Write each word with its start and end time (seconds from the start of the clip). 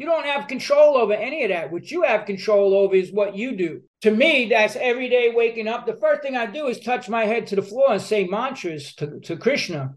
You 0.00 0.06
don't 0.06 0.24
have 0.24 0.48
control 0.48 0.96
over 0.96 1.12
any 1.12 1.44
of 1.44 1.50
that. 1.50 1.70
What 1.70 1.90
you 1.90 2.04
have 2.04 2.24
control 2.24 2.72
over 2.72 2.94
is 2.94 3.12
what 3.12 3.36
you 3.36 3.54
do. 3.54 3.82
To 4.00 4.10
me, 4.10 4.48
that's 4.48 4.74
every 4.76 5.10
day 5.10 5.30
waking 5.34 5.68
up. 5.68 5.84
The 5.84 5.92
first 5.92 6.22
thing 6.22 6.38
I 6.38 6.46
do 6.46 6.68
is 6.68 6.80
touch 6.80 7.10
my 7.10 7.26
head 7.26 7.48
to 7.48 7.56
the 7.56 7.60
floor 7.60 7.92
and 7.92 8.00
say 8.00 8.24
mantras 8.24 8.94
to, 8.94 9.20
to 9.20 9.36
Krishna. 9.36 9.96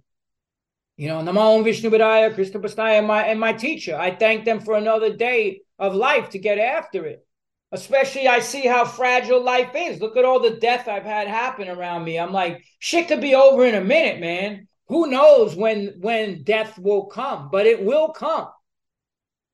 You 0.98 1.08
know, 1.08 1.22
Namo 1.22 1.64
Vishnu 1.64 1.90
Padaya, 1.90 2.36
Krishna 2.36 2.60
Pastaya, 2.60 2.98
and 2.98 3.08
my 3.08 3.24
and 3.24 3.40
my 3.40 3.54
teacher. 3.54 3.96
I 3.98 4.14
thank 4.14 4.44
them 4.44 4.60
for 4.60 4.76
another 4.76 5.16
day 5.16 5.62
of 5.80 5.96
life 5.96 6.32
to 6.32 6.38
get 6.38 6.58
after 6.58 7.06
it. 7.06 7.26
Especially, 7.72 8.28
I 8.28 8.40
see 8.42 8.68
how 8.68 8.84
fragile 8.84 9.42
life 9.42 9.72
is. 9.74 10.02
Look 10.02 10.18
at 10.18 10.26
all 10.26 10.42
the 10.42 10.58
death 10.58 10.90
I've 10.90 11.06
had 11.06 11.30
happen 11.30 11.70
around 11.70 12.04
me. 12.04 12.20
I'm 12.20 12.34
like, 12.34 12.62
shit 12.80 13.08
could 13.08 13.22
be 13.22 13.36
over 13.36 13.66
in 13.66 13.76
a 13.76 13.82
minute, 13.82 14.20
man. 14.20 14.68
Who 14.90 15.08
knows 15.08 15.56
when 15.56 15.96
when 16.02 16.44
death 16.44 16.78
will 16.78 17.06
come, 17.06 17.48
but 17.50 17.68
it 17.68 17.82
will 17.82 18.10
come. 18.10 18.50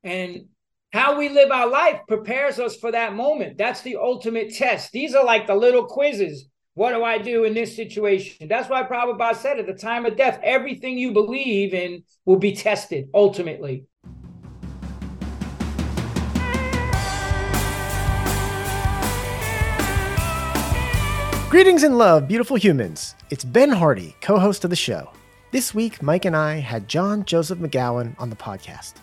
And 0.04 0.46
how 0.92 1.18
we 1.18 1.30
live 1.30 1.52
our 1.52 1.68
life 1.68 2.00
prepares 2.08 2.58
us 2.58 2.76
for 2.76 2.92
that 2.92 3.14
moment. 3.14 3.58
That's 3.58 3.82
the 3.82 3.98
ultimate 3.98 4.54
test. 4.56 4.92
These 4.92 5.14
are 5.14 5.26
like 5.26 5.46
the 5.46 5.56
little 5.56 5.86
quizzes. 5.86 6.46
What 6.74 6.94
do 6.94 7.04
I 7.04 7.18
do 7.18 7.44
in 7.44 7.54
this 7.54 7.76
situation? 7.76 8.48
That's 8.48 8.70
why 8.70 8.84
Prabhupada 8.84 9.36
said 9.36 9.60
at 9.60 9.68
the 9.68 9.74
time 9.74 10.06
of 10.06 10.16
death, 10.16 10.40
everything 10.42 10.98
you 10.98 11.12
believe 11.12 11.74
in 11.74 12.04
will 12.26 12.38
be 12.38 12.56
tested 12.56 13.10
ultimately. 13.14 13.84
Greetings 21.50 21.84
and 21.84 21.98
love, 21.98 22.28
beautiful 22.28 22.56
humans. 22.56 23.16
It's 23.32 23.44
Ben 23.44 23.72
Hardy, 23.72 24.16
co 24.22 24.40
host 24.40 24.64
of 24.64 24.70
the 24.70 24.76
show. 24.76 25.12
This 25.52 25.74
week, 25.74 26.02
Mike 26.02 26.26
and 26.26 26.36
I 26.36 26.60
had 26.60 26.88
John 26.88 27.26
Joseph 27.26 27.60
McGowan 27.60 28.16
on 28.20 28.30
the 28.30 28.36
podcast. 28.36 28.94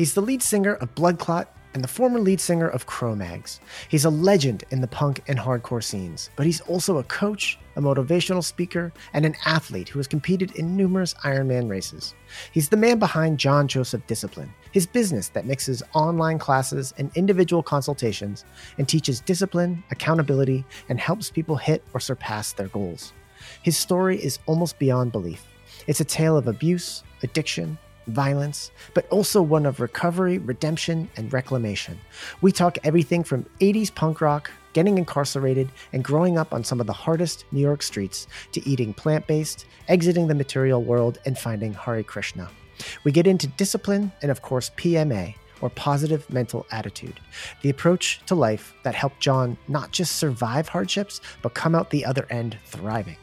He's 0.00 0.14
the 0.14 0.22
lead 0.22 0.42
singer 0.42 0.76
of 0.76 0.94
Bloodclot 0.94 1.48
and 1.74 1.84
the 1.84 1.88
former 1.88 2.18
lead 2.18 2.40
singer 2.40 2.66
of 2.66 2.86
Cro-Mags. 2.86 3.60
He's 3.90 4.06
a 4.06 4.08
legend 4.08 4.64
in 4.70 4.80
the 4.80 4.88
punk 4.88 5.20
and 5.28 5.38
hardcore 5.38 5.84
scenes, 5.84 6.30
but 6.36 6.46
he's 6.46 6.62
also 6.62 6.96
a 6.96 7.04
coach, 7.04 7.58
a 7.76 7.82
motivational 7.82 8.42
speaker, 8.42 8.94
and 9.12 9.26
an 9.26 9.36
athlete 9.44 9.90
who 9.90 9.98
has 9.98 10.06
competed 10.06 10.52
in 10.52 10.74
numerous 10.74 11.12
Ironman 11.22 11.68
races. 11.68 12.14
He's 12.50 12.70
the 12.70 12.78
man 12.78 12.98
behind 12.98 13.38
John 13.38 13.68
Joseph 13.68 14.06
Discipline, 14.06 14.54
his 14.72 14.86
business 14.86 15.28
that 15.28 15.44
mixes 15.44 15.82
online 15.92 16.38
classes 16.38 16.94
and 16.96 17.10
individual 17.14 17.62
consultations 17.62 18.46
and 18.78 18.88
teaches 18.88 19.20
discipline, 19.20 19.84
accountability, 19.90 20.64
and 20.88 20.98
helps 20.98 21.28
people 21.28 21.56
hit 21.56 21.84
or 21.92 22.00
surpass 22.00 22.54
their 22.54 22.68
goals. 22.68 23.12
His 23.62 23.76
story 23.76 24.16
is 24.16 24.38
almost 24.46 24.78
beyond 24.78 25.12
belief. 25.12 25.44
It's 25.86 26.00
a 26.00 26.06
tale 26.06 26.38
of 26.38 26.48
abuse, 26.48 27.04
addiction, 27.22 27.76
violence, 28.06 28.70
but 28.94 29.08
also 29.08 29.42
one 29.42 29.66
of 29.66 29.80
recovery, 29.80 30.38
redemption, 30.38 31.08
and 31.16 31.32
reclamation. 31.32 31.98
We 32.40 32.52
talk 32.52 32.78
everything 32.84 33.24
from 33.24 33.46
80s 33.60 33.94
punk 33.94 34.20
rock, 34.20 34.50
getting 34.72 34.98
incarcerated, 34.98 35.70
and 35.92 36.04
growing 36.04 36.38
up 36.38 36.54
on 36.54 36.64
some 36.64 36.80
of 36.80 36.86
the 36.86 36.92
hardest 36.92 37.44
New 37.52 37.60
York 37.60 37.82
streets 37.82 38.26
to 38.52 38.66
eating 38.68 38.94
plant 38.94 39.26
based, 39.26 39.66
exiting 39.88 40.26
the 40.26 40.34
material 40.34 40.82
world, 40.82 41.18
and 41.26 41.38
finding 41.38 41.72
Hare 41.74 42.02
Krishna. 42.02 42.48
We 43.04 43.12
get 43.12 43.26
into 43.26 43.46
discipline 43.46 44.12
and, 44.22 44.30
of 44.30 44.42
course, 44.42 44.70
PMA, 44.76 45.34
or 45.60 45.70
positive 45.70 46.28
mental 46.30 46.66
attitude, 46.70 47.20
the 47.62 47.70
approach 47.70 48.20
to 48.26 48.34
life 48.34 48.74
that 48.82 48.94
helped 48.94 49.20
John 49.20 49.58
not 49.68 49.90
just 49.90 50.16
survive 50.16 50.68
hardships, 50.68 51.20
but 51.42 51.54
come 51.54 51.74
out 51.74 51.90
the 51.90 52.04
other 52.04 52.26
end 52.30 52.56
thriving. 52.64 53.16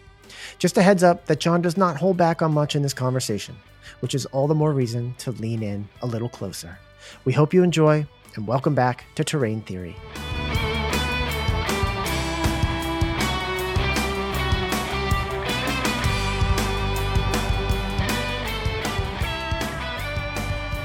Just 0.59 0.77
a 0.77 0.83
heads 0.83 1.03
up 1.03 1.25
that 1.25 1.39
John 1.39 1.61
does 1.61 1.77
not 1.77 1.97
hold 1.97 2.17
back 2.17 2.41
on 2.41 2.53
much 2.53 2.75
in 2.75 2.83
this 2.83 2.93
conversation 2.93 3.55
which 3.99 4.15
is 4.15 4.25
all 4.27 4.47
the 4.47 4.55
more 4.55 4.71
reason 4.71 5.15
to 5.19 5.31
lean 5.31 5.63
in 5.63 5.87
a 6.01 6.07
little 6.07 6.29
closer. 6.29 6.79
We 7.25 7.33
hope 7.33 7.53
you 7.53 7.63
enjoy, 7.63 8.05
and 8.35 8.47
welcome 8.47 8.75
back 8.75 9.05
to 9.15 9.23
Terrain 9.23 9.61
Theory. 9.61 9.95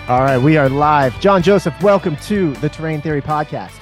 All 0.08 0.20
right, 0.20 0.36
we 0.36 0.56
are 0.56 0.68
live. 0.68 1.18
John 1.20 1.42
Joseph, 1.42 1.80
welcome 1.80 2.16
to 2.16 2.52
the 2.54 2.68
Terrain 2.68 3.00
Theory 3.00 3.22
podcast. 3.22 3.78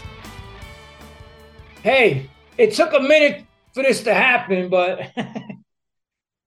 Hey, 1.83 2.28
it 2.59 2.75
took 2.75 2.93
a 2.93 3.00
minute 3.00 3.47
for 3.73 3.83
this 3.83 4.03
to 4.03 4.12
happen, 4.12 4.69
but 4.69 5.11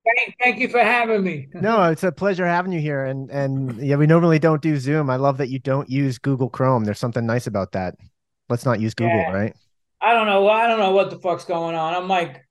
Thank, 0.05 0.35
thank 0.41 0.59
you 0.59 0.67
for 0.67 0.79
having 0.79 1.23
me. 1.23 1.47
no, 1.53 1.83
it's 1.89 2.03
a 2.03 2.11
pleasure 2.11 2.45
having 2.45 2.73
you 2.73 2.81
here. 2.81 3.05
And 3.05 3.29
and 3.29 3.77
yeah, 3.77 3.95
we 3.95 4.05
normally 4.05 4.39
don't 4.39 4.61
do 4.61 4.77
Zoom. 4.77 5.09
I 5.09 5.15
love 5.15 5.37
that 5.37 5.49
you 5.49 5.59
don't 5.59 5.89
use 5.89 6.17
Google 6.17 6.49
Chrome. 6.49 6.83
There's 6.83 6.99
something 6.99 7.25
nice 7.25 7.47
about 7.47 7.71
that. 7.71 7.95
Let's 8.49 8.65
not 8.65 8.81
use 8.81 8.93
Google, 8.93 9.15
yeah. 9.15 9.31
right? 9.31 9.55
I 10.01 10.13
don't 10.13 10.27
know. 10.27 10.49
I 10.49 10.67
don't 10.67 10.79
know 10.79 10.91
what 10.91 11.09
the 11.09 11.19
fuck's 11.19 11.45
going 11.45 11.75
on. 11.75 11.93
I'm 11.93 12.09
like, 12.09 12.45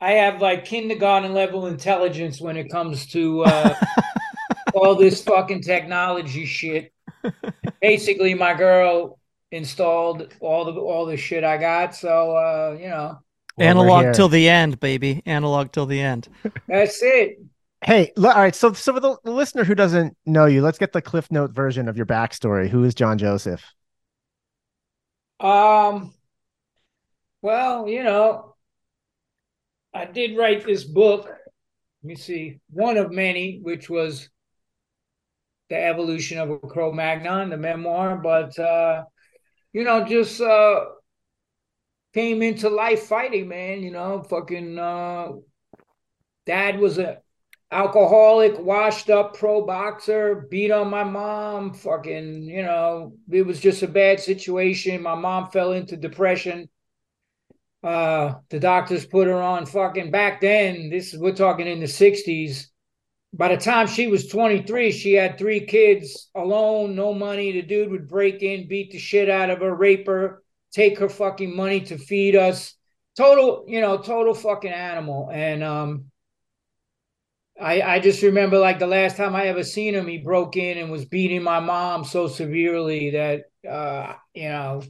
I 0.00 0.12
have 0.12 0.42
like 0.42 0.66
kindergarten 0.66 1.32
level 1.32 1.66
intelligence 1.66 2.40
when 2.40 2.56
it 2.58 2.70
comes 2.70 3.06
to 3.08 3.44
uh, 3.44 3.74
all 4.74 4.94
this 4.94 5.22
fucking 5.22 5.62
technology 5.62 6.44
shit. 6.44 6.92
Basically, 7.80 8.34
my 8.34 8.52
girl 8.52 9.18
installed 9.50 10.34
all 10.40 10.64
the 10.66 10.72
all 10.78 11.06
the 11.06 11.16
shit 11.16 11.44
I 11.44 11.56
got. 11.56 11.94
So 11.94 12.36
uh, 12.36 12.76
you 12.78 12.88
know, 12.88 13.18
Analog 13.58 14.14
till 14.14 14.28
the 14.28 14.48
end, 14.48 14.80
baby. 14.80 15.22
Analog 15.26 15.72
till 15.72 15.86
the 15.86 16.00
end. 16.00 16.28
That's 16.66 17.02
it. 17.02 17.38
Hey, 17.84 18.12
all 18.16 18.24
right. 18.24 18.54
So, 18.54 18.72
so 18.72 18.94
for 18.94 19.00
the, 19.00 19.16
the 19.24 19.32
listener 19.32 19.64
who 19.64 19.74
doesn't 19.74 20.16
know 20.24 20.46
you, 20.46 20.62
let's 20.62 20.78
get 20.78 20.92
the 20.92 21.02
Cliff 21.02 21.30
Note 21.30 21.52
version 21.52 21.88
of 21.88 21.96
your 21.96 22.06
backstory. 22.06 22.68
Who 22.68 22.84
is 22.84 22.94
John 22.94 23.18
Joseph? 23.18 23.64
Um. 25.40 26.14
Well, 27.42 27.88
you 27.88 28.04
know, 28.04 28.54
I 29.92 30.04
did 30.04 30.36
write 30.36 30.64
this 30.64 30.84
book. 30.84 31.26
Let 31.26 32.08
me 32.08 32.14
see, 32.14 32.60
one 32.70 32.96
of 32.96 33.10
many, 33.10 33.58
which 33.62 33.90
was 33.90 34.28
the 35.68 35.76
evolution 35.76 36.38
of 36.38 36.50
a 36.50 36.58
Cro-Magnon, 36.58 37.50
the 37.50 37.56
memoir. 37.56 38.16
But 38.16 38.56
uh, 38.58 39.02
you 39.72 39.82
know, 39.82 40.04
just 40.04 40.40
uh, 40.40 40.84
came 42.12 42.42
into 42.42 42.68
life 42.68 43.04
fighting, 43.04 43.48
man. 43.48 43.82
You 43.82 43.90
know, 43.90 44.22
fucking 44.22 44.78
uh, 44.78 45.32
dad 46.46 46.78
was 46.78 46.98
a 46.98 47.18
alcoholic, 47.70 48.58
washed 48.58 49.08
up 49.08 49.36
pro 49.36 49.64
boxer, 49.64 50.46
beat 50.50 50.70
on 50.70 50.90
my 50.90 51.04
mom. 51.04 51.72
Fucking, 51.72 52.44
you 52.44 52.62
know, 52.62 53.14
it 53.30 53.46
was 53.46 53.60
just 53.60 53.82
a 53.82 53.88
bad 53.88 54.20
situation. 54.20 55.02
My 55.02 55.14
mom 55.14 55.50
fell 55.50 55.72
into 55.72 55.96
depression. 55.96 56.68
Uh, 57.82 58.34
the 58.50 58.60
doctors 58.60 59.04
put 59.04 59.26
her 59.26 59.42
on 59.42 59.66
fucking 59.66 60.10
back 60.10 60.40
then. 60.40 60.88
This 60.90 61.14
is 61.14 61.18
we're 61.18 61.34
talking 61.34 61.66
in 61.66 61.80
the 61.80 61.86
'60s. 61.86 62.66
By 63.34 63.48
the 63.48 63.56
time 63.56 63.86
she 63.86 64.08
was 64.08 64.28
23, 64.28 64.92
she 64.92 65.14
had 65.14 65.38
three 65.38 65.60
kids 65.60 66.28
alone, 66.34 66.94
no 66.94 67.14
money. 67.14 67.50
The 67.52 67.62
dude 67.62 67.90
would 67.90 68.06
break 68.06 68.42
in, 68.42 68.68
beat 68.68 68.92
the 68.92 68.98
shit 68.98 69.30
out 69.30 69.48
of 69.48 69.60
her, 69.60 69.74
rape 69.74 70.06
her 70.06 70.41
take 70.72 70.98
her 70.98 71.08
fucking 71.08 71.54
money 71.54 71.80
to 71.82 71.98
feed 71.98 72.34
us. 72.36 72.74
Total, 73.16 73.64
you 73.68 73.80
know, 73.80 73.98
total 73.98 74.34
fucking 74.34 74.72
animal. 74.72 75.30
And 75.32 75.62
um 75.62 76.06
I 77.60 77.82
I 77.82 78.00
just 78.00 78.22
remember 78.22 78.58
like 78.58 78.78
the 78.78 78.86
last 78.86 79.16
time 79.16 79.36
I 79.36 79.46
ever 79.46 79.62
seen 79.62 79.94
him, 79.94 80.06
he 80.06 80.18
broke 80.18 80.56
in 80.56 80.78
and 80.78 80.90
was 80.90 81.04
beating 81.04 81.42
my 81.42 81.60
mom 81.60 82.04
so 82.04 82.26
severely 82.26 83.10
that 83.10 83.44
uh, 83.68 84.14
you 84.34 84.48
know, 84.48 84.82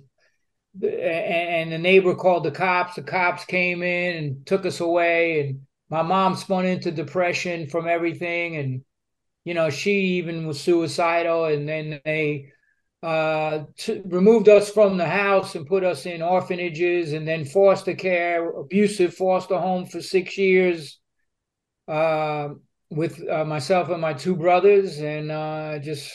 and, 0.82 1.72
the 1.72 1.78
neighbor 1.78 2.14
called 2.14 2.44
the 2.44 2.50
cops. 2.50 2.94
The 2.94 3.02
cops 3.02 3.44
came 3.44 3.82
in 3.82 4.16
and 4.16 4.46
took 4.46 4.64
us 4.64 4.80
away, 4.80 5.40
and 5.40 5.60
my 5.90 6.02
mom 6.02 6.36
spun 6.36 6.64
into 6.64 6.90
depression 6.90 7.68
from 7.68 7.86
everything, 7.86 8.56
and 8.56 8.82
you 9.44 9.54
know, 9.54 9.70
she 9.70 9.92
even 10.18 10.46
was 10.46 10.60
suicidal, 10.60 11.44
and 11.46 11.68
then 11.68 12.00
they 12.04 12.52
uh, 13.02 13.64
t- 13.76 14.00
removed 14.04 14.48
us 14.48 14.70
from 14.70 14.96
the 14.96 15.08
house 15.08 15.56
and 15.56 15.66
put 15.66 15.82
us 15.82 16.06
in 16.06 16.22
orphanages 16.22 17.12
and 17.12 17.26
then 17.26 17.44
foster 17.44 17.94
care, 17.94 18.48
abusive 18.48 19.14
foster 19.14 19.58
home 19.58 19.86
for 19.86 20.00
six 20.00 20.38
years 20.38 21.00
uh, 21.88 22.50
with 22.90 23.20
uh, 23.28 23.44
myself 23.44 23.88
and 23.88 24.00
my 24.00 24.12
two 24.12 24.36
brothers. 24.36 25.00
And 25.00 25.32
uh, 25.32 25.80
just 25.80 26.12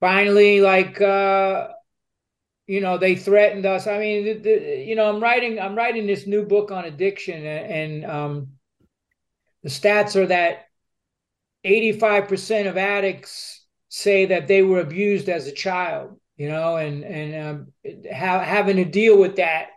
finally, 0.00 0.60
like, 0.60 1.00
uh, 1.00 1.68
you 2.66 2.80
know, 2.80 2.98
they 2.98 3.14
threatened 3.14 3.64
us. 3.64 3.86
I 3.86 3.98
mean, 3.98 4.24
the, 4.24 4.32
the, 4.34 4.84
you 4.84 4.96
know, 4.96 5.08
I'm 5.08 5.22
writing, 5.22 5.60
I'm 5.60 5.76
writing 5.76 6.06
this 6.06 6.26
new 6.26 6.44
book 6.44 6.72
on 6.72 6.84
addiction, 6.84 7.46
and, 7.46 7.72
and 7.72 8.10
um, 8.10 8.48
the 9.62 9.68
stats 9.68 10.16
are 10.16 10.26
that 10.26 10.66
85% 11.64 12.68
of 12.68 12.76
addicts 12.76 13.63
say 13.94 14.26
that 14.26 14.48
they 14.48 14.60
were 14.60 14.80
abused 14.80 15.28
as 15.28 15.46
a 15.46 15.52
child, 15.52 16.18
you 16.36 16.48
know, 16.48 16.76
and 16.76 17.04
and 17.04 17.46
um, 17.46 17.72
ha- 18.12 18.40
having 18.40 18.76
to 18.76 18.84
deal 18.84 19.16
with 19.16 19.36
that. 19.36 19.68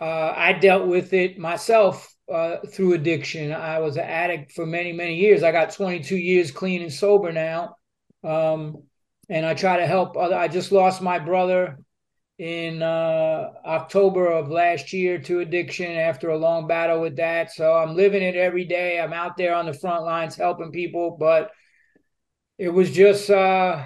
Uh, 0.00 0.32
I 0.36 0.52
dealt 0.52 0.86
with 0.86 1.12
it 1.12 1.36
myself 1.36 2.14
uh, 2.32 2.58
through 2.70 2.92
addiction. 2.92 3.52
I 3.52 3.80
was 3.80 3.96
an 3.96 4.04
addict 4.04 4.52
for 4.52 4.64
many 4.64 4.92
many 4.92 5.16
years. 5.16 5.42
I 5.42 5.50
got 5.50 5.72
22 5.72 6.16
years 6.16 6.52
clean 6.52 6.82
and 6.82 6.92
sober 6.92 7.32
now. 7.32 7.74
Um, 8.22 8.84
and 9.28 9.44
I 9.44 9.54
try 9.54 9.78
to 9.78 9.86
help 9.86 10.16
other. 10.16 10.36
I 10.36 10.46
just 10.46 10.70
lost 10.70 11.02
my 11.02 11.18
brother 11.18 11.78
in 12.38 12.82
uh, 12.82 13.50
October 13.66 14.30
of 14.30 14.48
last 14.48 14.92
year 14.92 15.18
to 15.18 15.40
addiction 15.40 15.90
after 15.90 16.30
a 16.30 16.38
long 16.38 16.68
battle 16.68 17.00
with 17.00 17.16
that. 17.16 17.50
So 17.50 17.74
I'm 17.74 17.96
living 17.96 18.22
it 18.22 18.36
every 18.36 18.64
day. 18.64 19.00
I'm 19.00 19.12
out 19.12 19.36
there 19.36 19.56
on 19.56 19.66
the 19.66 19.72
front 19.72 20.04
lines 20.04 20.36
helping 20.36 20.70
people, 20.70 21.16
but 21.18 21.50
it 22.58 22.68
was 22.68 22.90
just 22.90 23.30
uh, 23.30 23.84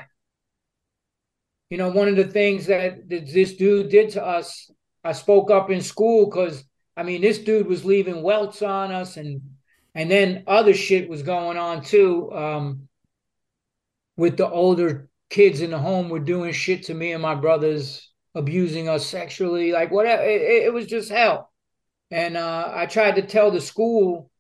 you 1.71 1.79
know 1.79 1.91
one 1.91 2.09
of 2.09 2.17
the 2.17 2.27
things 2.27 2.67
that, 2.67 3.09
this 3.09 3.55
dude 3.57 3.91
did 3.91 4.11
to 4.11 4.25
us. 4.25 4.71
I 5.05 5.13
spoke 5.13 5.51
up 5.51 5.71
in 5.71 5.81
school 5.81 6.27
because 6.27 6.65
I 6.97 7.03
mean 7.03 7.23
this 7.23 7.39
dude 7.39 7.67
was 7.67 7.85
leaving 7.85 8.23
welts 8.23 8.63
on 8.63 8.93
us 8.93 9.17
and 9.17 9.41
and 9.95 10.11
then 10.11 10.45
other 10.47 10.75
shit 10.75 11.09
was 11.09 11.23
going 11.23 11.57
on 11.57 11.83
too 11.83 12.33
um, 12.33 12.89
with 14.17 14.37
the 14.37 14.49
older 14.49 15.09
kids 15.31 15.61
in 15.61 15.71
the 15.71 15.79
home 15.79 16.09
were 16.09 16.19
doing 16.19 16.53
shit 16.53 16.85
to 16.85 16.95
me 16.95 17.13
and 17.13 17.23
my 17.23 17.35
brothers 17.35 18.11
abusing 18.35 18.89
us 18.89 19.07
sexually 19.07 19.73
like 19.73 19.91
whatever 19.91 20.23
it, 20.23 20.41
it 20.67 20.73
was 20.73 20.87
just 20.87 21.11
hell 21.11 21.51
and 22.11 22.37
uh, 22.37 22.71
i 22.75 22.87
tried 22.87 23.17
to 23.17 23.23
tell 23.23 23.51
the 23.51 23.61
school 23.61 24.31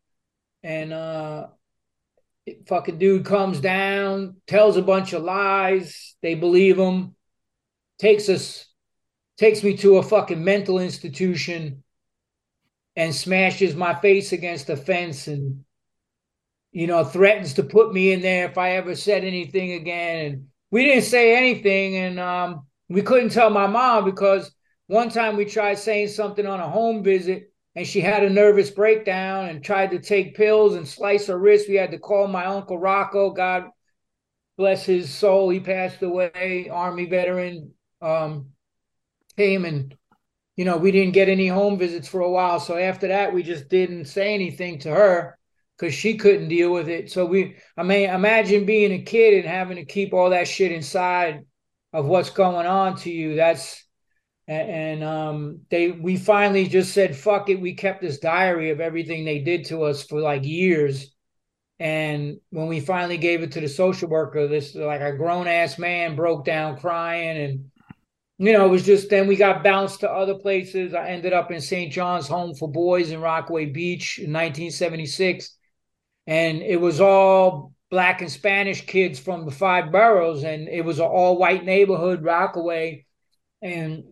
and 0.63 0.93
uh, 0.93 1.47
fucking 2.67 2.99
dude 2.99 3.25
comes 3.25 3.61
down 3.61 4.37
tells 4.47 4.77
a 4.77 4.83
bunch 4.83 5.13
of 5.13 5.23
lies. 5.23 6.15
They 6.23 6.35
believe 6.35 6.79
him. 6.79 7.15
Takes 7.99 8.29
us 8.29 8.67
takes 9.39 9.63
me 9.63 9.77
to 9.79 9.99
a 9.99 10.03
fucking 10.03 10.43
mental 10.43 10.79
institution 10.79 11.83
and 12.97 13.15
smashes 13.15 13.77
my 13.77 13.95
face 13.95 14.33
against 14.33 14.69
a 14.69 14.77
fence 14.77 15.29
and 15.29 15.65
you 16.73 16.87
know 16.87 17.05
threatens 17.05 17.55
to 17.55 17.63
put 17.63 17.93
me 17.93 18.13
in 18.13 18.21
there 18.21 18.49
if 18.49 18.59
I 18.59 18.73
ever 18.73 18.95
said 18.95 19.25
anything 19.25 19.73
again. 19.73 20.27
And 20.27 20.47
we 20.71 20.85
didn't 20.85 21.05
say 21.05 21.37
anything. 21.37 21.97
And 21.97 22.21
um, 22.21 22.67
we 22.89 23.03
couldn't 23.03 23.31
tell 23.31 23.51
my 23.51 23.67
mom 23.67 24.05
because 24.05 24.51
one 24.87 25.11
time 25.11 25.37
we 25.37 25.45
tried 25.45 25.79
saying 25.79 26.09
something 26.09 26.47
on 26.47 26.61
a 26.61 26.69
home 26.69 27.03
visit 27.03 27.48
and 27.79 27.87
she 27.87 28.01
had 28.01 28.25
a 28.25 28.31
nervous 28.31 28.71
breakdown 28.71 29.49
and 29.49 29.65
tried 29.65 29.93
to 29.93 30.01
take 30.01 30.37
pills 30.37 30.75
and 30.75 30.87
slice 30.87 31.29
her 31.29 31.39
wrist 31.39 31.69
we 31.69 31.77
had 31.77 31.93
to 31.93 31.99
call 31.99 32.27
my 32.27 32.45
uncle 32.45 32.79
Rocco 32.79 33.31
god 33.31 33.71
bless 34.57 34.85
his 34.85 35.09
soul 35.09 35.49
he 35.49 35.61
passed 35.61 36.03
away 36.03 36.69
army 36.71 37.07
veteran 37.07 37.73
um, 38.03 38.51
came 39.37 39.65
and 39.65 39.95
you 40.59 40.65
know, 40.65 40.77
we 40.77 40.91
didn't 40.91 41.15
get 41.15 41.29
any 41.29 41.47
home 41.47 41.79
visits 41.79 42.09
for 42.09 42.21
a 42.21 42.29
while. 42.29 42.59
So 42.59 42.77
after 42.77 43.07
that, 43.07 43.33
we 43.33 43.45
just 43.45 43.69
didn't 43.69 44.07
say 44.07 44.35
anything 44.35 44.81
to 44.81 44.91
her 44.91 45.39
because 45.79 45.95
she 45.95 46.17
couldn't 46.17 46.49
deal 46.49 46.73
with 46.73 46.89
it. 46.89 47.13
So 47.13 47.25
we, 47.25 47.59
I 47.77 47.85
mean, 47.85 48.11
imagine 48.11 48.67
being 48.67 48.91
a 48.91 49.03
kid 49.03 49.35
and 49.35 49.49
having 49.49 49.77
to 49.77 49.85
keep 49.85 50.13
all 50.13 50.31
that 50.31 50.49
shit 50.49 50.73
inside 50.73 51.45
of 51.93 52.07
what's 52.07 52.31
going 52.31 52.67
on 52.67 52.97
to 52.97 53.11
you. 53.11 53.37
That's, 53.37 53.85
and, 54.49 54.71
and 54.71 55.05
um, 55.05 55.61
they, 55.71 55.91
we 55.91 56.17
finally 56.17 56.67
just 56.67 56.95
said, 56.95 57.15
fuck 57.15 57.51
it. 57.51 57.61
We 57.61 57.75
kept 57.75 58.01
this 58.01 58.19
diary 58.19 58.71
of 58.71 58.81
everything 58.81 59.25
they 59.25 59.41
did 59.41 59.67
to 59.67 59.83
us 59.83 60.03
for 60.03 60.21
like 60.21 60.45
years. 60.45 61.15
And 61.79 62.41
when 62.51 62.67
we 62.67 62.81
finally 62.81 63.19
gave 63.19 63.43
it 63.43 63.53
to 63.53 63.61
the 63.61 63.69
social 63.69 64.09
worker, 64.09 64.49
this 64.49 64.75
like 64.75 65.03
a 65.03 65.17
grown 65.17 65.47
ass 65.47 65.79
man 65.79 66.17
broke 66.17 66.45
down 66.45 66.79
crying 66.79 67.39
and 67.39 67.71
you 68.41 68.53
know, 68.53 68.67
it 68.67 68.71
was 68.71 68.87
just 68.87 69.11
then 69.11 69.27
we 69.27 69.35
got 69.35 69.65
bounced 69.65 70.01
to 70.01 70.11
other 70.11 70.37
places. 70.37 70.95
I 70.95 71.09
ended 71.09 71.33
up 71.33 71.51
in 71.51 71.61
St. 71.61 71.93
John's 71.93 72.29
Home 72.29 72.55
for 72.55 72.71
Boys 72.71 73.11
in 73.11 73.21
Rockaway 73.21 73.67
Beach 73.67 74.19
in 74.19 74.33
1976. 74.33 75.57
And 76.29 76.63
it 76.63 76.81
was 76.81 77.01
all 77.01 77.75
black 77.91 78.21
and 78.21 78.31
Spanish 78.31 78.87
kids 78.87 79.19
from 79.19 79.45
the 79.45 79.51
five 79.51 79.91
boroughs. 79.91 80.45
And 80.45 80.69
it 80.69 80.85
was 80.85 81.01
an 81.01 81.07
all 81.07 81.37
white 81.37 81.65
neighborhood, 81.65 82.23
Rockaway. 82.23 83.07
And, 83.61 84.05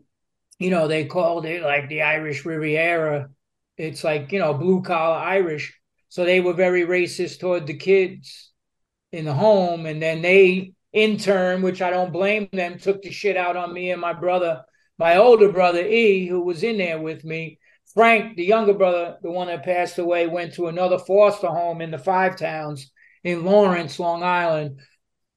you 0.58 0.70
know, 0.70 0.88
they 0.88 1.04
called 1.04 1.46
it 1.46 1.62
like 1.62 1.88
the 1.88 2.02
Irish 2.02 2.44
Riviera. 2.44 3.28
It's 3.76 4.04
like, 4.04 4.32
you 4.32 4.38
know, 4.38 4.54
blue 4.54 4.82
collar 4.82 5.16
Irish. 5.16 5.78
So 6.08 6.24
they 6.24 6.40
were 6.40 6.54
very 6.54 6.82
racist 6.82 7.40
toward 7.40 7.66
the 7.66 7.74
kids 7.74 8.52
in 9.12 9.24
the 9.24 9.34
home. 9.34 9.86
And 9.86 10.00
then 10.00 10.22
they 10.22 10.72
intern, 10.92 11.60
which 11.62 11.82
I 11.82 11.90
don't 11.90 12.12
blame 12.12 12.48
them, 12.52 12.78
took 12.78 13.02
the 13.02 13.10
shit 13.10 13.36
out 13.36 13.56
on 13.56 13.72
me 13.72 13.90
and 13.90 14.00
my 14.00 14.14
brother, 14.14 14.62
my 14.98 15.16
older 15.16 15.52
brother 15.52 15.86
E, 15.86 16.26
who 16.26 16.42
was 16.42 16.62
in 16.62 16.78
there 16.78 17.00
with 17.00 17.22
me. 17.24 17.58
Frank, 17.92 18.36
the 18.36 18.44
younger 18.44 18.74
brother, 18.74 19.16
the 19.22 19.30
one 19.30 19.48
that 19.48 19.64
passed 19.64 19.98
away, 19.98 20.26
went 20.26 20.54
to 20.54 20.68
another 20.68 20.98
foster 20.98 21.48
home 21.48 21.80
in 21.80 21.90
the 21.90 21.98
Five 21.98 22.36
Towns 22.36 22.90
in 23.24 23.44
Lawrence, 23.44 23.98
Long 23.98 24.22
Island. 24.22 24.80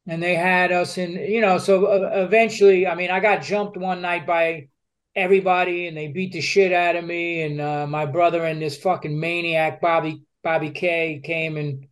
And 0.08 0.24
they 0.24 0.36
had 0.36 0.72
us 0.72 0.98
in, 0.98 1.12
you 1.14 1.42
know, 1.42 1.58
so 1.58 1.86
uh, 1.86 2.24
eventually, 2.24 2.88
I 2.88 2.96
mean, 2.96 3.12
I 3.12 3.20
got 3.20 3.44
jumped 3.44 3.78
one 3.78 4.02
night 4.02 4.26
by 4.26 4.70
everybody 5.16 5.88
and 5.88 5.98
they 5.98 6.08
beat 6.08 6.34
the 6.34 6.42
shit 6.42 6.72
out 6.72 6.96
of 6.96 7.04
me. 7.04 7.42
And 7.42 7.62
uh, 7.62 7.88
my 7.88 8.06
brother 8.06 8.44
and 8.44 8.62
this 8.62 8.78
fucking 8.78 9.20
maniac, 9.20 9.82
Bobby, 9.82 10.24
Bobby 10.44 10.72
K, 10.72 11.22
came 11.24 11.58
and 11.58 11.86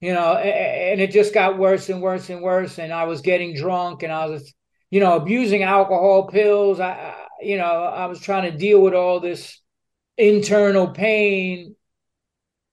you 0.00 0.12
know, 0.12 0.34
and 0.34 1.00
it 1.00 1.10
just 1.10 1.32
got 1.32 1.58
worse 1.58 1.88
and 1.88 2.02
worse 2.02 2.28
and 2.28 2.42
worse. 2.42 2.78
And 2.78 2.92
I 2.92 3.04
was 3.04 3.22
getting 3.22 3.56
drunk 3.56 4.02
and 4.02 4.12
I 4.12 4.26
was, 4.26 4.52
you 4.90 5.00
know, 5.00 5.16
abusing 5.16 5.62
alcohol, 5.62 6.28
pills. 6.28 6.80
I, 6.80 7.14
you 7.40 7.56
know, 7.56 7.64
I 7.64 8.06
was 8.06 8.20
trying 8.20 8.50
to 8.50 8.56
deal 8.56 8.80
with 8.80 8.94
all 8.94 9.20
this 9.20 9.58
internal 10.18 10.88
pain 10.88 11.76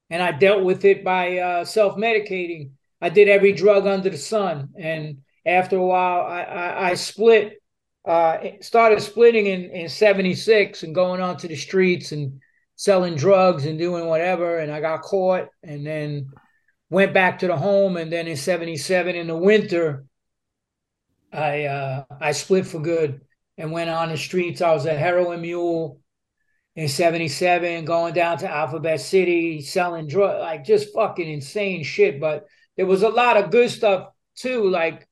and 0.09 0.21
I 0.21 0.31
dealt 0.31 0.63
with 0.63 0.85
it 0.85 1.03
by 1.03 1.37
uh, 1.37 1.65
self 1.65 1.95
medicating. 1.95 2.71
I 3.01 3.09
did 3.09 3.29
every 3.29 3.53
drug 3.53 3.87
under 3.87 4.09
the 4.09 4.17
sun. 4.17 4.69
And 4.77 5.23
after 5.45 5.77
a 5.77 5.85
while, 5.85 6.21
I, 6.21 6.41
I, 6.43 6.89
I 6.89 6.93
split, 6.95 7.62
uh, 8.05 8.37
started 8.61 9.01
splitting 9.01 9.47
in, 9.47 9.69
in 9.71 9.89
76 9.89 10.83
and 10.83 10.93
going 10.93 11.21
onto 11.21 11.47
the 11.47 11.55
streets 11.55 12.11
and 12.11 12.41
selling 12.75 13.15
drugs 13.15 13.65
and 13.65 13.77
doing 13.77 14.07
whatever. 14.07 14.59
And 14.59 14.71
I 14.71 14.81
got 14.81 15.01
caught. 15.01 15.47
And 15.63 15.85
then 15.85 16.29
went 16.93 17.11
back 17.11 17.39
to 17.39 17.47
the 17.47 17.57
home, 17.57 17.97
and 17.97 18.13
then 18.13 18.27
in 18.27 18.37
'77 18.37 19.15
in 19.15 19.27
the 19.27 19.35
winter, 19.35 20.05
I 21.33 21.65
uh, 21.65 22.03
I 22.21 22.31
split 22.31 22.67
for 22.67 22.79
good 22.79 23.21
and 23.57 23.71
went 23.71 23.89
on 23.89 24.09
the 24.09 24.17
streets. 24.17 24.61
I 24.61 24.71
was 24.73 24.85
a 24.85 24.93
heroin 24.93 25.41
mule 25.41 25.99
in 26.75 26.87
'77, 26.87 27.85
going 27.85 28.13
down 28.13 28.37
to 28.37 28.49
Alphabet 28.49 29.01
City, 29.01 29.61
selling 29.61 30.07
drugs, 30.07 30.39
like 30.39 30.63
just 30.63 30.93
fucking 30.93 31.29
insane 31.29 31.83
shit. 31.83 32.21
But 32.21 32.45
there 32.77 32.85
was 32.85 33.01
a 33.01 33.09
lot 33.09 33.37
of 33.37 33.49
good 33.49 33.71
stuff 33.71 34.09
too, 34.35 34.69
like 34.69 35.07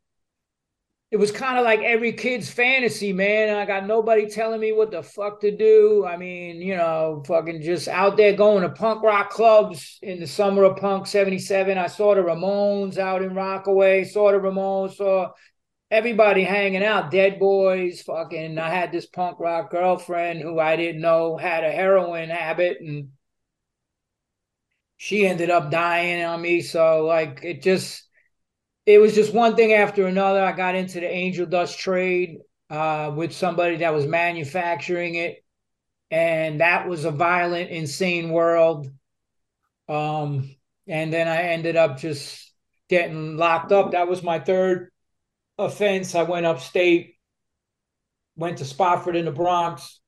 it 1.12 1.20
was 1.20 1.30
kind 1.30 1.58
of 1.58 1.66
like 1.66 1.82
every 1.82 2.14
kid's 2.14 2.50
fantasy, 2.50 3.12
man. 3.12 3.54
I 3.54 3.66
got 3.66 3.86
nobody 3.86 4.30
telling 4.30 4.62
me 4.62 4.72
what 4.72 4.92
the 4.92 5.04
fuck 5.04 5.42
to 5.42 5.52
do. 5.52 6.06
I 6.06 6.16
mean, 6.16 6.62
you 6.62 6.78
know, 6.78 7.22
fucking 7.28 7.62
just 7.62 7.90
out 7.90 8.16
there 8.16 8.34
going 8.34 8.64
to 8.64 8.70
punk 8.70 9.04
rock 9.04 9.30
clubs 9.30 10.00
in 10.02 10.22
the 10.22 10.28
summer 10.28 10.64
of 10.64 10.78
punk 10.78 11.06
77. 11.06 11.78
I 11.78 11.88
saw 11.88 12.16
the 12.16 12.22
Ramones 12.22 12.98
out 12.98 13.24
in 13.24 13.36
Rockaway, 13.36 14.06
saw 14.06 14.32
the 14.32 14.38
Ramones, 14.38 14.96
saw 14.96 15.32
everybody 15.92 16.46
hanging 16.46 16.84
out, 16.84 17.12
Dead 17.12 17.40
Boys, 17.40 18.02
fucking. 18.04 18.58
I 18.58 18.70
had 18.70 18.94
this 18.94 19.06
punk 19.06 19.38
rock 19.42 19.70
girlfriend 19.70 20.42
who 20.42 20.62
I 20.62 20.78
didn't 20.78 21.02
know 21.02 21.36
had 21.36 21.66
a 21.66 21.72
heroin 21.72 22.30
habit 22.30 22.78
and 22.80 23.10
she 24.96 25.28
ended 25.28 25.50
up 25.50 25.72
dying 25.72 26.24
on 26.24 26.42
me. 26.42 26.62
So, 26.62 27.06
like, 27.06 27.42
it 27.44 27.62
just, 27.62 28.04
it 28.86 29.00
was 29.00 29.14
just 29.14 29.34
one 29.34 29.56
thing 29.56 29.74
after 29.74 30.08
another. 30.08 30.44
I 30.44 30.52
got 30.54 30.76
into 30.76 31.00
the 31.00 31.10
angel 31.10 31.46
dust 31.46 31.78
trade 31.78 32.40
uh, 32.70 33.12
with 33.16 33.34
somebody 33.34 33.78
that 33.78 33.94
was 33.94 34.08
manufacturing 34.08 35.16
it, 35.16 35.44
and 36.10 36.62
that 36.62 36.88
was 36.88 37.06
a 37.06 37.12
violent, 37.12 37.70
insane 37.70 38.32
world. 38.32 38.88
Um, 39.88 40.56
and 40.88 41.14
then 41.14 41.28
I 41.28 41.44
ended 41.44 41.76
up 41.76 42.00
just 42.00 42.52
getting 42.90 43.38
locked 43.38 43.72
up. 43.72 43.92
That 43.92 44.08
was 44.08 44.24
my 44.24 44.40
third 44.40 44.92
offense. 45.58 46.16
I 46.16 46.24
went 46.24 46.46
upstate, 46.46 47.16
went 48.36 48.58
to 48.60 48.66
Spofford 48.66 49.16
in 49.16 49.26
the 49.26 49.32
Bronx, 49.32 50.00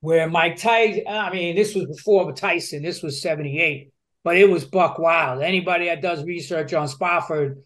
where 0.00 0.28
Mike 0.30 0.56
Tyson. 0.56 1.04
I 1.08 1.30
mean, 1.30 1.54
this 1.54 1.74
was 1.74 1.84
before 1.84 2.32
Tyson. 2.32 2.82
This 2.82 3.02
was 3.02 3.20
'78 3.20 3.92
but 4.26 4.36
it 4.36 4.50
was 4.50 4.64
buck 4.64 4.98
wild. 4.98 5.40
Anybody 5.40 5.86
that 5.86 6.02
does 6.02 6.24
research 6.24 6.74
on 6.74 6.88
Spofford 6.88 7.62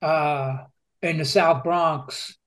uh, 0.00 0.58
in 1.02 1.18
the 1.18 1.24
South 1.24 1.64
Bronx, 1.64 2.38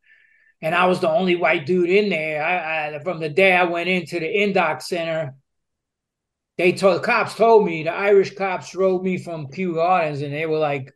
and 0.62 0.74
I 0.74 0.86
was 0.86 1.01
the 1.01 1.10
only 1.10 1.36
white 1.36 1.65
dude 1.65 1.89
in 1.89 2.08
there. 2.08 2.41
I, 2.41 2.96
I 2.96 3.00
from 3.03 3.20
the 3.20 3.27
day 3.27 3.51
I 3.51 3.65
went 3.65 3.89
into 3.89 4.18
the 4.18 4.27
Indoc 4.27 4.82
Center, 4.82 5.36
they 6.58 6.72
told 6.72 7.01
the 7.01 7.06
cops 7.06 7.36
told 7.36 7.65
me 7.65 7.84
the 7.84 7.91
Irish 7.91 8.34
cops 8.34 8.72
drove 8.72 9.03
me 9.03 9.18
from 9.18 9.50
Kew 9.50 9.74
Gardens, 9.74 10.22
and 10.22 10.34
they 10.34 10.46
were 10.46 10.60
like, 10.60 10.94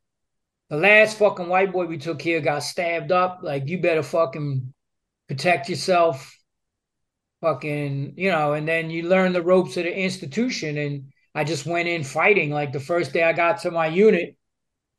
"The 0.69 0.77
last 0.77 1.17
fucking 1.17 1.49
white 1.49 1.73
boy 1.73 1.85
we 1.85 1.97
took 1.97 2.21
here 2.21 2.39
got 2.39 2.63
stabbed 2.63 3.11
up. 3.11 3.39
Like 3.43 3.67
you 3.67 3.81
better 3.81 4.03
fucking 4.03 4.73
protect 5.27 5.67
yourself." 5.67 6.33
Fucking, 7.41 8.13
you 8.15 8.31
know, 8.31 8.53
and 8.53 8.65
then 8.65 8.89
you 8.89 9.03
learn 9.03 9.33
the 9.33 9.41
ropes 9.41 9.75
of 9.75 9.83
the 9.83 9.93
institution 9.93 10.77
and 10.77 11.11
I 11.35 11.43
just 11.43 11.65
went 11.65 11.89
in 11.89 12.05
fighting. 12.05 12.49
Like 12.49 12.71
the 12.71 12.79
first 12.79 13.11
day 13.11 13.21
I 13.21 13.33
got 13.33 13.61
to 13.61 13.71
my 13.71 13.87
unit, 13.87 14.37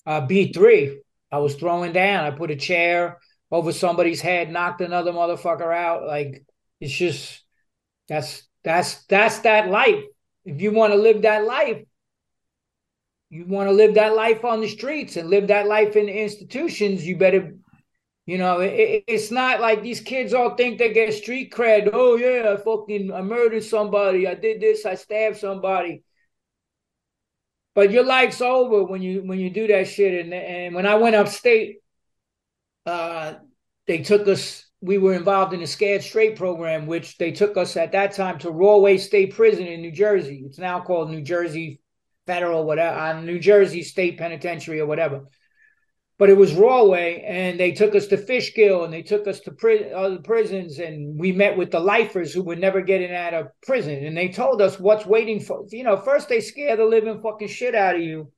uh, 0.05 0.21
B3, 0.21 0.99
I 1.33 1.39
was 1.39 1.57
throwing 1.57 1.93
down. 1.93 2.27
I 2.27 2.31
put 2.31 2.51
a 2.51 2.57
chair 2.57 3.19
over 3.51 3.73
somebody's 3.73 4.21
head, 4.21 4.51
knocked 4.51 4.83
another 4.83 5.13
motherfucker 5.13 5.75
out. 5.75 6.07
Like 6.07 6.45
it's 6.81 6.93
just 6.93 7.43
that's 8.09 8.47
that's 8.63 9.05
that's 9.07 9.41
that 9.41 9.69
life. 9.69 10.05
If 10.45 10.61
you 10.61 10.73
want 10.73 10.93
to 10.93 10.99
live 10.99 11.23
that 11.23 11.45
life, 11.45 11.83
you 13.31 13.47
want 13.47 13.69
to 13.69 13.73
live 13.73 13.95
that 13.95 14.15
life 14.15 14.45
on 14.45 14.61
the 14.61 14.69
streets 14.69 15.17
and 15.17 15.31
live 15.31 15.49
that 15.49 15.67
life 15.67 15.97
in 15.97 16.09
institutions, 16.09 17.05
you 17.05 17.17
better, 17.17 17.57
you 18.27 18.39
know, 18.39 18.61
it, 18.61 19.05
it's 19.09 19.31
not 19.31 19.61
like 19.61 19.83
these 19.83 20.01
kids 20.01 20.35
all 20.35 20.55
think 20.55 20.79
they 20.79 20.93
get 20.93 21.15
street 21.15 21.53
cred. 21.53 21.91
Oh 21.93 22.17
yeah, 22.17 22.53
I 22.53 22.57
fucking 22.57 23.13
I 23.13 23.23
murdered 23.23 23.65
somebody. 23.65 24.29
I 24.29 24.35
did 24.35 24.61
this. 24.61 24.85
I 24.85 24.95
stabbed 24.95 25.39
somebody. 25.39 26.05
But 27.77 27.91
your 27.91 28.05
life's 28.05 28.41
over 28.41 28.85
when 28.85 29.03
you 29.03 29.23
when 29.23 29.39
you 29.39 29.51
do 29.51 29.67
that 29.67 29.87
shit. 29.87 30.25
And 30.25 30.33
and 30.33 30.75
when 30.75 30.87
I 30.87 30.95
went 30.95 31.15
upstate, 31.15 31.77
uh, 32.87 33.35
they 33.87 33.99
took 33.99 34.27
us. 34.27 34.65
We 34.81 34.97
were 34.99 35.13
involved 35.13 35.53
in 35.53 35.61
the 35.61 35.67
Scared 35.67 36.03
Straight 36.03 36.37
program, 36.37 36.87
which 36.87 37.19
they 37.19 37.33
took 37.33 37.59
us 37.59 37.77
at 37.77 37.93
that 37.93 38.13
time 38.13 38.39
to 38.41 38.51
Rahway 38.51 38.97
State 38.97 39.35
Prison 39.35 39.67
in 39.67 39.83
New 39.83 39.93
Jersey. 39.93 40.43
It's 40.47 40.59
now 40.59 40.81
called 40.81 41.11
New 41.11 41.21
Jersey 41.21 41.81
federal, 42.27 42.65
whatever, 42.65 42.99
on 42.99 43.27
New 43.27 43.39
Jersey 43.39 43.83
State 43.83 44.17
Penitentiary 44.17 44.81
or 44.81 44.87
whatever. 44.87 45.25
But 46.19 46.31
it 46.31 46.37
was 46.37 46.55
Rahway, 46.55 47.23
and 47.27 47.61
they 47.61 47.73
took 47.73 47.95
us 47.95 48.07
to 48.07 48.17
Fishkill, 48.17 48.85
and 48.85 48.93
they 48.93 49.03
took 49.03 49.27
us 49.27 49.41
to 49.41 49.51
pri- 49.51 49.91
other 49.93 50.19
prisons, 50.19 50.79
and 50.79 51.19
we 51.19 51.31
met 51.31 51.59
with 51.59 51.71
the 51.71 51.81
lifers 51.81 52.33
who 52.33 52.43
were 52.43 52.57
never 52.57 52.81
getting 52.81 53.15
out 53.15 53.35
of 53.35 53.49
prison, 53.63 54.03
and 54.03 54.17
they 54.17 54.29
told 54.29 54.63
us 54.63 54.81
what's 54.81 55.05
waiting 55.05 55.41
for. 55.41 55.67
You 55.71 55.85
know, 55.85 55.99
first 55.99 56.31
they 56.31 56.41
scare 56.41 56.77
the 56.77 56.87
living 56.87 57.21
fucking 57.21 57.49
shit 57.49 57.75
out 57.75 57.97
of 57.97 58.01
you, 58.01 58.33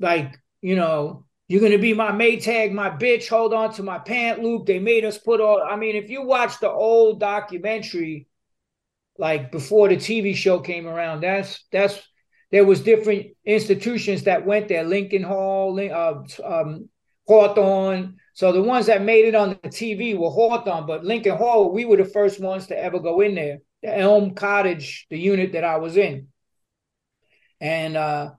like 0.00 0.36
you 0.62 0.74
know, 0.76 1.26
you're 1.48 1.60
gonna 1.60 1.78
be 1.78 1.94
my 1.94 2.10
Maytag, 2.10 2.72
my 2.72 2.90
bitch. 2.90 3.28
Hold 3.28 3.54
on 3.54 3.72
to 3.74 3.82
my 3.82 3.98
pant 3.98 4.42
loop. 4.42 4.66
They 4.66 4.78
made 4.78 5.04
us 5.04 5.18
put 5.18 5.40
all. 5.40 5.62
I 5.62 5.76
mean, 5.76 5.96
if 5.96 6.10
you 6.10 6.22
watch 6.24 6.58
the 6.60 6.70
old 6.70 7.20
documentary, 7.20 8.26
like 9.18 9.52
before 9.52 9.88
the 9.88 9.96
TV 9.96 10.34
show 10.34 10.60
came 10.60 10.86
around, 10.86 11.20
that's 11.20 11.64
that's 11.70 12.00
there 12.52 12.66
was 12.66 12.82
different 12.82 13.28
institutions 13.46 14.24
that 14.24 14.46
went 14.46 14.68
there, 14.68 14.84
Lincoln 14.84 15.22
Hall, 15.22 15.80
uh, 15.80 16.22
um, 16.44 16.88
Hawthorne. 17.26 18.18
So 18.34 18.52
the 18.52 18.62
ones 18.62 18.86
that 18.86 19.02
made 19.02 19.24
it 19.24 19.34
on 19.34 19.58
the 19.62 19.68
TV 19.68 20.16
were 20.16 20.30
Hawthorne, 20.30 20.86
but 20.86 21.02
Lincoln 21.02 21.36
Hall, 21.36 21.72
we 21.72 21.86
were 21.86 21.96
the 21.96 22.04
first 22.04 22.40
ones 22.40 22.66
to 22.66 22.78
ever 22.78 23.00
go 23.00 23.22
in 23.22 23.34
there. 23.34 23.58
The 23.82 23.98
Elm 23.98 24.34
Cottage, 24.34 25.06
the 25.08 25.18
unit 25.18 25.52
that 25.52 25.64
I 25.64 25.78
was 25.78 25.96
in. 25.96 26.28
And 27.58 27.96
uh, 27.96 28.32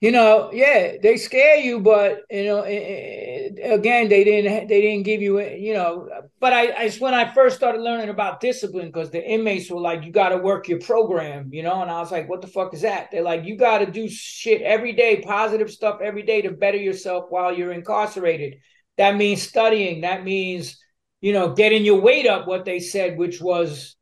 you 0.00 0.12
know, 0.12 0.50
yeah, 0.52 0.92
they 1.02 1.16
scare 1.16 1.56
you, 1.56 1.80
but 1.80 2.22
you 2.30 2.44
know, 2.44 2.60
eh, 2.60 3.50
eh, 3.60 3.74
again, 3.74 4.08
they 4.08 4.22
didn't 4.22 4.68
they 4.68 4.80
didn't 4.80 5.02
give 5.02 5.20
you, 5.20 5.40
eh, 5.40 5.56
you 5.56 5.74
know. 5.74 6.08
But 6.38 6.52
I, 6.52 6.84
I 6.84 6.90
when 7.00 7.14
I 7.14 7.32
first 7.32 7.56
started 7.56 7.80
learning 7.80 8.08
about 8.08 8.40
discipline, 8.40 8.86
because 8.86 9.10
the 9.10 9.24
inmates 9.24 9.68
were 9.68 9.80
like, 9.80 10.04
"You 10.04 10.12
got 10.12 10.28
to 10.28 10.38
work 10.38 10.68
your 10.68 10.78
program," 10.78 11.50
you 11.52 11.64
know, 11.64 11.82
and 11.82 11.90
I 11.90 11.98
was 11.98 12.12
like, 12.12 12.28
"What 12.28 12.42
the 12.42 12.46
fuck 12.46 12.74
is 12.74 12.82
that?" 12.82 13.10
They're 13.10 13.22
like, 13.22 13.44
"You 13.44 13.56
got 13.56 13.78
to 13.78 13.86
do 13.90 14.08
shit 14.08 14.62
every 14.62 14.92
day, 14.92 15.20
positive 15.20 15.68
stuff 15.70 16.00
every 16.00 16.22
day 16.22 16.42
to 16.42 16.52
better 16.52 16.78
yourself 16.78 17.24
while 17.30 17.52
you're 17.52 17.72
incarcerated." 17.72 18.58
That 18.98 19.16
means 19.16 19.42
studying. 19.42 20.02
That 20.02 20.22
means, 20.22 20.78
you 21.20 21.32
know, 21.32 21.54
getting 21.54 21.84
your 21.84 22.00
weight 22.00 22.26
up. 22.26 22.46
What 22.46 22.64
they 22.64 22.78
said, 22.78 23.18
which 23.18 23.40
was, 23.40 23.96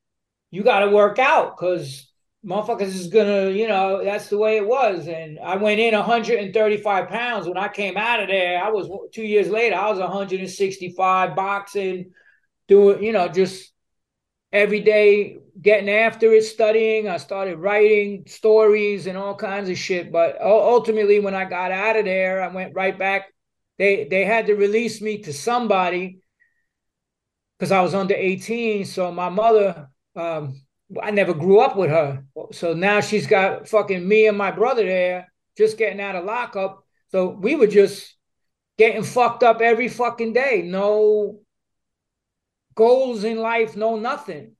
you 0.50 0.62
got 0.62 0.80
to 0.80 0.90
work 0.90 1.18
out 1.18 1.56
because 1.56 2.05
motherfuckers 2.46 2.82
is 2.82 3.08
gonna, 3.08 3.50
you 3.50 3.66
know, 3.66 4.04
that's 4.04 4.28
the 4.28 4.38
way 4.38 4.56
it 4.56 4.66
was. 4.66 5.08
And 5.08 5.38
I 5.40 5.56
went 5.56 5.80
in 5.80 5.94
135 5.94 7.08
pounds. 7.08 7.48
When 7.48 7.58
I 7.58 7.68
came 7.68 7.96
out 7.96 8.22
of 8.22 8.28
there, 8.28 8.62
I 8.62 8.70
was 8.70 8.88
two 9.12 9.24
years 9.24 9.48
later, 9.48 9.74
I 9.74 9.90
was 9.90 9.98
165 9.98 11.34
boxing, 11.34 12.12
doing, 12.68 13.02
you 13.02 13.12
know, 13.12 13.28
just 13.28 13.72
every 14.52 14.80
day 14.80 15.38
getting 15.60 15.90
after 15.90 16.32
it, 16.32 16.44
studying. 16.44 17.08
I 17.08 17.16
started 17.16 17.58
writing 17.58 18.24
stories 18.26 19.06
and 19.06 19.18
all 19.18 19.34
kinds 19.34 19.68
of 19.68 19.76
shit. 19.76 20.12
But 20.12 20.40
ultimately, 20.40 21.18
when 21.18 21.34
I 21.34 21.44
got 21.46 21.72
out 21.72 21.96
of 21.96 22.04
there, 22.04 22.42
I 22.42 22.48
went 22.48 22.74
right 22.74 22.96
back. 22.96 23.32
They 23.78 24.04
they 24.04 24.24
had 24.24 24.46
to 24.46 24.54
release 24.54 25.00
me 25.00 25.18
to 25.22 25.32
somebody 25.32 26.20
because 27.58 27.72
I 27.72 27.80
was 27.80 27.94
under 27.94 28.14
18. 28.14 28.84
So 28.84 29.10
my 29.10 29.28
mother 29.28 29.88
um, 30.14 30.60
I 31.02 31.10
never 31.10 31.34
grew 31.34 31.60
up 31.60 31.76
with 31.76 31.90
her. 31.90 32.24
So 32.52 32.74
now 32.74 33.00
she's 33.00 33.26
got 33.26 33.68
fucking 33.68 34.06
me 34.06 34.28
and 34.28 34.38
my 34.38 34.50
brother 34.50 34.84
there 34.84 35.32
just 35.56 35.78
getting 35.78 36.00
out 36.00 36.16
of 36.16 36.24
lockup. 36.24 36.84
So 37.10 37.28
we 37.28 37.56
were 37.56 37.66
just 37.66 38.14
getting 38.78 39.02
fucked 39.02 39.42
up 39.42 39.60
every 39.60 39.88
fucking 39.88 40.32
day. 40.32 40.62
No 40.62 41.40
goals 42.74 43.24
in 43.24 43.38
life, 43.38 43.76
no 43.76 43.96
nothing. 43.96 44.52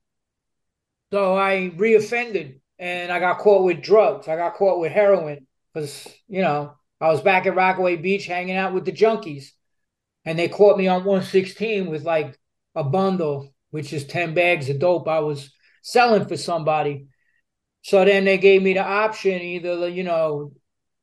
So 1.11 1.37
I 1.37 1.71
reoffended 1.75 2.59
and 2.79 3.11
I 3.11 3.19
got 3.19 3.39
caught 3.39 3.63
with 3.63 3.81
drugs. 3.81 4.27
I 4.27 4.35
got 4.35 4.55
caught 4.55 4.79
with 4.79 4.91
heroin 4.91 5.47
because, 5.73 6.07
you 6.27 6.41
know, 6.41 6.73
I 6.99 7.09
was 7.09 7.21
back 7.21 7.45
at 7.45 7.55
Rockaway 7.55 7.95
Beach 7.95 8.25
hanging 8.25 8.57
out 8.57 8.73
with 8.73 8.85
the 8.85 8.91
junkies. 8.91 9.51
And 10.25 10.37
they 10.37 10.49
caught 10.49 10.77
me 10.77 10.87
on 10.87 11.05
116 11.05 11.89
with 11.89 12.03
like 12.03 12.37
a 12.75 12.83
bundle, 12.83 13.53
which 13.69 13.93
is 13.93 14.05
10 14.05 14.33
bags 14.33 14.69
of 14.69 14.79
dope. 14.79 15.07
I 15.07 15.19
was 15.19 15.53
selling 15.81 16.27
for 16.27 16.37
somebody. 16.37 17.07
So 17.81 18.03
then 18.03 18.25
they 18.25 18.37
gave 18.37 18.61
me 18.61 18.73
the 18.73 18.83
option 18.83 19.41
either, 19.41 19.87
you 19.87 20.03
know, 20.03 20.51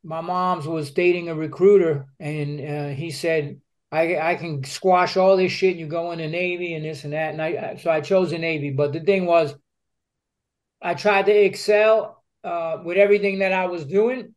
my 0.02 0.20
mom's 0.20 0.66
was 0.66 0.90
dating 0.90 1.30
a 1.30 1.34
recruiter 1.34 2.06
and 2.20 2.60
uh, 2.60 2.88
he 2.94 3.10
said, 3.10 3.60
I, 3.90 4.18
I 4.18 4.34
can 4.34 4.64
squash 4.64 5.16
all 5.16 5.36
this 5.36 5.52
shit. 5.52 5.72
And 5.72 5.80
you 5.80 5.86
go 5.86 6.10
in 6.12 6.18
the 6.18 6.28
Navy 6.28 6.74
and 6.74 6.84
this 6.84 7.04
and 7.04 7.12
that. 7.12 7.32
And 7.32 7.40
I, 7.40 7.76
so 7.80 7.90
I 7.90 8.00
chose 8.00 8.30
the 8.30 8.38
Navy. 8.38 8.70
But 8.70 8.92
the 8.92 9.00
thing 9.00 9.24
was, 9.24 9.54
I 10.82 10.94
tried 10.94 11.26
to 11.26 11.32
excel 11.32 12.22
uh, 12.42 12.78
with 12.84 12.98
everything 12.98 13.38
that 13.38 13.52
I 13.52 13.66
was 13.66 13.86
doing, 13.86 14.34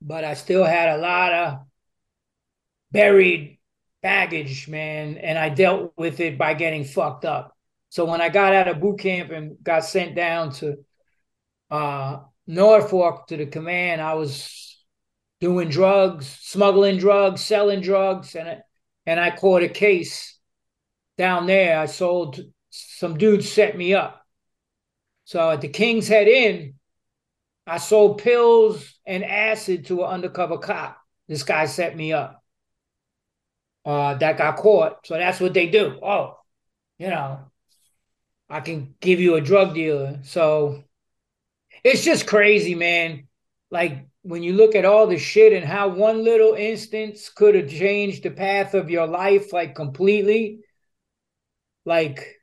but 0.00 0.22
I 0.22 0.34
still 0.34 0.64
had 0.64 0.90
a 0.90 0.98
lot 0.98 1.32
of 1.32 1.58
buried 2.92 3.58
baggage, 4.02 4.68
man. 4.68 5.16
And 5.16 5.38
I 5.38 5.48
dealt 5.48 5.94
with 5.96 6.20
it 6.20 6.38
by 6.38 6.54
getting 6.54 6.84
fucked 6.84 7.24
up. 7.24 7.53
So 7.94 8.06
when 8.06 8.20
I 8.20 8.28
got 8.28 8.52
out 8.52 8.66
of 8.66 8.80
boot 8.80 8.98
camp 8.98 9.30
and 9.30 9.56
got 9.62 9.84
sent 9.84 10.16
down 10.16 10.50
to 10.54 10.78
uh, 11.70 12.22
Norfolk 12.44 13.28
to 13.28 13.36
the 13.36 13.46
command, 13.46 14.00
I 14.00 14.14
was 14.14 14.84
doing 15.40 15.68
drugs, 15.68 16.26
smuggling 16.26 16.98
drugs, 16.98 17.42
selling 17.42 17.82
drugs, 17.82 18.34
and 18.34 18.60
and 19.06 19.20
I 19.20 19.30
caught 19.30 19.62
a 19.62 19.68
case 19.68 20.36
down 21.16 21.46
there. 21.46 21.78
I 21.78 21.86
sold 21.86 22.40
some 22.68 23.16
dudes 23.16 23.48
set 23.48 23.78
me 23.78 23.94
up. 23.94 24.26
So 25.24 25.50
at 25.50 25.60
the 25.60 25.68
King's 25.68 26.08
Head 26.08 26.26
Inn, 26.26 26.74
I 27.64 27.78
sold 27.78 28.20
pills 28.20 28.92
and 29.06 29.24
acid 29.24 29.86
to 29.86 30.02
an 30.02 30.10
undercover 30.10 30.58
cop. 30.58 30.98
This 31.28 31.44
guy 31.44 31.66
set 31.66 31.96
me 31.96 32.12
up. 32.12 32.42
Uh, 33.84 34.14
that 34.14 34.36
got 34.36 34.56
caught. 34.56 35.06
So 35.06 35.14
that's 35.14 35.38
what 35.38 35.54
they 35.54 35.68
do. 35.68 35.96
Oh, 36.02 36.38
you 36.98 37.06
know, 37.06 37.52
I 38.48 38.60
can 38.60 38.94
give 39.00 39.20
you 39.20 39.34
a 39.34 39.40
drug 39.40 39.74
dealer. 39.74 40.20
So 40.22 40.84
it's 41.82 42.04
just 42.04 42.26
crazy, 42.26 42.74
man. 42.74 43.28
Like 43.70 44.06
when 44.22 44.42
you 44.42 44.54
look 44.54 44.74
at 44.74 44.84
all 44.84 45.06
the 45.06 45.18
shit 45.18 45.52
and 45.52 45.64
how 45.64 45.88
one 45.88 46.24
little 46.24 46.54
instance 46.54 47.28
could 47.28 47.54
have 47.54 47.68
changed 47.68 48.22
the 48.22 48.30
path 48.30 48.74
of 48.74 48.90
your 48.90 49.06
life 49.06 49.52
like 49.52 49.74
completely. 49.74 50.60
Like 51.84 52.40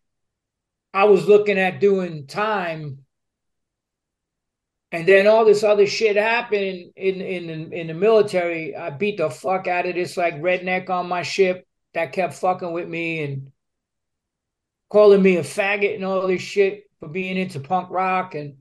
I 0.94 1.06
was 1.06 1.28
looking 1.28 1.58
at 1.58 1.80
doing 1.80 2.28
time 2.28 3.00
and 4.92 5.08
then 5.08 5.26
all 5.26 5.46
this 5.46 5.64
other 5.64 5.88
shit 5.88 6.18
happened 6.18 6.92
in 6.96 7.22
in 7.22 7.50
in, 7.50 7.74
in 7.74 7.88
the 7.88 7.94
military. 7.94 8.76
I 8.76 8.90
beat 8.90 9.18
the 9.18 9.30
fuck 9.30 9.68
out 9.68 9.86
of 9.86 9.96
this 9.96 10.18
like 10.18 10.42
redneck 10.42 10.90
on 10.90 11.08
my 11.08 11.24
ship 11.24 11.66
that 11.94 12.14
kept 12.14 12.34
fucking 12.36 12.74
with 12.74 12.88
me 12.88 13.24
and 13.24 13.52
calling 14.92 15.22
me 15.22 15.38
a 15.38 15.42
faggot 15.42 15.96
and 15.96 16.04
all 16.04 16.28
this 16.28 16.42
shit 16.42 16.84
for 17.00 17.08
being 17.08 17.38
into 17.38 17.60
punk 17.60 17.90
rock 17.90 18.36
and 18.36 18.58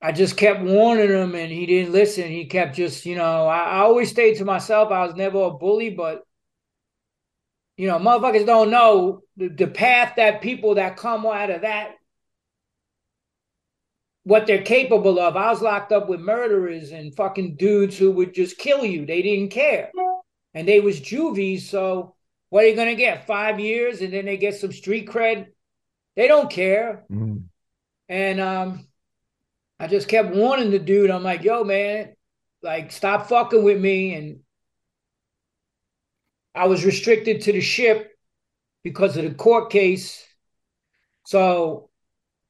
I 0.00 0.10
just 0.10 0.36
kept 0.36 0.62
warning 0.62 1.10
him 1.10 1.36
and 1.36 1.52
he 1.52 1.64
didn't 1.64 1.92
listen. 1.92 2.28
He 2.28 2.46
kept 2.46 2.74
just, 2.74 3.06
you 3.06 3.14
know, 3.14 3.46
I, 3.46 3.58
I, 3.58 3.78
always 3.80 4.10
stayed 4.10 4.38
to 4.38 4.44
myself. 4.44 4.90
I 4.90 5.06
was 5.06 5.14
never 5.14 5.40
a 5.42 5.50
bully, 5.52 5.90
but 5.90 6.24
you 7.76 7.86
know, 7.86 7.98
motherfuckers 7.98 8.44
don't 8.44 8.70
know 8.70 9.22
the, 9.36 9.48
the 9.48 9.68
path 9.68 10.14
that 10.16 10.42
people 10.42 10.74
that 10.74 10.96
come 10.96 11.24
out 11.24 11.50
of 11.50 11.60
that 11.60 11.92
what 14.24 14.46
they're 14.46 14.62
capable 14.62 15.18
of. 15.18 15.36
I 15.36 15.50
was 15.50 15.62
locked 15.62 15.92
up 15.92 16.08
with 16.08 16.20
murderers 16.20 16.92
and 16.92 17.14
fucking 17.14 17.56
dudes 17.56 17.98
who 17.98 18.10
would 18.12 18.34
just 18.34 18.58
kill 18.58 18.84
you. 18.84 19.04
They 19.04 19.22
didn't 19.22 19.50
care. 19.50 19.90
And 20.54 20.66
they 20.68 20.80
was 20.80 21.00
juvies, 21.00 21.68
so 21.68 22.11
what 22.52 22.64
are 22.64 22.68
you 22.68 22.76
going 22.76 22.94
to 22.94 22.94
get? 22.94 23.26
Five 23.26 23.60
years 23.60 24.02
and 24.02 24.12
then 24.12 24.26
they 24.26 24.36
get 24.36 24.56
some 24.56 24.72
street 24.72 25.08
cred? 25.08 25.46
They 26.16 26.28
don't 26.28 26.50
care. 26.50 27.06
Mm. 27.10 27.44
And 28.10 28.40
um, 28.42 28.86
I 29.80 29.86
just 29.86 30.06
kept 30.06 30.34
warning 30.34 30.70
the 30.70 30.78
dude. 30.78 31.10
I'm 31.10 31.22
like, 31.22 31.44
yo, 31.44 31.64
man, 31.64 32.14
like, 32.62 32.92
stop 32.92 33.30
fucking 33.30 33.64
with 33.64 33.80
me. 33.80 34.14
And 34.14 34.40
I 36.54 36.66
was 36.66 36.84
restricted 36.84 37.40
to 37.40 37.52
the 37.52 37.62
ship 37.62 38.12
because 38.82 39.16
of 39.16 39.24
the 39.24 39.32
court 39.32 39.70
case. 39.70 40.22
So 41.24 41.88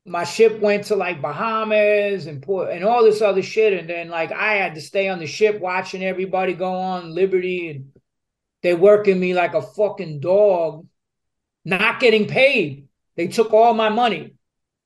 my 0.04 0.25
ship 0.25 0.59
went 0.59 0.87
to 0.87 0.97
like 0.97 1.23
Bahamas 1.23 2.26
and 2.26 2.42
port 2.42 2.73
and 2.73 2.82
all 2.82 3.04
this 3.04 3.23
other 3.23 3.42
shit. 3.42 3.73
And 3.73 3.88
then 3.88 4.09
like 4.09 4.32
I 4.32 4.54
had 4.54 4.75
to 4.75 4.80
stay 4.80 5.09
on 5.09 5.21
the 5.21 5.28
ship 5.28 5.61
watching 5.61 6.02
everybody 6.02 6.54
go 6.54 6.75
on 6.75 7.14
Liberty 7.14 7.71
and 7.71 7.91
they're 8.62 8.76
working 8.76 9.19
me 9.19 9.35
like 9.35 9.54
a 9.54 9.62
fucking 9.62 10.21
dog, 10.21 10.87
not 11.64 12.00
getting 12.00 12.26
paid. 12.26 12.88
They 13.16 13.28
took 13.28 13.52
all 13.52 13.75
my 13.75 13.88
money. 13.88 14.35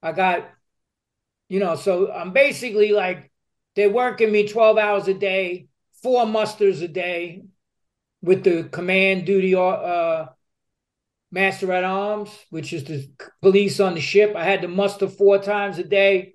I 0.02 0.12
got, 0.12 0.48
you 1.48 1.60
know, 1.60 1.76
so 1.76 2.12
I'm 2.12 2.32
basically 2.32 2.92
like 2.92 3.30
they're 3.74 3.90
working 3.90 4.32
me 4.32 4.48
12 4.48 4.78
hours 4.78 5.08
a 5.08 5.14
day, 5.14 5.68
four 6.02 6.26
musters 6.26 6.80
a 6.80 6.88
day 6.88 7.42
with 8.22 8.44
the 8.44 8.64
command 8.64 9.26
duty 9.26 9.54
uh 9.54 10.26
master 11.30 11.70
at 11.72 11.84
arms, 11.84 12.30
which 12.50 12.72
is 12.72 12.84
the 12.84 13.08
police 13.42 13.78
on 13.80 13.94
the 13.94 14.00
ship. 14.00 14.34
I 14.34 14.44
had 14.44 14.62
to 14.62 14.68
muster 14.68 15.08
four 15.08 15.38
times 15.38 15.78
a 15.78 15.84
day, 15.84 16.34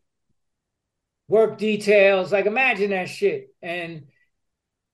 work 1.27 1.57
details. 1.57 2.31
Like, 2.31 2.45
imagine 2.45 2.91
that 2.91 3.10
shit. 3.10 3.50
And 3.62 4.07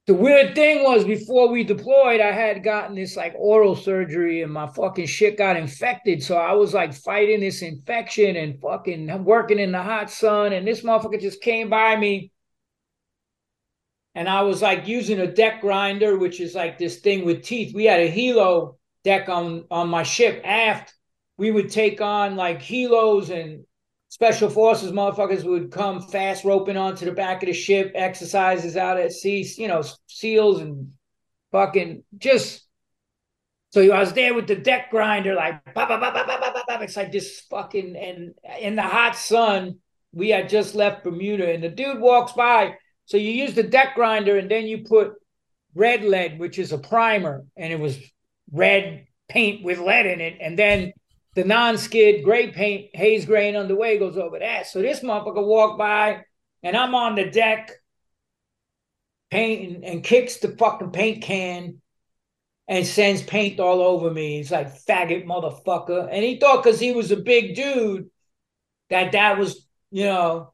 the 0.07 0.13
weird 0.13 0.55
thing 0.55 0.83
was 0.83 1.03
before 1.03 1.49
we 1.49 1.63
deployed, 1.63 2.21
I 2.21 2.31
had 2.31 2.63
gotten 2.63 2.95
this 2.95 3.17
like 3.17 3.35
oral 3.37 3.75
surgery 3.75 4.41
and 4.41 4.51
my 4.51 4.67
fucking 4.67 5.05
shit 5.05 5.37
got 5.37 5.57
infected. 5.57 6.23
So 6.23 6.37
I 6.37 6.53
was 6.53 6.73
like 6.73 6.93
fighting 6.93 7.41
this 7.41 7.61
infection 7.61 8.37
and 8.37 8.59
fucking 8.61 9.23
working 9.25 9.59
in 9.59 9.73
the 9.73 9.83
hot 9.83 10.09
sun. 10.09 10.53
And 10.53 10.65
this 10.65 10.81
motherfucker 10.81 11.19
just 11.19 11.41
came 11.41 11.69
by 11.69 11.95
me. 11.97 12.31
And 14.15 14.29
I 14.29 14.41
was 14.43 14.61
like 14.61 14.87
using 14.87 15.19
a 15.19 15.31
deck 15.31 15.61
grinder, 15.61 16.17
which 16.17 16.39
is 16.39 16.55
like 16.55 16.77
this 16.79 16.99
thing 16.99 17.25
with 17.25 17.43
teeth. 17.43 17.75
We 17.75 17.85
had 17.85 17.99
a 17.99 18.11
helo 18.11 18.77
deck 19.03 19.29
on 19.29 19.65
on 19.69 19.89
my 19.89 20.03
ship 20.03 20.41
aft, 20.43 20.93
we 21.37 21.51
would 21.51 21.69
take 21.69 22.01
on 22.01 22.35
like 22.35 22.61
helos 22.61 23.29
and 23.29 23.65
special 24.09 24.49
forces 24.49 24.91
motherfuckers 24.91 25.43
would 25.43 25.71
come 25.71 26.01
fast 26.01 26.43
roping 26.43 26.77
onto 26.77 27.05
the 27.05 27.11
back 27.11 27.43
of 27.43 27.47
the 27.47 27.53
ship, 27.53 27.91
exercises 27.95 28.77
out 28.77 28.99
at 28.99 29.11
sea, 29.11 29.47
you 29.57 29.67
know, 29.67 29.83
seals 30.07 30.61
and 30.61 30.93
fucking 31.51 32.03
just. 32.17 32.63
So 33.71 33.81
I 33.91 33.99
was 33.99 34.13
there 34.13 34.33
with 34.33 34.47
the 34.47 34.55
deck 34.55 34.89
grinder, 34.89 35.35
like 35.35 35.61
bah, 35.73 35.85
bah, 35.87 35.99
bah, 35.99 36.77
it's 36.81 36.95
like 36.95 37.11
this 37.11 37.41
fucking 37.49 37.95
and 37.95 38.33
in 38.59 38.75
the 38.75 38.81
hot 38.81 39.15
sun. 39.15 39.79
We 40.13 40.29
had 40.29 40.49
just 40.49 40.73
left 40.73 41.03
Bermuda, 41.03 41.53
and 41.53 41.63
the 41.63 41.69
dude 41.69 41.99
walks 41.99 42.31
by. 42.31 42.75
So 43.05 43.17
you 43.17 43.29
use 43.29 43.53
the 43.53 43.63
deck 43.63 43.93
grinder, 43.95 44.37
and 44.37 44.49
then 44.49 44.65
you 44.65 44.79
put 44.79 45.13
red 45.75 46.03
lead, 46.03 46.39
which 46.39 46.57
is 46.57 46.71
a 46.71 46.77
primer, 46.77 47.45
and 47.55 47.71
it 47.71 47.79
was 47.79 47.99
red 48.51 49.05
paint 49.27 49.63
with 49.63 49.79
lead 49.79 50.05
in 50.05 50.21
it, 50.21 50.37
and 50.41 50.57
then 50.57 50.93
the 51.37 51.43
non-skid 51.43 52.23
gray 52.23 52.51
paint, 52.51 52.89
haze 52.95 53.23
grain 53.23 53.55
underway 53.55 53.99
goes 53.99 54.17
over 54.17 54.39
that. 54.39 54.65
So 54.65 54.81
this 54.81 55.01
motherfucker 55.01 55.45
walk 55.45 55.77
by, 55.77 56.23
and 56.63 56.75
I'm 56.75 56.95
on 56.95 57.13
the 57.13 57.29
deck, 57.29 57.73
painting, 59.29 59.83
and 59.83 60.03
kicks 60.03 60.37
the 60.37 60.57
fucking 60.57 60.89
paint 60.89 61.21
can, 61.21 61.79
and 62.67 62.87
sends 62.87 63.21
paint 63.21 63.59
all 63.59 63.83
over 63.83 64.09
me. 64.09 64.37
He's 64.37 64.49
like 64.49 64.83
faggot 64.83 65.25
motherfucker, 65.25 66.09
and 66.11 66.23
he 66.23 66.39
thought 66.39 66.63
because 66.63 66.79
he 66.79 66.91
was 66.91 67.11
a 67.11 67.17
big 67.17 67.55
dude 67.55 68.09
that 68.89 69.11
that 69.11 69.37
was 69.37 69.63
you 69.91 70.05
know 70.05 70.53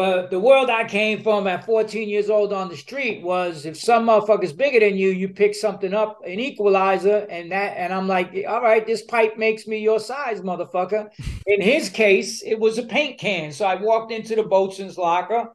but 0.00 0.30
the 0.30 0.40
world 0.40 0.70
I 0.70 0.84
came 0.84 1.22
from 1.22 1.46
at 1.46 1.66
14 1.66 2.08
years 2.08 2.30
old 2.30 2.54
on 2.54 2.70
the 2.70 2.76
street 2.78 3.22
was 3.22 3.66
if 3.66 3.76
some 3.78 4.06
motherfucker's 4.06 4.54
bigger 4.54 4.80
than 4.80 4.96
you, 4.96 5.10
you 5.10 5.28
pick 5.28 5.54
something 5.54 5.92
up, 5.92 6.22
an 6.24 6.40
equalizer, 6.40 7.26
and 7.28 7.52
that, 7.52 7.76
and 7.76 7.92
I'm 7.92 8.08
like, 8.08 8.34
all 8.48 8.62
right, 8.62 8.86
this 8.86 9.02
pipe 9.02 9.36
makes 9.36 9.66
me 9.66 9.80
your 9.80 10.00
size, 10.00 10.40
motherfucker. 10.40 11.10
In 11.46 11.60
his 11.60 11.90
case, 11.90 12.42
it 12.42 12.58
was 12.58 12.78
a 12.78 12.84
paint 12.84 13.20
can. 13.20 13.52
So 13.52 13.66
I 13.66 13.74
walked 13.74 14.10
into 14.10 14.34
the 14.34 14.42
boatswain's 14.42 14.96
locker. 14.96 15.50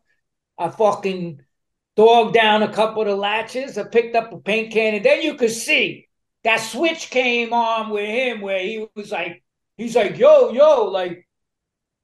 I 0.60 0.70
fucking 0.70 1.42
dogged 1.96 2.36
down 2.36 2.62
a 2.62 2.72
couple 2.72 3.02
of 3.02 3.08
the 3.08 3.16
latches. 3.16 3.80
I 3.80 3.86
picked 3.86 4.16
up 4.16 4.32
a 4.32 4.38
paint 4.38 4.72
can, 4.72 4.94
and 4.94 5.04
then 5.04 5.24
you 5.24 5.34
could 5.34 5.50
see 5.50 6.08
that 6.44 6.58
switch 6.58 7.10
came 7.10 7.52
on 7.52 7.90
with 7.90 8.08
him 8.08 8.42
where 8.42 8.60
he 8.60 8.86
was 8.96 9.12
like, 9.12 9.44
he's 9.76 9.96
like, 9.96 10.20
yo, 10.20 10.52
yo, 10.52 10.84
like, 10.84 11.28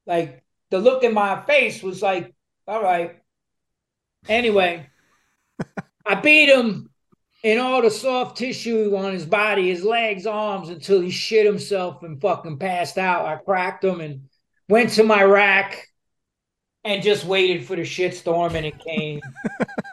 like 0.08 0.42
the 0.72 0.80
look 0.80 1.04
in 1.04 1.14
my 1.14 1.44
face 1.44 1.84
was 1.84 2.02
like, 2.02 2.34
all 2.72 2.82
right. 2.82 3.18
Anyway, 4.30 4.90
I 6.06 6.16
beat 6.16 6.48
him 6.48 6.90
in 7.44 7.60
all 7.60 7.82
the 7.82 7.92
soft 7.92 8.38
tissue 8.38 8.96
on 8.96 9.12
his 9.12 9.26
body, 9.26 9.70
his 9.70 9.84
legs, 9.84 10.26
arms, 10.26 10.70
until 10.70 11.02
he 11.02 11.10
shit 11.10 11.46
himself 11.46 12.02
and 12.02 12.22
fucking 12.22 12.60
passed 12.60 12.98
out. 12.98 13.26
I 13.26 13.36
cracked 13.36 13.84
him 13.84 14.00
and 14.00 14.30
went 14.70 14.92
to 14.92 15.04
my 15.04 15.22
rack 15.22 15.86
and 16.86 17.04
just 17.04 17.26
waited 17.26 17.66
for 17.66 17.76
the 17.76 17.84
shit 17.84 18.16
storm 18.16 18.56
and 18.56 18.66
it 18.66 18.80
came. 18.80 19.20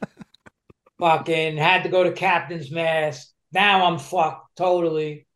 fucking 1.01 1.57
had 1.57 1.83
to 1.83 1.88
go 1.88 2.05
to 2.05 2.12
captain's 2.12 2.71
mast. 2.71 3.35
Now 3.51 3.87
I'm 3.87 3.99
fucked 3.99 4.57
totally. 4.57 5.27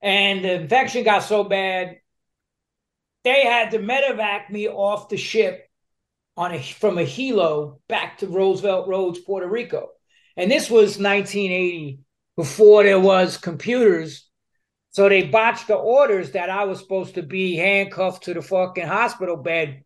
And 0.00 0.44
the 0.44 0.54
infection 0.54 1.04
got 1.04 1.22
so 1.22 1.44
bad, 1.44 1.98
they 3.22 3.44
had 3.44 3.70
to 3.70 3.78
medevac 3.78 4.50
me 4.50 4.66
off 4.66 5.08
the 5.08 5.16
ship 5.16 5.68
on 6.36 6.52
a 6.52 6.62
from 6.62 6.98
a 6.98 7.04
helo 7.04 7.80
back 7.88 8.18
to 8.18 8.26
Roosevelt 8.26 8.88
Roads, 8.88 9.18
Puerto 9.20 9.48
Rico. 9.48 9.88
And 10.36 10.50
this 10.50 10.70
was 10.70 10.98
1980, 10.98 11.98
before 12.36 12.82
there 12.84 13.00
was 13.00 13.36
computers. 13.36 14.28
So 14.90 15.08
they 15.08 15.22
botched 15.22 15.68
the 15.68 15.74
orders 15.74 16.32
that 16.32 16.50
I 16.50 16.64
was 16.64 16.78
supposed 16.78 17.14
to 17.14 17.22
be 17.22 17.56
handcuffed 17.56 18.24
to 18.24 18.34
the 18.34 18.42
fucking 18.42 18.86
hospital 18.86 19.36
bed. 19.36 19.84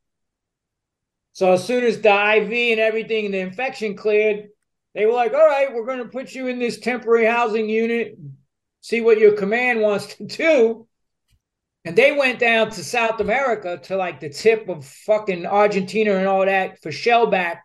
So 1.33 1.53
as 1.53 1.65
soon 1.65 1.85
as 1.85 2.01
the 2.01 2.09
IV 2.09 2.51
and 2.51 2.81
everything, 2.81 3.27
and 3.27 3.35
the 3.35 3.39
infection 3.39 3.97
cleared, 3.97 4.49
they 4.95 5.07
were 5.07 5.13
like, 5.13 5.35
all 5.35 5.47
right, 5.47 5.73
we're 5.73 5.85
going 5.85 5.99
to 5.99 6.09
put 6.09 6.35
you 6.35 6.47
in 6.47 6.59
this 6.59 6.79
temporary 6.79 7.27
housing 7.27 7.69
unit, 7.69 8.19
see 8.81 9.01
what 9.01 9.19
your 9.19 9.33
command 9.33 9.81
wants 9.81 10.15
to 10.15 10.25
do. 10.25 10.89
And 11.87 11.95
they 11.95 12.11
went 12.11 12.41
down 12.41 12.71
to 12.71 12.83
South 12.83 13.21
America 13.21 13.79
to 13.85 13.97
like 13.97 14.19
the 14.19 14.29
tip 14.29 14.69
of 14.69 14.85
fucking 14.85 15.47
Argentina 15.47 16.17
and 16.17 16.27
all 16.27 16.45
that 16.45 16.83
for 16.83 16.91
shellback. 16.91 17.59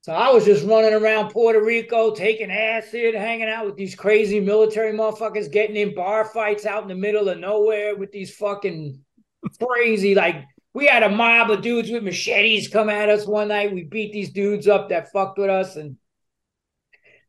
So 0.00 0.12
I 0.12 0.30
was 0.30 0.44
just 0.44 0.66
running 0.66 0.92
around 0.92 1.30
Puerto 1.30 1.64
Rico, 1.64 2.12
taking 2.12 2.50
acid, 2.50 3.14
hanging 3.14 3.48
out 3.48 3.66
with 3.66 3.76
these 3.76 3.94
crazy 3.94 4.40
military 4.40 4.92
motherfuckers, 4.92 5.50
getting 5.50 5.76
in 5.76 5.94
bar 5.94 6.24
fights 6.24 6.66
out 6.66 6.82
in 6.82 6.88
the 6.88 6.96
middle 6.96 7.28
of 7.28 7.38
nowhere 7.38 7.94
with 7.94 8.10
these 8.10 8.34
fucking 8.34 9.00
crazy, 9.62 10.16
like 10.16 10.44
we 10.74 10.86
had 10.86 11.04
a 11.04 11.08
mob 11.08 11.52
of 11.52 11.62
dudes 11.62 11.88
with 11.90 12.02
machetes 12.02 12.66
come 12.66 12.90
at 12.90 13.08
us 13.08 13.28
one 13.28 13.48
night. 13.48 13.72
We 13.72 13.84
beat 13.84 14.12
these 14.12 14.32
dudes 14.32 14.66
up 14.66 14.88
that 14.88 15.12
fucked 15.12 15.38
with 15.38 15.50
us. 15.50 15.76
And 15.76 15.98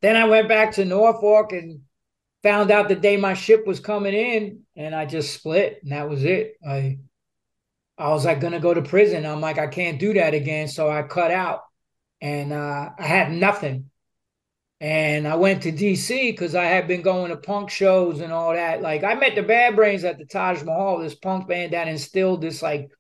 then 0.02 0.16
I 0.16 0.26
went 0.26 0.48
back 0.48 0.72
to 0.74 0.86
Norfolk 0.86 1.52
and 1.52 1.82
found 2.48 2.72
out 2.72 2.88
the 2.88 2.96
day 2.96 3.18
my 3.18 3.34
ship 3.34 3.68
was 3.68 3.82
coming 3.82 4.14
in 4.14 4.62
and 4.78 4.96
I 4.96 5.06
just 5.06 5.34
split 5.34 5.80
and 5.84 5.92
that 5.92 6.08
was 6.08 6.24
it. 6.24 6.54
I 6.66 7.00
I 7.98 8.10
was 8.12 8.24
like 8.24 8.40
gonna 8.40 8.62
go 8.62 8.74
to 8.74 8.82
prison. 8.82 9.26
I'm 9.26 9.42
like, 9.42 9.58
I 9.58 9.68
can't 9.68 10.00
do 10.00 10.14
that 10.14 10.34
again. 10.34 10.70
So 10.70 10.90
I 10.90 11.04
cut 11.04 11.30
out 11.30 11.64
and 12.22 12.54
uh, 12.54 12.92
I 12.98 13.04
had 13.04 13.34
nothing. 13.34 13.90
And 14.80 15.28
I 15.28 15.36
went 15.36 15.64
to 15.64 15.74
DC 15.74 16.32
because 16.32 16.56
I 16.56 16.66
had 16.66 16.88
been 16.88 17.02
going 17.02 17.32
to 17.32 17.38
punk 17.38 17.70
shows 17.70 18.22
and 18.22 18.32
all 18.32 18.54
that. 18.54 18.82
Like 18.82 19.04
I 19.04 19.16
met 19.16 19.36
the 19.36 19.44
Bad 19.44 19.76
Brains 19.76 20.06
at 20.06 20.18
the 20.18 20.26
Taj 20.26 20.64
Mahal, 20.64 21.00
this 21.00 21.16
punk 21.16 21.50
band 21.50 21.74
that 21.74 21.90
instilled 21.90 22.42
this 22.42 22.62
like 22.62 22.92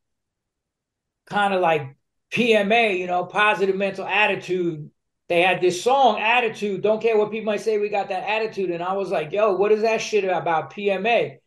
kind 1.27 1.53
of 1.53 1.61
like 1.61 1.95
PMA, 2.33 2.99
you 2.99 3.07
know, 3.07 3.23
positive 3.23 3.77
mental 3.77 4.05
attitude 4.05 4.89
they 5.29 5.41
had 5.41 5.59
this 5.59 5.83
song 5.83 6.19
attitude. 6.19 6.81
Don't 6.81 7.01
care 7.01 7.17
what 7.17 7.31
people 7.31 7.51
might 7.51 7.61
say 7.61 7.77
we 7.77 7.89
got 7.89 8.09
that 8.09 8.29
attitude. 8.29 8.71
And 8.71 8.83
i 8.83 8.93
was 8.93 9.11
like 9.11 9.31
yo 9.31 9.55
what 9.55 9.71
is 9.71 9.81
that 9.81 10.01
shit 10.01 10.23
about 10.23 10.73
pma 10.73 11.37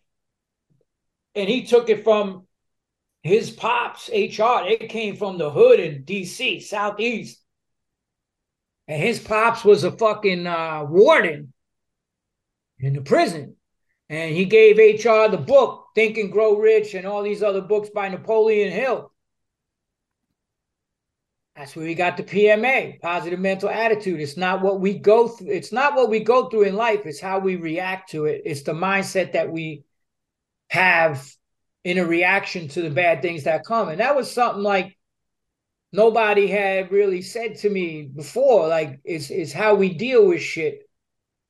and 1.35 1.49
he 1.49 1.65
took 1.65 1.89
it 1.89 2.05
from 2.05 2.47
his 3.23 3.51
pops 3.51 4.09
hr 4.09 4.67
it 4.67 4.89
came 4.89 5.17
from 5.17 5.39
the 5.39 5.51
hood 5.51 5.81
in 5.81 6.05
dc 6.05 6.63
southeast. 6.63 7.39
And 8.89 9.01
his 9.01 9.21
pops 9.21 9.65
was 9.65 9.85
a 9.85 9.93
fucking 9.93 10.47
uh, 10.47 10.85
warden 10.89 11.53
in 12.81 12.95
the 12.95 13.03
prison. 13.03 13.55
And 14.09 14.35
he 14.35 14.47
gave 14.47 14.79
hr 14.79 15.29
the 15.31 15.39
book 15.39 15.87
think 15.95 16.19
and 16.19 16.33
grow 16.33 16.57
rich 16.57 16.95
and 16.95 17.07
all 17.07 17.23
these 17.23 17.43
other 17.43 17.61
books 17.61 17.91
by 17.91 18.09
napoleon 18.09 18.73
hill 18.73 19.13
that's 21.61 21.77
where 21.77 21.85
we 21.85 21.95
got 21.95 22.17
the 22.17 22.23
PMA, 22.23 23.03
positive 23.03 23.39
mental 23.39 23.69
attitude. 23.69 24.19
It's 24.19 24.39
not 24.39 24.63
what 24.63 24.81
we 24.81 24.95
go 24.95 25.29
through. 25.29 25.49
It's 25.49 25.73
not 25.73 25.95
what 25.95 26.09
we 26.09 26.21
go 26.21 26.49
through 26.49 26.63
in 26.63 26.75
life. 26.75 27.05
It's 27.05 27.21
how 27.21 27.39
we 27.39 27.57
react 27.57 28.13
to 28.13 28.25
it. 28.25 28.41
It's 28.47 28.63
the 28.63 28.73
mindset 28.73 29.33
that 29.33 29.53
we 29.53 29.85
have 30.71 31.31
in 31.85 31.99
a 31.99 32.07
reaction 32.07 32.69
to 32.69 32.81
the 32.81 32.89
bad 32.89 33.21
things 33.21 33.45
that 33.45 33.67
come. 33.67 33.91
And 33.91 34.01
that 34.01 34.17
was 34.17 34.33
something 34.33 34.63
like 34.63 34.97
nobody 35.93 36.47
had 36.47 36.91
really 36.91 37.21
said 37.21 37.57
to 37.57 37.69
me 37.69 38.05
before. 38.05 38.67
Like 38.67 38.99
it's 39.05 39.29
it's 39.29 39.53
how 39.53 39.75
we 39.75 39.93
deal 39.93 40.27
with 40.27 40.41
shit. 40.41 40.89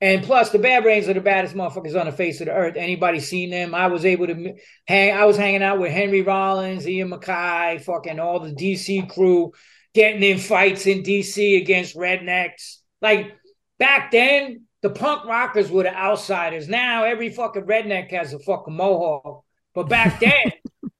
And 0.01 0.23
plus, 0.23 0.49
the 0.49 0.59
Bad 0.59 0.83
Brains 0.83 1.07
are 1.07 1.13
the 1.13 1.21
baddest 1.21 1.55
motherfuckers 1.55 1.97
on 1.97 2.07
the 2.07 2.11
face 2.11 2.41
of 2.41 2.47
the 2.47 2.53
earth. 2.53 2.75
Anybody 2.75 3.21
seen 3.21 3.51
them? 3.51 3.73
I 3.73 3.87
was 3.87 4.03
able 4.03 4.27
to 4.27 4.55
hang. 4.87 5.15
I 5.15 5.23
was 5.23 5.37
hanging 5.37 5.63
out 5.63 5.79
with 5.79 5.93
Henry 5.93 6.21
Rollins, 6.21 6.85
Ian 6.85 7.11
MacKaye, 7.11 7.81
fucking 7.81 8.19
all 8.19 8.41
the 8.41 8.51
DC 8.51 9.07
crew, 9.07 9.53
getting 9.93 10.23
in 10.23 10.37
fights 10.37 10.87
in 10.87 11.03
DC 11.03 11.61
against 11.61 11.95
rednecks. 11.95 12.77
Like 13.01 13.35
back 13.77 14.11
then, 14.11 14.65
the 14.81 14.89
punk 14.89 15.25
rockers 15.25 15.69
were 15.69 15.83
the 15.83 15.95
outsiders. 15.95 16.67
Now 16.67 17.03
every 17.03 17.29
fucking 17.29 17.63
redneck 17.63 18.11
has 18.11 18.33
a 18.33 18.39
fucking 18.39 18.75
mohawk. 18.75 19.43
But 19.73 19.89
back 19.89 20.19
then, 20.19 20.53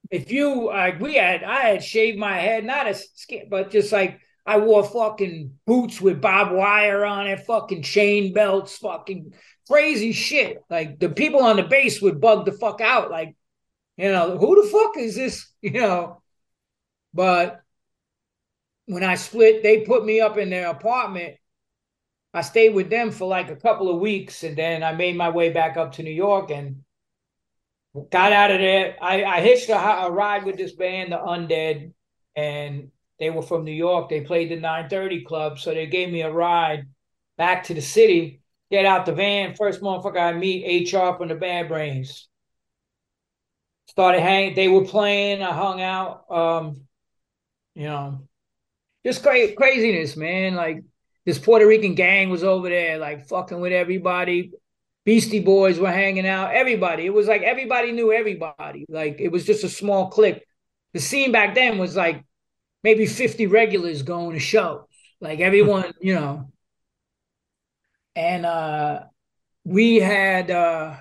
if 0.09 0.31
you 0.31 0.67
like, 0.67 0.99
we 0.99 1.15
had, 1.15 1.43
I 1.43 1.61
had 1.61 1.83
shaved 1.83 2.17
my 2.17 2.37
head, 2.37 2.65
not 2.65 2.87
a 2.87 2.93
skin, 2.93 3.47
but 3.49 3.71
just 3.71 3.91
like 3.91 4.19
I 4.45 4.57
wore 4.57 4.83
fucking 4.83 5.59
boots 5.65 6.01
with 6.01 6.21
barbed 6.21 6.53
wire 6.53 7.05
on 7.05 7.27
it, 7.27 7.41
fucking 7.41 7.83
chain 7.83 8.33
belts, 8.33 8.77
fucking 8.77 9.33
crazy 9.69 10.11
shit. 10.11 10.57
Like 10.69 10.99
the 10.99 11.09
people 11.09 11.43
on 11.43 11.55
the 11.55 11.63
base 11.63 12.01
would 12.01 12.19
bug 12.19 12.45
the 12.45 12.51
fuck 12.51 12.81
out. 12.81 13.11
Like, 13.11 13.35
you 13.97 14.11
know, 14.11 14.37
who 14.37 14.61
the 14.61 14.69
fuck 14.69 14.97
is 14.97 15.15
this? 15.15 15.47
You 15.61 15.73
know, 15.73 16.23
but 17.13 17.61
when 18.91 19.05
I 19.05 19.15
split, 19.15 19.63
they 19.63 19.85
put 19.85 20.03
me 20.03 20.19
up 20.19 20.37
in 20.37 20.49
their 20.49 20.67
apartment. 20.67 21.37
I 22.33 22.41
stayed 22.41 22.75
with 22.75 22.89
them 22.89 23.11
for 23.11 23.25
like 23.25 23.49
a 23.49 23.55
couple 23.55 23.89
of 23.89 24.01
weeks, 24.01 24.43
and 24.43 24.57
then 24.57 24.83
I 24.83 24.91
made 24.91 25.15
my 25.15 25.29
way 25.29 25.49
back 25.49 25.77
up 25.77 25.93
to 25.93 26.03
New 26.03 26.11
York 26.11 26.51
and 26.51 26.83
got 28.09 28.33
out 28.33 28.51
of 28.51 28.59
there. 28.59 28.97
I, 29.01 29.23
I 29.23 29.39
hitched 29.39 29.69
a, 29.69 29.77
a 29.77 30.11
ride 30.11 30.43
with 30.43 30.57
this 30.57 30.73
band, 30.73 31.13
the 31.13 31.17
Undead, 31.17 31.93
and 32.35 32.91
they 33.17 33.29
were 33.29 33.41
from 33.41 33.63
New 33.63 33.71
York. 33.71 34.09
They 34.09 34.21
played 34.21 34.51
the 34.51 34.57
930 34.57 35.23
club. 35.23 35.57
So 35.57 35.73
they 35.73 35.87
gave 35.87 36.11
me 36.11 36.23
a 36.23 36.31
ride 36.31 36.87
back 37.37 37.63
to 37.65 37.73
the 37.73 37.81
city, 37.81 38.41
get 38.71 38.85
out 38.85 39.05
the 39.05 39.13
van. 39.13 39.55
First 39.55 39.79
motherfucker 39.79 40.19
I 40.19 40.33
meet, 40.33 40.91
HR 40.91 41.15
from 41.17 41.29
the 41.29 41.35
Bad 41.35 41.69
Brains. 41.69 42.27
Started 43.87 44.19
hanging. 44.19 44.53
They 44.53 44.67
were 44.67 44.83
playing. 44.83 45.41
I 45.41 45.53
hung 45.53 45.81
out. 45.81 46.29
Um, 46.29 46.81
you 47.73 47.85
know, 47.85 48.27
just 49.05 49.23
cra- 49.23 49.53
craziness, 49.53 50.15
man. 50.15 50.55
Like 50.55 50.83
this 51.25 51.39
Puerto 51.39 51.67
Rican 51.67 51.95
gang 51.95 52.29
was 52.29 52.43
over 52.43 52.69
there, 52.69 52.97
like 52.97 53.27
fucking 53.27 53.59
with 53.59 53.73
everybody. 53.73 54.51
Beastie 55.03 55.39
Boys 55.39 55.79
were 55.79 55.91
hanging 55.91 56.27
out. 56.27 56.53
Everybody. 56.53 57.05
It 57.05 57.13
was 57.13 57.27
like 57.27 57.41
everybody 57.41 57.91
knew 57.91 58.11
everybody. 58.11 58.85
Like 58.87 59.19
it 59.19 59.31
was 59.31 59.45
just 59.45 59.63
a 59.63 59.69
small 59.69 60.09
clique. 60.09 60.45
The 60.93 60.99
scene 60.99 61.31
back 61.31 61.55
then 61.55 61.77
was 61.77 61.95
like 61.95 62.23
maybe 62.83 63.05
50 63.05 63.47
regulars 63.47 64.03
going 64.03 64.33
to 64.33 64.39
shows. 64.39 64.83
Like 65.19 65.39
everyone, 65.39 65.91
you 66.01 66.15
know. 66.15 66.51
And 68.15 68.45
uh 68.45 69.03
we 69.63 69.97
had 69.97 70.51
uh 70.51 70.95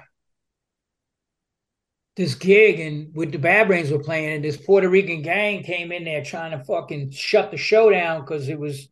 this 2.17 2.35
gig 2.35 2.81
and 2.81 3.15
with 3.15 3.33
the 3.33 3.39
Bad 3.39 3.69
Brains 3.69 3.91
were 3.91 4.03
playing, 4.03 4.35
and 4.35 4.45
this 4.45 4.57
Puerto 4.57 4.89
Rican 4.89 5.23
gang 5.23 5.63
came 5.63 5.93
in 5.93 6.05
there 6.05 6.25
trying 6.25 6.51
to 6.53 6.65
fucking 6.65 7.11
shut 7.13 7.51
the 7.51 7.57
show 7.57 7.91
down 7.91 8.21
because 8.21 8.49
it 8.49 8.59
was 8.59 8.89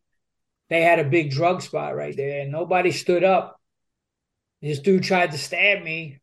they 0.70 0.82
had 0.82 0.98
a 0.98 1.04
big 1.04 1.30
drug 1.30 1.62
spot 1.62 1.96
right 1.96 2.16
there, 2.16 2.42
and 2.42 2.52
nobody 2.52 2.92
stood 2.92 3.24
up. 3.24 3.60
This 4.60 4.80
dude 4.80 5.02
tried 5.02 5.32
to 5.32 5.38
stab 5.38 5.82
me, 5.82 6.20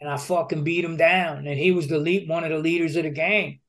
and 0.00 0.08
I 0.08 0.16
fucking 0.16 0.64
beat 0.64 0.84
him 0.84 0.96
down. 0.96 1.46
And 1.46 1.58
he 1.58 1.72
was 1.72 1.88
the 1.88 1.98
lead, 1.98 2.28
one 2.28 2.44
of 2.44 2.50
the 2.50 2.58
leaders 2.58 2.96
of 2.96 3.04
the 3.04 3.10
gang 3.10 3.60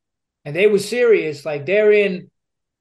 and 0.45 0.55
they 0.55 0.67
were 0.67 0.79
serious. 0.79 1.43
Like 1.43 1.65
they're 1.65 1.91
in 1.91 2.29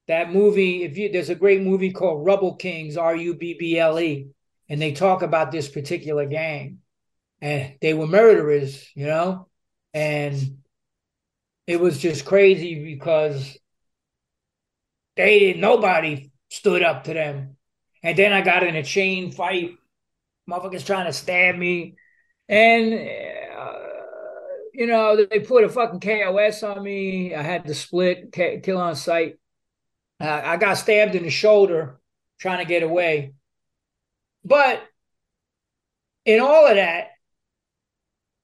that 0.06 0.30
movie. 0.30 0.84
If 0.84 0.96
you 0.96 1.10
there's 1.10 1.30
a 1.30 1.34
great 1.34 1.62
movie 1.62 1.90
called 1.90 2.24
Rubble 2.24 2.54
Kings, 2.54 2.96
R 2.96 3.16
U 3.16 3.34
B 3.34 3.56
B 3.58 3.78
L 3.78 3.98
E, 3.98 4.28
and 4.68 4.80
they 4.80 4.92
talk 4.92 5.22
about 5.22 5.50
this 5.50 5.68
particular 5.68 6.26
gang, 6.26 6.78
and 7.40 7.74
they 7.80 7.94
were 7.94 8.06
murderers, 8.06 8.88
you 8.94 9.06
know, 9.06 9.48
and 9.92 10.58
it 11.66 11.80
was 11.80 11.98
just 11.98 12.24
crazy 12.24 12.84
because 12.84 13.56
they 15.16 15.38
didn't. 15.38 15.60
Nobody 15.60 16.32
stood 16.50 16.82
up 16.82 17.04
to 17.04 17.14
them, 17.14 17.56
and 18.02 18.16
then 18.16 18.32
I 18.32 18.40
got 18.40 18.62
in 18.62 18.76
a 18.76 18.82
chain 18.82 19.32
fight. 19.32 19.76
Motherfuckers 20.48 20.84
trying 20.84 21.06
to 21.06 21.12
stab 21.12 21.56
me, 21.56 21.96
and 22.48 22.92
you 24.74 24.88
know, 24.88 25.24
they 25.24 25.38
put 25.38 25.64
a 25.64 25.68
fucking 25.68 26.00
KOS 26.00 26.62
on 26.64 26.82
me. 26.82 27.32
I 27.34 27.42
had 27.42 27.64
to 27.66 27.74
split, 27.74 28.32
kill 28.32 28.78
on 28.78 28.96
sight. 28.96 29.38
Uh, 30.20 30.40
I 30.44 30.56
got 30.56 30.74
stabbed 30.74 31.14
in 31.14 31.22
the 31.22 31.30
shoulder 31.30 32.00
trying 32.40 32.58
to 32.58 32.64
get 32.64 32.82
away. 32.82 33.34
But 34.44 34.82
in 36.24 36.40
all 36.40 36.66
of 36.66 36.74
that, 36.74 37.12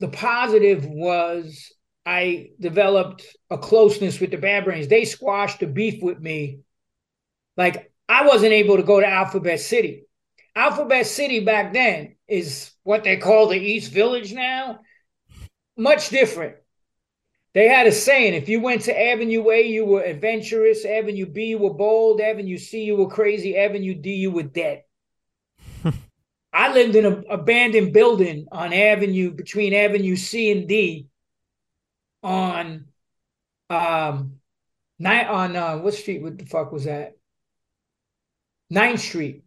the 0.01 0.09
positive 0.09 0.85
was 0.87 1.73
I 2.05 2.51
developed 2.59 3.25
a 3.51 3.59
closeness 3.59 4.19
with 4.19 4.31
the 4.31 4.39
Bad 4.39 4.65
Brains. 4.65 4.89
They 4.89 5.05
squashed 5.05 5.61
the 5.61 5.67
beef 5.67 6.03
with 6.03 6.19
me. 6.19 6.61
Like 7.57 7.93
I 8.09 8.27
wasn't 8.27 8.53
able 8.53 8.77
to 8.77 8.83
go 8.83 9.01
to 9.01 9.07
Alphabet 9.07 9.61
City. 9.61 10.05
Alphabet 10.57 11.07
City 11.07 11.41
back 11.41 11.73
then 11.73 12.17
is 12.27 12.73
what 12.83 13.05
they 13.05 13.19
call 13.19 13.49
the 13.49 13.59
East 13.59 13.93
Village 13.93 14.33
now 14.33 14.81
much 15.81 16.11
different. 16.11 16.57
They 17.53 17.67
had 17.67 17.87
a 17.87 17.93
saying 17.93 18.35
if 18.35 18.49
you 18.49 18.61
went 18.61 18.83
to 18.83 19.01
Avenue 19.01 19.51
A, 19.51 19.63
you 19.63 19.85
were 19.85 20.03
adventurous. 20.03 20.85
Avenue 20.85 21.27
B, 21.27 21.47
you 21.47 21.59
were 21.59 21.75
bold. 21.75 22.21
Avenue 22.21 22.59
C, 22.59 22.85
you 22.85 22.97
were 22.97 23.09
crazy. 23.09 23.57
Avenue 23.57 23.95
D, 23.95 24.15
you 24.15 24.31
were 24.31 24.45
dead. 24.45 24.85
I 26.53 26.73
lived 26.73 26.97
in 26.97 27.07
an 27.07 27.25
abandoned 27.31 27.93
building 27.93 28.47
on 28.51 28.73
Avenue 28.73 29.31
between 29.31 29.73
Avenue 29.73 30.17
C 30.17 30.51
and 30.51 30.69
D 30.69 31.09
on 32.23 32.87
um 33.69 34.41
night 34.99 35.29
on 35.29 35.57
uh, 35.57 35.79
what 35.79 35.95
street 35.95 36.23
what 36.23 36.39
the 36.39 36.45
fuck 36.45 36.73
was 36.73 36.85
that? 36.85 37.17
Ninth 38.69 39.01
Street, 39.01 39.43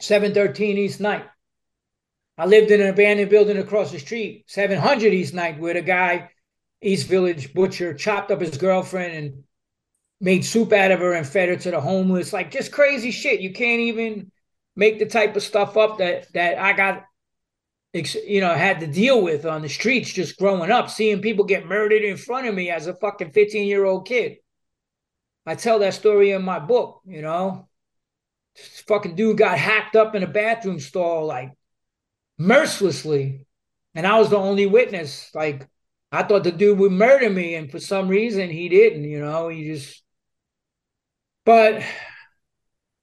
713 0.00 0.78
East 0.78 1.00
Ninth. 1.00 1.24
I 2.36 2.46
lived 2.46 2.70
in 2.70 2.80
an 2.80 2.88
abandoned 2.88 3.30
building 3.30 3.58
across 3.58 3.92
the 3.92 3.98
street, 3.98 4.44
700 4.48 5.14
East 5.14 5.34
Night, 5.34 5.60
where 5.60 5.74
the 5.74 5.82
guy, 5.82 6.30
East 6.82 7.06
Village 7.06 7.54
butcher, 7.54 7.94
chopped 7.94 8.30
up 8.30 8.40
his 8.40 8.58
girlfriend 8.58 9.14
and 9.14 9.44
made 10.20 10.44
soup 10.44 10.72
out 10.72 10.90
of 10.90 11.00
her 11.00 11.12
and 11.12 11.26
fed 11.26 11.48
her 11.48 11.56
to 11.56 11.70
the 11.70 11.80
homeless. 11.80 12.32
Like 12.32 12.50
just 12.50 12.72
crazy 12.72 13.10
shit. 13.10 13.40
You 13.40 13.52
can't 13.52 13.80
even 13.80 14.32
make 14.76 14.98
the 14.98 15.06
type 15.06 15.36
of 15.36 15.42
stuff 15.42 15.76
up 15.76 15.98
that 15.98 16.32
that 16.32 16.58
I 16.58 16.72
got, 16.72 17.04
you 17.92 18.40
know, 18.40 18.54
had 18.54 18.80
to 18.80 18.86
deal 18.86 19.22
with 19.22 19.46
on 19.46 19.62
the 19.62 19.68
streets 19.68 20.12
just 20.12 20.38
growing 20.38 20.70
up, 20.70 20.90
seeing 20.90 21.22
people 21.22 21.44
get 21.44 21.66
murdered 21.66 22.02
in 22.02 22.16
front 22.16 22.46
of 22.46 22.54
me 22.54 22.70
as 22.70 22.86
a 22.86 22.94
fucking 22.94 23.32
15 23.32 23.66
year 23.66 23.84
old 23.84 24.06
kid. 24.06 24.38
I 25.46 25.54
tell 25.54 25.78
that 25.80 25.94
story 25.94 26.30
in 26.30 26.42
my 26.42 26.58
book, 26.58 27.02
you 27.06 27.22
know. 27.22 27.68
This 28.56 28.84
fucking 28.86 29.16
dude 29.16 29.38
got 29.38 29.58
hacked 29.58 29.96
up 29.96 30.14
in 30.14 30.22
a 30.22 30.28
bathroom 30.28 30.78
stall, 30.78 31.26
like 31.26 31.52
mercilessly. 32.38 33.46
And 33.94 34.06
I 34.06 34.18
was 34.18 34.30
the 34.30 34.36
only 34.36 34.66
witness. 34.66 35.30
Like, 35.34 35.68
I 36.10 36.22
thought 36.22 36.44
the 36.44 36.52
dude 36.52 36.78
would 36.78 36.92
murder 36.92 37.30
me, 37.30 37.54
and 37.54 37.70
for 37.70 37.80
some 37.80 38.08
reason 38.08 38.50
he 38.50 38.68
didn't, 38.68 39.04
you 39.04 39.20
know, 39.20 39.48
he 39.48 39.64
just. 39.64 40.02
But, 41.44 41.82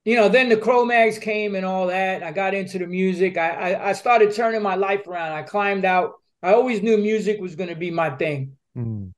you 0.06 0.16
know, 0.16 0.30
then 0.30 0.50
the 0.50 0.58
Cro-Mags 0.58 1.18
came 1.18 1.56
and 1.56 1.66
all 1.66 1.88
that. 1.88 2.24
I 2.24 2.32
got 2.32 2.54
into 2.54 2.80
the 2.80 2.88
music. 2.88 3.38
I, 3.38 3.74
I, 3.74 3.90
I 3.90 3.94
started 3.94 4.34
turning 4.34 4.62
my 4.62 4.76
life 4.76 5.08
around. 5.08 5.34
I 5.34 5.44
climbed 5.44 5.86
out. 5.86 6.14
I 6.42 6.54
always 6.54 6.82
knew 6.82 6.98
music 6.98 7.40
was 7.40 7.56
going 7.56 7.70
to 7.70 7.76
be 7.76 7.92
my 7.92 8.10
thing. 8.12 8.58
Mm. 8.76 9.14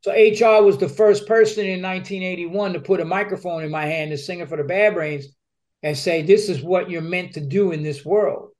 So 0.00 0.12
HR 0.12 0.62
was 0.62 0.78
the 0.78 0.88
first 0.88 1.26
person 1.26 1.64
in 1.64 1.82
1981 1.82 2.74
to 2.74 2.80
put 2.80 3.00
a 3.00 3.04
microphone 3.04 3.64
in 3.64 3.70
my 3.70 3.84
hand, 3.84 4.12
the 4.12 4.16
singer 4.18 4.46
for 4.46 4.56
the 4.56 4.62
Bad 4.62 4.94
Brains, 4.94 5.26
and 5.82 5.96
say, 5.96 6.22
"This 6.22 6.48
is 6.48 6.62
what 6.62 6.88
you're 6.88 7.02
meant 7.02 7.34
to 7.34 7.40
do 7.40 7.72
in 7.72 7.82
this 7.82 8.04
world." 8.04 8.50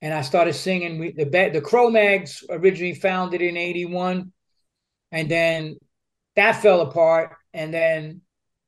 and 0.00 0.14
I 0.14 0.22
started 0.22 0.54
singing. 0.54 0.98
We, 0.98 1.12
the 1.12 1.24
the 1.24 1.60
Cro-Mags 1.60 2.44
originally 2.48 2.94
founded 2.94 3.42
in 3.42 3.56
'81, 3.56 4.32
and 5.10 5.30
then 5.30 5.76
that 6.36 6.62
fell 6.62 6.80
apart. 6.82 7.36
And 7.52 7.72
then 7.74 8.20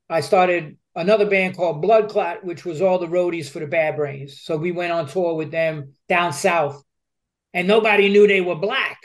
I 0.09 0.21
started 0.21 0.77
another 0.95 1.25
band 1.25 1.55
called 1.55 1.83
Bloodclot, 1.83 2.43
which 2.43 2.65
was 2.65 2.81
all 2.81 2.99
the 2.99 3.07
roadies 3.07 3.49
for 3.49 3.59
the 3.59 3.67
Bad 3.67 3.95
Brains. 3.95 4.41
So 4.41 4.57
we 4.57 4.71
went 4.71 4.91
on 4.91 5.07
tour 5.07 5.35
with 5.35 5.51
them 5.51 5.93
down 6.09 6.33
south, 6.33 6.83
and 7.53 7.67
nobody 7.67 8.09
knew 8.09 8.27
they 8.27 8.41
were 8.41 8.55
black. 8.55 8.99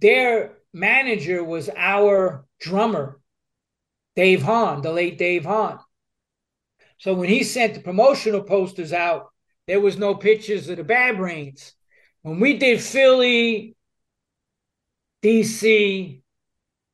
Their 0.00 0.58
manager 0.72 1.42
was 1.42 1.70
our 1.74 2.44
drummer, 2.60 3.20
Dave 4.14 4.42
Hahn, 4.42 4.82
the 4.82 4.92
late 4.92 5.18
Dave 5.18 5.44
Hahn. 5.44 5.78
So 6.98 7.14
when 7.14 7.28
he 7.28 7.42
sent 7.42 7.74
the 7.74 7.80
promotional 7.80 8.42
posters 8.42 8.92
out 8.92 9.28
there 9.66 9.80
was 9.80 9.98
no 9.98 10.14
pictures 10.14 10.68
of 10.68 10.76
the 10.76 10.84
Bad 10.84 11.16
Brains. 11.16 11.72
When 12.22 12.40
we 12.40 12.56
did 12.56 12.80
Philly, 12.80 13.76
DC, 15.22 16.22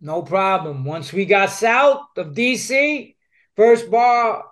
no 0.01 0.23
problem. 0.23 0.85
Once 0.85 1.13
we 1.13 1.27
got 1.27 1.51
south 1.51 2.17
of 2.17 2.29
DC, 2.29 3.12
first 3.57 3.91
bar, 3.91 4.45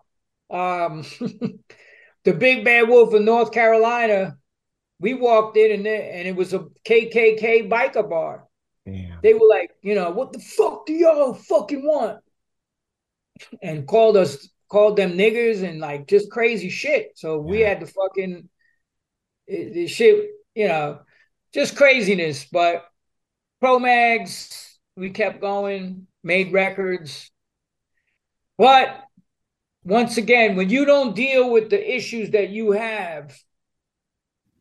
um, 0.50 1.04
the 2.24 2.32
Big 2.32 2.64
Bad 2.64 2.88
Wolf 2.88 3.12
of 3.14 3.22
North 3.22 3.52
Carolina, 3.52 4.36
we 4.98 5.14
walked 5.14 5.56
in 5.56 5.72
and, 5.72 5.86
there, 5.86 6.10
and 6.12 6.28
it 6.28 6.36
was 6.36 6.52
a 6.52 6.66
KKK 6.84 7.68
biker 7.68 8.08
bar. 8.08 8.46
Yeah. 8.84 9.16
They 9.22 9.34
were 9.34 9.48
like, 9.48 9.70
you 9.82 9.94
know, 9.94 10.10
what 10.10 10.32
the 10.32 10.40
fuck 10.40 10.86
do 10.86 10.92
y'all 10.92 11.34
fucking 11.34 11.86
want? 11.86 12.18
And 13.62 13.86
called 13.86 14.16
us, 14.16 14.48
called 14.68 14.96
them 14.96 15.12
niggers 15.12 15.66
and 15.66 15.80
like 15.80 16.06
just 16.06 16.30
crazy 16.30 16.68
shit. 16.68 17.12
So 17.16 17.38
we 17.38 17.60
had 17.60 17.80
to 17.80 17.86
fucking 17.86 18.48
it 19.46 19.88
shit, 19.88 20.30
you 20.54 20.68
know, 20.68 21.00
just 21.52 21.76
craziness. 21.76 22.44
But 22.44 22.84
Cro-Mags, 23.60 24.78
we 24.96 25.10
kept 25.10 25.40
going, 25.40 26.06
made 26.22 26.52
records. 26.52 27.30
But 28.61 29.05
once 29.85 30.18
again, 30.18 30.55
when 30.55 30.68
you 30.68 30.85
don't 30.85 31.16
deal 31.16 31.51
with 31.51 31.70
the 31.70 31.96
issues 31.96 32.33
that 32.33 32.51
you 32.51 32.73
have, 32.73 33.35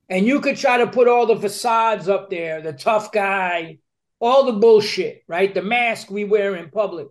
and 0.07 0.25
you 0.25 0.39
could 0.39 0.55
try 0.55 0.77
to 0.77 0.87
put 0.87 1.09
all 1.09 1.25
the 1.25 1.35
facades 1.35 2.07
up 2.07 2.29
there, 2.29 2.61
the 2.61 2.71
tough 2.71 3.11
guy, 3.11 3.79
all 4.21 4.45
the 4.45 4.53
bullshit, 4.53 5.23
right? 5.27 5.53
The 5.53 5.61
mask 5.61 6.09
we 6.09 6.23
wear 6.23 6.55
in 6.55 6.69
public. 6.69 7.09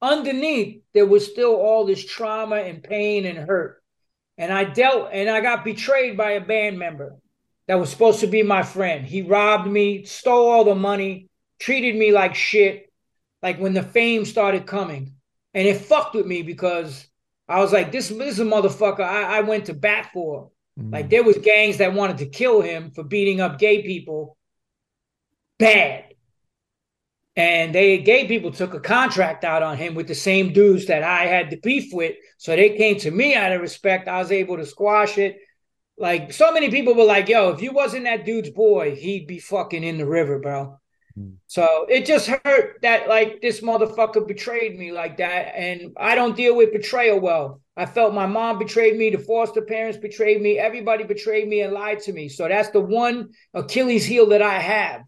Underneath, 0.00 0.80
there 0.94 1.04
was 1.04 1.30
still 1.30 1.56
all 1.56 1.84
this 1.84 2.02
trauma 2.02 2.56
and 2.56 2.82
pain 2.82 3.26
and 3.26 3.36
hurt. 3.36 3.82
And 4.38 4.50
I 4.50 4.64
dealt, 4.64 5.10
and 5.12 5.28
I 5.28 5.42
got 5.42 5.62
betrayed 5.62 6.16
by 6.16 6.30
a 6.30 6.40
band 6.40 6.78
member 6.78 7.16
that 7.68 7.78
was 7.78 7.90
supposed 7.90 8.20
to 8.20 8.28
be 8.28 8.42
my 8.42 8.62
friend. 8.62 9.04
He 9.04 9.20
robbed 9.20 9.70
me, 9.70 10.06
stole 10.06 10.50
all 10.50 10.64
the 10.64 10.74
money, 10.74 11.28
treated 11.60 11.94
me 11.94 12.12
like 12.12 12.34
shit, 12.34 12.90
like 13.42 13.58
when 13.58 13.74
the 13.74 13.82
fame 13.82 14.24
started 14.24 14.66
coming. 14.66 15.16
And 15.54 15.68
it 15.68 15.80
fucked 15.80 16.14
with 16.14 16.26
me 16.26 16.42
because 16.42 17.06
I 17.48 17.60
was 17.60 17.72
like, 17.72 17.92
this, 17.92 18.08
this 18.08 18.34
is 18.34 18.40
a 18.40 18.44
motherfucker 18.44 19.00
I, 19.00 19.38
I 19.38 19.40
went 19.40 19.66
to 19.66 19.74
bat 19.74 20.10
for. 20.12 20.50
Mm-hmm. 20.78 20.92
Like 20.92 21.10
there 21.10 21.22
was 21.22 21.38
gangs 21.38 21.78
that 21.78 21.94
wanted 21.94 22.18
to 22.18 22.26
kill 22.26 22.60
him 22.60 22.90
for 22.90 23.04
beating 23.04 23.40
up 23.40 23.58
gay 23.58 23.82
people. 23.82 24.36
Bad. 25.58 26.04
And 27.36 27.74
they 27.74 27.98
gay 27.98 28.26
people 28.26 28.52
took 28.52 28.74
a 28.74 28.80
contract 28.80 29.44
out 29.44 29.62
on 29.62 29.76
him 29.76 29.94
with 29.94 30.06
the 30.06 30.14
same 30.14 30.52
dudes 30.52 30.86
that 30.86 31.02
I 31.02 31.26
had 31.26 31.50
the 31.50 31.56
beef 31.56 31.92
with. 31.92 32.16
So 32.38 32.54
they 32.54 32.76
came 32.76 32.98
to 33.00 33.10
me 33.10 33.34
out 33.34 33.52
of 33.52 33.60
respect. 33.60 34.08
I 34.08 34.18
was 34.18 34.32
able 34.32 34.56
to 34.56 34.66
squash 34.66 35.18
it. 35.18 35.38
Like 35.96 36.32
so 36.32 36.52
many 36.52 36.70
people 36.70 36.94
were 36.94 37.04
like, 37.04 37.28
yo, 37.28 37.50
if 37.50 37.62
you 37.62 37.72
wasn't 37.72 38.04
that 38.04 38.24
dude's 38.24 38.50
boy, 38.50 38.96
he'd 38.96 39.26
be 39.26 39.38
fucking 39.38 39.84
in 39.84 39.98
the 39.98 40.06
river, 40.06 40.38
bro. 40.38 40.80
Mm. 41.18 41.36
So 41.46 41.86
it 41.88 42.06
just 42.06 42.26
hurt 42.26 42.78
that 42.82 43.08
like 43.08 43.40
this 43.40 43.60
motherfucker 43.60 44.26
betrayed 44.26 44.78
me 44.78 44.92
like 44.92 45.18
that. 45.18 45.56
And 45.56 45.92
I 45.96 46.14
don't 46.14 46.36
deal 46.36 46.56
with 46.56 46.72
betrayal 46.72 47.20
well. 47.20 47.60
I 47.76 47.86
felt 47.86 48.14
my 48.14 48.26
mom 48.26 48.58
betrayed 48.58 48.96
me, 48.96 49.10
the 49.10 49.18
foster 49.18 49.62
parents 49.62 49.98
betrayed 49.98 50.40
me, 50.40 50.58
everybody 50.58 51.04
betrayed 51.04 51.48
me 51.48 51.60
and 51.62 51.72
lied 51.72 52.00
to 52.00 52.12
me. 52.12 52.28
So 52.28 52.46
that's 52.48 52.70
the 52.70 52.80
one 52.80 53.30
Achilles 53.52 54.04
heel 54.04 54.28
that 54.28 54.42
I 54.42 54.60
have 54.60 55.02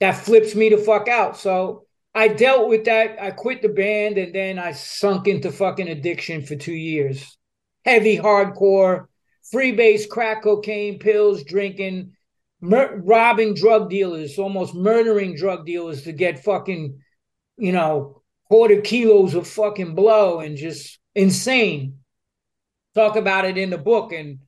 that 0.00 0.12
flips 0.12 0.54
me 0.54 0.68
the 0.68 0.78
fuck 0.78 1.08
out. 1.08 1.36
So 1.36 1.86
I 2.14 2.28
dealt 2.28 2.68
with 2.68 2.84
that. 2.84 3.20
I 3.20 3.30
quit 3.32 3.62
the 3.62 3.68
band 3.68 4.18
and 4.18 4.34
then 4.34 4.58
I 4.58 4.72
sunk 4.72 5.26
into 5.26 5.50
fucking 5.50 5.88
addiction 5.88 6.44
for 6.44 6.56
two 6.56 6.74
years. 6.74 7.36
Heavy, 7.84 8.18
hardcore, 8.18 9.06
freebase, 9.52 10.08
crack 10.08 10.42
cocaine, 10.42 10.98
pills, 10.98 11.44
drinking, 11.44 12.13
mur- 12.64 13.00
robbing 13.04 13.54
drug 13.54 13.90
dealers, 13.90 14.38
almost 14.38 14.74
murdering 14.74 15.36
drug 15.36 15.66
dealers 15.66 16.02
to 16.02 16.12
get 16.12 16.42
fucking, 16.42 16.98
you 17.58 17.72
know, 17.72 18.22
quarter 18.48 18.80
kilos 18.80 19.34
of 19.34 19.46
fucking 19.46 19.94
blow 19.94 20.40
and 20.40 20.56
just 20.56 20.98
insane. 21.14 21.98
Talk 22.94 23.16
about 23.16 23.44
it 23.44 23.58
in 23.58 23.70
the 23.70 23.78
book. 23.78 24.12
And 24.12 24.38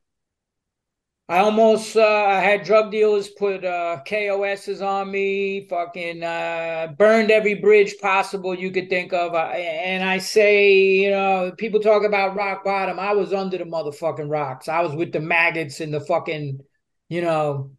I 1.28 1.38
almost 1.38 1.96
uh, 1.96 2.04
I 2.04 2.40
had 2.40 2.62
drug 2.62 2.90
dealers 2.92 3.28
put 3.28 3.64
uh, 3.64 3.98
KOSs 4.06 4.80
on 4.80 5.10
me, 5.10 5.66
fucking 5.68 6.22
uh, 6.22 6.94
burned 6.96 7.32
every 7.32 7.54
bridge 7.54 7.96
possible 8.00 8.54
you 8.54 8.70
could 8.70 8.88
think 8.88 9.12
of. 9.12 9.34
I, 9.34 9.56
and 9.56 10.04
I 10.04 10.18
say, 10.18 10.74
you 10.74 11.10
know, 11.10 11.52
people 11.58 11.80
talk 11.80 12.04
about 12.04 12.36
rock 12.36 12.64
bottom. 12.64 12.98
I 12.98 13.12
was 13.12 13.32
under 13.32 13.58
the 13.58 13.64
motherfucking 13.64 14.30
rocks. 14.30 14.68
I 14.68 14.82
was 14.82 14.94
with 14.94 15.12
the 15.12 15.20
maggots 15.20 15.80
and 15.80 15.92
the 15.92 16.00
fucking, 16.00 16.60
you 17.08 17.20
know, 17.22 17.72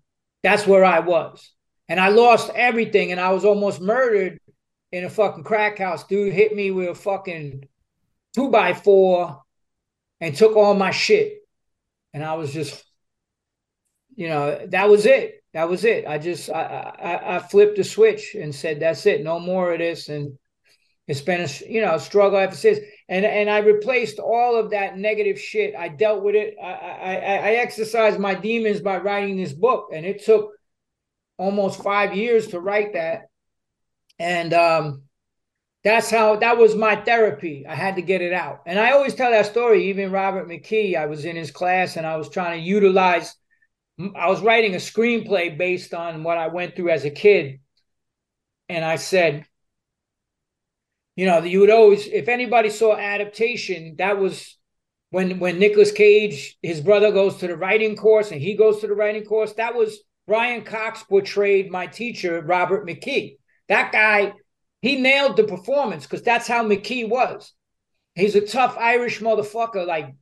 that's 0.43 0.67
where 0.67 0.85
I 0.85 0.99
was. 0.99 1.51
And 1.89 1.99
I 1.99 2.09
lost 2.09 2.51
everything 2.53 3.11
and 3.11 3.19
I 3.19 3.31
was 3.31 3.45
almost 3.45 3.81
murdered 3.81 4.39
in 4.91 5.05
a 5.05 5.09
fucking 5.09 5.43
crack 5.43 5.79
house. 5.79 6.05
Dude 6.05 6.33
hit 6.33 6.55
me 6.55 6.71
with 6.71 6.89
a 6.89 6.95
fucking 6.95 7.67
two 8.33 8.49
by 8.49 8.73
four 8.73 9.41
and 10.19 10.35
took 10.35 10.55
all 10.55 10.73
my 10.73 10.91
shit. 10.91 11.37
And 12.13 12.23
I 12.23 12.35
was 12.35 12.53
just 12.53 12.83
you 14.17 14.27
know, 14.27 14.65
that 14.69 14.89
was 14.89 15.05
it. 15.05 15.43
That 15.53 15.69
was 15.69 15.85
it. 15.85 16.05
I 16.07 16.17
just 16.17 16.49
I, 16.49 16.93
I 16.99 17.35
I 17.35 17.39
flipped 17.39 17.77
the 17.77 17.83
switch 17.83 18.35
and 18.35 18.53
said, 18.53 18.79
"That's 18.79 19.05
it. 19.05 19.23
No 19.23 19.39
more 19.39 19.71
of 19.71 19.79
this." 19.79 20.09
And 20.09 20.37
it's 21.07 21.21
been 21.21 21.41
a 21.41 21.47
you 21.71 21.81
know 21.81 21.97
struggle 21.99 22.39
ever 22.39 22.55
since. 22.55 22.79
And 23.09 23.25
and 23.25 23.49
I 23.49 23.59
replaced 23.59 24.19
all 24.19 24.57
of 24.57 24.71
that 24.71 24.97
negative 24.97 25.39
shit. 25.39 25.75
I 25.75 25.87
dealt 25.87 26.23
with 26.23 26.35
it. 26.35 26.55
I 26.61 26.71
I, 26.71 27.13
I 27.13 27.51
exercised 27.53 28.19
my 28.19 28.35
demons 28.35 28.81
by 28.81 28.97
writing 28.97 29.37
this 29.37 29.53
book, 29.53 29.89
and 29.93 30.05
it 30.05 30.25
took 30.25 30.51
almost 31.37 31.81
five 31.81 32.15
years 32.15 32.47
to 32.47 32.59
write 32.59 32.93
that. 32.93 33.29
And 34.19 34.53
um, 34.53 35.03
that's 35.83 36.09
how 36.09 36.37
that 36.37 36.57
was 36.57 36.75
my 36.75 36.97
therapy. 36.97 37.65
I 37.67 37.75
had 37.75 37.95
to 37.95 38.01
get 38.01 38.21
it 38.21 38.33
out. 38.33 38.63
And 38.65 38.77
I 38.77 38.91
always 38.91 39.15
tell 39.15 39.31
that 39.31 39.45
story. 39.45 39.89
Even 39.89 40.11
Robert 40.11 40.49
McKee, 40.49 40.97
I 40.97 41.05
was 41.05 41.23
in 41.23 41.35
his 41.35 41.51
class, 41.51 41.95
and 41.95 42.05
I 42.05 42.17
was 42.17 42.29
trying 42.29 42.59
to 42.59 42.65
utilize 42.65 43.35
I 44.15 44.29
was 44.29 44.41
writing 44.41 44.75
a 44.75 44.77
screenplay 44.77 45.57
based 45.57 45.93
on 45.93 46.23
what 46.23 46.37
I 46.37 46.47
went 46.47 46.75
through 46.75 46.89
as 46.89 47.05
a 47.05 47.09
kid. 47.09 47.59
And 48.69 48.85
I 48.85 48.97
said, 48.97 49.45
you 51.17 51.25
know, 51.25 51.43
you 51.43 51.59
would 51.61 51.71
always, 51.71 52.05
if 52.05 52.29
anybody 52.29 52.69
saw 52.69 52.95
adaptation, 52.95 53.95
that 53.97 54.19
was 54.19 54.55
when 55.09 55.39
when 55.39 55.57
Nicolas 55.57 55.91
Cage, 55.91 56.57
his 56.61 56.79
brother 56.79 57.11
goes 57.11 57.37
to 57.37 57.47
the 57.47 57.57
writing 57.57 57.95
course 57.95 58.31
and 58.31 58.39
he 58.39 58.55
goes 58.55 58.79
to 58.79 58.87
the 58.87 58.93
writing 58.93 59.25
course. 59.25 59.53
That 59.53 59.73
was 59.73 59.99
Brian 60.27 60.63
Cox 60.63 61.03
portrayed 61.03 61.71
my 61.71 61.87
teacher, 61.87 62.41
Robert 62.41 62.85
McKee. 62.85 63.37
That 63.67 63.91
guy, 63.91 64.33
he 64.81 65.01
nailed 65.01 65.37
the 65.37 65.45
performance 65.45 66.05
because 66.05 66.21
that's 66.21 66.47
how 66.47 66.63
McKee 66.63 67.09
was. 67.09 67.51
He's 68.13 68.35
a 68.35 68.41
tough 68.41 68.77
Irish 68.79 69.19
motherfucker. 69.19 69.87
Like, 69.87 70.13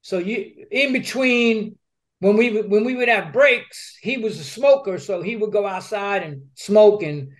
so 0.00 0.16
you 0.16 0.66
in 0.70 0.94
between 0.94 1.76
when 2.20 2.38
we 2.38 2.62
when 2.62 2.84
we 2.84 2.94
would 2.94 3.08
have 3.08 3.34
breaks, 3.34 3.98
he 4.00 4.16
was 4.16 4.40
a 4.40 4.44
smoker, 4.44 4.98
so 4.98 5.20
he 5.20 5.36
would 5.36 5.52
go 5.52 5.66
outside 5.66 6.22
and 6.22 6.44
smoke. 6.54 7.02
And 7.02 7.32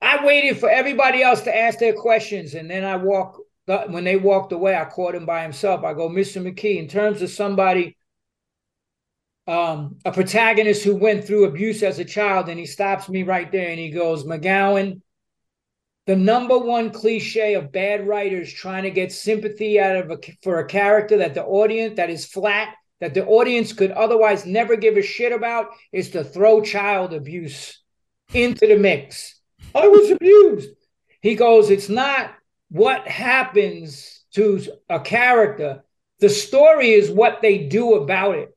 I 0.00 0.24
waited 0.24 0.58
for 0.58 0.68
everybody 0.68 1.22
else 1.22 1.42
to 1.42 1.56
ask 1.56 1.78
their 1.78 1.94
questions, 1.94 2.54
and 2.54 2.70
then 2.70 2.84
I 2.84 2.96
walk. 2.96 3.40
When 3.66 4.04
they 4.04 4.16
walked 4.16 4.52
away, 4.52 4.76
I 4.76 4.84
caught 4.84 5.16
him 5.16 5.26
by 5.26 5.42
himself. 5.42 5.82
I 5.82 5.92
go, 5.92 6.08
Mr. 6.08 6.40
McKee, 6.40 6.78
in 6.78 6.86
terms 6.86 7.20
of 7.20 7.30
somebody, 7.30 7.96
um, 9.48 9.96
a 10.04 10.12
protagonist 10.12 10.84
who 10.84 10.94
went 10.94 11.24
through 11.24 11.46
abuse 11.46 11.82
as 11.82 11.98
a 11.98 12.04
child, 12.04 12.48
and 12.48 12.60
he 12.60 12.66
stops 12.66 13.08
me 13.08 13.24
right 13.24 13.50
there, 13.50 13.70
and 13.70 13.80
he 13.80 13.90
goes, 13.90 14.22
McGowan, 14.22 15.00
the 16.06 16.14
number 16.14 16.56
one 16.56 16.90
cliche 16.90 17.54
of 17.54 17.72
bad 17.72 18.06
writers 18.06 18.52
trying 18.52 18.84
to 18.84 18.90
get 18.92 19.10
sympathy 19.10 19.80
out 19.80 19.96
of 19.96 20.10
a, 20.12 20.18
for 20.42 20.60
a 20.60 20.66
character 20.66 21.16
that 21.16 21.34
the 21.34 21.44
audience 21.44 21.96
that 21.96 22.10
is 22.10 22.24
flat 22.24 22.72
that 23.00 23.14
the 23.14 23.26
audience 23.26 23.72
could 23.72 23.90
otherwise 23.90 24.46
never 24.46 24.76
give 24.76 24.96
a 24.96 25.02
shit 25.02 25.32
about 25.32 25.66
is 25.92 26.10
to 26.10 26.24
throw 26.24 26.62
child 26.62 27.12
abuse 27.12 27.82
into 28.32 28.66
the 28.66 28.78
mix. 28.78 29.35
I 29.74 29.88
was 29.88 30.10
abused. 30.10 30.70
He 31.20 31.34
goes, 31.34 31.70
it's 31.70 31.88
not 31.88 32.34
what 32.70 33.06
happens 33.06 34.24
to 34.34 34.60
a 34.88 35.00
character. 35.00 35.84
The 36.20 36.28
story 36.28 36.90
is 36.90 37.10
what 37.10 37.42
they 37.42 37.66
do 37.66 37.94
about 37.94 38.36
it. 38.36 38.56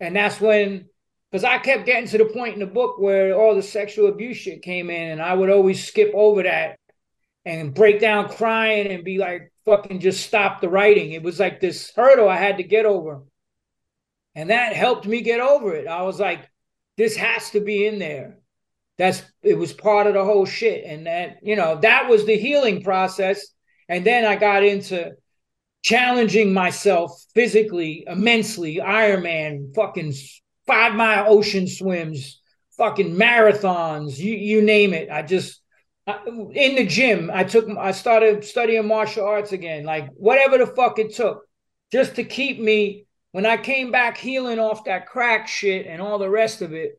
And 0.00 0.16
that's 0.16 0.40
when, 0.40 0.88
because 1.30 1.44
I 1.44 1.58
kept 1.58 1.86
getting 1.86 2.08
to 2.08 2.18
the 2.18 2.26
point 2.26 2.54
in 2.54 2.60
the 2.60 2.66
book 2.66 2.98
where 2.98 3.34
all 3.34 3.54
the 3.54 3.62
sexual 3.62 4.08
abuse 4.08 4.36
shit 4.36 4.62
came 4.62 4.90
in, 4.90 5.10
and 5.12 5.22
I 5.22 5.34
would 5.34 5.50
always 5.50 5.86
skip 5.86 6.12
over 6.14 6.42
that 6.42 6.78
and 7.44 7.74
break 7.74 8.00
down 8.00 8.28
crying 8.28 8.86
and 8.86 9.04
be 9.04 9.18
like, 9.18 9.52
fucking 9.64 10.00
just 10.00 10.26
stop 10.26 10.60
the 10.60 10.68
writing. 10.68 11.12
It 11.12 11.22
was 11.22 11.40
like 11.40 11.60
this 11.60 11.92
hurdle 11.94 12.28
I 12.28 12.36
had 12.36 12.58
to 12.58 12.62
get 12.62 12.86
over. 12.86 13.22
And 14.34 14.50
that 14.50 14.74
helped 14.74 15.06
me 15.06 15.20
get 15.20 15.40
over 15.40 15.74
it. 15.74 15.86
I 15.86 16.02
was 16.02 16.18
like, 16.18 16.48
this 16.96 17.16
has 17.16 17.50
to 17.50 17.60
be 17.60 17.86
in 17.86 17.98
there. 17.98 18.38
That's 18.98 19.22
it 19.42 19.58
was 19.58 19.72
part 19.72 20.06
of 20.06 20.14
the 20.14 20.24
whole 20.24 20.46
shit. 20.46 20.84
And 20.84 21.06
that, 21.06 21.38
you 21.42 21.56
know, 21.56 21.78
that 21.82 22.08
was 22.08 22.24
the 22.24 22.36
healing 22.36 22.82
process. 22.82 23.44
And 23.88 24.04
then 24.04 24.24
I 24.24 24.36
got 24.36 24.64
into 24.64 25.12
challenging 25.82 26.52
myself 26.52 27.12
physically 27.34 28.04
immensely. 28.06 28.76
Ironman, 28.76 29.74
fucking 29.74 30.14
five 30.66 30.94
mile 30.94 31.26
ocean 31.28 31.66
swims, 31.68 32.40
fucking 32.76 33.14
marathons, 33.14 34.18
you 34.18 34.34
you 34.34 34.62
name 34.62 34.94
it. 34.94 35.10
I 35.10 35.22
just 35.22 35.60
in 36.06 36.74
the 36.74 36.86
gym, 36.86 37.30
I 37.32 37.44
took 37.44 37.68
I 37.78 37.92
started 37.92 38.44
studying 38.44 38.86
martial 38.86 39.24
arts 39.24 39.52
again, 39.52 39.84
like 39.84 40.08
whatever 40.14 40.58
the 40.58 40.66
fuck 40.66 40.98
it 40.98 41.14
took, 41.14 41.44
just 41.92 42.16
to 42.16 42.24
keep 42.24 42.60
me 42.60 43.06
when 43.32 43.46
I 43.46 43.56
came 43.56 43.90
back 43.90 44.16
healing 44.16 44.58
off 44.58 44.84
that 44.84 45.06
crack 45.06 45.48
shit 45.48 45.86
and 45.86 46.00
all 46.00 46.18
the 46.18 46.30
rest 46.30 46.62
of 46.62 46.72
it, 46.72 46.92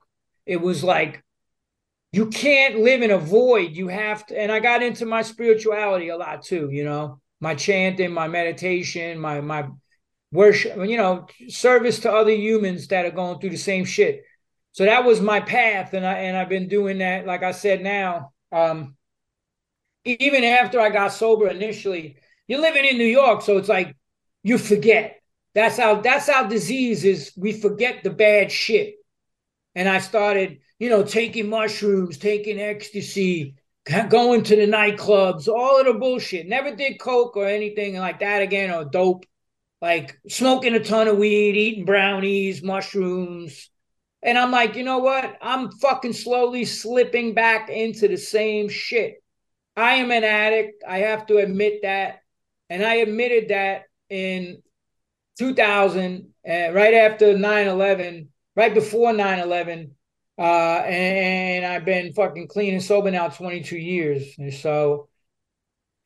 it 0.45 0.57
was 0.57 0.83
like 0.83 1.23
you 2.15 2.27
can't 2.27 2.79
live 2.79 3.01
in 3.01 3.11
a 3.11 3.17
void. 3.17 3.75
You 3.75 3.89
have 3.89 4.25
to, 4.27 4.39
and 4.39 4.49
I 4.49 4.61
got 4.61 4.81
into 4.81 5.05
my 5.05 5.21
spirituality 5.21 6.07
a 6.07 6.15
lot 6.15 6.43
too, 6.43 6.69
you 6.71 6.85
know, 6.85 7.19
my 7.41 7.55
chanting, 7.55 8.13
my 8.13 8.29
meditation, 8.29 9.19
my 9.19 9.41
my 9.41 9.67
worship, 10.31 10.77
you 10.77 10.95
know, 10.95 11.27
service 11.49 11.99
to 11.99 12.11
other 12.11 12.31
humans 12.31 12.87
that 12.87 13.05
are 13.05 13.11
going 13.11 13.39
through 13.39 13.49
the 13.49 13.57
same 13.57 13.83
shit. 13.83 14.23
So 14.71 14.85
that 14.85 15.03
was 15.03 15.19
my 15.19 15.41
path, 15.41 15.93
and 15.93 16.05
I 16.05 16.13
and 16.19 16.37
I've 16.37 16.47
been 16.47 16.69
doing 16.69 16.99
that, 16.99 17.25
like 17.25 17.43
I 17.43 17.51
said 17.51 17.81
now. 17.81 18.31
Um, 18.49 18.95
even 20.05 20.45
after 20.45 20.79
I 20.79 20.91
got 20.91 21.11
sober 21.11 21.49
initially, 21.49 22.15
you're 22.47 22.61
living 22.61 22.85
in 22.85 22.97
New 22.97 23.03
York, 23.03 23.41
so 23.41 23.57
it's 23.57 23.67
like 23.67 23.93
you 24.41 24.57
forget 24.57 25.19
that's 25.53 25.77
how 25.77 25.95
that's 26.01 26.29
how 26.29 26.47
disease 26.47 27.03
is. 27.03 27.33
We 27.35 27.51
forget 27.51 28.03
the 28.03 28.09
bad 28.09 28.53
shit. 28.53 28.95
And 29.77 29.89
I 29.89 29.99
started, 29.99 30.59
you 30.79 30.89
know, 30.89 31.03
taking 31.03 31.49
mushrooms, 31.49 32.17
taking 32.17 32.59
ecstasy, 32.59 33.55
going 34.09 34.43
to 34.43 34.55
the 34.55 34.67
nightclubs, 34.67 35.47
all 35.47 35.79
of 35.79 35.85
the 35.85 35.93
bullshit. 35.93 36.47
Never 36.47 36.75
did 36.75 36.99
coke 36.99 37.37
or 37.37 37.47
anything 37.47 37.95
like 37.97 38.19
that 38.19 38.41
again 38.41 38.71
or 38.71 38.85
dope. 38.85 39.25
Like 39.81 40.19
smoking 40.27 40.73
a 40.73 40.83
ton 40.83 41.07
of 41.07 41.17
weed, 41.17 41.55
eating 41.55 41.85
brownies, 41.85 42.63
mushrooms. 42.63 43.69
And 44.23 44.37
I'm 44.37 44.51
like, 44.51 44.75
you 44.75 44.83
know 44.83 44.99
what? 44.99 45.37
I'm 45.41 45.71
fucking 45.71 46.13
slowly 46.13 46.65
slipping 46.65 47.35
back 47.35 47.69
into 47.69 48.07
the 48.07 48.17
same 48.17 48.69
shit. 48.69 49.21
I 49.77 49.95
am 49.95 50.11
an 50.11 50.23
addict. 50.23 50.83
I 50.87 50.99
have 50.99 51.27
to 51.27 51.37
admit 51.37 51.81
that. 51.83 52.21
And 52.69 52.83
I 52.83 52.95
admitted 52.95 53.49
that 53.49 53.83
in 54.09 54.63
2000, 55.37 56.33
uh, 56.47 56.71
right 56.71 56.93
after 56.93 57.37
9 57.37 57.67
11, 57.67 58.29
right 58.55 58.73
before 58.73 59.13
9 59.13 59.39
11. 59.39 59.94
Uh, 60.37 60.81
and, 60.85 61.63
and, 61.63 61.65
I've 61.65 61.85
been 61.85 62.13
fucking 62.13 62.49
clean 62.49 62.73
and 62.73 62.83
sober 62.83 63.09
now 63.09 63.29
22 63.29 63.77
years. 63.77 64.35
And 64.37 64.53
so, 64.53 65.07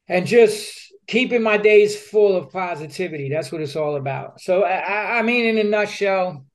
and 0.07 0.27
just 0.27 0.93
keeping 1.07 1.41
my 1.41 1.57
days 1.57 1.99
full 1.99 2.35
of 2.35 2.51
positivity. 2.51 3.29
That's 3.29 3.51
what 3.51 3.61
it's 3.61 3.75
all 3.75 3.95
about. 3.95 4.39
So, 4.39 4.63
I, 4.63 5.17
I 5.17 5.21
mean, 5.23 5.45
in 5.45 5.65
a 5.65 5.67
nutshell, 5.69 6.45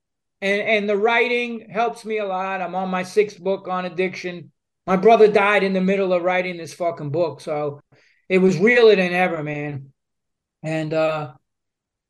and, 0.41 0.61
and 0.61 0.89
the 0.89 0.95
writing 0.95 1.69
helps 1.69 2.05
me 2.05 2.19
a 2.19 2.25
lot. 2.25 2.61
I'm 2.61 2.75
on 2.75 2.89
my 2.89 3.03
sixth 3.03 3.39
book 3.39 3.67
on 3.67 3.85
addiction. 3.85 4.51
My 4.87 4.95
brother 4.95 5.27
died 5.29 5.63
in 5.63 5.73
the 5.73 5.81
middle 5.81 6.13
of 6.13 6.23
writing 6.23 6.55
this 6.55 6.73
fucking 6.73 7.09
book. 7.09 7.41
So 7.41 7.81
it 8.29 8.37
was 8.37 8.57
realer 8.57 8.95
than 8.95 9.11
ever, 9.11 9.43
man. 9.43 9.91
And, 10.63 10.93
uh, 10.93 11.33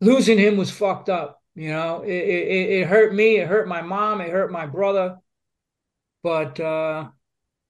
losing 0.02 0.38
him 0.38 0.58
was 0.58 0.70
fucked 0.70 1.10
up. 1.10 1.42
You 1.56 1.70
know, 1.70 2.02
it, 2.04 2.12
it, 2.12 2.70
it 2.82 2.88
hurt 2.88 3.16
me. 3.16 3.38
It 3.38 3.48
hurt 3.48 3.68
my 3.68 3.82
mom. 3.82 4.22
It 4.22 4.30
hurt 4.30 4.52
my 4.52 4.66
brother. 4.66 5.18
But 6.26 6.60
uh, 6.60 7.10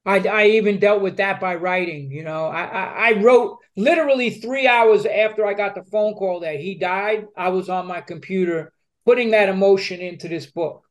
I, 0.06 0.20
I 0.20 0.46
even 0.52 0.80
dealt 0.80 1.02
with 1.02 1.18
that 1.18 1.42
by 1.42 1.56
writing. 1.56 2.10
You 2.10 2.24
know, 2.24 2.46
I, 2.46 2.64
I, 2.64 3.10
I 3.10 3.22
wrote 3.22 3.58
literally 3.76 4.30
three 4.30 4.66
hours 4.66 5.06
after 5.06 5.46
I 5.46 5.54
got 5.54 5.76
the 5.76 5.84
phone 5.84 6.14
call 6.14 6.40
that 6.40 6.62
he 6.62 6.76
died. 6.76 7.26
I 7.36 7.50
was 7.50 7.68
on 7.68 7.86
my 7.86 8.00
computer 8.00 8.72
putting 9.04 9.32
that 9.32 9.50
emotion 9.50 10.00
into 10.00 10.30
this 10.30 10.46
book. 10.46 10.86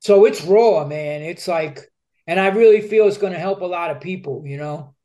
So 0.00 0.24
it's 0.24 0.42
raw, 0.42 0.84
man. 0.84 1.22
It's 1.22 1.46
like, 1.46 1.88
and 2.26 2.40
I 2.40 2.48
really 2.48 2.80
feel 2.80 3.06
it's 3.06 3.16
going 3.16 3.32
to 3.32 3.38
help 3.38 3.60
a 3.60 3.64
lot 3.66 3.92
of 3.92 4.00
people. 4.00 4.42
You 4.44 4.56
know. 4.56 4.96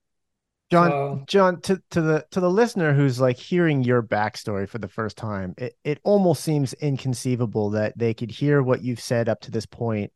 John, 0.72 0.90
so, 0.90 1.24
John, 1.28 1.62
to, 1.62 1.80
to 1.92 2.02
the 2.02 2.26
to 2.32 2.40
the 2.40 2.50
listener 2.50 2.92
who's 2.92 3.20
like 3.22 3.38
hearing 3.38 3.84
your 3.84 4.02
backstory 4.02 4.68
for 4.68 4.80
the 4.80 4.88
first 4.88 5.16
time, 5.16 5.54
it, 5.60 5.78
it 5.84 6.00
almost 6.04 6.44
seems 6.44 6.74
inconceivable 6.74 7.70
that 7.70 7.96
they 7.96 8.16
could 8.16 8.32
hear 8.32 8.64
what 8.64 8.82
you've 8.82 9.00
said 9.00 9.30
up 9.30 9.42
to 9.42 9.52
this 9.52 9.68
point 9.68 10.12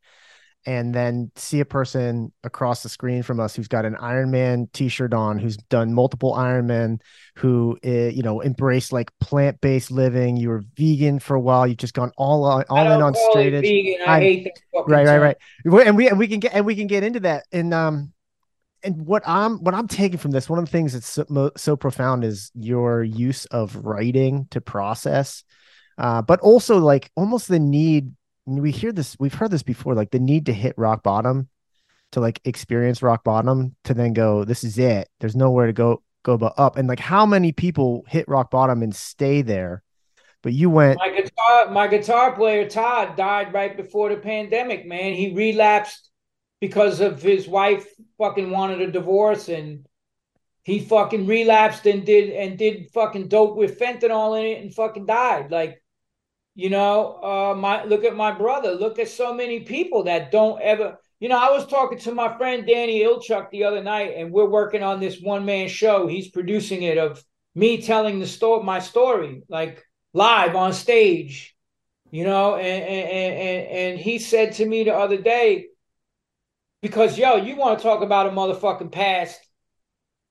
and 0.66 0.94
then 0.94 1.32
see 1.36 1.62
a 1.62 1.66
person 1.66 2.32
across 2.44 2.84
the 2.84 2.90
screen 2.90 3.24
from 3.24 3.40
us 3.40 3.56
who's 3.56 3.68
got 3.68 3.86
an 3.86 3.96
Iron 3.96 4.30
Man 4.30 4.68
t-shirt 4.74 5.14
on, 5.14 5.40
who's 5.40 5.58
done 5.58 5.94
multiple 5.94 6.34
Ironman, 6.34 7.00
who 7.36 7.78
uh, 7.86 7.90
you 7.90 8.22
know 8.22 8.44
embraced 8.44 8.92
like 8.92 9.12
plant-based 9.20 9.90
living. 9.90 10.38
You 10.38 10.50
were 10.50 10.64
vegan 10.76 11.20
for 11.20 11.36
a 11.36 11.40
while. 11.40 11.66
You've 11.66 11.78
just 11.78 11.94
gone 11.94 12.12
all 12.18 12.44
on, 12.44 12.66
all 12.70 12.92
in 12.92 13.02
on 13.02 13.16
straight 13.32 13.54
edge. 13.54 13.64
Vegan. 13.64 14.02
I, 14.06 14.18
I 14.18 14.20
hate 14.20 14.52
right, 14.88 15.06
right, 15.06 15.18
right. 15.20 15.38
And 15.88 15.96
we 15.96 16.10
and 16.10 16.20
we 16.20 16.28
can 16.28 16.40
get 16.40 16.54
and 16.54 16.66
we 16.66 16.76
can 16.76 16.88
get 16.88 17.04
into 17.04 17.22
that. 17.22 17.46
And 17.52 17.74
um, 17.74 18.14
and 18.84 19.06
what 19.06 19.24
I'm 19.26 19.64
what 19.64 19.74
I'm 19.74 19.88
taking 19.88 20.18
from 20.18 20.32
this, 20.32 20.50
one 20.50 20.60
of 20.60 20.66
the 20.66 20.72
things 20.72 20.94
that's 20.94 21.08
so, 21.08 21.52
so 21.56 21.78
profound 21.78 22.24
is 22.24 22.52
your 22.54 23.04
use 23.04 23.46
of 23.46 23.76
writing 23.78 24.48
to 24.52 24.62
process, 24.62 25.44
uh, 25.98 26.22
but 26.22 26.40
also 26.42 26.80
like 26.80 27.12
almost 27.16 27.48
the 27.48 27.60
need. 27.60 28.12
We 28.58 28.72
hear 28.72 28.92
this, 28.92 29.16
we've 29.20 29.34
heard 29.34 29.52
this 29.52 29.64
before, 29.64 29.94
like 29.94 30.12
the 30.12 30.20
need 30.20 30.48
to 30.48 30.54
hit 30.54 30.74
rock 30.78 31.04
bottom, 31.04 31.50
to 32.14 32.20
like 32.20 32.42
experience 32.46 33.04
rock 33.04 33.24
bottom, 33.24 33.76
to 33.84 33.94
then 33.94 34.14
go, 34.14 34.44
this 34.44 34.64
is 34.64 34.80
it. 34.80 35.08
There's 35.20 35.36
nowhere 35.36 35.68
to 35.68 35.74
go 35.74 36.02
go 36.24 36.38
but 36.38 36.54
up. 36.58 36.78
And 36.78 36.88
like, 36.88 37.00
how 37.00 37.26
many 37.26 37.52
people 37.52 38.04
hit 38.08 38.28
rock 38.28 38.52
bottom 38.52 38.82
and 38.82 38.96
stay 38.96 39.42
there? 39.42 39.84
But 40.42 40.54
you 40.54 40.70
went. 40.70 41.00
My 41.00 41.10
guitar, 41.10 41.70
my 41.70 41.88
guitar 41.88 42.34
player 42.34 42.68
Todd 42.68 43.18
died 43.18 43.54
right 43.54 43.76
before 43.76 44.10
the 44.10 44.18
pandemic. 44.18 44.86
Man, 44.86 45.14
he 45.14 45.34
relapsed 45.34 46.10
because 46.62 47.02
of 47.02 47.22
his 47.22 47.48
wife 47.48 47.86
fucking 48.18 48.50
wanted 48.50 48.82
a 48.82 48.92
divorce 48.92 49.50
and 49.50 49.86
he 50.64 50.80
fucking 50.80 51.26
relapsed 51.26 51.86
and 51.86 52.06
did 52.06 52.30
and 52.32 52.58
did 52.58 52.90
fucking 52.92 53.28
dope 53.28 53.58
with 53.58 53.80
fentanyl 53.80 54.40
in 54.40 54.46
it 54.46 54.62
and 54.62 54.74
fucking 54.74 55.06
died. 55.06 55.52
Like, 55.52 55.82
you 56.60 56.70
know, 56.70 57.20
uh 57.24 57.56
my 57.58 57.84
look 57.86 58.04
at 58.04 58.16
my 58.16 58.32
brother. 58.32 58.74
Look 58.74 59.00
at 59.00 59.10
so 59.10 59.34
many 59.34 59.62
people 59.62 60.04
that 60.04 60.32
don't 60.32 60.62
ever 60.62 60.98
you 61.20 61.28
know, 61.28 61.38
I 61.38 61.52
was 61.52 61.66
talking 61.66 62.00
to 62.00 62.14
my 62.14 62.38
friend 62.38 62.66
Danny 62.66 63.02
Ilchuk 63.02 63.50
the 63.50 63.66
other 63.66 63.84
night, 63.84 64.14
and 64.16 64.32
we're 64.32 64.50
working 64.50 64.84
on 64.84 65.02
this 65.02 65.20
one 65.20 65.46
man 65.46 65.68
show. 65.68 66.08
He's 66.08 66.30
producing 66.30 66.84
it 66.84 66.98
of 66.98 67.24
me 67.56 67.82
telling 67.82 68.20
the 68.20 68.28
story, 68.28 68.64
my 68.64 68.80
story, 68.80 69.44
like 69.50 69.84
live 70.14 70.56
on 70.56 70.72
stage, 70.72 71.56
you 72.10 72.24
know. 72.24 72.56
And 72.56 72.84
and 72.84 73.10
and 73.10 73.68
and 73.68 74.00
he 74.00 74.20
said 74.20 74.54
to 74.54 74.66
me 74.66 74.86
the 74.86 74.96
other 74.96 75.18
day, 75.18 75.68
because 76.82 77.18
yo, 77.18 77.36
you 77.36 77.58
want 77.58 77.80
to 77.80 77.84
talk 77.84 78.02
about 78.02 78.28
a 78.28 78.32
motherfucking 78.32 78.92
past. 78.92 79.40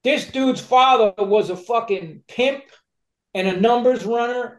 This 0.04 0.30
dude's 0.30 0.60
father 0.60 1.12
was 1.18 1.50
a 1.50 1.56
fucking 1.56 2.22
pimp 2.28 2.64
and 3.34 3.46
a 3.46 3.60
numbers 3.60 4.06
runner. 4.06 4.57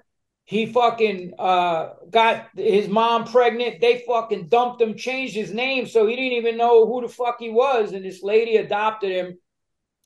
He 0.50 0.66
fucking 0.66 1.36
uh, 1.38 1.90
got 2.10 2.48
his 2.58 2.88
mom 2.88 3.26
pregnant. 3.26 3.82
They 3.82 4.04
fucking 4.08 4.48
dumped 4.48 4.82
him, 4.82 4.98
changed 4.98 5.36
his 5.36 5.54
name, 5.54 5.86
so 5.86 6.08
he 6.08 6.16
didn't 6.16 6.40
even 6.40 6.58
know 6.58 6.88
who 6.88 7.02
the 7.04 7.08
fuck 7.08 7.36
he 7.40 7.52
was. 7.52 7.92
And 7.92 8.04
this 8.04 8.24
lady 8.24 8.56
adopted 8.56 9.12
him, 9.12 9.38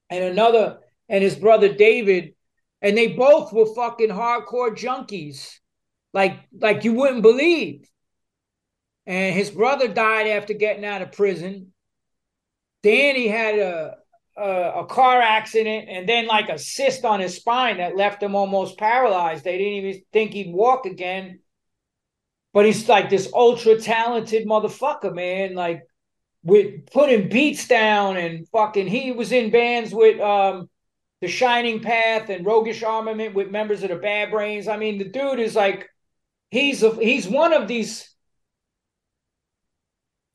and 0.09 0.25
another, 0.25 0.79
and 1.07 1.23
his 1.23 1.37
brother 1.37 1.73
David, 1.73 2.35
and 2.81 2.97
they 2.97 3.13
both 3.13 3.53
were 3.53 3.73
fucking 3.73 4.09
hardcore 4.09 4.75
junkies, 4.75 5.59
like 6.13 6.37
like 6.59 6.83
you 6.83 6.91
wouldn't 6.91 7.21
believe. 7.21 7.89
And 9.05 9.33
his 9.33 9.49
brother 9.49 9.87
died 9.87 10.27
after 10.27 10.53
getting 10.53 10.83
out 10.83 11.01
of 11.01 11.13
prison. 11.13 11.71
Danny 12.81 13.29
had 13.29 13.59
a, 13.59 13.95
a, 14.37 14.71
a 14.77 14.85
car 14.85 15.21
accident 15.21 15.89
and 15.89 16.07
then 16.07 16.27
like 16.27 16.49
a 16.49 16.57
cyst 16.57 17.05
on 17.05 17.19
his 17.19 17.35
spine 17.35 17.77
that 17.77 17.95
left 17.95 18.21
him 18.21 18.35
almost 18.35 18.77
paralyzed. 18.77 19.43
They 19.43 19.57
didn't 19.57 19.85
even 19.85 20.01
think 20.11 20.33
he'd 20.33 20.53
walk 20.53 20.85
again. 20.85 21.39
But 22.53 22.65
he's 22.65 22.87
like 22.87 23.09
this 23.09 23.31
ultra 23.33 23.79
talented 23.79 24.47
motherfucker, 24.47 25.13
man. 25.13 25.55
Like 25.55 25.83
with 26.43 26.91
putting 26.91 27.29
beats 27.29 27.67
down 27.67 28.17
and 28.17 28.47
fucking 28.49 28.87
he 28.87 29.11
was 29.11 29.31
in 29.31 29.49
bands 29.49 29.93
with 29.93 30.19
um 30.19 30.69
the 31.21 31.27
Shining 31.27 31.79
Path 31.79 32.29
and 32.29 32.45
Roguish 32.45 32.83
Armament 32.83 33.33
with 33.33 33.49
members 33.49 33.81
of 33.81 33.89
the 33.89 33.95
Bad 33.95 34.29
Brains. 34.29 34.67
I 34.67 34.75
mean, 34.75 34.97
the 34.97 35.05
dude 35.05 35.39
is 35.39 35.55
like 35.55 35.89
he's 36.51 36.83
a, 36.83 36.93
he's 36.95 37.27
one 37.27 37.53
of 37.53 37.67
these 37.67 38.13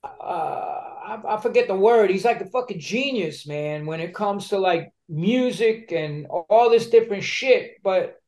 uh 0.03 0.78
I, 1.09 1.37
I 1.37 1.41
forget 1.41 1.67
the 1.69 1.75
word. 1.75 2.11
He's 2.11 2.25
like 2.25 2.41
a 2.41 2.47
fucking 2.47 2.81
genius, 2.81 3.47
man, 3.47 3.87
when 3.87 4.01
it 4.01 4.15
comes 4.15 4.49
to 4.49 4.59
like 4.59 4.93
music 5.09 5.93
and 5.93 6.27
all 6.27 6.71
this 6.71 6.91
different 6.91 7.25
shit. 7.25 7.83
But 7.83 8.21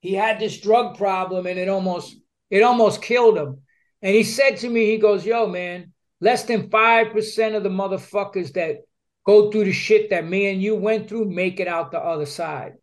he 0.00 0.14
had 0.14 0.38
this 0.38 0.60
drug 0.60 0.96
problem 0.96 1.46
and 1.46 1.58
it 1.58 1.68
almost 1.68 2.16
it 2.50 2.62
almost 2.62 3.02
killed 3.02 3.36
him. 3.36 3.60
And 4.02 4.14
he 4.14 4.22
said 4.22 4.58
to 4.58 4.68
me, 4.68 4.86
he 4.86 4.98
goes, 4.98 5.26
Yo, 5.26 5.46
man, 5.46 5.92
less 6.20 6.44
than 6.44 6.70
5% 6.70 7.56
of 7.56 7.62
the 7.62 7.68
motherfuckers 7.68 8.52
that 8.54 8.78
go 9.24 9.50
through 9.50 9.64
the 9.64 9.72
shit 9.72 10.10
that 10.10 10.26
me 10.26 10.50
and 10.50 10.62
you 10.62 10.74
went 10.74 11.08
through 11.08 11.26
make 11.26 11.60
it 11.60 11.68
out 11.68 11.92
the 11.92 11.98
other 11.98 12.26
side. 12.26 12.74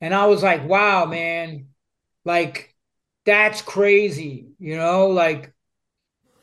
And 0.00 0.14
I 0.14 0.26
was 0.26 0.42
like, 0.42 0.68
wow, 0.68 1.06
man, 1.06 1.68
like 2.24 2.74
that's 3.24 3.62
crazy, 3.62 4.48
you 4.58 4.76
know, 4.76 5.08
like 5.08 5.53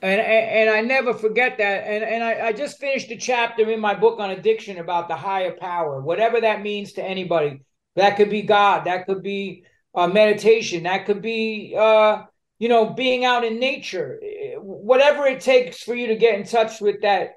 and, 0.01 0.19
and 0.19 0.69
I 0.69 0.81
never 0.81 1.13
forget 1.13 1.57
that. 1.59 1.83
And 1.85 2.03
and 2.03 2.23
I, 2.23 2.47
I 2.47 2.53
just 2.53 2.79
finished 2.79 3.11
a 3.11 3.17
chapter 3.17 3.69
in 3.69 3.79
my 3.79 3.93
book 3.93 4.19
on 4.19 4.31
addiction 4.31 4.79
about 4.79 5.07
the 5.07 5.15
higher 5.15 5.55
power, 5.55 6.01
whatever 6.01 6.41
that 6.41 6.61
means 6.61 6.93
to 6.93 7.03
anybody. 7.03 7.61
That 7.95 8.15
could 8.17 8.29
be 8.29 8.41
God, 8.41 8.85
that 8.85 9.05
could 9.05 9.21
be 9.21 9.65
uh, 9.93 10.07
meditation. 10.07 10.83
That 10.83 11.05
could 11.05 11.21
be, 11.21 11.75
uh, 11.77 12.23
you 12.57 12.69
know, 12.69 12.89
being 12.91 13.25
out 13.25 13.43
in 13.43 13.59
nature. 13.59 14.19
Whatever 14.57 15.27
it 15.27 15.41
takes 15.41 15.83
for 15.83 15.93
you 15.93 16.07
to 16.07 16.15
get 16.15 16.39
in 16.39 16.45
touch 16.45 16.81
with 16.81 17.01
that 17.01 17.33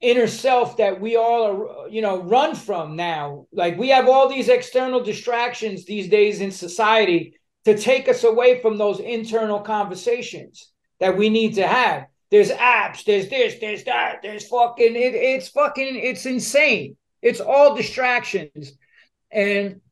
inner 0.00 0.26
self 0.26 0.76
that 0.76 1.00
we 1.00 1.16
all 1.16 1.44
are, 1.44 1.88
you 1.88 2.02
know, 2.02 2.22
run 2.22 2.54
from 2.54 2.94
now. 2.94 3.46
Like 3.52 3.78
we 3.78 3.88
have 3.88 4.08
all 4.08 4.28
these 4.28 4.48
external 4.48 5.02
distractions 5.02 5.86
these 5.86 6.08
days 6.08 6.40
in 6.40 6.52
society 6.52 7.40
to 7.64 7.76
take 7.76 8.08
us 8.08 8.22
away 8.22 8.60
from 8.60 8.76
those 8.76 9.00
internal 9.00 9.60
conversations 9.60 10.70
that 11.04 11.18
we 11.18 11.28
need 11.28 11.56
to 11.56 11.66
have. 11.66 12.06
There's 12.30 12.50
apps, 12.50 13.04
there's 13.04 13.28
this, 13.28 13.56
there's 13.60 13.84
that, 13.84 14.20
there's 14.22 14.48
fucking 14.48 14.96
it, 14.96 15.14
it's 15.14 15.48
fucking 15.48 15.96
it's 15.96 16.24
insane. 16.24 16.96
It's 17.20 17.40
all 17.40 17.76
distractions. 17.76 18.72
And 19.30 19.82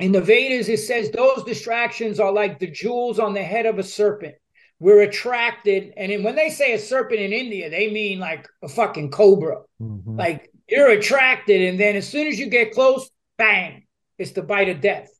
in 0.00 0.10
the 0.10 0.20
Vedas, 0.20 0.68
it 0.68 0.78
says 0.78 1.12
those 1.12 1.44
distractions 1.44 2.18
are 2.18 2.32
like 2.32 2.58
the 2.58 2.66
jewels 2.66 3.20
on 3.20 3.32
the 3.32 3.44
head 3.44 3.66
of 3.66 3.78
a 3.78 3.84
serpent. 3.84 4.34
We're 4.80 5.02
attracted, 5.02 5.94
and 5.96 6.24
when 6.24 6.34
they 6.34 6.50
say 6.50 6.72
a 6.72 6.80
serpent 6.80 7.20
in 7.20 7.32
India, 7.32 7.70
they 7.70 7.92
mean 7.92 8.18
like 8.18 8.48
a 8.60 8.68
fucking 8.68 9.12
cobra. 9.12 9.62
Mm-hmm. 9.80 10.18
Like 10.18 10.50
you're 10.68 10.90
attracted, 10.90 11.62
and 11.62 11.78
then 11.78 11.94
as 11.94 12.08
soon 12.08 12.26
as 12.26 12.40
you 12.40 12.48
get 12.48 12.72
close, 12.72 13.08
bang, 13.38 13.86
it's 14.18 14.32
the 14.32 14.42
bite 14.42 14.68
of 14.68 14.80
death. 14.80 15.10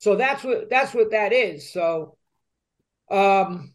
So 0.00 0.16
that's 0.16 0.44
what 0.44 0.68
that's 0.68 0.92
what 0.92 1.12
that 1.12 1.32
is. 1.32 1.72
So 1.72 2.18
um 3.10 3.71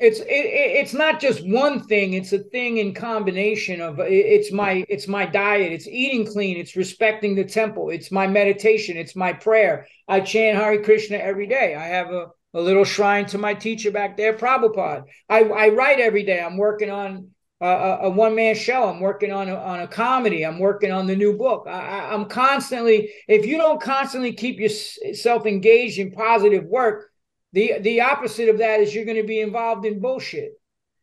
it's 0.00 0.20
it, 0.20 0.26
it's 0.28 0.94
not 0.94 1.20
just 1.20 1.46
one 1.46 1.84
thing 1.84 2.14
it's 2.14 2.32
a 2.32 2.38
thing 2.38 2.78
in 2.78 2.94
combination 2.94 3.80
of 3.80 4.00
it's 4.00 4.50
my 4.50 4.84
it's 4.88 5.06
my 5.06 5.26
diet 5.26 5.72
it's 5.72 5.86
eating 5.86 6.26
clean 6.26 6.56
it's 6.56 6.74
respecting 6.74 7.34
the 7.34 7.44
temple 7.44 7.90
it's 7.90 8.10
my 8.10 8.26
meditation 8.26 8.96
it's 8.96 9.16
my 9.16 9.32
prayer. 9.32 9.86
I 10.08 10.20
chant 10.20 10.58
Hare 10.58 10.82
Krishna 10.82 11.16
every 11.16 11.46
day. 11.46 11.74
I 11.74 11.86
have 11.86 12.10
a, 12.10 12.28
a 12.54 12.60
little 12.60 12.84
shrine 12.84 13.26
to 13.26 13.38
my 13.38 13.54
teacher 13.54 13.90
back 13.90 14.16
there 14.16 14.34
Prabhupada. 14.36 15.04
I, 15.28 15.44
I 15.44 15.68
write 15.68 16.00
every 16.00 16.24
day. 16.24 16.40
I'm 16.40 16.56
working 16.56 16.90
on 16.90 17.28
a, 17.60 17.66
a 18.02 18.10
one-man 18.10 18.54
show. 18.54 18.88
I'm 18.88 19.00
working 19.00 19.32
on 19.32 19.48
a, 19.48 19.54
on 19.54 19.80
a 19.80 19.88
comedy. 19.88 20.44
I'm 20.44 20.58
working 20.58 20.90
on 20.90 21.06
the 21.06 21.16
new 21.16 21.36
book. 21.36 21.66
I, 21.66 22.10
i'm 22.12 22.26
constantly 22.26 23.10
if 23.28 23.46
you 23.46 23.56
don't 23.56 23.80
constantly 23.80 24.32
keep 24.32 24.58
yourself 24.58 25.46
engaged 25.46 25.98
in 25.98 26.12
positive 26.12 26.64
work 26.64 27.10
the 27.52 27.78
the 27.80 28.02
opposite 28.02 28.48
of 28.48 28.58
that 28.58 28.80
is 28.80 28.94
you're 28.94 29.04
going 29.04 29.16
to 29.16 29.26
be 29.26 29.40
involved 29.40 29.84
in 29.84 30.00
bullshit. 30.00 30.52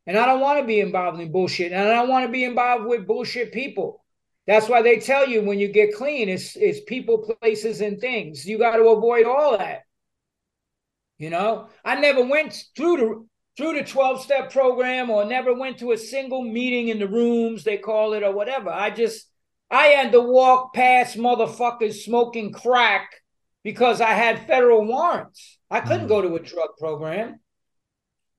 And 0.05 0.17
I 0.17 0.25
don't 0.25 0.39
want 0.39 0.59
to 0.59 0.65
be 0.65 0.79
involved 0.79 1.19
in 1.19 1.31
bullshit. 1.31 1.73
And 1.73 1.81
I 1.81 1.93
don't 1.93 2.07
want 2.07 2.25
to 2.25 2.31
be 2.31 2.45
involved 2.45 2.85
with 2.85 3.05
bullshit 3.05 3.51
people. 3.51 4.05
That's 4.45 4.69
why 4.69 4.81
they 4.81 4.99
tell 4.99 5.27
you 5.27 5.41
when 5.41 5.59
you 5.59 5.67
get 5.67 5.93
clean, 5.93 6.29
it's 6.29 6.55
it's 6.55 6.79
people, 6.81 7.35
places, 7.41 7.81
and 7.81 7.99
things. 7.99 8.45
You 8.45 8.57
got 8.57 8.77
to 8.77 8.83
avoid 8.83 9.25
all 9.25 9.57
that. 9.57 9.81
You 11.17 11.29
know, 11.29 11.67
I 11.83 11.99
never 11.99 12.25
went 12.25 12.63
through 12.75 12.97
the 12.97 13.25
through 13.57 13.73
the 13.73 13.83
12 13.83 14.21
step 14.21 14.51
program 14.51 15.09
or 15.09 15.25
never 15.25 15.53
went 15.53 15.79
to 15.79 15.91
a 15.91 15.97
single 15.97 16.43
meeting 16.43 16.89
in 16.89 16.99
the 16.99 17.07
rooms 17.07 17.63
they 17.63 17.77
call 17.77 18.13
it 18.13 18.23
or 18.23 18.31
whatever. 18.31 18.69
I 18.69 18.91
just 18.91 19.27
I 19.69 19.87
had 19.87 20.13
to 20.13 20.21
walk 20.21 20.73
past 20.73 21.17
motherfuckers 21.17 22.03
smoking 22.03 22.53
crack 22.53 23.09
because 23.63 23.99
I 23.99 24.11
had 24.11 24.47
federal 24.47 24.85
warrants. 24.85 25.56
I 25.69 25.81
couldn't 25.81 26.05
mm. 26.05 26.09
go 26.09 26.21
to 26.21 26.35
a 26.35 26.39
drug 26.39 26.69
program. 26.79 27.39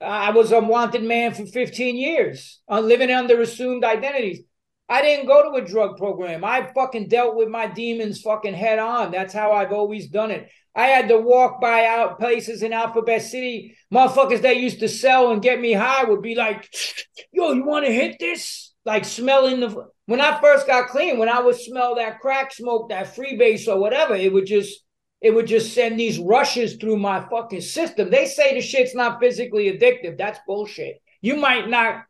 I 0.01 0.31
was 0.31 0.53
a 0.53 0.61
wanted 0.61 1.03
man 1.03 1.35
for 1.35 1.45
15 1.45 1.97
years, 1.97 2.61
uh, 2.71 2.81
living 2.81 3.11
under 3.11 3.41
assumed 3.41 3.85
identities. 3.85 4.41
I 4.89 5.03
didn't 5.03 5.27
go 5.27 5.43
to 5.43 5.63
a 5.63 5.67
drug 5.67 5.99
program. 5.99 6.45
I 6.45 6.71
fucking 6.75 7.09
dealt 7.09 7.37
with 7.37 7.49
my 7.49 7.67
demons 7.67 8.23
fucking 8.23 8.55
head 8.55 8.79
on. 8.79 9.11
That's 9.11 9.35
how 9.35 9.53
I've 9.53 9.73
always 9.73 10.09
done 10.09 10.31
it. 10.31 10.49
I 10.75 10.87
had 10.87 11.09
to 11.09 11.19
walk 11.19 11.61
by 11.61 11.85
out 11.85 12.19
places 12.19 12.63
in 12.63 12.73
Alphabet 12.73 13.23
City. 13.23 13.77
Motherfuckers 13.93 14.43
that 14.43 14.57
used 14.59 14.81
to 14.81 14.89
sell 14.89 15.33
and 15.33 15.43
get 15.43 15.61
me 15.61 15.73
high 15.73 16.05
would 16.05 16.23
be 16.23 16.35
like, 16.35 16.73
yo, 17.33 17.53
you 17.53 17.65
want 17.65 17.85
to 17.85 17.93
hit 17.93 18.17
this? 18.19 18.73
Like 18.85 19.05
smelling 19.05 19.61
the. 19.61 19.89
When 20.07 20.23
I 20.23 20.41
first 20.41 20.67
got 20.67 20.89
clean, 20.89 21.19
when 21.19 21.29
I 21.29 21.41
would 21.41 21.57
smell 21.57 21.97
that 21.97 22.21
crack 22.21 22.55
smoke, 22.55 22.89
that 22.89 23.15
freebase 23.15 23.69
or 23.69 23.79
whatever, 23.79 24.15
it 24.15 24.33
would 24.33 24.47
just 24.47 24.83
it 25.21 25.35
would 25.35 25.47
just 25.47 25.75
send 25.75 25.99
these 25.99 26.19
rushes 26.19 26.77
through 26.77 26.97
my 26.97 27.21
fucking 27.29 27.61
system. 27.61 28.11
They 28.11 28.27
say 28.27 28.55
the 28.55 28.61
shit's 28.61 28.95
not 28.95 29.21
physically 29.21 29.73
addictive. 29.73 30.17
That's 30.17 30.39
bullshit. 30.47 31.03
You 31.21 31.37
might 31.37 31.69
not. 31.69 32.05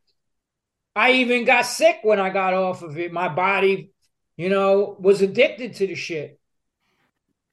I 0.94 1.12
even 1.12 1.44
got 1.44 1.62
sick 1.62 1.98
when 2.02 2.20
I 2.20 2.30
got 2.30 2.54
off 2.54 2.82
of 2.82 2.98
it. 2.98 3.12
My 3.12 3.28
body, 3.28 3.92
you 4.36 4.48
know, 4.48 4.96
was 4.98 5.22
addicted 5.22 5.76
to 5.76 5.86
the 5.86 5.94
shit. 5.94 6.38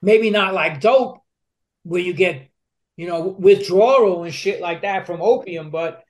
Maybe 0.01 0.29
not 0.29 0.53
like 0.53 0.81
dope, 0.81 1.19
where 1.83 2.01
you 2.01 2.13
get, 2.13 2.49
you 2.97 3.07
know, 3.07 3.21
withdrawal 3.21 4.23
and 4.23 4.33
shit 4.33 4.59
like 4.59 4.81
that 4.81 5.05
from 5.05 5.21
opium, 5.21 5.69
but 5.69 6.03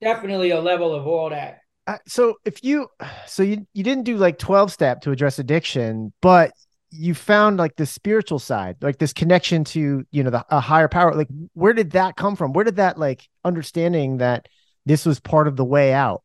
definitely 0.00 0.50
a 0.50 0.60
level 0.60 0.94
of 0.94 1.06
all 1.06 1.30
that. 1.30 1.60
Uh, 1.86 1.98
so 2.06 2.36
if 2.44 2.62
you 2.62 2.88
so 3.26 3.42
you 3.42 3.66
you 3.72 3.82
didn't 3.82 4.04
do 4.04 4.16
like 4.16 4.38
12 4.38 4.70
step 4.72 5.00
to 5.00 5.10
address 5.10 5.40
addiction 5.40 6.12
but 6.20 6.52
you 6.92 7.14
found 7.14 7.56
like 7.56 7.76
the 7.76 7.86
spiritual 7.86 8.38
side, 8.38 8.76
like 8.82 8.98
this 8.98 9.12
connection 9.12 9.64
to, 9.64 10.04
you 10.10 10.22
know, 10.22 10.30
the 10.30 10.44
a 10.50 10.60
higher 10.60 10.88
power. 10.88 11.14
Like, 11.14 11.28
where 11.54 11.72
did 11.72 11.92
that 11.92 12.16
come 12.16 12.36
from? 12.36 12.52
Where 12.52 12.64
did 12.64 12.76
that 12.76 12.98
like 12.98 13.28
understanding 13.44 14.18
that 14.18 14.46
this 14.84 15.06
was 15.06 15.18
part 15.18 15.48
of 15.48 15.56
the 15.56 15.64
way 15.64 15.92
out? 15.92 16.22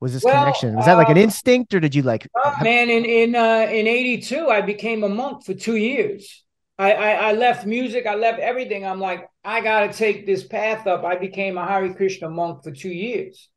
Was 0.00 0.14
this 0.14 0.24
well, 0.24 0.38
connection? 0.38 0.74
Was 0.76 0.86
that 0.86 0.96
like 0.96 1.08
an 1.08 1.18
uh, 1.18 1.22
instinct, 1.22 1.74
or 1.74 1.80
did 1.80 1.94
you 1.94 2.02
like? 2.02 2.26
Uh, 2.34 2.50
have- 2.50 2.64
man, 2.64 2.88
in 2.88 3.04
in 3.04 3.36
uh, 3.36 3.66
in 3.70 3.86
'82, 3.86 4.48
I 4.48 4.62
became 4.62 5.04
a 5.04 5.08
monk 5.08 5.44
for 5.44 5.54
two 5.54 5.76
years. 5.76 6.44
I, 6.78 6.92
I, 6.92 7.10
I 7.10 7.32
left 7.32 7.64
music, 7.64 8.06
I 8.06 8.16
left 8.16 8.38
everything. 8.38 8.84
I'm 8.84 9.00
like, 9.00 9.30
I 9.42 9.62
got 9.62 9.90
to 9.90 9.96
take 9.96 10.26
this 10.26 10.44
path 10.44 10.86
up. 10.86 11.04
I 11.04 11.16
became 11.16 11.56
a 11.56 11.66
Hare 11.66 11.92
Krishna 11.94 12.28
monk 12.28 12.64
for 12.64 12.70
two 12.70 12.90
years. 12.90 13.48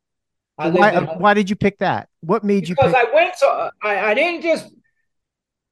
why, 0.55 1.01
why 1.18 1.34
did 1.34 1.49
you 1.49 1.57
pick 1.57 1.80
that? 1.80 2.07
What 2.22 2.45
made 2.45 2.62
because 2.62 2.70
you? 2.70 2.76
Because 2.76 2.93
I 2.93 3.14
went 3.14 3.34
to, 3.39 3.72
I, 3.84 4.12
I 4.12 4.14
didn't 4.14 4.41
just 4.41 4.72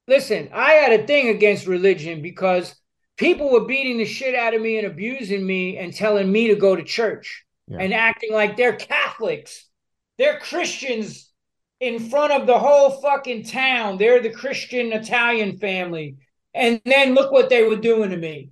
listen, 0.08 0.48
I 0.52 0.72
had 0.72 0.98
a 0.98 1.06
thing 1.06 1.28
against 1.28 1.66
religion 1.66 2.22
because 2.22 2.74
people 3.16 3.50
were 3.50 3.66
beating 3.66 3.98
the 3.98 4.04
shit 4.04 4.34
out 4.34 4.54
of 4.54 4.62
me 4.62 4.78
and 4.78 4.86
abusing 4.86 5.46
me 5.46 5.76
and 5.76 5.94
telling 5.94 6.32
me 6.32 6.48
to 6.48 6.56
go 6.56 6.74
to 6.74 6.82
church 6.82 7.44
yeah. 7.68 7.78
and 7.78 7.94
acting 7.94 8.32
like 8.32 8.56
they're 8.56 8.74
Catholics. 8.74 9.68
They're 10.16 10.40
Christians 10.40 11.30
in 11.78 12.10
front 12.10 12.32
of 12.32 12.46
the 12.46 12.58
whole 12.58 13.02
fucking 13.02 13.44
town. 13.44 13.98
They're 13.98 14.22
the 14.22 14.30
Christian 14.30 14.92
Italian 14.92 15.58
family. 15.58 16.16
And 16.54 16.80
then 16.84 17.14
look 17.14 17.30
what 17.30 17.50
they 17.50 17.62
were 17.62 17.76
doing 17.76 18.10
to 18.10 18.16
me. 18.16 18.50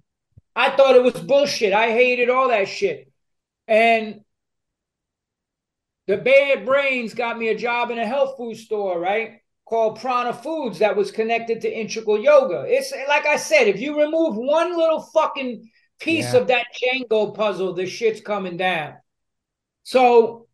I 0.55 0.77
thought 0.77 0.95
it 0.95 1.03
was 1.03 1.15
bullshit. 1.15 1.73
I 1.73 1.91
hated 1.91 2.31
all 2.31 2.49
that 2.49 2.69
shit. 2.69 3.11
And 3.67 4.21
the 6.07 6.19
bad 6.19 6.65
brains 6.65 7.15
got 7.15 7.37
me 7.37 7.49
a 7.49 7.59
job 7.59 7.91
in 7.91 7.99
a 7.99 8.07
health 8.07 8.37
food 8.37 8.57
store, 8.57 8.99
right? 9.01 9.41
Called 9.67 10.01
Prana 10.01 10.33
Foods 10.33 10.79
that 10.79 10.97
was 10.97 11.11
connected 11.11 11.61
to 11.61 11.73
integral 11.73 12.19
yoga. 12.19 12.65
It's 12.67 12.93
like 13.09 13.27
I 13.27 13.37
said, 13.37 13.67
if 13.67 13.81
you 13.81 13.99
remove 14.01 14.37
one 14.37 14.77
little 14.77 15.01
fucking 15.01 15.69
piece 15.99 16.33
yeah. 16.33 16.41
of 16.41 16.47
that 16.47 16.67
Jenga 16.81 17.35
puzzle, 17.35 17.75
the 17.75 17.87
shit's 17.87 18.21
coming 18.21 18.57
down. 18.57 18.95
So 19.83 20.47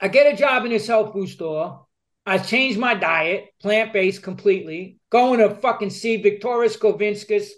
I 0.00 0.08
get 0.08 0.32
a 0.32 0.36
job 0.36 0.64
in 0.64 0.70
this 0.70 0.86
health 0.86 1.12
food 1.12 1.28
store. 1.28 1.86
I 2.26 2.38
changed 2.38 2.78
my 2.78 2.94
diet, 2.94 3.50
plant 3.60 3.92
based 3.92 4.22
completely, 4.22 4.98
going 5.10 5.40
to 5.40 5.54
fucking 5.54 5.90
see 5.90 6.22
Viktoras 6.22 6.78
Kulvinskas 6.78 7.48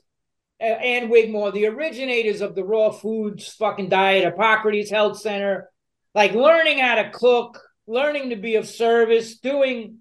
uh, 0.61 0.65
and 0.65 1.11
Wigmore, 1.11 1.53
the 1.53 1.67
originators 1.67 2.41
of 2.41 2.55
the 2.55 2.65
raw 2.65 2.91
foods 2.91 3.49
fucking 3.55 3.89
diet, 3.89 4.25
Hippocrates 4.25 4.91
Health 4.91 5.19
Center, 5.21 5.71
like 6.15 6.33
learning 6.33 6.79
how 6.79 6.97
to 6.97 7.11
cook, 7.11 7.61
learning 7.87 8.31
to 8.31 8.37
be 8.37 8.57
of 8.57 8.67
service, 8.67 9.39
doing 9.39 9.99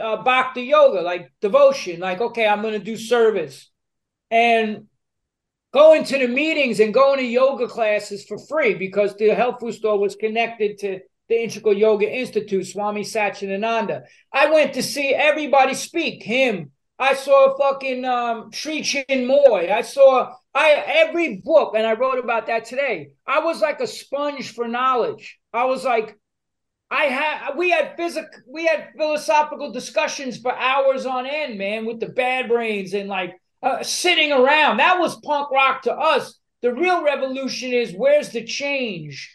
uh, 0.00 0.22
bhakti 0.22 0.62
yoga, 0.62 1.00
like 1.00 1.32
devotion, 1.40 2.00
like, 2.00 2.20
okay, 2.20 2.46
I'm 2.46 2.62
going 2.62 2.78
to 2.78 2.84
do 2.84 2.96
service. 2.96 3.70
And 4.30 4.86
going 5.72 6.04
to 6.04 6.18
the 6.18 6.28
meetings 6.28 6.80
and 6.80 6.92
going 6.92 7.18
to 7.18 7.24
yoga 7.24 7.66
classes 7.66 8.24
for 8.24 8.38
free 8.38 8.74
because 8.74 9.16
the 9.16 9.34
health 9.34 9.60
food 9.60 9.74
store 9.74 9.98
was 9.98 10.16
connected 10.16 10.78
to 10.78 11.00
the 11.28 11.42
Integral 11.42 11.76
Yoga 11.76 12.10
Institute, 12.10 12.66
Swami 12.66 13.02
Satchidananda. 13.02 14.02
I 14.32 14.50
went 14.50 14.74
to 14.74 14.82
see 14.82 15.14
everybody 15.14 15.74
speak, 15.74 16.22
him. 16.22 16.72
I 16.98 17.14
saw 17.14 17.56
fucking 17.56 18.04
um, 18.04 18.52
Sri 18.52 18.82
Chinmoy. 18.82 19.72
I 19.72 19.82
saw 19.82 20.34
I 20.54 20.82
every 20.86 21.36
book, 21.36 21.74
and 21.74 21.86
I 21.86 21.94
wrote 21.94 22.18
about 22.18 22.46
that 22.46 22.66
today. 22.66 23.12
I 23.26 23.40
was 23.40 23.60
like 23.60 23.80
a 23.80 23.86
sponge 23.86 24.52
for 24.52 24.68
knowledge. 24.68 25.38
I 25.52 25.64
was 25.64 25.84
like, 25.84 26.18
I 26.92 27.04
had 27.04 27.56
we 27.56 27.70
had 27.70 27.96
physic 27.96 28.26
we 28.46 28.66
had 28.66 28.90
philosophical 28.96 29.72
discussions 29.72 30.36
for 30.36 30.54
hours 30.54 31.06
on 31.06 31.26
end, 31.26 31.56
man, 31.56 31.86
with 31.86 32.00
the 32.00 32.08
bad 32.08 32.48
brains 32.48 32.92
and 32.92 33.08
like 33.08 33.34
uh, 33.62 33.82
sitting 33.82 34.30
around. 34.30 34.76
That 34.76 34.98
was 34.98 35.18
punk 35.20 35.50
rock 35.50 35.82
to 35.82 35.92
us. 35.94 36.38
The 36.60 36.74
real 36.74 37.02
revolution 37.02 37.72
is 37.72 37.92
where's 37.92 38.28
the 38.28 38.44
change? 38.44 39.34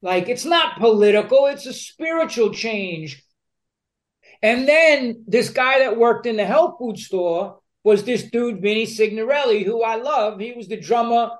Like 0.00 0.28
it's 0.28 0.44
not 0.44 0.78
political, 0.78 1.46
it's 1.46 1.66
a 1.66 1.72
spiritual 1.72 2.54
change. 2.54 3.22
And 4.40 4.68
then 4.68 5.24
this 5.26 5.50
guy 5.50 5.80
that 5.80 5.96
worked 5.96 6.26
in 6.26 6.36
the 6.36 6.46
health 6.46 6.76
food 6.78 6.98
store 6.98 7.58
was 7.82 8.04
this 8.04 8.22
dude 8.30 8.62
Vinnie 8.62 8.86
Signorelli, 8.86 9.64
who 9.64 9.82
I 9.82 9.96
love. 9.96 10.38
He 10.38 10.52
was 10.52 10.68
the 10.68 10.76
drummer 10.76 11.30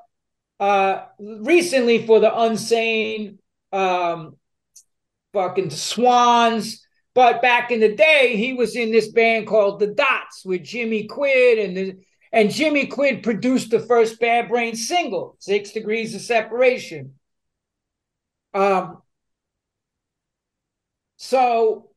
uh, 0.58 1.02
recently 1.20 2.04
for 2.04 2.18
the 2.18 2.30
Unsane, 2.30 3.38
um, 3.72 4.36
fucking 5.32 5.70
Swans. 5.70 6.86
But 7.14 7.42
back 7.42 7.70
in 7.70 7.80
the 7.80 7.94
day, 7.94 8.36
he 8.36 8.54
was 8.54 8.74
in 8.74 8.90
this 8.90 9.12
band 9.12 9.46
called 9.46 9.80
The 9.80 9.88
Dots 9.88 10.44
with 10.44 10.62
Jimmy 10.62 11.06
Quidd, 11.06 11.58
and 11.58 11.76
the, 11.76 11.96
and 12.32 12.50
Jimmy 12.50 12.86
Quidd 12.86 13.22
produced 13.22 13.70
the 13.70 13.80
first 13.80 14.18
Bad 14.18 14.48
Brain 14.48 14.74
single, 14.74 15.36
Six 15.38 15.72
Degrees 15.72 16.14
of 16.14 16.22
Separation. 16.22 17.14
Um, 18.54 19.02
so 21.16 21.90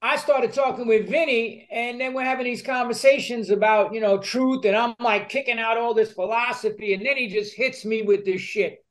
I 0.00 0.16
started 0.16 0.54
talking 0.54 0.86
with 0.86 1.10
Vinny, 1.10 1.68
and 1.70 2.00
then 2.00 2.14
we're 2.14 2.24
having 2.24 2.46
these 2.46 2.62
conversations 2.62 3.50
about, 3.50 3.92
you 3.92 4.00
know, 4.00 4.16
truth, 4.16 4.64
and 4.64 4.74
I'm 4.74 4.94
like 4.98 5.28
kicking 5.28 5.58
out 5.58 5.76
all 5.76 5.92
this 5.92 6.12
philosophy, 6.12 6.94
and 6.94 7.04
then 7.04 7.18
he 7.18 7.28
just 7.28 7.54
hits 7.54 7.84
me 7.84 8.00
with 8.00 8.24
this 8.24 8.40
shit. 8.40 8.82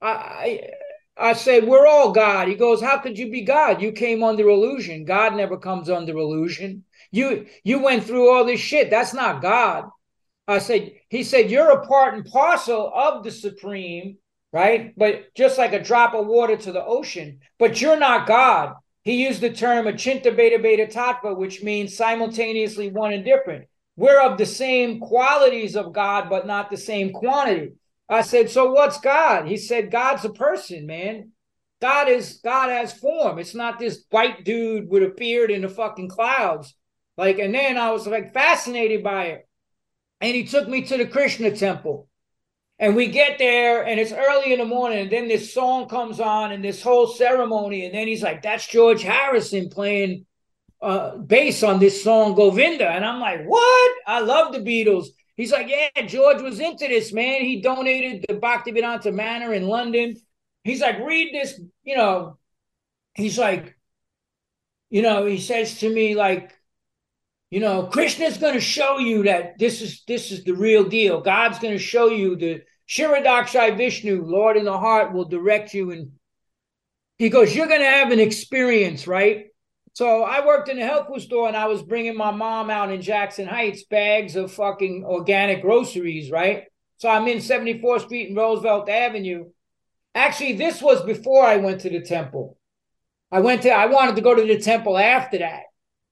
I, 0.00 0.70
I 1.16 1.34
said, 1.34 1.66
We're 1.66 1.86
all 1.86 2.12
God. 2.12 2.48
He 2.48 2.54
goes, 2.54 2.80
How 2.80 2.98
could 2.98 3.18
you 3.18 3.30
be 3.30 3.42
God? 3.42 3.80
You 3.80 3.92
came 3.92 4.22
under 4.22 4.48
illusion. 4.48 5.04
God 5.04 5.36
never 5.36 5.56
comes 5.56 5.88
under 5.88 6.16
illusion. 6.16 6.84
You 7.10 7.46
you 7.62 7.80
went 7.80 8.04
through 8.04 8.30
all 8.30 8.44
this 8.44 8.60
shit. 8.60 8.90
That's 8.90 9.14
not 9.14 9.42
God. 9.42 9.88
I 10.46 10.58
said, 10.58 10.92
he 11.08 11.22
said, 11.22 11.50
You're 11.50 11.70
a 11.70 11.86
part 11.86 12.14
and 12.14 12.24
parcel 12.24 12.92
of 12.94 13.24
the 13.24 13.30
supreme, 13.30 14.18
right? 14.52 14.92
But 14.96 15.34
just 15.34 15.56
like 15.56 15.72
a 15.72 15.82
drop 15.82 16.14
of 16.14 16.26
water 16.26 16.56
to 16.56 16.72
the 16.72 16.84
ocean, 16.84 17.40
but 17.58 17.80
you're 17.80 17.98
not 17.98 18.26
God. 18.26 18.74
He 19.02 19.24
used 19.24 19.40
the 19.40 19.50
term 19.50 19.86
achintya 19.86 20.34
bheda 20.34 20.58
abheda 20.58 20.92
tattva, 20.92 21.36
which 21.36 21.62
means 21.62 21.96
simultaneously 21.96 22.90
one 22.90 23.12
and 23.12 23.24
different. 23.24 23.66
We're 23.96 24.20
of 24.20 24.38
the 24.38 24.46
same 24.46 24.98
qualities 24.98 25.76
of 25.76 25.92
God, 25.92 26.28
but 26.28 26.46
not 26.46 26.70
the 26.70 26.76
same 26.76 27.12
quantity. 27.12 27.74
I 28.08 28.22
said, 28.22 28.50
so 28.50 28.72
what's 28.72 29.00
God? 29.00 29.46
He 29.46 29.56
said, 29.56 29.90
God's 29.90 30.24
a 30.24 30.30
person, 30.30 30.86
man. 30.86 31.32
God 31.80 32.08
is 32.08 32.40
God 32.42 32.70
has 32.70 32.92
form. 32.92 33.38
It's 33.38 33.54
not 33.54 33.78
this 33.78 34.04
white 34.10 34.44
dude 34.44 34.88
with 34.88 35.02
a 35.02 35.08
beard 35.08 35.50
in 35.50 35.62
the 35.62 35.68
fucking 35.68 36.08
clouds. 36.08 36.74
Like, 37.16 37.38
and 37.38 37.54
then 37.54 37.76
I 37.76 37.90
was 37.90 38.06
like 38.06 38.32
fascinated 38.32 39.04
by 39.04 39.26
it. 39.26 39.48
And 40.20 40.34
he 40.34 40.44
took 40.44 40.68
me 40.68 40.82
to 40.82 40.96
the 40.96 41.06
Krishna 41.06 41.54
temple. 41.54 42.08
And 42.78 42.96
we 42.96 43.08
get 43.08 43.38
there, 43.38 43.84
and 43.84 44.00
it's 44.00 44.12
early 44.12 44.52
in 44.52 44.58
the 44.58 44.64
morning, 44.64 44.98
and 44.98 45.10
then 45.10 45.28
this 45.28 45.54
song 45.54 45.88
comes 45.88 46.18
on, 46.18 46.50
and 46.50 46.64
this 46.64 46.82
whole 46.82 47.06
ceremony, 47.06 47.84
and 47.84 47.94
then 47.94 48.08
he's 48.08 48.22
like, 48.22 48.42
"That's 48.42 48.66
George 48.66 49.02
Harrison 49.02 49.68
playing 49.68 50.26
uh, 50.82 51.16
bass 51.18 51.62
on 51.62 51.78
this 51.78 52.02
song 52.02 52.34
Govinda," 52.34 52.88
and 52.88 53.04
I'm 53.04 53.20
like, 53.20 53.44
"What? 53.44 53.92
I 54.06 54.20
love 54.20 54.52
the 54.52 54.58
Beatles." 54.58 55.06
He's 55.36 55.52
like, 55.52 55.68
yeah, 55.68 56.06
George 56.06 56.42
was 56.42 56.60
into 56.60 56.86
this, 56.86 57.12
man. 57.12 57.42
He 57.42 57.60
donated 57.60 58.24
the 58.28 58.34
Bhaktivedanta 58.34 59.12
Manor 59.12 59.52
in 59.52 59.66
London. 59.66 60.16
He's 60.62 60.80
like, 60.80 60.98
read 61.00 61.34
this, 61.34 61.60
you 61.82 61.96
know. 61.96 62.38
He's 63.14 63.38
like, 63.38 63.76
you 64.90 65.02
know, 65.02 65.26
he 65.26 65.38
says 65.38 65.78
to 65.80 65.92
me, 65.92 66.14
like, 66.14 66.52
you 67.50 67.60
know, 67.60 67.86
Krishna's 67.86 68.38
going 68.38 68.54
to 68.54 68.60
show 68.60 68.98
you 68.98 69.24
that 69.24 69.58
this 69.58 69.82
is 69.82 70.02
this 70.06 70.30
is 70.32 70.44
the 70.44 70.54
real 70.54 70.84
deal. 70.84 71.20
God's 71.20 71.58
going 71.58 71.74
to 71.74 71.82
show 71.82 72.08
you 72.08 72.36
the 72.36 72.62
Kshirodakshayi 72.88 73.76
Vishnu, 73.76 74.24
Lord 74.24 74.56
in 74.56 74.64
the 74.64 74.78
heart, 74.78 75.12
will 75.12 75.24
direct 75.24 75.74
you. 75.74 75.90
And 75.90 76.12
he 77.18 77.28
goes, 77.28 77.54
you're 77.54 77.68
going 77.68 77.80
to 77.80 77.86
have 77.86 78.10
an 78.10 78.20
experience, 78.20 79.06
right? 79.06 79.46
So 79.94 80.24
I 80.24 80.44
worked 80.44 80.68
in 80.68 80.78
a 80.80 80.84
health 80.84 81.06
food 81.06 81.22
store 81.22 81.46
and 81.46 81.56
I 81.56 81.66
was 81.66 81.80
bringing 81.80 82.16
my 82.16 82.32
mom 82.32 82.68
out 82.68 82.92
in 82.92 83.00
Jackson 83.00 83.46
Heights 83.46 83.84
bags 83.84 84.34
of 84.34 84.52
fucking 84.52 85.04
organic 85.04 85.62
groceries, 85.62 86.32
right? 86.32 86.64
So 86.96 87.08
I'm 87.08 87.28
in 87.28 87.38
74th 87.38 88.02
Street 88.02 88.28
and 88.28 88.36
Roosevelt 88.36 88.88
Avenue. 88.88 89.46
Actually, 90.12 90.54
this 90.54 90.82
was 90.82 91.02
before 91.02 91.44
I 91.46 91.58
went 91.58 91.82
to 91.82 91.90
the 91.90 92.00
temple. 92.00 92.58
I 93.30 93.38
went 93.38 93.62
to 93.62 93.70
I 93.70 93.86
wanted 93.86 94.16
to 94.16 94.22
go 94.22 94.34
to 94.34 94.42
the 94.42 94.58
temple 94.58 94.98
after 94.98 95.38
that. 95.38 95.62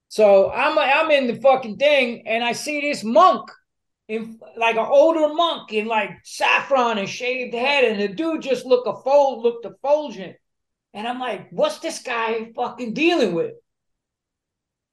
So 0.08 0.52
I'm 0.52 0.78
I'm 0.78 1.10
in 1.10 1.26
the 1.26 1.40
fucking 1.40 1.76
thing 1.76 2.22
and 2.26 2.44
I 2.44 2.52
see 2.52 2.80
this 2.80 3.02
monk 3.02 3.50
in 4.06 4.38
like 4.56 4.76
an 4.76 4.86
older 4.88 5.34
monk 5.34 5.72
in 5.72 5.86
like 5.86 6.10
saffron 6.22 6.98
and 6.98 7.08
shaved 7.08 7.52
head, 7.54 7.82
and 7.82 8.00
the 8.00 8.14
dude 8.14 8.42
just 8.42 8.64
looked 8.64 8.86
a 8.86 8.94
fold 9.02 9.42
looked 9.42 9.66
effulgent. 9.66 10.36
And 10.94 11.08
I'm 11.08 11.18
like, 11.18 11.48
what's 11.50 11.78
this 11.78 12.00
guy 12.00 12.52
fucking 12.54 12.94
dealing 12.94 13.34
with? 13.34 13.54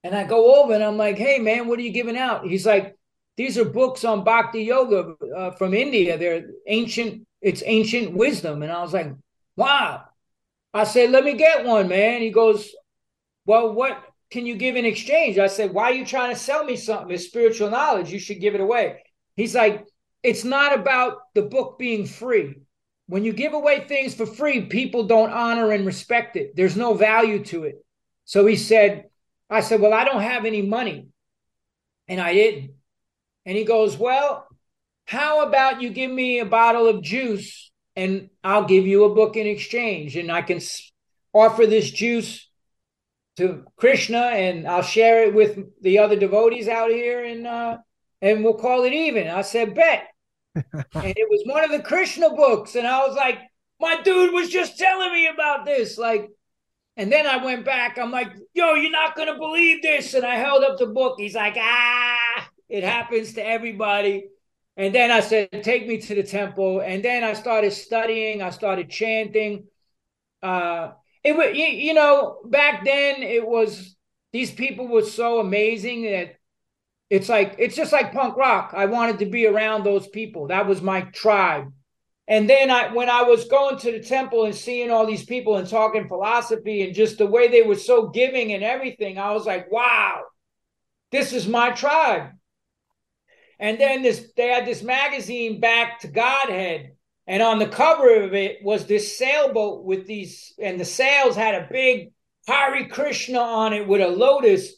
And 0.03 0.15
I 0.15 0.23
go 0.23 0.63
over 0.63 0.73
and 0.73 0.83
I'm 0.83 0.97
like, 0.97 1.17
hey, 1.17 1.39
man, 1.39 1.67
what 1.67 1.79
are 1.79 1.83
you 1.83 1.91
giving 1.91 2.17
out? 2.17 2.45
He's 2.45 2.65
like, 2.65 2.95
these 3.35 3.57
are 3.57 3.65
books 3.65 4.03
on 4.03 4.23
bhakti 4.23 4.63
yoga 4.63 5.13
uh, 5.35 5.51
from 5.51 5.73
India. 5.73 6.17
They're 6.17 6.45
ancient, 6.67 7.25
it's 7.41 7.63
ancient 7.65 8.13
wisdom. 8.13 8.63
And 8.63 8.71
I 8.71 8.81
was 8.81 8.93
like, 8.93 9.13
wow. 9.55 10.03
I 10.73 10.83
said, 10.83 11.11
let 11.11 11.23
me 11.23 11.33
get 11.33 11.65
one, 11.65 11.87
man. 11.87 12.21
He 12.21 12.31
goes, 12.31 12.69
well, 13.45 13.73
what 13.73 14.01
can 14.29 14.45
you 14.45 14.55
give 14.55 14.75
in 14.75 14.85
exchange? 14.85 15.37
I 15.37 15.47
said, 15.47 15.73
why 15.73 15.85
are 15.85 15.93
you 15.93 16.05
trying 16.05 16.33
to 16.33 16.39
sell 16.39 16.63
me 16.63 16.75
something? 16.75 17.11
It's 17.11 17.25
spiritual 17.25 17.69
knowledge. 17.69 18.11
You 18.11 18.19
should 18.19 18.39
give 18.39 18.55
it 18.55 18.61
away. 18.61 19.01
He's 19.35 19.55
like, 19.55 19.85
it's 20.21 20.43
not 20.43 20.77
about 20.77 21.17
the 21.33 21.41
book 21.41 21.79
being 21.79 22.05
free. 22.05 22.55
When 23.07 23.25
you 23.25 23.33
give 23.33 23.53
away 23.53 23.87
things 23.87 24.13
for 24.13 24.25
free, 24.25 24.65
people 24.65 25.07
don't 25.07 25.31
honor 25.31 25.71
and 25.71 25.85
respect 25.85 26.35
it. 26.35 26.55
There's 26.55 26.77
no 26.77 26.93
value 26.93 27.43
to 27.45 27.63
it. 27.63 27.83
So 28.25 28.45
he 28.45 28.55
said, 28.55 29.05
I 29.49 29.61
said, 29.61 29.81
Well, 29.81 29.93
I 29.93 30.03
don't 30.03 30.21
have 30.21 30.45
any 30.45 30.61
money. 30.61 31.07
And 32.07 32.19
I 32.19 32.33
didn't. 32.33 32.71
And 33.45 33.57
he 33.57 33.63
goes, 33.63 33.97
Well, 33.97 34.47
how 35.05 35.47
about 35.47 35.81
you 35.81 35.89
give 35.89 36.11
me 36.11 36.39
a 36.39 36.45
bottle 36.45 36.87
of 36.87 37.01
juice 37.01 37.71
and 37.95 38.29
I'll 38.43 38.65
give 38.65 38.85
you 38.85 39.05
a 39.05 39.15
book 39.15 39.35
in 39.35 39.47
exchange 39.47 40.15
and 40.15 40.31
I 40.31 40.41
can 40.41 40.61
offer 41.33 41.65
this 41.65 41.89
juice 41.89 42.47
to 43.37 43.65
Krishna 43.77 44.19
and 44.19 44.67
I'll 44.67 44.83
share 44.83 45.23
it 45.23 45.33
with 45.33 45.59
the 45.81 45.99
other 45.99 46.15
devotees 46.15 46.67
out 46.67 46.91
here 46.91 47.23
and 47.23 47.47
uh, 47.47 47.77
and 48.21 48.43
we'll 48.43 48.55
call 48.55 48.83
it 48.83 48.93
even. 48.93 49.27
I 49.27 49.41
said, 49.41 49.75
bet. 49.75 50.07
and 50.55 50.73
it 50.93 51.29
was 51.29 51.43
one 51.45 51.63
of 51.63 51.71
the 51.71 51.81
Krishna 51.81 52.29
books. 52.29 52.75
And 52.75 52.85
I 52.85 53.07
was 53.07 53.15
like, 53.15 53.39
my 53.79 54.01
dude 54.01 54.33
was 54.33 54.49
just 54.49 54.77
telling 54.77 55.13
me 55.13 55.27
about 55.27 55.65
this. 55.65 55.97
Like, 55.97 56.29
and 56.99 57.09
then 57.09 57.25
I 57.25 57.41
went 57.43 57.63
back. 57.63 57.97
I'm 57.97 58.11
like, 58.11 58.27
yo, 58.53 58.73
you're 58.73 58.91
not 58.91 59.15
going 59.15 59.31
to 59.31 59.39
believe 59.39 59.81
this. 59.81 60.13
And 60.15 60.25
I 60.25 60.35
held 60.35 60.65
up 60.65 60.77
the 60.77 60.87
book. 60.87 61.15
He's 61.17 61.33
like, 61.33 61.55
ah, 61.57 62.49
it 62.67 62.83
happens 62.83 63.35
to 63.35 63.45
everybody. 63.45 64.25
And 64.75 64.93
then 64.93 65.09
I 65.09 65.21
said, 65.21 65.63
take 65.63 65.87
me 65.87 65.99
to 65.99 66.15
the 66.15 66.23
temple. 66.23 66.81
And 66.81 67.01
then 67.01 67.23
I 67.23 67.33
started 67.35 67.71
studying. 67.71 68.41
I 68.41 68.49
started 68.49 68.89
chanting. 68.89 69.67
Uh, 70.43 70.91
it 71.23 71.37
was, 71.37 71.55
you, 71.55 71.67
you 71.67 71.93
know, 71.93 72.39
back 72.43 72.83
then 72.83 73.23
it 73.23 73.47
was, 73.47 73.95
these 74.33 74.51
people 74.51 74.89
were 74.89 75.03
so 75.03 75.39
amazing 75.39 76.03
that 76.03 76.35
it's 77.09 77.29
like, 77.29 77.55
it's 77.59 77.77
just 77.77 77.93
like 77.93 78.11
punk 78.11 78.35
rock. 78.35 78.73
I 78.75 78.87
wanted 78.87 79.19
to 79.19 79.25
be 79.25 79.47
around 79.47 79.85
those 79.85 80.05
people. 80.09 80.47
That 80.47 80.67
was 80.67 80.81
my 80.81 81.03
tribe. 81.13 81.71
And 82.29 82.47
then 82.47 82.69
I, 82.69 82.93
when 82.93 83.09
I 83.09 83.23
was 83.23 83.45
going 83.45 83.79
to 83.79 83.91
the 83.91 84.01
temple 84.01 84.45
and 84.45 84.53
seeing 84.53 84.91
all 84.91 85.07
these 85.07 85.25
people 85.25 85.57
and 85.57 85.67
talking 85.67 86.07
philosophy 86.07 86.83
and 86.83 86.93
just 86.93 87.17
the 87.17 87.25
way 87.25 87.47
they 87.47 87.63
were 87.63 87.75
so 87.75 88.07
giving 88.09 88.53
and 88.53 88.63
everything, 88.63 89.17
I 89.17 89.33
was 89.33 89.47
like, 89.47 89.71
wow, 89.71 90.21
this 91.11 91.33
is 91.33 91.47
my 91.47 91.71
tribe. 91.71 92.29
And 93.57 93.79
then 93.79 94.03
this, 94.03 94.31
they 94.37 94.49
had 94.49 94.67
this 94.67 94.83
magazine 94.83 95.59
back 95.59 96.01
to 96.01 96.07
Godhead, 96.07 96.91
and 97.25 97.41
on 97.43 97.59
the 97.59 97.67
cover 97.67 98.21
of 98.23 98.33
it 98.33 98.63
was 98.63 98.85
this 98.85 99.17
sailboat 99.17 99.83
with 99.83 100.05
these, 100.05 100.53
and 100.61 100.79
the 100.79 100.85
sails 100.85 101.35
had 101.35 101.55
a 101.55 101.67
big 101.69 102.11
Hare 102.47 102.87
Krishna 102.87 103.39
on 103.39 103.73
it 103.73 103.87
with 103.87 104.01
a 104.01 104.07
lotus, 104.07 104.71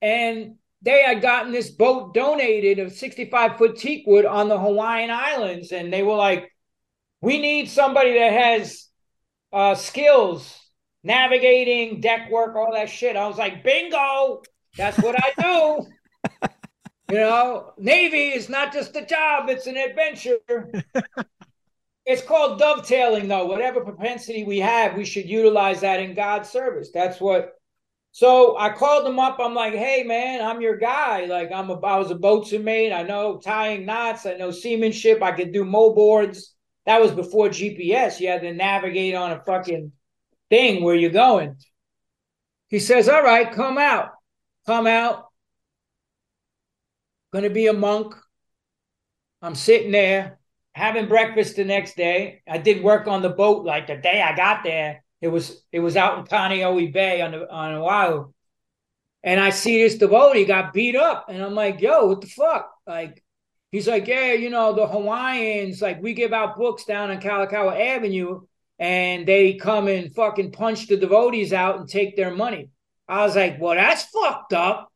and 0.00 0.56
they 0.82 1.02
had 1.02 1.22
gotten 1.22 1.52
this 1.52 1.70
boat 1.70 2.14
donated 2.14 2.78
of 2.78 2.92
65 2.92 3.56
foot 3.56 3.76
teak 3.76 4.06
wood 4.06 4.24
on 4.24 4.48
the 4.48 4.58
Hawaiian 4.58 5.10
Islands, 5.10 5.72
and 5.72 5.92
they 5.92 6.02
were 6.02 6.16
like, 6.16 6.51
we 7.22 7.40
need 7.40 7.70
somebody 7.70 8.18
that 8.18 8.32
has 8.32 8.88
uh, 9.52 9.74
skills, 9.76 10.58
navigating, 11.04 12.00
deck 12.00 12.30
work, 12.30 12.56
all 12.56 12.72
that 12.72 12.90
shit. 12.90 13.16
I 13.16 13.26
was 13.28 13.38
like, 13.38 13.62
bingo, 13.64 14.42
that's 14.76 14.98
what 14.98 15.16
I 15.16 15.32
do. 15.40 15.86
you 17.10 17.18
know, 17.18 17.72
Navy 17.78 18.30
is 18.30 18.48
not 18.48 18.72
just 18.72 18.96
a 18.96 19.06
job, 19.06 19.48
it's 19.48 19.68
an 19.68 19.76
adventure. 19.76 20.38
it's 22.04 22.22
called 22.22 22.58
dovetailing, 22.58 23.28
though. 23.28 23.46
Whatever 23.46 23.82
propensity 23.82 24.42
we 24.42 24.58
have, 24.58 24.96
we 24.96 25.04
should 25.04 25.28
utilize 25.28 25.80
that 25.82 26.00
in 26.00 26.14
God's 26.14 26.50
service. 26.50 26.90
That's 26.92 27.20
what. 27.20 27.52
So 28.14 28.58
I 28.58 28.68
called 28.70 29.06
them 29.06 29.18
up. 29.18 29.38
I'm 29.40 29.54
like, 29.54 29.72
hey 29.72 30.02
man, 30.02 30.44
I'm 30.44 30.60
your 30.60 30.76
guy. 30.76 31.24
Like 31.24 31.50
I'm 31.50 31.70
a, 31.70 31.80
I 31.80 31.96
was 31.96 32.10
a 32.10 32.14
boatswain 32.14 32.62
mate. 32.62 32.92
I 32.92 33.04
know 33.04 33.38
tying 33.38 33.86
knots. 33.86 34.26
I 34.26 34.34
know 34.34 34.50
seamanship. 34.50 35.22
I 35.22 35.32
could 35.32 35.50
do 35.50 35.64
mo 35.64 35.94
boards. 35.94 36.51
That 36.86 37.00
was 37.00 37.12
before 37.12 37.48
GPS. 37.48 38.20
You 38.20 38.28
had 38.28 38.42
to 38.42 38.52
navigate 38.52 39.14
on 39.14 39.32
a 39.32 39.42
fucking 39.44 39.92
thing 40.50 40.82
where 40.82 40.94
you're 40.94 41.10
going. 41.10 41.56
He 42.68 42.78
says, 42.78 43.08
All 43.08 43.22
right, 43.22 43.52
come 43.52 43.78
out. 43.78 44.10
Come 44.66 44.86
out. 44.86 45.26
to 47.32 47.50
be 47.50 47.66
a 47.66 47.72
monk. 47.72 48.14
I'm 49.40 49.54
sitting 49.54 49.92
there 49.92 50.38
having 50.74 51.08
breakfast 51.08 51.56
the 51.56 51.64
next 51.64 51.96
day. 51.96 52.42
I 52.48 52.58
did 52.58 52.82
work 52.82 53.06
on 53.06 53.22
the 53.22 53.28
boat 53.28 53.64
like 53.64 53.86
the 53.86 53.96
day 53.96 54.22
I 54.22 54.34
got 54.34 54.64
there. 54.64 55.04
It 55.20 55.28
was 55.28 55.62
it 55.70 55.80
was 55.80 55.96
out 55.96 56.18
in 56.18 56.24
Kaneohe 56.24 56.92
Bay 56.92 57.20
on 57.20 57.32
the 57.32 57.50
on 57.50 57.74
Oahu. 57.74 58.32
And 59.24 59.40
I 59.40 59.50
see 59.50 59.82
this 59.82 59.98
devotee 59.98 60.44
got 60.44 60.72
beat 60.72 60.96
up. 60.96 61.26
And 61.28 61.42
I'm 61.42 61.54
like, 61.54 61.80
yo, 61.80 62.06
what 62.06 62.20
the 62.20 62.26
fuck? 62.26 62.70
Like, 62.86 63.22
he's 63.72 63.88
like, 63.88 64.06
yeah, 64.06 64.34
you 64.34 64.50
know, 64.50 64.72
the 64.74 64.86
Hawaiians, 64.86 65.82
like 65.82 66.00
we 66.00 66.14
give 66.14 66.32
out 66.32 66.56
books 66.56 66.84
down 66.84 67.10
on 67.10 67.20
Kalakaua 67.20 67.96
Avenue 67.96 68.42
and 68.78 69.26
they 69.26 69.54
come 69.54 69.88
and 69.88 70.14
fucking 70.14 70.52
punch 70.52 70.86
the 70.86 70.96
devotees 70.96 71.52
out 71.52 71.80
and 71.80 71.88
take 71.88 72.16
their 72.16 72.34
money. 72.34 72.68
I 73.08 73.24
was 73.24 73.34
like, 73.34 73.60
well, 73.60 73.74
that's 73.74 74.04
fucked 74.04 74.52
up. 74.52 74.92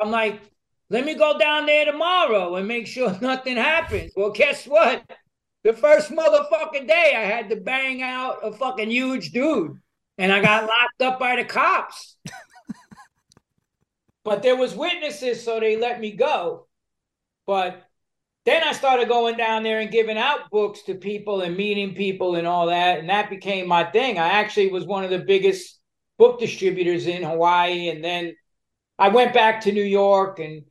I'm 0.00 0.10
like, 0.10 0.40
let 0.90 1.04
me 1.04 1.14
go 1.14 1.38
down 1.38 1.66
there 1.66 1.84
tomorrow 1.84 2.56
and 2.56 2.68
make 2.68 2.86
sure 2.86 3.16
nothing 3.20 3.56
happens. 3.56 4.12
Well, 4.14 4.30
guess 4.30 4.66
what? 4.66 5.04
The 5.62 5.72
first 5.72 6.10
motherfucking 6.10 6.86
day, 6.86 7.14
I 7.16 7.22
had 7.22 7.48
to 7.50 7.56
bang 7.56 8.02
out 8.02 8.40
a 8.42 8.52
fucking 8.52 8.90
huge 8.90 9.30
dude, 9.30 9.78
and 10.18 10.30
I 10.30 10.42
got 10.42 10.64
locked 10.64 11.00
up 11.00 11.18
by 11.18 11.36
the 11.36 11.44
cops. 11.44 12.16
but 14.24 14.42
there 14.42 14.56
was 14.56 14.74
witnesses, 14.74 15.42
so 15.42 15.58
they 15.60 15.78
let 15.78 16.00
me 16.00 16.12
go. 16.12 16.66
But 17.46 17.82
then 18.44 18.62
I 18.62 18.72
started 18.72 19.08
going 19.08 19.36
down 19.36 19.62
there 19.62 19.80
and 19.80 19.90
giving 19.90 20.18
out 20.18 20.50
books 20.50 20.82
to 20.82 20.94
people 20.94 21.40
and 21.40 21.56
meeting 21.56 21.94
people 21.94 22.36
and 22.36 22.46
all 22.46 22.66
that, 22.66 22.98
and 22.98 23.08
that 23.08 23.30
became 23.30 23.66
my 23.66 23.84
thing. 23.84 24.18
I 24.18 24.28
actually 24.28 24.70
was 24.70 24.86
one 24.86 25.04
of 25.04 25.10
the 25.10 25.18
biggest 25.20 25.80
book 26.18 26.38
distributors 26.38 27.06
in 27.06 27.22
Hawaii, 27.22 27.88
and 27.88 28.04
then 28.04 28.34
I 28.98 29.08
went 29.08 29.34
back 29.34 29.62
to 29.62 29.72
New 29.72 29.82
York 29.82 30.38
and 30.38 30.64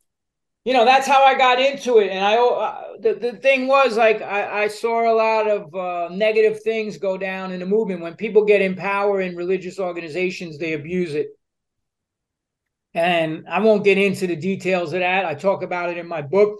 you 0.66 0.74
know 0.74 0.86
that's 0.86 1.08
how 1.08 1.24
I 1.24 1.38
got 1.38 1.60
into 1.60 1.98
it. 1.98 2.10
And 2.10 2.24
I 2.24 2.38
uh, 2.38 2.82
the 3.02 3.14
the 3.16 3.34
thing 3.34 3.68
was 3.68 3.98
like 3.98 4.22
I, 4.22 4.64
I 4.64 4.68
saw 4.70 5.12
a 5.12 5.16
lot 5.16 5.48
of 5.50 5.76
uh, 5.76 6.16
negative 6.16 6.62
things 6.64 6.98
go 6.98 7.18
down 7.18 7.52
in 7.52 7.60
the 7.60 7.66
movement 7.66 8.02
when 8.02 8.16
people 8.16 8.46
get 8.46 8.62
in 8.62 8.76
power 8.76 9.20
in 9.20 9.36
religious 9.36 9.78
organizations, 9.78 10.58
they 10.58 10.74
abuse 10.74 11.16
it. 11.16 11.28
And 12.94 13.46
I 13.50 13.60
won't 13.60 13.84
get 13.84 13.98
into 13.98 14.28
the 14.28 14.36
details 14.36 14.94
of 14.94 15.00
that. 15.00 15.26
I 15.26 15.34
talk 15.34 15.64
about 15.64 15.90
it 15.90 15.98
in 15.98 16.08
my 16.08 16.22
book. 16.22 16.60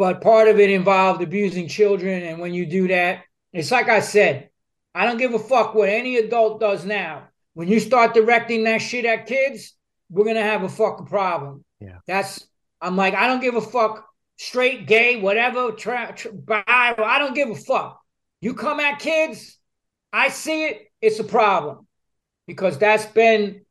But 0.00 0.22
part 0.22 0.48
of 0.48 0.58
it 0.58 0.70
involved 0.70 1.20
abusing 1.20 1.68
children. 1.68 2.22
And 2.22 2.38
when 2.38 2.54
you 2.54 2.64
do 2.64 2.88
that, 2.88 3.24
it's 3.52 3.70
like 3.70 3.90
I 3.90 4.00
said, 4.00 4.48
I 4.94 5.04
don't 5.04 5.18
give 5.18 5.34
a 5.34 5.38
fuck 5.38 5.74
what 5.74 5.90
any 5.90 6.16
adult 6.16 6.58
does 6.58 6.86
now. 6.86 7.28
When 7.52 7.68
you 7.68 7.80
start 7.80 8.14
directing 8.14 8.64
that 8.64 8.78
shit 8.78 9.04
at 9.04 9.26
kids, 9.26 9.74
we're 10.08 10.24
gonna 10.24 10.40
have 10.40 10.62
a 10.62 10.70
fucking 10.70 11.04
problem. 11.04 11.66
Yeah. 11.80 11.98
That's 12.06 12.46
I'm 12.80 12.96
like, 12.96 13.12
I 13.12 13.26
don't 13.26 13.42
give 13.42 13.56
a 13.56 13.60
fuck, 13.60 14.06
straight, 14.38 14.86
gay, 14.86 15.20
whatever, 15.20 15.72
tra- 15.72 16.14
tra- 16.16 16.32
bi, 16.32 16.64
I 16.66 17.18
don't 17.18 17.34
give 17.34 17.50
a 17.50 17.54
fuck. 17.54 18.00
You 18.40 18.54
come 18.54 18.80
at 18.80 19.00
kids, 19.00 19.58
I 20.14 20.30
see 20.30 20.64
it, 20.64 20.90
it's 21.02 21.18
a 21.18 21.24
problem. 21.24 21.86
Because 22.46 22.78
that's 22.78 23.04
been 23.04 23.66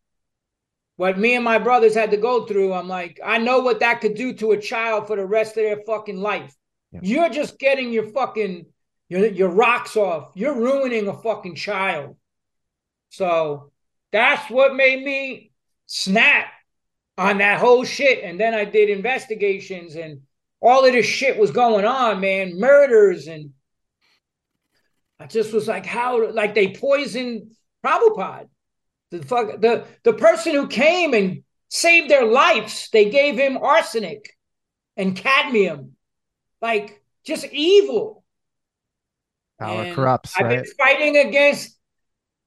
what 1.00 1.18
me 1.18 1.34
and 1.36 1.46
my 1.46 1.58
brothers 1.58 1.96
had 1.96 2.12
to 2.12 2.18
go 2.18 2.46
through. 2.46 2.74
I'm 2.74 2.90
like, 2.90 3.22
I 3.24 3.38
know 3.38 3.60
what 3.60 3.80
that 3.80 4.02
could 4.02 4.16
do 4.16 4.34
to 4.34 4.52
a 4.52 4.60
child 4.60 5.08
for 5.08 5.16
the 5.16 5.26
rest 5.26 5.52
of 5.56 5.64
their 5.64 5.82
fucking 5.88 6.20
life. 6.20 6.54
Yeah. 6.92 7.00
You're 7.02 7.30
just 7.30 7.58
getting 7.58 7.94
your 7.94 8.08
fucking 8.08 8.66
your, 9.08 9.28
your 9.28 9.48
rocks 9.48 9.96
off. 9.96 10.32
You're 10.36 10.58
ruining 10.58 11.08
a 11.08 11.14
fucking 11.14 11.56
child. 11.56 12.18
So 13.12 13.72
that's 14.12 14.52
what 14.52 14.76
made 14.76 15.02
me 15.02 15.52
snap 15.86 16.48
on 17.18 17.38
that 17.38 17.62
whole 17.62 17.86
shit. 17.86 18.22
And 18.26 18.38
then 18.38 18.54
I 18.54 18.66
did 18.66 18.90
investigations 18.90 19.96
and 19.96 20.24
all 20.60 20.86
of 20.86 20.92
this 20.92 21.06
shit 21.06 21.38
was 21.38 21.52
going 21.52 21.86
on, 21.86 22.20
man. 22.20 22.60
Murders 22.60 23.28
and 23.28 23.52
I 25.18 25.28
just 25.28 25.54
was 25.54 25.66
like, 25.66 25.86
how 25.86 26.30
like 26.32 26.56
they 26.56 26.74
poisoned 26.74 27.54
Prabhupada. 27.86 28.50
The 29.12 29.24
fuck 29.24 29.60
the 29.60 29.86
the 30.04 30.14
person 30.14 30.54
who 30.54 30.68
came 30.68 31.14
and 31.14 31.44
saved 31.70 32.10
their 32.10 32.26
lives, 32.26 32.90
they 32.92 33.10
gave 33.10 33.38
him 33.38 33.58
arsenic 33.58 34.38
and 34.98 35.16
cadmium. 35.16 35.96
Like 36.62 37.02
just 37.26 37.46
evil. 37.52 38.24
Power 39.60 39.84
and 39.84 39.96
corrupts. 39.96 40.36
I've 40.38 40.46
right? 40.46 40.64
been 40.64 40.74
fighting 40.78 41.18
against 41.18 41.78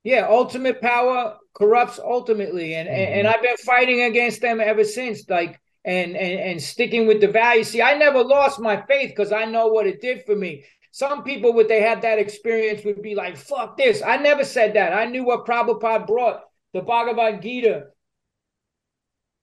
yeah, 0.05 0.27
ultimate 0.29 0.81
power 0.81 1.37
corrupts 1.55 1.99
ultimately, 1.99 2.75
and, 2.75 2.89
mm-hmm. 2.89 2.99
and 2.99 3.15
and 3.21 3.29
I've 3.29 3.43
been 3.43 3.57
fighting 3.59 4.03
against 4.03 4.41
them 4.41 4.61
ever 4.61 4.85
since. 4.85 5.29
Like 5.29 5.61
and 5.85 6.17
and 6.17 6.41
and 6.41 6.63
sticking 6.63 7.07
with 7.07 7.21
the 7.21 7.29
values. 7.29 7.69
See, 7.69 7.83
I 7.83 7.97
never 7.97 8.23
lost 8.23 8.61
my 8.61 8.83
faith 8.83 9.11
because 9.11 9.33
I 9.33 9.45
know 9.45 9.69
what 9.69 9.87
it 9.87 10.01
did 10.01 10.25
for 10.25 10.37
me. 10.37 10.65
Some 10.91 11.25
people, 11.25 11.55
would 11.55 11.69
they 11.69 11.81
had 11.81 12.03
that 12.03 12.19
experience, 12.19 12.85
would 12.85 13.03
be 13.03 13.15
like, 13.15 13.37
"Fuck 13.37 13.77
this." 13.77 14.03
I 14.03 14.17
never 14.17 14.45
said 14.45 14.75
that. 14.75 14.93
I 14.93 15.07
knew 15.07 15.25
what 15.25 15.47
Prabhupada 15.47 16.07
brought: 16.07 16.43
the 16.73 16.83
Bhagavad 16.83 17.43
Gita, 17.43 17.85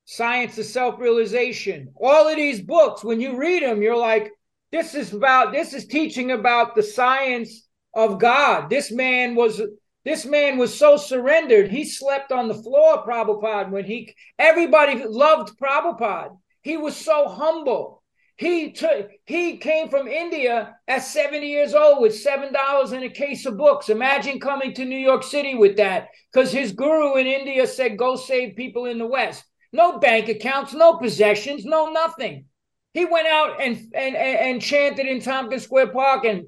Science 0.04 0.58
of 0.58 0.66
Self-Realization. 0.66 1.92
All 1.96 2.28
of 2.28 2.36
these 2.36 2.60
books, 2.60 3.04
when 3.04 3.20
you 3.20 3.36
read 3.36 3.62
them, 3.62 3.82
you're 3.82 3.96
like, 3.96 4.32
"This 4.72 4.94
is 4.94 5.12
about. 5.12 5.52
This 5.52 5.72
is 5.72 5.86
teaching 5.86 6.30
about 6.30 6.74
the 6.74 6.82
science." 6.82 7.66
of 7.94 8.18
God. 8.18 8.70
This 8.70 8.90
man 8.90 9.34
was 9.34 9.60
this 10.04 10.24
man 10.24 10.56
was 10.56 10.76
so 10.76 10.96
surrendered. 10.96 11.70
He 11.70 11.84
slept 11.84 12.32
on 12.32 12.48
the 12.48 12.54
floor, 12.54 13.04
Prabhupada, 13.04 13.70
when 13.70 13.84
he 13.84 14.14
everybody 14.38 15.04
loved 15.04 15.58
Prabhupada. 15.58 16.38
He 16.62 16.76
was 16.76 16.96
so 16.96 17.28
humble. 17.28 17.99
He 18.40 18.72
took 18.72 19.10
he 19.26 19.58
came 19.58 19.90
from 19.90 20.08
India 20.08 20.74
at 20.88 21.02
70 21.02 21.46
years 21.46 21.74
old 21.74 22.00
with 22.00 22.16
seven 22.16 22.54
dollars 22.54 22.92
in 22.92 23.02
a 23.02 23.10
case 23.10 23.44
of 23.44 23.58
books. 23.58 23.90
Imagine 23.90 24.40
coming 24.40 24.72
to 24.72 24.86
New 24.86 24.96
York 24.96 25.24
City 25.24 25.54
with 25.54 25.76
that. 25.76 26.08
Because 26.32 26.50
his 26.50 26.72
guru 26.72 27.16
in 27.16 27.26
India 27.26 27.66
said, 27.66 27.98
go 27.98 28.16
save 28.16 28.56
people 28.56 28.86
in 28.86 28.96
the 28.96 29.06
West. 29.06 29.44
No 29.74 29.98
bank 29.98 30.30
accounts, 30.30 30.72
no 30.72 30.96
possessions, 30.96 31.66
no 31.66 31.90
nothing. 31.90 32.46
He 32.94 33.04
went 33.04 33.26
out 33.26 33.60
and 33.60 33.76
and 33.94 34.16
and 34.16 34.62
chanted 34.62 35.04
in 35.04 35.20
Tompkins 35.20 35.64
Square 35.64 35.88
Park 35.88 36.24
and 36.24 36.46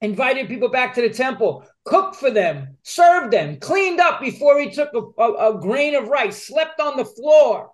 invited 0.00 0.46
people 0.46 0.68
back 0.68 0.94
to 0.94 1.00
the 1.00 1.10
temple, 1.10 1.64
cooked 1.84 2.14
for 2.14 2.30
them, 2.30 2.76
served 2.84 3.32
them, 3.32 3.58
cleaned 3.58 3.98
up 3.98 4.20
before 4.20 4.60
he 4.60 4.70
took 4.70 4.90
a, 4.94 5.20
a, 5.20 5.56
a 5.56 5.60
grain 5.60 5.96
of 5.96 6.06
rice, 6.06 6.46
slept 6.46 6.78
on 6.78 6.96
the 6.96 7.04
floor. 7.04 7.72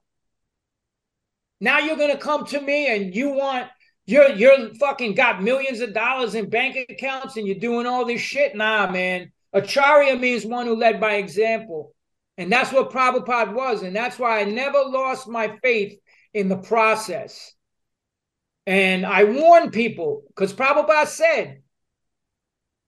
Now 1.60 1.78
you're 1.78 1.96
gonna 1.96 2.16
come 2.16 2.46
to 2.46 2.60
me 2.60 2.88
and 2.88 3.14
you 3.14 3.30
want 3.30 3.68
you're 4.06 4.30
you're 4.30 4.74
fucking 4.74 5.14
got 5.14 5.42
millions 5.42 5.80
of 5.80 5.94
dollars 5.94 6.34
in 6.34 6.48
bank 6.48 6.76
accounts 6.88 7.36
and 7.36 7.46
you're 7.46 7.58
doing 7.58 7.86
all 7.86 8.04
this 8.04 8.20
shit. 8.20 8.56
Nah, 8.56 8.90
man. 8.90 9.32
Acharya 9.52 10.16
means 10.16 10.44
one 10.44 10.66
who 10.66 10.76
led 10.76 11.00
by 11.00 11.14
example. 11.14 11.94
And 12.38 12.50
that's 12.50 12.72
what 12.72 12.90
Prabhupada 12.90 13.52
was. 13.52 13.82
And 13.82 13.94
that's 13.94 14.18
why 14.18 14.40
I 14.40 14.44
never 14.44 14.78
lost 14.78 15.28
my 15.28 15.58
faith 15.62 15.98
in 16.32 16.48
the 16.48 16.56
process. 16.56 17.52
And 18.66 19.04
I 19.04 19.24
warn 19.24 19.70
people, 19.70 20.22
because 20.28 20.52
Prabhupada 20.52 21.06
said, 21.06 21.62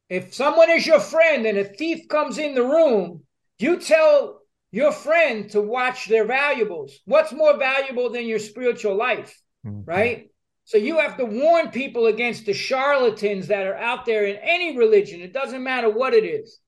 if 0.09 0.35
someone 0.35 0.71
is 0.71 0.87
your 0.87 1.01
friend 1.01 1.47
and 1.47 1.59
a 1.59 1.65
thief 1.65 2.07
comes 2.09 2.39
in 2.39 2.55
the 2.55 2.63
room, 2.63 3.25
you 3.59 3.79
tell 3.79 4.42
your 4.73 4.91
friend 4.91 5.51
to 5.51 5.61
watch 5.61 6.09
their 6.09 6.25
valuables. 6.25 6.99
What's 7.05 7.33
more 7.33 7.57
valuable 7.59 8.11
than 8.11 8.27
your 8.27 8.39
spiritual 8.39 8.97
life, 8.97 9.39
mm-hmm. 9.65 9.85
right? 9.85 10.31
So 10.65 10.79
you 10.79 10.99
have 10.99 11.17
to 11.19 11.25
warn 11.25 11.69
people 11.69 12.07
against 12.07 12.47
the 12.47 12.55
charlatans 12.55 13.49
that 13.49 13.67
are 13.67 13.77
out 13.77 14.07
there 14.07 14.25
in 14.25 14.37
any 14.37 14.77
religion. 14.77 15.21
It 15.21 15.33
doesn't 15.33 15.63
matter 15.63 15.91
what 15.91 16.15
it 16.15 16.25
is. 16.25 16.59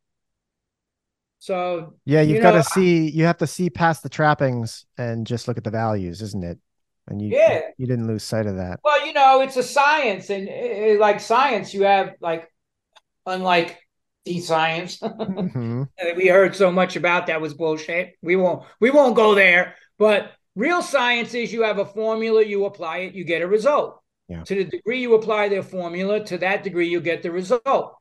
So 1.39 1.95
yeah, 2.05 2.21
you've 2.21 2.37
you 2.37 2.43
got 2.43 2.53
to 2.53 2.63
see. 2.63 3.11
You 3.11 3.25
have 3.25 3.39
to 3.39 3.47
see 3.47 3.69
past 3.71 4.03
the 4.03 4.09
trappings 4.09 4.87
and 4.97 5.27
just 5.27 5.47
look 5.47 5.59
at 5.59 5.65
the 5.65 5.71
values, 5.71 6.23
isn't 6.23 6.45
it? 6.45 6.59
And 7.07 7.21
you, 7.21 7.37
yeah, 7.37 7.61
you 7.77 7.87
didn't 7.87 8.07
lose 8.07 8.25
sight 8.25 8.47
of 8.47 8.57
that. 8.57 8.81
Well, 8.83 9.07
you 9.07 9.13
know, 9.13 9.43
it's 9.43 9.57
a 9.57 9.63
science, 9.63 10.31
and 10.31 10.49
it, 10.49 10.99
like 10.99 11.21
science, 11.21 11.75
you 11.75 11.83
have 11.83 12.15
like 12.21 12.51
unlike 13.27 13.79
science 14.41 14.99
mm-hmm. 15.03 15.83
we 16.17 16.29
heard 16.29 16.57
so 16.57 16.73
much 16.73 16.97
about 16.97 17.27
that 17.27 17.41
was 17.41 17.55
bullshit. 17.55 18.15
We 18.23 18.37
won't 18.37 18.65
we 18.81 18.91
won't 18.91 19.17
go 19.17 19.35
there. 19.35 19.75
But 19.99 20.33
real 20.57 20.83
science 20.83 21.35
is 21.35 21.53
you 21.53 21.63
have 21.63 21.79
a 21.79 21.85
formula, 21.85 22.45
you 22.45 22.65
apply 22.65 22.99
it, 22.99 23.15
you 23.15 23.25
get 23.25 23.43
a 23.43 23.47
result. 23.47 24.01
Yeah. 24.29 24.43
To 24.45 24.55
the 24.55 24.65
degree 24.65 25.01
you 25.01 25.15
apply 25.15 25.49
the 25.49 25.63
formula, 25.63 26.25
to 26.25 26.39
that 26.39 26.63
degree 26.63 26.89
you 26.89 27.01
get 27.01 27.23
the 27.23 27.31
result. 27.31 27.97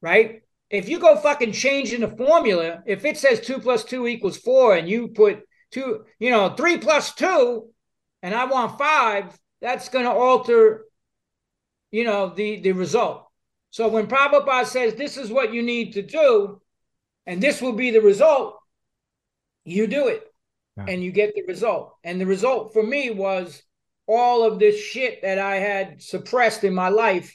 Right? 0.00 0.42
If 0.68 0.88
you 0.88 0.98
go 0.98 1.16
fucking 1.16 1.52
changing 1.52 2.00
the 2.00 2.08
formula, 2.08 2.82
if 2.86 3.04
it 3.04 3.18
says 3.18 3.40
two 3.40 3.58
plus 3.58 3.84
two 3.84 4.06
equals 4.06 4.36
four, 4.36 4.74
and 4.74 4.88
you 4.88 5.08
put 5.08 5.42
two, 5.70 6.04
you 6.18 6.30
know, 6.30 6.50
three 6.50 6.78
plus 6.78 7.14
two, 7.14 7.70
and 8.22 8.34
I 8.34 8.44
want 8.46 8.78
five, 8.78 9.38
that's 9.60 9.88
gonna 9.88 10.12
alter, 10.12 10.84
you 11.90 12.04
know, 12.04 12.34
the 12.34 12.60
the 12.60 12.72
result. 12.72 13.26
So 13.72 13.88
when 13.88 14.06
Prabhupada 14.06 14.66
says 14.66 14.94
this 14.94 15.16
is 15.16 15.30
what 15.30 15.54
you 15.54 15.62
need 15.62 15.94
to 15.94 16.02
do, 16.02 16.60
and 17.26 17.42
this 17.42 17.62
will 17.62 17.72
be 17.72 17.90
the 17.90 18.02
result, 18.02 18.58
you 19.64 19.86
do 19.86 20.08
it 20.08 20.30
yeah. 20.76 20.84
and 20.88 21.02
you 21.02 21.10
get 21.10 21.34
the 21.34 21.42
result. 21.48 21.96
And 22.04 22.20
the 22.20 22.26
result 22.26 22.74
for 22.74 22.82
me 22.82 23.08
was 23.08 23.62
all 24.06 24.44
of 24.44 24.58
this 24.58 24.78
shit 24.78 25.22
that 25.22 25.38
I 25.38 25.56
had 25.56 26.02
suppressed 26.02 26.64
in 26.64 26.74
my 26.74 26.90
life 26.90 27.34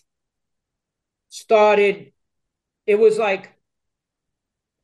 started. 1.30 2.14
It 2.86 3.00
was 3.00 3.18
like 3.18 3.52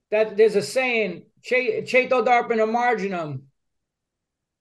that. 0.10 0.36
There's 0.36 0.56
a 0.56 0.62
saying, 0.64 1.28
"Cheto 1.46 2.26
darpana 2.26 2.68
marjanam," 2.68 3.44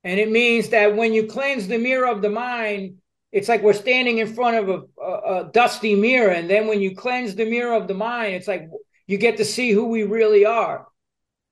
and 0.04 0.20
it 0.20 0.30
means 0.30 0.68
that 0.68 0.94
when 0.94 1.14
you 1.14 1.26
cleanse 1.26 1.68
the 1.68 1.78
mirror 1.78 2.06
of 2.06 2.20
the 2.20 2.28
mind, 2.28 2.98
it's 3.32 3.48
like 3.48 3.62
we're 3.62 3.72
standing 3.72 4.18
in 4.18 4.34
front 4.34 4.56
of 4.56 4.68
a, 4.68 5.02
a, 5.02 5.40
a 5.48 5.50
dusty 5.52 5.94
mirror, 5.94 6.30
and 6.30 6.48
then 6.48 6.68
when 6.68 6.80
you 6.80 6.94
cleanse 6.94 7.34
the 7.34 7.46
mirror 7.46 7.74
of 7.74 7.88
the 7.88 7.94
mind, 7.94 8.34
it's 8.34 8.48
like 8.48 8.68
you 9.06 9.18
get 9.18 9.38
to 9.38 9.44
see 9.44 9.72
who 9.72 9.88
we 9.88 10.04
really 10.04 10.44
are, 10.44 10.86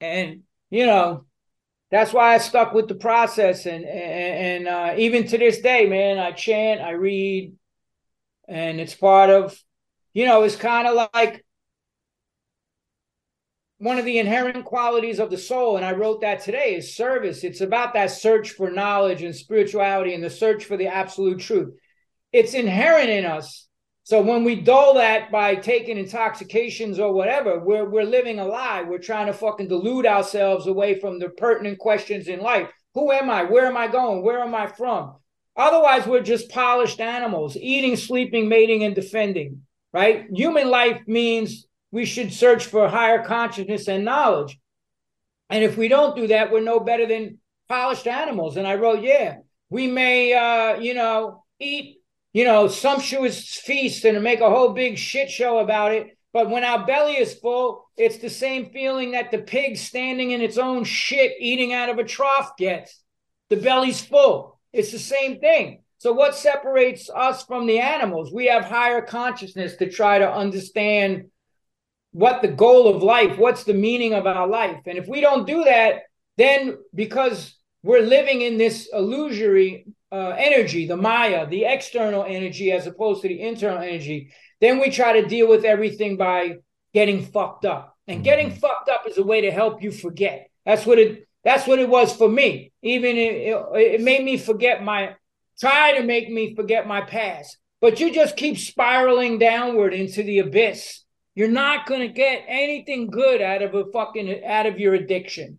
and 0.01 0.43
you 0.69 0.87
know 0.87 1.25
that's 1.91 2.13
why 2.13 2.35
I 2.35 2.39
stuck 2.39 2.73
with 2.73 2.87
the 2.87 2.95
process. 2.95 3.67
And 3.67 3.85
and, 3.85 4.67
and 4.67 4.69
uh, 4.69 4.95
even 4.99 5.27
to 5.29 5.39
this 5.39 5.61
day, 5.61 5.87
man, 5.87 6.19
I 6.19 6.33
chant, 6.33 6.81
I 6.81 6.93
read, 6.93 7.55
and 8.47 8.81
it's 8.81 8.95
part 8.95 9.31
of, 9.31 9.59
you 10.13 10.27
know, 10.27 10.43
it's 10.43 10.57
kind 10.57 10.87
of 10.87 11.09
like 11.15 11.45
one 13.81 13.99
of 13.99 14.05
the 14.05 14.19
inherent 14.19 14.65
qualities 14.65 15.19
of 15.19 15.31
the 15.31 15.39
soul. 15.39 15.77
And 15.77 15.85
I 15.85 15.93
wrote 15.93 16.21
that 16.21 16.41
today 16.41 16.77
is 16.77 16.97
service. 16.97 17.45
It's 17.45 17.61
about 17.61 17.95
that 17.95 18.13
search 18.13 18.51
for 18.53 18.71
knowledge 18.71 19.23
and 19.23 19.35
spirituality 19.35 20.15
and 20.15 20.23
the 20.23 20.31
search 20.31 20.65
for 20.65 20.77
the 20.77 20.87
absolute 20.87 21.41
truth. 21.41 21.75
It's 22.33 22.55
inherent 22.55 23.11
in 23.11 23.25
us 23.25 23.69
so 24.11 24.21
when 24.21 24.43
we 24.43 24.57
dull 24.57 24.95
that 24.95 25.31
by 25.31 25.55
taking 25.55 25.97
intoxications 25.97 26.99
or 26.99 27.13
whatever, 27.13 27.61
we're 27.61 27.89
we're 27.89 28.03
living 28.03 28.41
a 28.41 28.45
lie. 28.45 28.83
We're 28.83 28.99
trying 28.99 29.27
to 29.27 29.33
fucking 29.33 29.69
delude 29.69 30.05
ourselves 30.05 30.67
away 30.67 30.99
from 30.99 31.21
the 31.21 31.29
pertinent 31.29 31.79
questions 31.79 32.27
in 32.27 32.41
life. 32.41 32.69
Who 32.95 33.13
am 33.13 33.31
I? 33.31 33.45
Where 33.45 33.67
am 33.67 33.77
I 33.77 33.87
going? 33.87 34.25
Where 34.25 34.41
am 34.41 34.53
I 34.53 34.67
from? 34.67 35.15
Otherwise, 35.57 36.09
we're 36.09 36.23
just 36.23 36.51
polished 36.51 37.01
animals, 37.01 37.57
eating, 37.57 37.95
sleeping, 37.95 38.49
mating, 38.49 38.83
and 38.83 38.97
defending. 38.97 39.63
Right? 39.93 40.27
Human 40.33 40.71
life 40.71 41.01
means 41.07 41.69
we 41.91 42.05
should 42.05 42.33
search 42.33 42.67
for 42.67 42.89
higher 42.89 43.23
consciousness 43.23 43.89
and 43.89 44.05
knowledge. 44.05 44.59
And 45.49 45.65
if 45.65 45.77
we 45.77 45.89
don't 45.89 46.17
do 46.17 46.29
that, 46.29 46.53
we're 46.53 46.61
no 46.61 46.81
better 46.81 47.07
than 47.07 47.39
polished 47.69 48.07
animals. 48.07 48.57
And 48.57 48.67
I 48.67 48.77
wrote, 48.77 49.03
yeah, 49.03 49.39
we 49.69 49.87
may, 49.87 50.33
uh, 50.33 50.79
you 50.79 50.95
know, 50.95 51.45
eat 51.59 52.01
you 52.33 52.45
know, 52.45 52.69
sumptuous 52.69 53.57
feast 53.57 54.05
and 54.05 54.23
make 54.23 54.41
a 54.41 54.51
whole 54.51 54.73
big 54.73 54.99
shit 54.99 55.31
show 55.31 55.59
about 55.59 55.93
it. 55.93 56.17
But 56.33 56.49
when 56.49 56.63
our 56.63 56.87
belly 56.87 57.15
is 57.15 57.35
full, 57.35 57.91
it's 57.97 58.19
the 58.19 58.31
same 58.31 58.71
feeling 58.71 59.13
that 59.13 59.33
the 59.33 59.39
pig 59.39 59.77
standing 59.77 60.31
in 60.31 60.41
its 60.41 60.59
own 60.59 60.85
shit 60.85 61.33
eating 61.41 61.73
out 61.73 61.89
of 61.89 61.99
a 61.99 62.05
trough 62.05 62.57
gets. 62.57 63.03
The 63.49 63.57
belly's 63.57 64.01
full. 64.01 64.61
It's 64.73 64.93
the 64.93 65.01
same 65.01 65.41
thing. 65.41 65.83
So, 65.99 66.13
what 66.13 66.37
separates 66.37 67.11
us 67.11 67.45
from 67.45 67.67
the 67.67 67.81
animals? 67.81 68.33
We 68.33 68.47
have 68.47 68.65
higher 68.65 69.03
consciousness 69.03 69.77
to 69.77 69.91
try 69.91 70.19
to 70.21 70.33
understand 70.33 71.27
what 72.13 72.43
the 72.43 72.49
goal 72.49 72.95
of 72.95 73.03
life, 73.03 73.39
what's 73.39 73.65
the 73.65 73.75
meaning 73.75 74.15
of 74.15 74.27
our 74.27 74.47
life. 74.47 74.83
And 74.87 74.99
if 74.99 75.07
we 75.07 75.21
don't 75.21 75.47
do 75.47 75.65
that, 75.65 76.03
then 76.37 76.79
because 76.95 77.55
we're 77.83 78.03
living 78.03 78.43
in 78.43 78.59
this 78.59 78.89
illusory 78.93 79.87
uh, 80.13 80.35
energy, 80.37 80.87
the 80.87 80.97
Maya, 80.97 81.47
the 81.47 81.65
external 81.67 82.25
energy 82.25 82.73
as 82.73 82.87
opposed 82.87 83.23
to 83.23 83.29
the 83.29 83.41
internal 83.41 83.79
energy, 83.79 84.33
then 84.61 84.79
we 84.81 84.91
try 84.91 85.21
to 85.21 85.29
deal 85.29 85.49
with 85.49 85.65
everything 85.65 86.17
by 86.17 86.57
getting 86.93 87.25
fucked 87.25 87.65
up. 87.65 87.97
And 88.07 88.17
mm-hmm. 88.17 88.25
getting 88.25 88.51
fucked 88.51 88.89
up 88.89 89.07
is 89.07 89.19
a 89.19 89.23
way 89.23 89.43
to 89.43 89.51
help 89.51 89.83
you 89.83 89.93
forget. 89.93 90.51
That's 90.67 90.85
what 90.85 90.99
it. 90.99 91.27
That's 91.43 91.67
what 91.67 91.79
it 91.79 91.89
was 91.89 92.15
for 92.15 92.29
me. 92.29 92.73
Even 92.83 93.17
it, 93.17 93.35
it, 93.35 93.67
it 93.77 94.01
made 94.01 94.25
me 94.25 94.37
forget 94.37 94.83
my. 94.83 95.15
Try 95.59 95.99
to 95.99 96.03
make 96.03 96.31
me 96.31 96.55
forget 96.55 96.87
my 96.87 97.03
past, 97.03 97.59
but 97.81 98.01
you 98.01 98.13
just 98.13 98.37
keep 98.37 98.57
spiraling 98.57 99.39
downward 99.39 99.93
into 99.93 100.23
the 100.23 100.39
abyss. 100.39 101.03
You're 101.35 101.49
not 101.49 101.87
going 101.87 102.01
to 102.01 102.09
get 102.09 102.45
anything 102.49 103.09
good 103.11 103.41
out 103.41 103.63
of 103.63 103.75
a 103.75 103.85
fucking 103.93 104.45
out 104.45 104.67
of 104.67 104.79
your 104.79 104.95
addiction. 104.95 105.59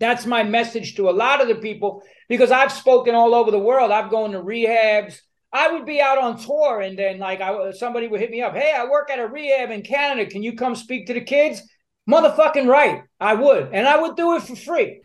That's 0.00 0.26
my 0.26 0.42
message 0.42 0.96
to 0.96 1.10
a 1.10 1.12
lot 1.12 1.42
of 1.42 1.48
the 1.48 1.56
people 1.56 2.02
because 2.28 2.50
I've 2.50 2.72
spoken 2.72 3.14
all 3.14 3.34
over 3.34 3.50
the 3.50 3.58
world. 3.58 3.90
I've 3.90 4.10
gone 4.10 4.32
to 4.32 4.42
rehabs. 4.42 5.20
I 5.52 5.72
would 5.72 5.84
be 5.84 6.00
out 6.00 6.18
on 6.18 6.38
tour 6.38 6.80
and 6.80 6.98
then 6.98 7.18
like 7.18 7.40
I 7.40 7.72
somebody 7.72 8.08
would 8.08 8.20
hit 8.20 8.30
me 8.30 8.40
up. 8.40 8.54
Hey, 8.54 8.72
I 8.76 8.86
work 8.86 9.10
at 9.10 9.18
a 9.18 9.26
rehab 9.26 9.70
in 9.70 9.82
Canada. 9.82 10.30
Can 10.30 10.42
you 10.42 10.54
come 10.54 10.74
speak 10.74 11.06
to 11.06 11.14
the 11.14 11.20
kids? 11.20 11.62
Motherfucking 12.08 12.66
right, 12.66 13.02
I 13.20 13.34
would, 13.34 13.70
and 13.72 13.86
I 13.86 14.00
would 14.00 14.16
do 14.16 14.34
it 14.34 14.42
for 14.42 14.56
free 14.56 15.02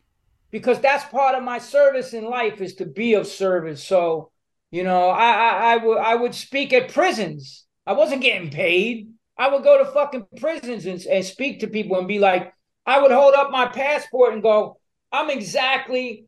because 0.49 0.79
that's 0.79 1.03
part 1.11 1.35
of 1.35 1.43
my 1.43 1.59
service 1.59 2.13
in 2.13 2.23
life 2.23 2.61
is 2.61 2.75
to 2.75 2.85
be 2.85 3.15
of 3.15 3.27
service. 3.27 3.83
So 3.83 4.31
you 4.71 4.83
know, 4.83 5.09
I 5.09 5.31
I, 5.31 5.73
I 5.73 5.77
would 5.77 5.97
I 5.97 6.15
would 6.15 6.35
speak 6.35 6.73
at 6.73 6.93
prisons. 6.93 7.65
I 7.85 7.93
wasn't 7.93 8.21
getting 8.21 8.49
paid. 8.49 9.09
I 9.37 9.49
would 9.49 9.63
go 9.63 9.83
to 9.83 9.91
fucking 9.91 10.27
prisons 10.37 10.85
and, 10.85 11.01
and 11.05 11.25
speak 11.25 11.59
to 11.59 11.67
people 11.67 11.97
and 11.97 12.07
be 12.07 12.19
like, 12.19 12.53
I 12.85 13.01
would 13.01 13.11
hold 13.11 13.33
up 13.33 13.51
my 13.51 13.65
passport 13.67 14.33
and 14.33 14.43
go, 14.43 14.77
I'm 15.11 15.29
exactly 15.29 16.27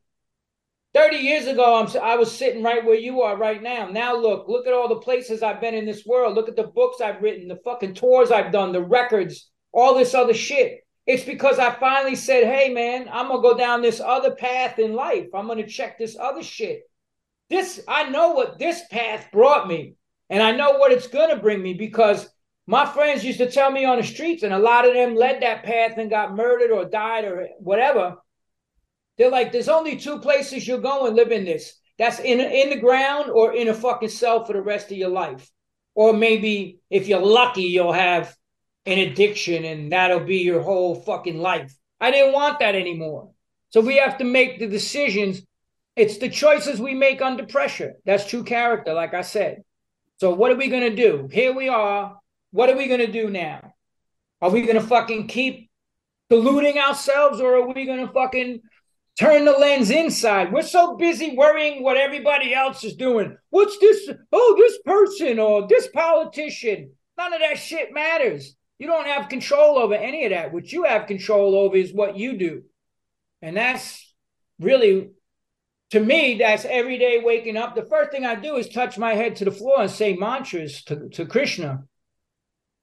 30 0.93 1.17
years 1.17 1.45
ago, 1.45 1.79
I'm, 1.79 2.01
I 2.01 2.15
was 2.15 2.35
sitting 2.35 2.63
right 2.63 2.83
where 2.83 2.95
you 2.95 3.21
are 3.21 3.37
right 3.37 3.61
now. 3.61 3.87
Now 3.87 4.15
look, 4.15 4.47
look 4.47 4.65
at 4.65 4.73
all 4.73 4.87
the 4.87 4.95
places 4.95 5.43
I've 5.43 5.61
been 5.61 5.75
in 5.75 5.85
this 5.85 6.05
world. 6.05 6.35
Look 6.35 6.49
at 6.49 6.55
the 6.55 6.63
books 6.63 7.01
I've 7.01 7.21
written, 7.21 7.47
the 7.47 7.59
fucking 7.63 7.93
tours 7.93 8.31
I've 8.31 8.51
done, 8.51 8.71
the 8.71 8.81
records, 8.81 9.49
all 9.71 9.95
this 9.95 10.13
other 10.13 10.33
shit. 10.33 10.79
It's 11.05 11.23
because 11.23 11.59
I 11.59 11.71
finally 11.71 12.15
said, 12.15 12.45
hey, 12.45 12.73
man, 12.73 13.07
I'm 13.11 13.27
going 13.27 13.41
to 13.41 13.49
go 13.49 13.57
down 13.57 13.81
this 13.81 14.01
other 14.01 14.35
path 14.35 14.79
in 14.79 14.93
life. 14.93 15.27
I'm 15.33 15.45
going 15.45 15.59
to 15.59 15.67
check 15.67 15.97
this 15.97 16.17
other 16.19 16.43
shit. 16.43 16.81
This, 17.49 17.81
I 17.87 18.09
know 18.09 18.31
what 18.31 18.59
this 18.59 18.81
path 18.91 19.27
brought 19.31 19.67
me, 19.67 19.93
and 20.29 20.43
I 20.43 20.51
know 20.51 20.73
what 20.73 20.91
it's 20.91 21.07
going 21.07 21.29
to 21.29 21.41
bring 21.41 21.61
me 21.61 21.75
because 21.75 22.27
my 22.67 22.85
friends 22.85 23.23
used 23.23 23.39
to 23.39 23.49
tell 23.49 23.71
me 23.71 23.85
on 23.85 23.97
the 23.97 24.03
streets, 24.03 24.43
and 24.43 24.53
a 24.53 24.59
lot 24.59 24.87
of 24.87 24.93
them 24.93 25.15
led 25.15 25.41
that 25.41 25.63
path 25.63 25.97
and 25.97 26.09
got 26.09 26.35
murdered 26.35 26.71
or 26.71 26.85
died 26.85 27.25
or 27.25 27.47
whatever 27.59 28.17
they're 29.17 29.31
like, 29.31 29.51
there's 29.51 29.69
only 29.69 29.97
two 29.97 30.19
places 30.19 30.67
you're 30.67 30.77
going 30.77 31.17
in 31.17 31.45
this. 31.45 31.73
That's 31.97 32.19
in 32.19 32.39
in 32.39 32.69
the 32.69 32.79
ground 32.79 33.31
or 33.31 33.53
in 33.53 33.67
a 33.67 33.73
fucking 33.73 34.09
cell 34.09 34.45
for 34.45 34.53
the 34.53 34.61
rest 34.61 34.91
of 34.91 34.97
your 34.97 35.09
life. 35.09 35.49
Or 35.95 36.13
maybe 36.13 36.79
if 36.91 37.07
you're 37.07 37.19
lucky, 37.19 37.63
you'll 37.63 37.93
have 37.93 38.35
an 38.85 38.99
addiction 38.99 39.65
and 39.65 39.91
that'll 39.91 40.19
be 40.19 40.37
your 40.37 40.61
whole 40.61 40.95
fucking 41.01 41.39
life. 41.39 41.75
I 41.99 42.11
didn't 42.11 42.33
want 42.33 42.59
that 42.59 42.75
anymore. 42.75 43.31
So 43.69 43.81
we 43.81 43.97
have 43.97 44.19
to 44.19 44.23
make 44.23 44.59
the 44.59 44.67
decisions. 44.67 45.41
It's 45.95 46.19
the 46.19 46.29
choices 46.29 46.79
we 46.79 46.93
make 46.93 47.19
under 47.19 47.47
pressure. 47.47 47.93
That's 48.05 48.29
true 48.29 48.43
character, 48.43 48.93
like 48.93 49.15
I 49.15 49.23
said. 49.23 49.63
So 50.17 50.35
what 50.35 50.51
are 50.51 50.55
we 50.55 50.67
gonna 50.67 50.95
do? 50.95 51.27
Here 51.31 51.53
we 51.53 51.67
are. 51.67 52.19
What 52.51 52.69
are 52.69 52.77
we 52.77 52.87
gonna 52.87 53.11
do 53.11 53.29
now? 53.29 53.73
Are 54.41 54.49
we 54.49 54.65
gonna 54.65 54.81
fucking 54.81 55.27
keep 55.27 55.69
deluding 56.29 56.77
ourselves 56.77 57.39
or 57.41 57.55
are 57.55 57.73
we 57.73 57.85
gonna 57.85 58.11
fucking 58.11 58.61
turn 59.19 59.45
the 59.45 59.51
lens 59.51 59.89
inside. 59.89 60.53
We're 60.53 60.61
so 60.61 60.95
busy 60.95 61.35
worrying 61.35 61.83
what 61.83 61.97
everybody 61.97 62.53
else 62.53 62.83
is 62.83 62.95
doing. 62.95 63.35
What's 63.49 63.77
this? 63.79 64.09
Oh, 64.31 64.55
this 64.57 64.77
person 64.85 65.39
or 65.39 65.67
this 65.67 65.87
politician. 65.87 66.91
None 67.17 67.33
of 67.33 67.39
that 67.39 67.57
shit 67.57 67.93
matters. 67.93 68.55
You 68.77 68.87
don't 68.87 69.07
have 69.07 69.29
control 69.29 69.79
over 69.79 69.95
any 69.95 70.25
of 70.25 70.31
that. 70.31 70.53
What 70.53 70.71
you 70.71 70.83
have 70.83 71.07
control 71.07 71.55
over 71.55 71.75
is 71.75 71.91
what 71.91 72.15
you 72.15 72.37
do. 72.37 72.63
And 73.41 73.57
that's 73.57 74.13
really, 74.59 75.09
to 75.91 75.99
me, 75.99 76.37
that's 76.37 76.65
every 76.65 76.99
day 76.99 77.19
waking 77.23 77.57
up. 77.57 77.75
The 77.75 77.85
first 77.85 78.11
thing 78.11 78.25
I 78.25 78.35
do 78.35 78.55
is 78.57 78.69
touch 78.69 78.99
my 78.99 79.15
head 79.15 79.37
to 79.37 79.45
the 79.45 79.51
floor 79.51 79.81
and 79.81 79.89
say 79.89 80.13
mantras 80.13 80.83
to, 80.83 81.09
to 81.09 81.25
Krishna. 81.25 81.85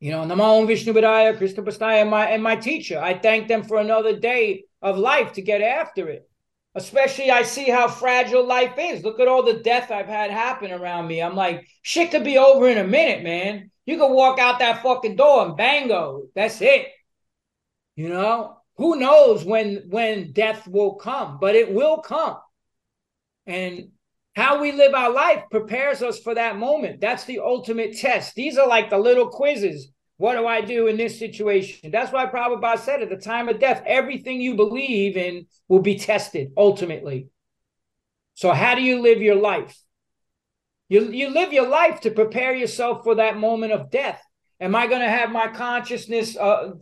You 0.01 0.11
know, 0.11 0.25
Namo 0.25 0.67
Vishnu 0.67 0.93
Padaya, 0.93 1.37
Krishna 1.37 1.63
Presthaya, 1.63 2.03
and 2.03 2.11
my, 2.11 2.27
and 2.27 2.43
my 2.43 2.57
teacher. 2.57 3.01
I 3.01 3.19
thank 3.19 3.49
them 3.49 3.63
for 3.63 3.79
another 3.79 4.19
day 4.19 4.65
of 4.83 4.99
life 4.99 5.33
to 5.35 5.43
get 5.43 5.63
after 5.63 6.09
it. 6.09 6.29
Especially, 6.75 7.31
I 7.31 7.43
see 7.43 7.71
how 7.71 7.87
fragile 7.87 8.45
life 8.45 8.75
is. 8.79 9.05
Look 9.05 9.21
at 9.21 9.29
all 9.29 9.45
the 9.45 9.61
death 9.61 9.91
I've 9.91 10.09
had 10.09 10.31
happen 10.31 10.73
around 10.73 11.07
me. 11.07 11.23
I'm 11.23 11.37
like, 11.37 11.67
shit 11.83 12.11
could 12.11 12.25
be 12.25 12.37
over 12.37 12.69
in 12.69 12.79
a 12.79 12.85
minute, 12.85 13.23
man. 13.23 13.71
You 13.87 13.97
could 13.97 14.13
walk 14.13 14.39
out 14.39 14.59
that 14.59 14.83
fucking 14.83 15.15
door 15.17 15.47
and 15.47 15.57
bango. 15.57 16.25
That's 16.35 16.61
it. 16.61 16.89
You 17.95 18.09
know, 18.09 18.59
who 18.77 18.97
knows 18.97 19.45
when 19.45 19.85
when 19.89 20.33
death 20.33 20.67
will 20.67 20.95
come, 20.95 21.39
but 21.41 21.55
it 21.55 21.73
will 21.73 21.99
come. 21.99 22.39
And 23.47 23.91
how 24.35 24.61
we 24.61 24.73
live 24.73 24.95
our 24.95 25.13
life 25.13 25.45
prepares 25.51 26.03
us 26.03 26.19
for 26.19 26.35
that 26.35 26.59
moment. 26.59 27.01
That's 27.01 27.25
the 27.25 27.41
ultimate 27.41 27.97
test. 27.97 28.35
These 28.35 28.59
are 28.59 28.67
like 28.67 28.91
the 28.91 28.99
little 28.99 29.29
quizzes 29.29 29.93
what 30.17 30.35
do 30.35 30.47
I 30.47 30.61
do 30.61 30.87
in 30.87 30.97
this 30.97 31.19
situation? 31.19 31.91
That's 31.91 32.13
why 32.13 32.27
Prabhupada 32.27 32.79
said 32.79 33.03
at 33.03 33.11
the 33.11 33.17
time 33.17 33.49
of 33.49 33.59
death, 33.59 33.83
everything 33.85 34.41
you 34.41 34.55
believe 34.55 35.17
in 35.17 35.47
will 35.69 35.81
be 35.81 35.99
tested 35.99 36.53
ultimately. 36.57 37.29
So, 38.35 38.53
how 38.53 38.75
do 38.75 38.83
you 38.83 39.03
live 39.03 39.21
your 39.21 39.35
life? 39.35 39.77
You, 40.89 41.11
you 41.11 41.31
live 41.31 41.53
your 41.53 41.69
life 41.69 42.01
to 42.03 42.11
prepare 42.11 42.55
yourself 42.55 43.03
for 43.03 43.17
that 43.17 43.39
moment 43.39 43.73
of 43.73 43.91
death. 43.91 44.23
Am 44.61 44.77
I 44.77 44.87
going 44.87 45.01
to 45.01 45.09
have 45.09 45.31
my 45.31 45.49
consciousness 45.49 46.37
uh, 46.37 46.73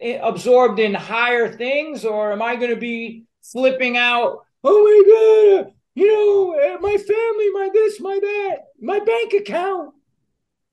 absorbed 0.00 0.78
in 0.78 0.94
higher 0.94 1.52
things, 1.52 2.04
or 2.04 2.32
am 2.32 2.40
I 2.40 2.56
going 2.56 2.70
to 2.70 2.80
be 2.80 3.24
flipping 3.42 3.98
out? 3.98 4.38
Oh 4.64 4.84
my 4.84 5.62
God, 5.64 5.72
you 6.00 6.06
know, 6.06 6.52
eh, 6.58 6.78
my 6.80 6.96
family, 6.96 7.50
my 7.50 7.68
this, 7.74 8.00
my 8.00 8.18
that, 8.18 8.56
my 8.80 9.00
bank 9.00 9.34
account. 9.34 9.92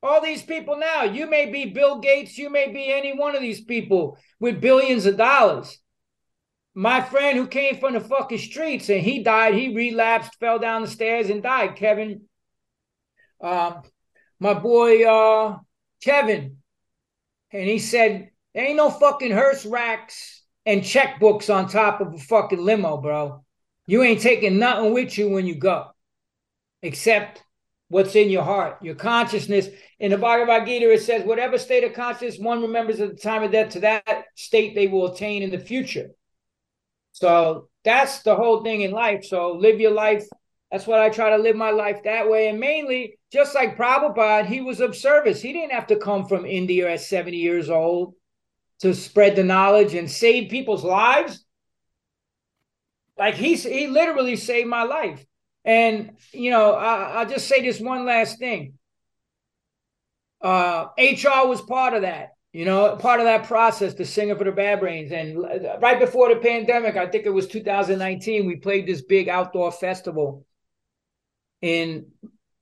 All 0.02 0.22
these 0.22 0.42
people 0.42 0.78
now, 0.78 1.04
you 1.04 1.30
may 1.30 1.52
be 1.52 1.66
Bill 1.66 2.00
Gates, 2.00 2.38
you 2.38 2.50
may 2.50 2.72
be 2.72 2.94
any 2.94 3.18
one 3.18 3.36
of 3.36 3.42
these 3.42 3.60
people 3.60 4.18
with 4.40 4.62
billions 4.62 5.06
of 5.06 5.18
dollars. 5.18 5.80
My 6.76 7.02
friend 7.02 7.38
who 7.38 7.46
came 7.46 7.76
from 7.76 7.94
the 7.94 8.00
fucking 8.00 8.38
streets 8.38 8.88
and 8.88 9.02
he 9.02 9.22
died, 9.22 9.56
he 9.56 9.76
relapsed, 9.76 10.40
fell 10.40 10.60
down 10.60 10.84
the 10.84 10.88
stairs 10.88 11.30
and 11.30 11.44
died. 11.44 11.76
Kevin, 11.76 12.22
um, 13.42 13.82
my 14.40 14.54
boy 14.54 15.04
uh, 15.04 15.58
Kevin, 16.02 16.58
and 17.52 17.68
he 17.68 17.80
said, 17.80 18.30
There 18.54 18.64
ain't 18.64 18.78
no 18.78 18.92
fucking 18.92 19.32
hearse 19.32 19.66
racks 19.66 20.44
and 20.66 20.84
checkbooks 20.84 21.54
on 21.54 21.68
top 21.68 22.00
of 22.00 22.14
a 22.14 22.18
fucking 22.18 22.64
limo, 22.64 22.96
bro. 22.96 23.44
You 23.88 24.04
ain't 24.04 24.22
taking 24.22 24.60
nothing 24.60 24.94
with 24.94 25.18
you 25.18 25.30
when 25.30 25.48
you 25.48 25.56
go, 25.56 25.88
except 26.84 27.42
what's 27.88 28.16
in 28.16 28.30
your 28.30 28.44
heart, 28.44 28.84
your 28.84 28.96
consciousness. 28.96 29.70
In 30.00 30.12
the 30.12 30.18
Bhagavad 30.18 30.68
Gita, 30.68 30.92
it 30.92 31.02
says, 31.02 31.24
whatever 31.24 31.58
state 31.58 31.86
of 31.86 31.94
consciousness 31.94 32.38
one 32.38 32.62
remembers 32.62 33.00
at 33.00 33.10
the 33.10 33.22
time 33.22 33.44
of 33.44 33.52
death, 33.52 33.72
to 33.72 33.80
that 33.80 34.26
state 34.36 34.76
they 34.76 34.88
will 34.88 35.14
attain 35.14 35.42
in 35.42 35.50
the 35.50 35.58
future. 35.58 36.10
So 37.14 37.70
that's 37.84 38.22
the 38.24 38.36
whole 38.36 38.62
thing 38.62 38.82
in 38.82 38.92
life. 38.92 39.24
So 39.24 39.54
live 39.54 39.80
your 39.80 39.92
life. 39.92 40.26
That's 40.70 40.86
what 40.86 41.00
I 41.00 41.10
try 41.10 41.30
to 41.30 41.38
live 41.38 41.56
my 41.56 41.72
life 41.72 42.04
that 42.04 42.30
way. 42.30 42.50
And 42.50 42.60
mainly, 42.60 43.18
just 43.32 43.56
like 43.56 43.78
Prabhupada, 43.78 44.46
he 44.46 44.60
was 44.60 44.82
of 44.82 44.96
service. 44.96 45.42
He 45.42 45.54
didn't 45.54 45.72
have 45.72 45.88
to 45.88 45.96
come 45.96 46.28
from 46.28 46.46
India 46.46 46.92
at 46.92 47.00
70 47.00 47.38
years 47.38 47.70
old 47.70 48.16
to 48.82 48.94
spread 48.94 49.38
the 49.38 49.44
knowledge 49.44 49.94
and 49.94 50.12
save 50.12 50.52
people's 50.52 50.84
lives. 50.84 51.46
Like 53.18 53.36
he's 53.36 53.64
he 53.64 53.88
literally 53.88 54.36
saved 54.36 54.70
my 54.70 54.84
life. 54.84 55.26
And 55.66 56.12
you 56.32 56.52
know, 56.52 56.74
I, 56.74 57.24
will 57.24 57.30
just 57.30 57.48
say 57.48 57.62
this 57.62 57.80
one 57.80 58.06
last 58.06 58.40
thing. 58.40 58.74
Uh, 60.42 60.88
HR 60.98 61.48
was 61.48 61.62
part 61.62 61.94
of 61.94 62.04
that. 62.04 62.30
You 62.54 62.66
know, 62.66 62.96
part 62.96 63.20
of 63.20 63.26
that 63.26 63.46
process, 63.46 63.94
the 63.94 64.06
singer 64.06 64.36
for 64.36 64.46
the 64.46 64.52
Bad 64.52 64.80
Brains. 64.80 65.12
And 65.12 65.38
right 65.82 66.00
before 66.00 66.34
the 66.34 66.40
pandemic, 66.40 66.96
I 66.96 67.06
think 67.06 67.26
it 67.26 67.34
was 67.34 67.48
2019, 67.48 68.48
we 68.48 68.56
played 68.56 68.88
this 68.88 69.02
big 69.02 69.30
outdoor 69.30 69.72
festival 69.72 70.46
in 71.62 72.08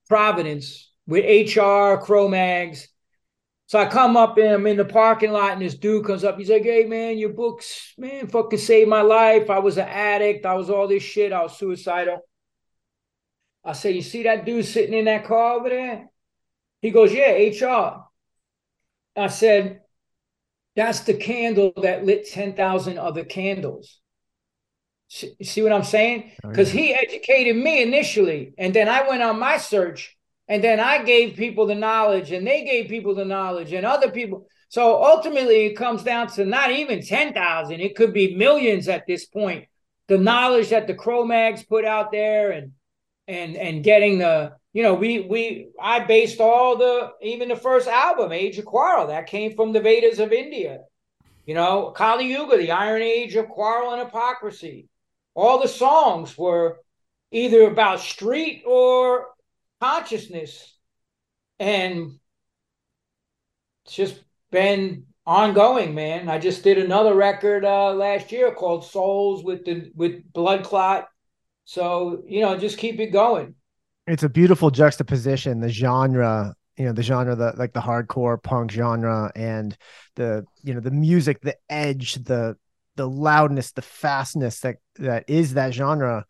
Providence 0.09 0.91
with 1.07 1.23
HR, 1.23 2.03
Cro-Mags, 2.03 2.87
so 3.67 3.79
I 3.79 3.87
come 3.87 4.15
up 4.15 4.37
and 4.37 4.49
I'm 4.49 4.67
in 4.67 4.77
the 4.77 4.85
parking 4.85 5.31
lot, 5.31 5.53
and 5.53 5.61
this 5.61 5.73
dude 5.73 6.05
comes 6.05 6.23
up. 6.23 6.37
He's 6.37 6.49
like, 6.49 6.63
"Hey 6.63 6.85
man, 6.85 7.17
your 7.17 7.29
books, 7.29 7.93
man, 7.97 8.27
fucking 8.27 8.59
saved 8.59 8.89
my 8.89 9.01
life. 9.01 9.49
I 9.49 9.59
was 9.59 9.77
an 9.77 9.87
addict. 9.87 10.45
I 10.45 10.53
was 10.53 10.69
all 10.69 10.87
this 10.87 11.03
shit. 11.03 11.33
I 11.33 11.43
was 11.43 11.57
suicidal." 11.57 12.19
I 13.63 13.73
say, 13.73 13.91
"You 13.91 14.03
see 14.03 14.23
that 14.23 14.45
dude 14.45 14.65
sitting 14.65 14.93
in 14.93 15.05
that 15.05 15.25
car 15.25 15.55
over 15.55 15.69
there?" 15.69 16.09
He 16.81 16.91
goes, 16.91 17.11
"Yeah, 17.11 17.31
HR." 17.31 18.05
I 19.15 19.27
said, 19.27 19.81
"That's 20.75 20.99
the 21.01 21.15
candle 21.15 21.73
that 21.77 22.05
lit 22.05 22.29
ten 22.29 22.53
thousand 22.53 22.99
other 22.99 23.25
candles." 23.25 23.99
See 25.07 25.61
what 25.61 25.71
I'm 25.71 25.83
saying? 25.83 26.31
Because 26.41 26.73
oh, 26.73 26.77
yeah. 26.77 26.81
he 26.81 26.93
educated 26.93 27.55
me 27.55 27.81
initially, 27.81 28.53
and 28.57 28.73
then 28.73 28.89
I 28.89 29.07
went 29.07 29.23
on 29.23 29.39
my 29.39 29.57
search 29.57 30.14
and 30.47 30.63
then 30.63 30.79
I 30.79 31.03
gave 31.03 31.35
people 31.35 31.65
the 31.65 31.75
knowledge, 31.75 32.31
and 32.31 32.45
they 32.45 32.63
gave 32.63 32.89
people 32.89 33.15
the 33.15 33.25
knowledge, 33.25 33.73
and 33.73 33.85
other 33.85 34.11
people. 34.11 34.47
So 34.69 35.03
ultimately, 35.03 35.65
it 35.65 35.77
comes 35.77 36.03
down 36.03 36.27
to 36.33 36.45
not 36.45 36.71
even 36.71 37.01
10,000, 37.01 37.79
it 37.79 37.95
could 37.95 38.13
be 38.13 38.35
millions 38.35 38.87
at 38.87 39.07
this 39.07 39.25
point. 39.25 39.65
The 40.07 40.17
knowledge 40.17 40.69
that 40.69 40.87
the 40.87 40.93
Cro-Mags 40.93 41.63
put 41.63 41.85
out 41.85 42.11
there 42.11 42.51
and 42.51 42.73
and 43.27 43.55
and 43.55 43.83
getting 43.83 44.17
the 44.19 44.53
you 44.73 44.83
know 44.83 44.93
we 44.93 45.21
we 45.21 45.69
I 45.81 45.99
based 46.01 46.39
all 46.39 46.77
the 46.77 47.11
even 47.21 47.49
the 47.49 47.55
first 47.55 47.87
album 47.87 48.31
Age 48.31 48.57
of 48.57 48.65
Quarrel 48.65 49.07
that 49.07 49.27
came 49.27 49.55
from 49.55 49.73
the 49.73 49.81
Vedas 49.81 50.19
of 50.19 50.31
India 50.31 50.81
you 51.45 51.55
know 51.55 51.91
Kali 51.91 52.25
Yuga 52.25 52.57
the 52.57 52.71
Iron 52.71 53.01
Age 53.01 53.35
of 53.35 53.49
Quarrel 53.49 53.93
and 53.93 54.01
Hypocrisy 54.01 54.87
all 55.33 55.59
the 55.59 55.67
songs 55.67 56.37
were 56.37 56.79
either 57.31 57.63
about 57.63 57.99
street 57.99 58.63
or 58.65 59.27
consciousness 59.81 60.75
and 61.59 62.11
it's 63.85 63.95
just 63.95 64.23
been 64.51 65.05
ongoing 65.25 65.95
man. 65.95 66.29
I 66.29 66.37
just 66.39 66.63
did 66.63 66.77
another 66.77 67.15
record 67.15 67.65
uh 67.65 67.93
last 67.93 68.31
year 68.31 68.53
called 68.53 68.85
souls 68.85 69.43
with 69.43 69.65
the 69.65 69.91
with 69.95 70.31
Bloodclot. 70.33 71.05
So 71.65 72.23
you 72.27 72.41
know 72.41 72.57
just 72.57 72.77
keep 72.77 72.99
it 72.99 73.07
going. 73.07 73.55
It's 74.07 74.23
a 74.23 74.29
beautiful 74.29 74.69
juxtaposition 74.69 75.59
the 75.61 75.69
genre 75.69 76.55
you 76.77 76.85
know 76.85 76.93
the 76.93 77.03
genre 77.03 77.35
the 77.35 77.53
like 77.57 77.73
the 77.73 77.79
hardcore 77.79 78.41
punk 78.41 78.71
genre 78.71 79.31
and 79.35 79.75
the 80.15 80.45
you 80.63 80.73
know 80.73 80.79
the 80.79 80.91
music 80.91 81.41
the 81.41 81.55
edge 81.69 82.15
the 82.15 82.55
the 82.95 83.07
loudness 83.07 83.71
the 83.71 83.81
fastness 83.81 84.59
that 84.61 84.77
that 84.95 85.25
is 85.27 85.55
that 85.55 85.73
genre. 85.73 86.25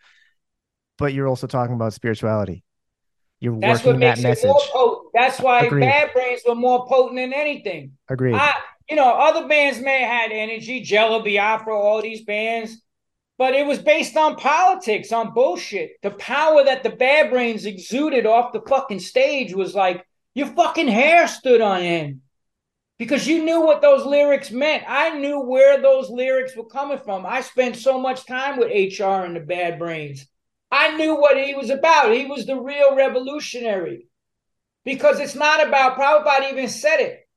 But 0.97 1.13
you're 1.13 1.27
also 1.27 1.47
talking 1.47 1.75
about 1.75 1.93
spirituality 1.93 2.63
you're 3.45 3.59
That's 3.59 3.83
working 3.85 4.01
that 4.01 4.19
message. 4.19 4.51
That's 5.13 5.39
why 5.39 5.65
Agreed. 5.65 5.81
Bad 5.81 6.13
Brains 6.13 6.41
were 6.47 6.55
more 6.55 6.87
potent 6.87 7.17
than 7.17 7.31
anything. 7.31 7.91
Agreed. 8.09 8.33
I, 8.33 8.55
you 8.89 8.95
know, 8.95 9.07
other 9.07 9.47
bands 9.47 9.79
may 9.79 10.01
have 10.01 10.09
had 10.09 10.31
energy, 10.31 10.81
Jello 10.81 11.23
Biafra, 11.23 11.73
all 11.73 12.01
these 12.01 12.25
bands, 12.25 12.81
but 13.37 13.53
it 13.53 13.65
was 13.65 13.79
based 13.79 14.17
on 14.17 14.35
politics, 14.35 15.11
on 15.11 15.33
bullshit. 15.33 15.91
The 16.01 16.11
power 16.11 16.63
that 16.63 16.83
the 16.83 16.89
Bad 16.89 17.29
Brains 17.29 17.65
exuded 17.65 18.25
off 18.25 18.51
the 18.51 18.61
fucking 18.61 18.99
stage 18.99 19.53
was 19.53 19.75
like 19.75 20.05
your 20.33 20.47
fucking 20.47 20.87
hair 20.87 21.27
stood 21.27 21.61
on 21.61 21.81
end 21.81 22.21
because 22.97 23.27
you 23.27 23.45
knew 23.45 23.61
what 23.61 23.81
those 23.81 24.05
lyrics 24.05 24.49
meant. 24.51 24.83
I 24.87 25.17
knew 25.17 25.39
where 25.39 25.79
those 25.79 26.09
lyrics 26.09 26.55
were 26.55 26.65
coming 26.65 26.99
from. 26.99 27.25
I 27.25 27.41
spent 27.41 27.75
so 27.75 27.99
much 27.99 28.25
time 28.25 28.57
with 28.57 28.99
HR 28.99 29.23
and 29.23 29.35
the 29.35 29.41
Bad 29.41 29.77
Brains. 29.77 30.25
I 30.75 30.97
knew 30.97 31.15
what 31.15 31.37
he 31.37 31.55
was 31.55 31.69
about. 31.69 32.13
He 32.13 32.25
was 32.25 32.45
the 32.45 32.59
real 32.59 32.95
revolutionary. 32.95 34.07
Because 34.83 35.21
it's 35.21 35.33
not 35.33 35.65
about, 35.65 35.97
Prabhupada 35.97 36.51
even 36.51 36.67
said 36.67 36.99
it. 36.99 37.27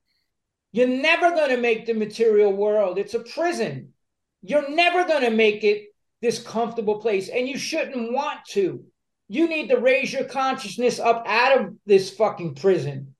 You're 0.72 0.88
never 0.88 1.30
going 1.30 1.50
to 1.50 1.56
make 1.56 1.86
the 1.86 1.94
material 1.94 2.52
world. 2.52 2.98
It's 2.98 3.14
a 3.14 3.20
prison. 3.20 3.94
You're 4.42 4.68
never 4.68 5.04
going 5.04 5.22
to 5.22 5.30
make 5.30 5.64
it 5.64 5.84
this 6.20 6.42
comfortable 6.42 7.00
place, 7.00 7.28
and 7.28 7.48
you 7.48 7.56
shouldn't 7.56 8.12
want 8.12 8.40
to. 8.50 8.84
You 9.28 9.48
need 9.48 9.68
to 9.68 9.76
raise 9.76 10.12
your 10.12 10.24
consciousness 10.24 10.98
up 10.98 11.24
out 11.26 11.60
of 11.60 11.74
this 11.86 12.10
fucking 12.10 12.56
prison. 12.56 13.14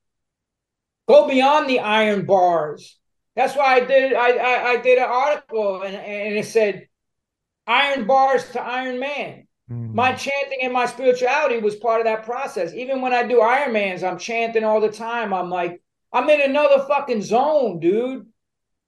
Go 1.06 1.28
beyond 1.28 1.70
the 1.70 1.80
iron 1.80 2.26
bars. 2.26 2.98
That's 3.36 3.56
why 3.56 3.76
I 3.76 3.80
did 3.80 4.14
I, 4.14 4.30
I, 4.30 4.68
I 4.70 4.76
did 4.78 4.98
an 4.98 5.08
article 5.08 5.82
and, 5.82 5.94
and 5.94 6.36
it 6.36 6.44
said 6.44 6.88
iron 7.66 8.06
bars 8.06 8.50
to 8.50 8.60
iron 8.60 8.98
man. 8.98 9.47
Mm. 9.70 9.94
My 9.94 10.12
chanting 10.12 10.60
and 10.62 10.72
my 10.72 10.86
spirituality 10.86 11.58
was 11.58 11.76
part 11.76 12.00
of 12.00 12.06
that 12.06 12.24
process. 12.24 12.72
Even 12.74 13.00
when 13.00 13.12
I 13.12 13.26
do 13.26 13.40
Ironmans, 13.40 14.02
I'm 14.02 14.18
chanting 14.18 14.64
all 14.64 14.80
the 14.80 14.90
time. 14.90 15.34
I'm 15.34 15.50
like, 15.50 15.82
I'm 16.12 16.28
in 16.30 16.40
another 16.40 16.84
fucking 16.86 17.22
zone, 17.22 17.80
dude. 17.80 18.26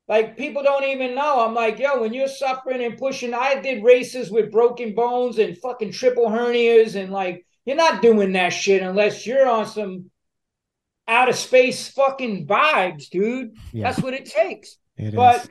Like 0.09 0.37
people 0.37 0.63
don't 0.63 0.85
even 0.85 1.15
know. 1.15 1.47
I'm 1.47 1.55
like, 1.55 1.79
yo, 1.79 2.01
when 2.01 2.13
you're 2.13 2.29
suffering 2.29 2.83
and 2.83 2.99
pushing, 2.99 3.33
I 3.33 3.61
did 3.61 3.85
races 3.85 4.31
with 4.31 4.51
broken 4.51 4.95
bones 4.95 5.39
and 5.39 5.57
fucking 5.57 5.93
triple 5.93 6.27
hernias, 6.27 6.97
and 6.97 7.13
like, 7.13 7.47
you're 7.65 7.77
not 7.77 8.03
doing 8.03 8.33
that 8.33 8.53
shit 8.53 8.83
unless 8.83 9.27
you're 9.27 9.49
on 9.49 9.67
some 9.67 10.11
out 11.07 11.29
of 11.29 11.37
space 11.37 11.89
fucking 11.89 12.47
vibes, 12.47 13.09
dude. 13.09 13.55
Yeah. 13.73 13.85
That's 13.85 14.03
what 14.03 14.15
it 14.15 14.27
takes. 14.27 14.79
It 14.97 15.15
but 15.15 15.43
is. 15.43 15.51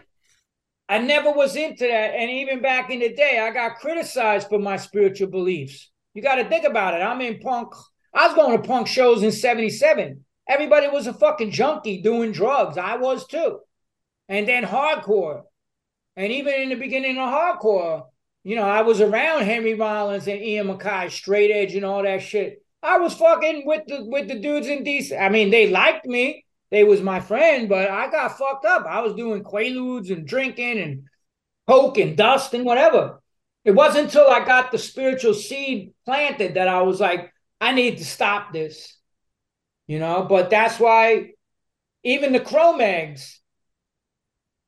I 0.89 0.97
never 0.97 1.31
was 1.31 1.55
into 1.55 1.85
that. 1.87 2.15
And 2.15 2.31
even 2.31 2.61
back 2.61 2.89
in 2.89 2.99
the 2.99 3.13
day, 3.13 3.39
I 3.39 3.51
got 3.51 3.77
criticized 3.77 4.49
for 4.49 4.57
my 4.57 4.75
spiritual 4.77 5.29
beliefs. 5.29 5.91
You 6.15 6.23
got 6.23 6.35
to 6.35 6.49
think 6.49 6.65
about 6.65 6.95
it. 6.95 7.03
I'm 7.03 7.21
in 7.21 7.39
punk. 7.39 7.73
I 8.11 8.25
was 8.25 8.35
going 8.35 8.59
to 8.59 8.67
punk 8.67 8.87
shows 8.87 9.21
in 9.21 9.31
77. 9.31 10.25
Everybody 10.49 10.87
was 10.87 11.05
a 11.05 11.13
fucking 11.13 11.51
junkie 11.51 12.01
doing 12.01 12.31
drugs. 12.31 12.79
I 12.79 12.97
was 12.97 13.27
too. 13.27 13.59
And 14.27 14.47
then 14.47 14.63
hardcore. 14.63 15.43
And 16.15 16.33
even 16.33 16.55
in 16.55 16.69
the 16.69 16.75
beginning 16.75 17.19
of 17.19 17.29
hardcore, 17.29 18.07
you 18.43 18.55
know, 18.55 18.63
I 18.63 18.81
was 18.81 18.99
around 18.99 19.43
Henry 19.43 19.75
Rollins 19.75 20.27
and 20.27 20.41
Ian 20.41 20.67
MacKaye, 20.67 21.11
straight 21.11 21.51
edge 21.51 21.75
and 21.75 21.85
all 21.85 22.01
that 22.01 22.23
shit. 22.23 22.63
I 22.81 22.97
was 22.97 23.13
fucking 23.13 23.63
with 23.65 23.83
the 23.87 24.05
with 24.05 24.27
the 24.27 24.39
dudes 24.39 24.67
in 24.67 24.83
DC. 24.83 25.19
I 25.19 25.29
mean, 25.29 25.51
they 25.51 25.69
liked 25.69 26.05
me 26.05 26.45
they 26.72 26.84
was 26.84 27.01
my 27.01 27.20
friend, 27.20 27.67
but 27.67 27.89
I 27.89 28.09
got 28.11 28.38
fucked 28.38 28.65
up. 28.65 28.86
I 28.86 29.01
was 29.01 29.15
doing 29.15 29.43
quaaludes 29.43 30.11
and 30.11 30.28
drinking 30.28 30.80
and 30.80 31.03
coke 31.67 31.97
and 31.97 32.15
dust 32.15 32.53
and 32.53 32.65
whatever. 32.65 33.22
It 33.65 33.72
wasn't 33.72 34.05
until 34.05 34.30
I 34.30 34.45
got 34.45 34.72
the 34.72 34.78
spiritual 34.78 35.34
seed 35.34 35.93
planted 36.05 36.53
that 36.53 36.67
I 36.67 36.82
was 36.82 36.99
like, 36.99 37.34
I 37.59 37.74
need 37.74 37.97
to 37.97 38.05
stop 38.05 38.53
this. 38.53 38.95
You 39.88 39.99
know, 39.99 40.26
but 40.30 40.49
that's 40.51 40.80
why 40.80 41.32
even 42.03 42.32
the 42.32 42.39
Cro-Mags, 42.39 43.41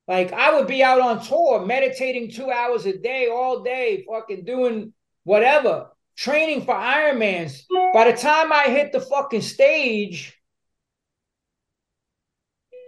like 0.08 0.32
I 0.32 0.54
would 0.54 0.66
be 0.66 0.82
out 0.82 1.00
on 1.00 1.24
tour 1.24 1.64
meditating 1.64 2.32
two 2.32 2.50
hours 2.50 2.84
a 2.86 2.98
day, 2.98 3.28
all 3.28 3.62
day, 3.62 4.04
fucking 4.08 4.44
doing 4.44 4.92
whatever. 5.22 5.90
training 6.16 6.64
for 6.64 6.74
Ironmans. 6.74 7.62
By 7.94 8.10
the 8.10 8.16
time 8.16 8.52
I 8.52 8.64
hit 8.64 8.92
the 8.92 9.00
fucking 9.00 9.42
stage, 9.42 10.38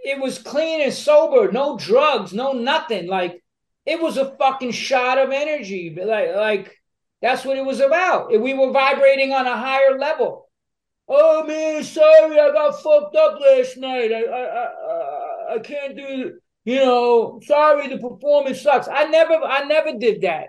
it 0.05 0.21
was 0.21 0.39
clean 0.39 0.83
and 0.83 0.93
sober, 0.93 1.51
no 1.51 1.79
drugs, 1.79 2.33
no 2.33 2.53
nothing. 2.53 3.09
Like 3.09 3.43
it 3.87 4.01
was 4.01 4.17
a 4.19 4.37
fucking 4.37 4.73
shot 4.73 5.19
of 5.19 5.31
energy. 5.31 5.97
Like, 5.99 6.37
like 6.37 6.77
that's 7.23 7.45
what 7.45 7.57
it 7.57 7.65
was 7.65 7.81
about. 7.81 8.31
We 8.31 8.55
were 8.55 8.71
vibrating 8.71 9.33
on 9.33 9.47
a 9.47 9.57
higher 9.57 9.99
level. 9.99 10.49
Oh 11.09 11.45
man, 11.45 11.83
sorry, 11.83 12.39
I 12.39 12.53
got 12.53 12.83
fucked 12.83 13.17
up 13.17 13.41
last 13.41 13.77
night. 13.79 14.13
I 14.13 14.23
I 14.25 14.65
I, 14.65 15.55
I 15.55 15.59
can't 15.59 15.97
do. 15.97 16.39
You 16.67 16.77
know, 16.77 17.41
sorry, 17.45 17.89
the 17.89 17.99
performance 17.99 18.63
sucks. 18.63 18.89
I 18.89 19.05
never 19.05 19.35
I 19.35 19.65
never 19.65 19.99
did 19.99 20.23
that. 20.23 20.49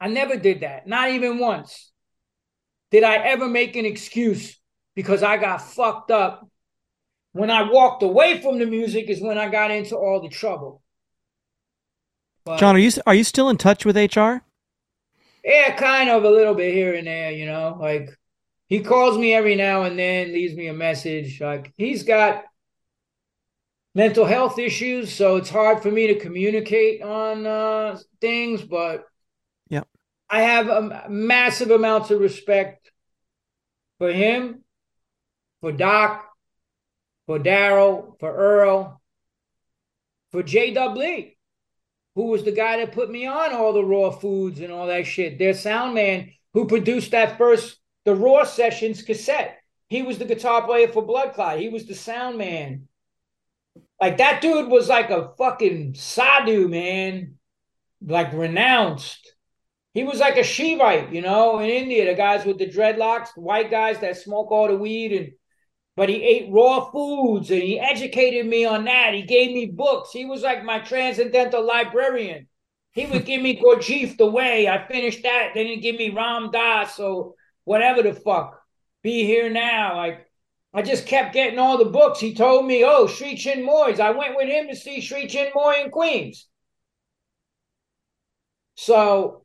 I 0.00 0.08
never 0.08 0.36
did 0.36 0.60
that. 0.60 0.86
Not 0.86 1.10
even 1.10 1.38
once. 1.38 1.90
Did 2.90 3.04
I 3.04 3.16
ever 3.16 3.46
make 3.46 3.76
an 3.76 3.84
excuse 3.84 4.58
because 4.96 5.22
I 5.22 5.36
got 5.36 5.62
fucked 5.62 6.10
up? 6.10 6.49
When 7.32 7.50
I 7.50 7.70
walked 7.70 8.02
away 8.02 8.40
from 8.40 8.58
the 8.58 8.66
music 8.66 9.08
is 9.08 9.20
when 9.20 9.38
I 9.38 9.48
got 9.48 9.70
into 9.70 9.96
all 9.96 10.20
the 10.20 10.28
trouble. 10.28 10.82
But, 12.44 12.58
John, 12.58 12.74
are 12.74 12.78
you 12.78 12.90
are 13.06 13.14
you 13.14 13.24
still 13.24 13.48
in 13.48 13.56
touch 13.56 13.84
with 13.84 13.96
HR? 13.96 14.42
Yeah, 15.44 15.74
kind 15.76 16.10
of 16.10 16.24
a 16.24 16.30
little 16.30 16.54
bit 16.54 16.74
here 16.74 16.94
and 16.94 17.06
there, 17.06 17.30
you 17.30 17.46
know. 17.46 17.76
Like 17.80 18.10
he 18.68 18.80
calls 18.80 19.16
me 19.16 19.32
every 19.32 19.54
now 19.54 19.82
and 19.82 19.98
then, 19.98 20.32
leaves 20.32 20.54
me 20.54 20.66
a 20.66 20.74
message. 20.74 21.40
Like 21.40 21.72
he's 21.76 22.02
got 22.02 22.44
mental 23.94 24.24
health 24.24 24.58
issues, 24.58 25.12
so 25.12 25.36
it's 25.36 25.50
hard 25.50 25.82
for 25.82 25.90
me 25.90 26.08
to 26.08 26.18
communicate 26.18 27.02
on 27.02 27.46
uh, 27.46 27.98
things. 28.20 28.62
But 28.62 29.06
yeah, 29.68 29.82
I 30.28 30.42
have 30.42 30.68
a 30.68 31.08
massive 31.08 31.70
amounts 31.70 32.10
of 32.10 32.20
respect 32.20 32.90
for 33.98 34.12
him, 34.12 34.64
for 35.60 35.72
Doc, 35.72 36.29
for 37.30 37.38
Daryl, 37.38 38.18
for 38.18 38.34
Earl, 38.34 39.00
for 40.32 40.42
JW 40.42 41.36
who 42.16 42.26
was 42.26 42.42
the 42.42 42.50
guy 42.50 42.78
that 42.78 42.90
put 42.90 43.08
me 43.08 43.24
on 43.24 43.52
all 43.52 43.72
the 43.72 43.84
raw 43.84 44.10
foods 44.10 44.58
and 44.58 44.72
all 44.72 44.88
that 44.88 45.06
shit. 45.06 45.38
Their 45.38 45.54
sound 45.54 45.94
man 45.94 46.32
who 46.54 46.66
produced 46.66 47.12
that 47.12 47.38
first 47.38 47.78
the 48.04 48.16
raw 48.16 48.42
sessions 48.42 49.02
cassette. 49.02 49.58
He 49.88 50.02
was 50.02 50.18
the 50.18 50.24
guitar 50.24 50.66
player 50.66 50.88
for 50.88 51.06
Bloodclot. 51.06 51.60
He 51.60 51.68
was 51.68 51.86
the 51.86 51.94
sound 51.94 52.36
man. 52.36 52.88
Like 54.00 54.18
that 54.18 54.42
dude 54.42 54.68
was 54.68 54.88
like 54.88 55.10
a 55.10 55.30
fucking 55.38 55.94
sadhu, 55.94 56.66
man. 56.66 57.36
Like 58.04 58.32
renounced. 58.32 59.36
He 59.94 60.02
was 60.02 60.18
like 60.18 60.36
a 60.36 60.40
Shivite, 60.40 61.14
you 61.14 61.22
know, 61.22 61.60
in 61.60 61.70
India, 61.70 62.06
the 62.06 62.14
guys 62.14 62.44
with 62.44 62.58
the 62.58 62.68
dreadlocks, 62.68 63.34
the 63.36 63.40
white 63.40 63.70
guys 63.70 64.00
that 64.00 64.16
smoke 64.16 64.50
all 64.50 64.66
the 64.66 64.76
weed 64.76 65.12
and 65.12 65.32
but 65.96 66.08
he 66.08 66.22
ate 66.22 66.50
raw 66.50 66.90
foods 66.90 67.50
and 67.50 67.62
he 67.62 67.78
educated 67.78 68.46
me 68.46 68.64
on 68.64 68.84
that. 68.84 69.14
He 69.14 69.22
gave 69.22 69.52
me 69.52 69.66
books. 69.66 70.12
He 70.12 70.24
was 70.24 70.42
like 70.42 70.64
my 70.64 70.78
transcendental 70.78 71.66
librarian. 71.66 72.48
He 72.92 73.06
would 73.06 73.24
give 73.24 73.42
me 73.42 73.60
Gurdjieff 73.60 74.16
the 74.16 74.30
way. 74.30 74.68
I 74.68 74.86
finished 74.86 75.22
that. 75.22 75.50
Then 75.54 75.66
he'd 75.66 75.82
give 75.82 75.96
me 75.96 76.10
Ram 76.10 76.50
Dass 76.50 76.98
or 76.98 77.34
whatever 77.64 78.02
the 78.02 78.14
fuck. 78.14 78.60
Be 79.02 79.24
here 79.24 79.50
now. 79.50 79.96
Like 79.96 80.26
I 80.72 80.82
just 80.82 81.06
kept 81.06 81.34
getting 81.34 81.58
all 81.58 81.78
the 81.78 81.90
books. 81.90 82.20
He 82.20 82.34
told 82.34 82.66
me, 82.66 82.84
oh, 82.84 83.06
Sri 83.06 83.36
Chinmoy's. 83.36 84.00
I 84.00 84.10
went 84.10 84.36
with 84.36 84.48
him 84.48 84.68
to 84.68 84.76
see 84.76 85.00
Sri 85.00 85.26
Chinmoy 85.26 85.84
in 85.84 85.90
Queens. 85.90 86.46
So 88.76 89.44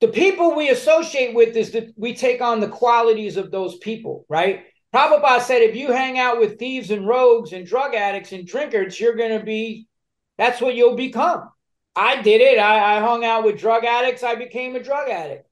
the 0.00 0.08
people 0.08 0.54
we 0.54 0.70
associate 0.70 1.34
with 1.34 1.56
is 1.56 1.72
that 1.72 1.92
we 1.96 2.14
take 2.14 2.40
on 2.40 2.60
the 2.60 2.68
qualities 2.68 3.36
of 3.36 3.50
those 3.50 3.76
people, 3.78 4.24
right? 4.28 4.64
Prabhupada 4.94 5.42
said 5.42 5.62
if 5.62 5.76
you 5.76 5.92
hang 5.92 6.18
out 6.18 6.38
with 6.38 6.58
thieves 6.58 6.90
and 6.90 7.06
rogues 7.06 7.52
and 7.52 7.66
drug 7.66 7.94
addicts 7.94 8.32
and 8.32 8.46
drunkards, 8.46 8.98
you're 8.98 9.16
going 9.16 9.38
to 9.38 9.44
be, 9.44 9.86
that's 10.38 10.60
what 10.60 10.74
you'll 10.74 10.96
become. 10.96 11.50
I 11.94 12.22
did 12.22 12.40
it. 12.40 12.58
I, 12.58 12.96
I, 12.96 13.00
hung 13.00 13.24
out 13.24 13.44
with 13.44 13.58
drug 13.58 13.84
addicts. 13.84 14.22
I 14.22 14.36
became 14.36 14.76
a 14.76 14.82
drug 14.82 15.08
addict. 15.08 15.46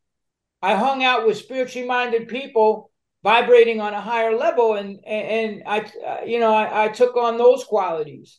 I 0.63 0.75
hung 0.75 1.03
out 1.03 1.27
with 1.27 1.37
spiritually 1.37 1.87
minded 1.87 2.29
people 2.29 2.91
vibrating 3.23 3.81
on 3.81 3.93
a 3.93 4.01
higher 4.01 4.37
level. 4.37 4.75
And, 4.75 5.01
and, 5.05 5.27
and 5.27 5.63
I, 5.67 5.81
uh, 6.07 6.25
you 6.25 6.39
know, 6.39 6.55
I, 6.55 6.85
I 6.85 6.89
took 6.89 7.17
on 7.17 7.37
those 7.37 7.65
qualities. 7.65 8.39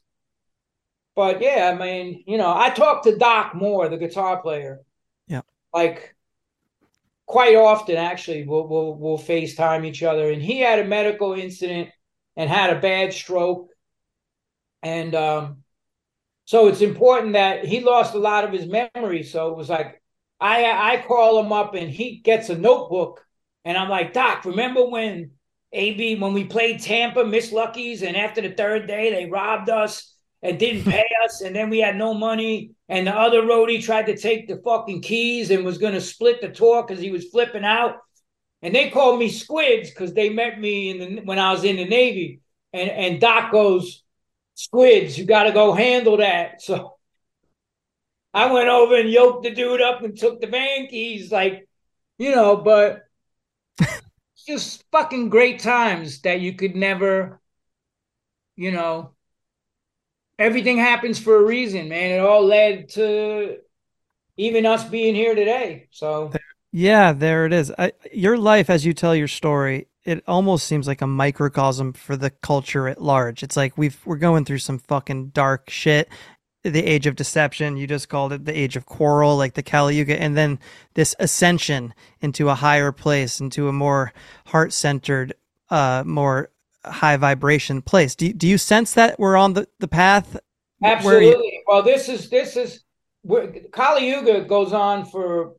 But 1.16 1.42
yeah, 1.42 1.72
I 1.74 1.78
mean, 1.78 2.24
you 2.26 2.38
know, 2.38 2.54
I 2.56 2.70
talked 2.70 3.04
to 3.06 3.18
Doc 3.18 3.54
Moore, 3.54 3.90
the 3.90 3.98
guitar 3.98 4.42
player. 4.42 4.82
Yeah. 5.28 5.42
Like, 5.74 6.16
quite 7.28 7.56
often 7.56 7.98
actually 7.98 8.48
we'll, 8.48 8.68
we'll 8.68 8.96
we'll 8.96 9.18
FaceTime 9.20 9.86
each 9.86 10.02
other. 10.02 10.32
And 10.32 10.42
he 10.42 10.60
had 10.62 10.80
a 10.80 10.86
medical 10.86 11.34
incident 11.34 11.90
and 12.36 12.50
had 12.50 12.76
a 12.76 12.80
bad 12.80 13.14
stroke. 13.14 13.70
And 14.82 15.14
um, 15.14 15.64
so 16.46 16.68
it's 16.68 16.82
important 16.82 17.34
that 17.34 17.66
he 17.66 17.82
lost 17.82 18.16
a 18.16 18.20
lot 18.20 18.46
of 18.46 18.52
his 18.52 18.66
memory. 18.66 19.24
So 19.24 19.52
it 19.52 19.58
was 19.58 19.70
like 19.70 20.02
I 20.40 20.96
I 20.96 21.04
call 21.06 21.40
him 21.44 21.52
up 21.52 21.76
and 21.76 21.92
he 21.92 22.18
gets 22.18 22.50
a 22.50 22.58
notebook 22.58 23.24
and 23.66 23.78
I'm 23.78 23.90
like, 23.90 24.14
Doc, 24.14 24.46
remember 24.46 24.86
when 24.88 25.32
AB 25.74 26.20
when 26.20 26.34
we 26.34 26.46
played 26.46 26.82
Tampa, 26.82 27.26
Miss 27.26 27.52
Lucky's, 27.52 28.02
and 28.02 28.16
after 28.16 28.42
the 28.42 28.52
third 28.52 28.88
day 28.88 29.12
they 29.12 29.30
robbed 29.30 29.70
us 29.70 30.17
and 30.44 30.60
didn't 30.60 30.84
pay 30.84 31.06
us, 31.26 31.42
and 31.42 31.56
then 31.56 31.70
we 31.70 31.80
had 31.80 31.96
no 31.96 32.14
money. 32.14 32.72
And 32.90 33.08
the 33.08 33.16
other 33.16 33.42
roadie 33.42 33.84
tried 33.84 34.06
to 34.06 34.18
take 34.18 34.48
the 34.48 34.62
fucking 34.64 35.02
keys 35.02 35.52
and 35.52 35.66
was 35.66 35.78
going 35.78 35.94
to 35.94 36.02
split 36.02 36.42
the 36.42 36.50
tour 36.50 36.84
because 36.84 37.02
he 37.02 37.12
was 37.12 37.30
flipping 37.30 37.64
out. 37.64 37.98
And 38.62 38.74
they 38.74 38.90
called 38.90 39.20
me 39.20 39.30
Squids 39.30 39.90
because 39.90 40.14
they 40.14 40.30
met 40.30 40.60
me 40.60 40.90
in 40.90 41.16
the, 41.16 41.22
when 41.22 41.40
I 41.40 41.52
was 41.52 41.64
in 41.64 41.78
the 41.78 41.86
Navy. 41.86 42.42
And 42.74 42.90
and 42.90 43.22
Doc 43.22 43.52
goes, 43.52 44.04
Squids, 44.56 45.18
you 45.18 45.26
got 45.26 45.44
to 45.44 45.52
go 45.52 45.74
handle 45.74 46.18
that. 46.18 46.62
So 46.62 46.98
I 48.34 48.52
went 48.52 48.70
over 48.70 48.96
and 48.96 49.10
yoked 49.10 49.44
the 49.44 49.52
dude 49.52 49.82
up 49.82 50.04
and 50.04 50.18
took 50.18 50.40
the 50.40 50.48
van 50.48 50.88
keys, 50.88 51.32
like, 51.32 51.68
you 52.18 52.36
know, 52.36 52.58
but 52.58 53.04
just 54.48 54.84
fucking 54.92 55.30
great 55.30 55.60
times 55.60 56.22
that 56.22 56.40
you 56.40 56.54
could 56.54 56.76
never, 56.76 57.42
you 58.56 58.72
know, 58.72 59.14
everything 60.40 60.78
happens 60.78 61.20
for 61.20 61.36
a 61.36 61.44
reason, 61.44 61.90
man. 61.90 62.12
It 62.12 62.20
all 62.20 62.46
led 62.46 62.90
to 62.90 63.58
even 64.38 64.66
us 64.66 64.84
being 64.88 65.16
here 65.16 65.36
today. 65.36 65.88
So 65.92 66.32
yeah, 66.72 67.14
there 67.14 67.46
it 67.46 67.54
is. 67.54 67.72
I, 67.78 67.94
your 68.14 68.38
life, 68.38 68.70
as 68.70 68.86
you 68.86 68.94
tell 68.94 69.16
your 69.16 69.28
story, 69.28 69.88
it 70.04 70.24
almost 70.28 70.68
seems 70.68 70.88
like 70.88 71.02
a 71.02 71.08
microcosm 71.08 71.94
for 71.94 72.16
the 72.16 72.30
culture 72.30 72.88
at 72.88 73.02
large. 73.02 73.44
It's 73.44 73.58
like 73.58 73.78
we've 73.78 74.00
we're 74.06 74.18
going 74.18 74.46
through 74.46 74.60
some 74.60 74.80
fucking 74.80 75.30
dark 75.30 75.70
shit. 75.70 76.10
The 76.64 76.84
age 76.84 77.08
of 77.08 77.16
deception, 77.16 77.78
you 77.78 77.88
just 77.88 78.10
called 78.10 78.34
it 78.34 78.44
the 78.44 78.58
age 78.58 78.76
of 78.76 78.86
quarrel, 78.86 79.38
like 79.38 79.54
the 79.54 79.64
Kali 79.64 79.96
Yuga, 79.96 80.22
and 80.22 80.36
then 80.36 80.60
this 80.96 81.16
ascension 81.18 81.94
into 82.20 82.50
a 82.50 82.56
higher 82.56 82.92
place, 82.92 83.40
into 83.40 83.70
a 83.70 83.74
more 83.74 84.12
heart 84.48 84.74
centered, 84.74 85.34
uh, 85.70 86.04
more 86.06 86.50
high 86.92 87.18
vibration 87.18 87.82
place. 87.82 88.16
Do 88.16 88.28
you, 88.28 88.34
do 88.34 88.48
you 88.48 88.58
sense 88.58 88.94
that 88.94 89.20
we're 89.20 89.38
on 89.38 89.54
the, 89.54 89.68
the 89.80 89.88
path? 89.88 90.38
Absolutely. 90.84 91.62
Well, 91.68 91.84
this 91.84 92.08
is 92.10 92.30
this 92.30 92.56
is 92.56 92.84
Kali 93.72 94.10
Yuga 94.10 94.42
goes 94.46 94.74
on 94.74 95.06
for 95.06 95.54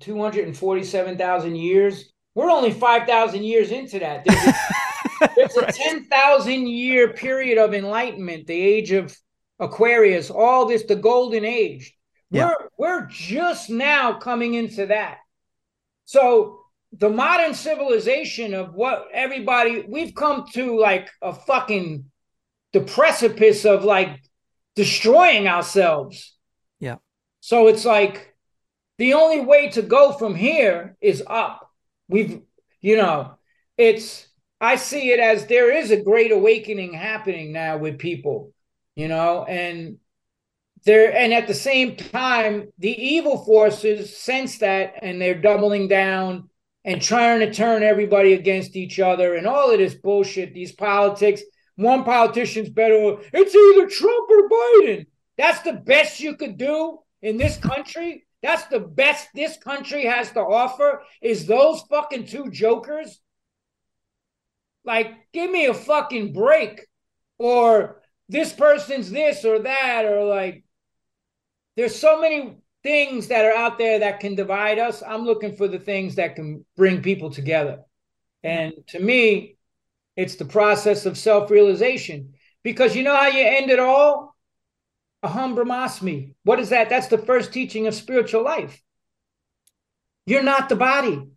two 0.00 0.20
hundred 0.20 0.46
and 0.46 0.56
forty-seven 0.56 1.18
thousand 1.18 1.56
years. 1.56 2.12
We're 2.34 2.50
only 2.50 2.72
five 2.72 3.06
thousand 3.06 3.44
years 3.44 3.70
into 3.70 3.98
that. 3.98 4.24
There's 4.24 5.56
a, 5.56 5.60
right. 5.60 5.68
a 5.68 5.72
ten 5.72 6.04
thousand 6.04 6.68
year 6.68 7.12
period 7.12 7.58
of 7.58 7.74
enlightenment, 7.74 8.46
the 8.46 8.60
age 8.60 8.92
of 8.92 9.16
Aquarius, 9.58 10.30
all 10.30 10.66
this, 10.66 10.84
the 10.84 10.96
golden 10.96 11.44
age. 11.44 11.96
Yeah. 12.30 12.52
We're 12.78 13.00
we're 13.00 13.06
just 13.06 13.70
now 13.70 14.14
coming 14.14 14.54
into 14.54 14.86
that. 14.86 15.18
So 16.04 16.63
the 16.98 17.10
modern 17.10 17.54
civilization 17.54 18.54
of 18.54 18.74
what 18.74 19.06
everybody 19.12 19.84
we've 19.88 20.14
come 20.14 20.46
to 20.52 20.78
like 20.78 21.10
a 21.22 21.32
fucking 21.32 22.04
the 22.72 22.80
precipice 22.80 23.64
of 23.64 23.84
like 23.84 24.20
destroying 24.74 25.48
ourselves. 25.48 26.34
Yeah. 26.80 26.96
So 27.40 27.68
it's 27.68 27.84
like 27.84 28.34
the 28.98 29.14
only 29.14 29.40
way 29.40 29.70
to 29.70 29.82
go 29.82 30.12
from 30.12 30.34
here 30.34 30.96
is 31.00 31.22
up. 31.26 31.70
We've, 32.08 32.42
you 32.80 32.96
know, 32.96 33.38
it's, 33.76 34.26
I 34.60 34.76
see 34.76 35.10
it 35.10 35.20
as 35.20 35.46
there 35.46 35.72
is 35.72 35.90
a 35.90 36.02
great 36.02 36.32
awakening 36.32 36.94
happening 36.94 37.52
now 37.52 37.78
with 37.78 37.98
people, 37.98 38.52
you 38.94 39.08
know, 39.08 39.44
and 39.44 39.98
there, 40.84 41.16
and 41.16 41.32
at 41.32 41.46
the 41.46 41.54
same 41.54 41.96
time, 41.96 42.68
the 42.78 42.90
evil 42.90 43.44
forces 43.44 44.16
sense 44.16 44.58
that 44.58 44.94
and 45.02 45.20
they're 45.20 45.40
doubling 45.40 45.88
down 45.88 46.50
and 46.84 47.00
trying 47.00 47.40
to 47.40 47.52
turn 47.52 47.82
everybody 47.82 48.34
against 48.34 48.76
each 48.76 49.00
other 49.00 49.34
and 49.34 49.46
all 49.46 49.70
of 49.70 49.78
this 49.78 49.94
bullshit, 49.94 50.52
these 50.52 50.72
politics. 50.72 51.42
One 51.76 52.04
politician's 52.04 52.68
better. 52.68 53.16
It's 53.32 53.54
either 53.54 53.88
Trump 53.88 54.30
or 54.30 54.48
Biden. 54.48 55.06
That's 55.36 55.60
the 55.62 55.72
best 55.72 56.20
you 56.20 56.36
could 56.36 56.56
do 56.56 56.98
in 57.22 57.36
this 57.36 57.56
country. 57.56 58.26
That's 58.42 58.66
the 58.66 58.80
best 58.80 59.28
this 59.34 59.56
country 59.56 60.04
has 60.04 60.30
to 60.32 60.40
offer 60.40 61.02
is 61.22 61.46
those 61.46 61.80
fucking 61.90 62.26
two 62.26 62.50
jokers. 62.50 63.18
Like, 64.84 65.12
give 65.32 65.50
me 65.50 65.66
a 65.66 65.74
fucking 65.74 66.34
break. 66.34 66.86
Or 67.38 68.02
this 68.28 68.52
person's 68.52 69.10
this 69.10 69.44
or 69.44 69.60
that, 69.60 70.04
or 70.04 70.24
like, 70.24 70.64
there's 71.76 71.96
so 71.96 72.20
many 72.20 72.58
things 72.84 73.28
that 73.28 73.44
are 73.44 73.56
out 73.56 73.78
there 73.78 74.00
that 74.00 74.20
can 74.20 74.36
divide 74.36 74.78
us. 74.78 75.02
I'm 75.02 75.24
looking 75.24 75.56
for 75.56 75.66
the 75.66 75.80
things 75.80 76.14
that 76.16 76.36
can 76.36 76.64
bring 76.76 77.02
people 77.02 77.30
together. 77.30 77.80
And 78.44 78.74
to 78.88 79.00
me, 79.00 79.56
it's 80.16 80.36
the 80.36 80.44
process 80.44 81.06
of 81.06 81.18
self 81.18 81.50
realization. 81.50 82.34
Because 82.62 82.94
you 82.94 83.02
know 83.02 83.16
how 83.16 83.26
you 83.26 83.44
end 83.44 83.70
it 83.70 83.80
all? 83.80 84.36
Aham 85.24 85.56
Brahmasmi. 85.56 86.34
What 86.44 86.60
is 86.60 86.68
that? 86.68 86.90
That's 86.90 87.08
the 87.08 87.18
first 87.18 87.52
teaching 87.52 87.86
of 87.86 87.94
spiritual 87.94 88.44
life. 88.44 88.80
You're 90.26 90.42
not 90.42 90.68
the 90.68 90.76
body. 90.76 91.28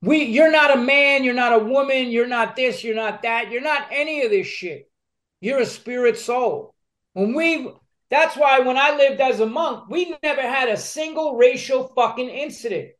We, 0.00 0.24
you're 0.24 0.50
not 0.50 0.76
a 0.76 0.80
man, 0.80 1.22
you're 1.22 1.34
not 1.34 1.52
a 1.52 1.64
woman, 1.64 2.08
you're 2.10 2.26
not 2.26 2.56
this, 2.56 2.82
you're 2.82 2.96
not 2.96 3.22
that, 3.22 3.52
you're 3.52 3.62
not 3.62 3.86
any 3.92 4.22
of 4.22 4.30
this 4.30 4.48
shit. 4.48 4.90
You're 5.40 5.60
a 5.60 5.66
spirit 5.66 6.18
soul. 6.18 6.74
When 7.12 7.34
we, 7.34 7.70
that's 8.12 8.36
why 8.36 8.60
when 8.60 8.76
I 8.76 8.94
lived 8.94 9.22
as 9.22 9.40
a 9.40 9.46
monk, 9.46 9.88
we 9.88 10.14
never 10.22 10.42
had 10.42 10.68
a 10.68 10.76
single 10.76 11.36
racial 11.36 11.90
fucking 11.96 12.28
incident. 12.28 12.90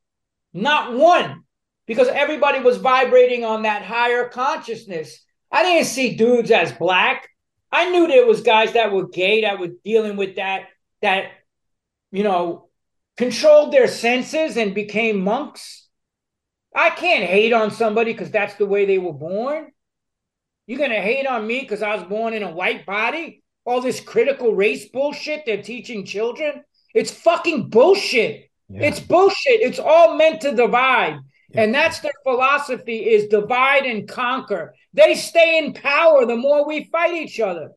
Not 0.55 0.95
one. 0.95 1.45
Because 1.87 2.09
everybody 2.09 2.61
was 2.61 2.79
vibrating 2.79 3.45
on 3.45 3.63
that 3.63 3.83
higher 3.83 4.29
consciousness. 4.29 5.23
I 5.51 5.65
didn't 5.65 5.87
see 5.89 6.17
dudes 6.17 6.51
as 6.51 6.73
black. 6.73 7.29
I 7.71 7.91
knew 7.91 8.07
there 8.07 8.25
was 8.25 8.41
guys 8.41 8.73
that 8.73 8.91
were 8.91 9.09
gay 9.09 9.43
that 9.43 9.59
were 9.59 9.73
dealing 9.85 10.17
with 10.17 10.37
that, 10.37 10.69
that, 11.03 11.27
you 12.11 12.23
know, 12.23 12.71
controlled 13.19 13.73
their 13.73 13.89
senses 13.89 14.57
and 14.57 14.75
became 14.75 15.23
monks. 15.23 15.89
I 16.75 16.89
can't 16.89 17.25
hate 17.25 17.53
on 17.53 17.71
somebody 17.71 18.13
because 18.13 18.31
that's 18.31 18.55
the 18.55 18.67
way 18.67 18.87
they 18.87 18.99
were 18.99 19.13
born. 19.13 19.73
You're 20.67 20.89
to 20.89 20.95
hate 20.95 21.27
on 21.27 21.47
me 21.47 21.61
because 21.61 21.83
I 21.83 21.97
was 21.97 22.05
born 22.05 22.33
in 22.33 22.43
a 22.43 22.51
white 22.51 22.87
body? 22.87 23.42
All 23.65 23.81
this 23.81 24.01
critical 24.01 24.55
race 24.55 24.89
bullshit 24.89 25.45
they're 25.47 25.63
teaching 25.63 26.05
children? 26.05 26.65
It's 26.95 27.11
fucking 27.11 27.71
bullshit. 27.71 28.51
Yeah. 28.69 28.89
It's 28.89 29.01
bullshit. 29.01 29.61
It's 29.61 29.79
all 29.79 30.17
meant 30.17 30.41
to 30.43 30.55
divide. 30.55 31.19
Yeah. 31.51 31.63
And 31.63 31.75
that's 31.75 32.01
their 32.01 32.13
philosophy 32.23 32.99
is 32.99 33.29
divide 33.29 33.85
and 33.85 34.09
conquer. 34.09 34.75
They 34.95 35.15
stay 35.15 35.59
in 35.59 35.75
power 35.75 36.27
the 36.27 36.37
more 36.37 36.67
we 36.67 36.85
fight 36.85 37.15
each 37.15 37.41
other. 37.41 37.71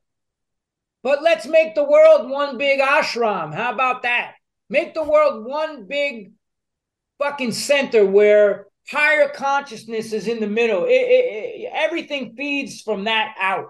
But 1.03 1.21
let's 1.21 1.45
make 1.45 1.75
the 1.75 1.83
world 1.83 2.29
one 2.29 2.57
big 2.57 2.79
ashram. 2.79 3.53
How 3.53 3.71
about 3.71 4.03
that? 4.03 4.33
Make 4.69 4.95
the 4.95 5.03
world 5.03 5.45
one 5.45 5.85
big 5.85 6.31
fucking 7.19 7.51
center 7.51 8.05
where 8.05 8.67
higher 8.89 9.29
consciousness 9.29 10.13
is 10.13 10.27
in 10.27 10.39
the 10.39 10.47
middle. 10.47 10.85
It, 10.85 10.89
it, 10.89 11.25
it, 11.25 11.71
everything 11.73 12.35
feeds 12.35 12.81
from 12.81 13.03
that 13.03 13.35
out, 13.39 13.69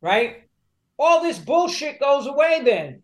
right? 0.00 0.49
All 1.00 1.22
this 1.22 1.38
bullshit 1.38 1.98
goes 1.98 2.26
away 2.26 2.60
then. 2.62 3.02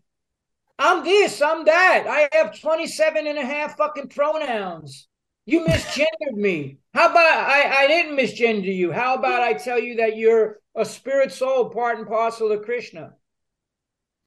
I'm 0.77 1.03
this, 1.03 1.41
I'm 1.41 1.65
that. 1.65 2.05
I 2.07 2.29
have 2.37 2.61
27 2.61 3.25
and 3.25 3.39
a 3.39 3.45
half 3.45 3.75
fucking 3.75 4.09
pronouns. 4.09 5.07
You 5.47 5.65
misgendered 5.65 6.35
me. 6.35 6.77
How 6.93 7.09
about 7.09 7.25
I, 7.25 7.85
I 7.85 7.87
didn't 7.87 8.15
misgender 8.15 8.73
you? 8.73 8.91
How 8.91 9.15
about 9.15 9.41
I 9.41 9.53
tell 9.53 9.79
you 9.79 9.95
that 9.95 10.15
you're 10.15 10.59
a 10.75 10.85
spirit 10.85 11.31
soul, 11.31 11.71
part 11.71 11.97
and 11.97 12.07
parcel 12.07 12.51
of 12.51 12.63
Krishna? 12.65 13.13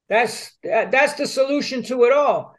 That's 0.08 0.50
that's 0.64 1.14
the 1.14 1.28
solution 1.28 1.84
to 1.84 2.04
it 2.04 2.12
all. 2.12 2.56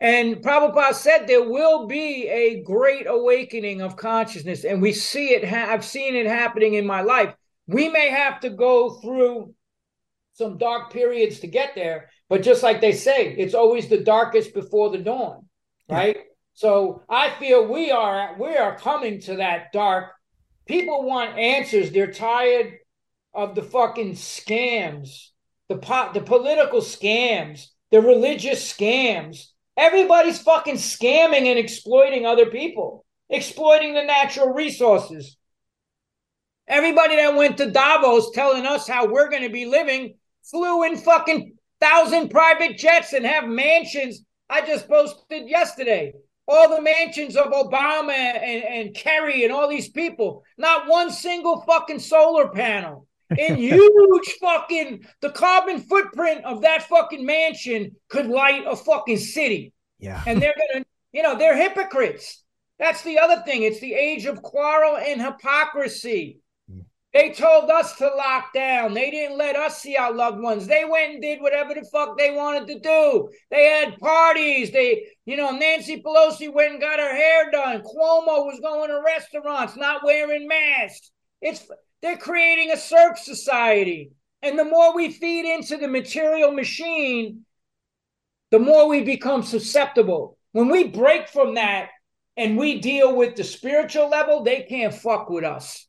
And 0.00 0.36
Prabhupada 0.36 0.94
said 0.94 1.26
there 1.26 1.46
will 1.46 1.86
be 1.86 2.26
a 2.28 2.62
great 2.62 3.06
awakening 3.06 3.82
of 3.82 3.96
consciousness, 3.96 4.64
and 4.64 4.80
we 4.80 4.94
see 4.94 5.34
it. 5.34 5.46
Ha- 5.46 5.66
I've 5.68 5.84
seen 5.84 6.14
it 6.16 6.26
happening 6.26 6.74
in 6.74 6.86
my 6.86 7.02
life. 7.02 7.34
We 7.66 7.90
may 7.90 8.08
have 8.08 8.40
to 8.40 8.50
go 8.50 9.00
through 9.00 9.54
some 10.34 10.58
dark 10.58 10.92
periods 10.92 11.40
to 11.40 11.46
get 11.46 11.74
there, 11.74 12.10
but 12.28 12.42
just 12.42 12.62
like 12.62 12.80
they 12.80 12.92
say, 12.92 13.34
it's 13.36 13.54
always 13.54 13.88
the 13.88 14.04
darkest 14.04 14.54
before 14.54 14.90
the 14.90 14.98
dawn, 14.98 15.46
right? 15.88 16.16
Yeah. 16.16 16.22
So 16.54 17.02
I 17.08 17.30
feel 17.38 17.66
we 17.66 17.90
are 17.90 18.36
we 18.38 18.56
are 18.56 18.76
coming 18.78 19.20
to 19.22 19.36
that 19.36 19.72
dark. 19.72 20.12
People 20.66 21.02
want 21.02 21.38
answers. 21.38 21.90
They're 21.90 22.12
tired 22.12 22.74
of 23.32 23.54
the 23.54 23.62
fucking 23.62 24.12
scams, 24.12 25.30
the 25.68 25.78
po- 25.78 26.10
the 26.14 26.20
political 26.20 26.80
scams, 26.80 27.66
the 27.90 28.00
religious 28.00 28.72
scams 28.72 29.46
Everybody's 29.76 30.40
fucking 30.40 30.76
scamming 30.76 31.46
and 31.46 31.58
exploiting 31.58 32.26
other 32.26 32.46
people, 32.46 33.04
exploiting 33.28 33.94
the 33.94 34.04
natural 34.04 34.52
resources. 34.52 35.36
Everybody 36.68 37.16
that 37.16 37.34
went 37.34 37.58
to 37.58 37.70
Davos 37.70 38.30
telling 38.30 38.66
us 38.66 38.86
how 38.86 39.06
we're 39.06 39.28
going 39.28 39.42
to 39.42 39.50
be 39.50 39.66
living 39.66 40.14
flew 40.50 40.84
in 40.84 40.96
fucking 40.96 41.54
thousand 41.80 42.30
private 42.30 42.78
jets 42.78 43.12
and 43.12 43.26
have 43.26 43.48
mansions. 43.48 44.24
I 44.48 44.64
just 44.66 44.88
posted 44.88 45.48
yesterday 45.48 46.12
all 46.46 46.68
the 46.68 46.82
mansions 46.82 47.36
of 47.36 47.52
Obama 47.52 48.12
and, 48.12 48.64
and 48.64 48.94
Kerry 48.94 49.44
and 49.44 49.52
all 49.52 49.68
these 49.68 49.88
people. 49.88 50.42
Not 50.58 50.88
one 50.88 51.10
single 51.10 51.62
fucking 51.62 52.00
solar 52.00 52.48
panel 52.48 53.06
in 53.36 53.56
huge 53.56 54.28
fucking 54.40 55.06
the 55.20 55.30
carbon 55.30 55.80
footprint 55.80 56.44
of 56.44 56.62
that 56.62 56.88
fucking 56.88 57.24
mansion 57.24 57.92
could 58.08 58.26
light 58.26 58.64
a 58.66 58.76
fucking 58.76 59.18
city. 59.18 59.72
Yeah. 59.98 60.22
And 60.26 60.40
they're 60.40 60.54
gonna, 60.72 60.84
you 61.12 61.22
know, 61.22 61.36
they're 61.36 61.56
hypocrites. 61.56 62.42
That's 62.78 63.02
the 63.02 63.18
other 63.18 63.42
thing. 63.46 63.62
It's 63.62 63.80
the 63.80 63.94
age 63.94 64.26
of 64.26 64.42
quarrel 64.42 64.96
and 64.96 65.22
hypocrisy. 65.22 66.40
They 67.14 67.30
told 67.30 67.70
us 67.70 67.94
to 67.98 68.08
lock 68.08 68.52
down. 68.52 68.92
They 68.92 69.08
didn't 69.08 69.38
let 69.38 69.54
us 69.54 69.80
see 69.80 69.96
our 69.96 70.12
loved 70.12 70.40
ones. 70.40 70.66
They 70.66 70.84
went 70.84 71.12
and 71.12 71.22
did 71.22 71.40
whatever 71.40 71.72
the 71.72 71.86
fuck 71.92 72.18
they 72.18 72.32
wanted 72.32 72.66
to 72.66 72.80
do. 72.80 73.28
They 73.52 73.66
had 73.66 74.00
parties. 74.00 74.72
They, 74.72 75.06
you 75.24 75.36
know, 75.36 75.52
Nancy 75.52 76.02
Pelosi 76.02 76.52
went 76.52 76.72
and 76.72 76.80
got 76.80 76.98
her 76.98 77.14
hair 77.14 77.52
done. 77.52 77.82
Cuomo 77.82 78.44
was 78.44 78.58
going 78.60 78.90
to 78.90 79.00
restaurants, 79.06 79.76
not 79.76 80.02
wearing 80.04 80.48
masks. 80.48 81.12
It's 81.40 81.64
they're 82.02 82.16
creating 82.16 82.72
a 82.72 82.76
serf 82.76 83.16
society. 83.18 84.10
And 84.42 84.58
the 84.58 84.64
more 84.64 84.92
we 84.92 85.12
feed 85.12 85.46
into 85.54 85.76
the 85.76 85.88
material 85.88 86.50
machine, 86.50 87.46
the 88.50 88.58
more 88.58 88.88
we 88.88 89.04
become 89.04 89.44
susceptible. 89.44 90.36
When 90.50 90.68
we 90.68 90.88
break 90.88 91.28
from 91.28 91.54
that 91.54 91.90
and 92.36 92.58
we 92.58 92.80
deal 92.80 93.14
with 93.14 93.36
the 93.36 93.44
spiritual 93.44 94.08
level, 94.08 94.42
they 94.42 94.62
can't 94.62 94.92
fuck 94.92 95.30
with 95.30 95.44
us. 95.44 95.86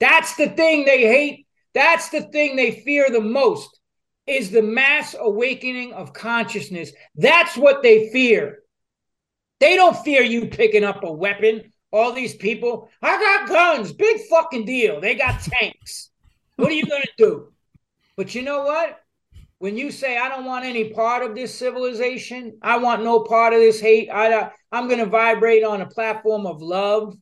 That's 0.00 0.34
the 0.34 0.48
thing 0.48 0.84
they 0.84 1.02
hate. 1.02 1.46
That's 1.74 2.08
the 2.08 2.22
thing 2.22 2.56
they 2.56 2.82
fear 2.82 3.06
the 3.10 3.20
most 3.20 3.78
is 4.26 4.50
the 4.50 4.62
mass 4.62 5.14
awakening 5.18 5.92
of 5.92 6.12
consciousness. 6.12 6.92
That's 7.14 7.56
what 7.56 7.82
they 7.82 8.10
fear. 8.10 8.60
They 9.60 9.76
don't 9.76 9.96
fear 9.98 10.22
you 10.22 10.46
picking 10.46 10.84
up 10.84 11.04
a 11.04 11.12
weapon 11.12 11.70
all 11.92 12.12
these 12.12 12.34
people, 12.34 12.88
I 13.02 13.18
got 13.18 13.48
guns, 13.48 13.92
big 13.92 14.20
fucking 14.28 14.64
deal. 14.64 15.00
They 15.00 15.14
got 15.14 15.40
tanks. 15.40 16.10
What 16.56 16.70
are 16.70 16.74
you 16.74 16.86
going 16.86 17.02
to 17.02 17.12
do? 17.16 17.52
But 18.16 18.34
you 18.34 18.42
know 18.42 18.62
what? 18.64 19.00
When 19.58 19.76
you 19.76 19.90
say 19.90 20.16
I 20.16 20.28
don't 20.28 20.44
want 20.44 20.64
any 20.64 20.90
part 20.90 21.22
of 21.22 21.34
this 21.34 21.54
civilization, 21.54 22.58
I 22.62 22.78
want 22.78 23.02
no 23.02 23.20
part 23.20 23.52
of 23.52 23.60
this 23.60 23.80
hate. 23.80 24.08
I 24.10 24.50
I'm 24.72 24.86
going 24.86 25.00
to 25.00 25.06
vibrate 25.06 25.64
on 25.64 25.80
a 25.80 25.86
platform 25.86 26.46
of 26.46 26.62
love, 26.62 27.14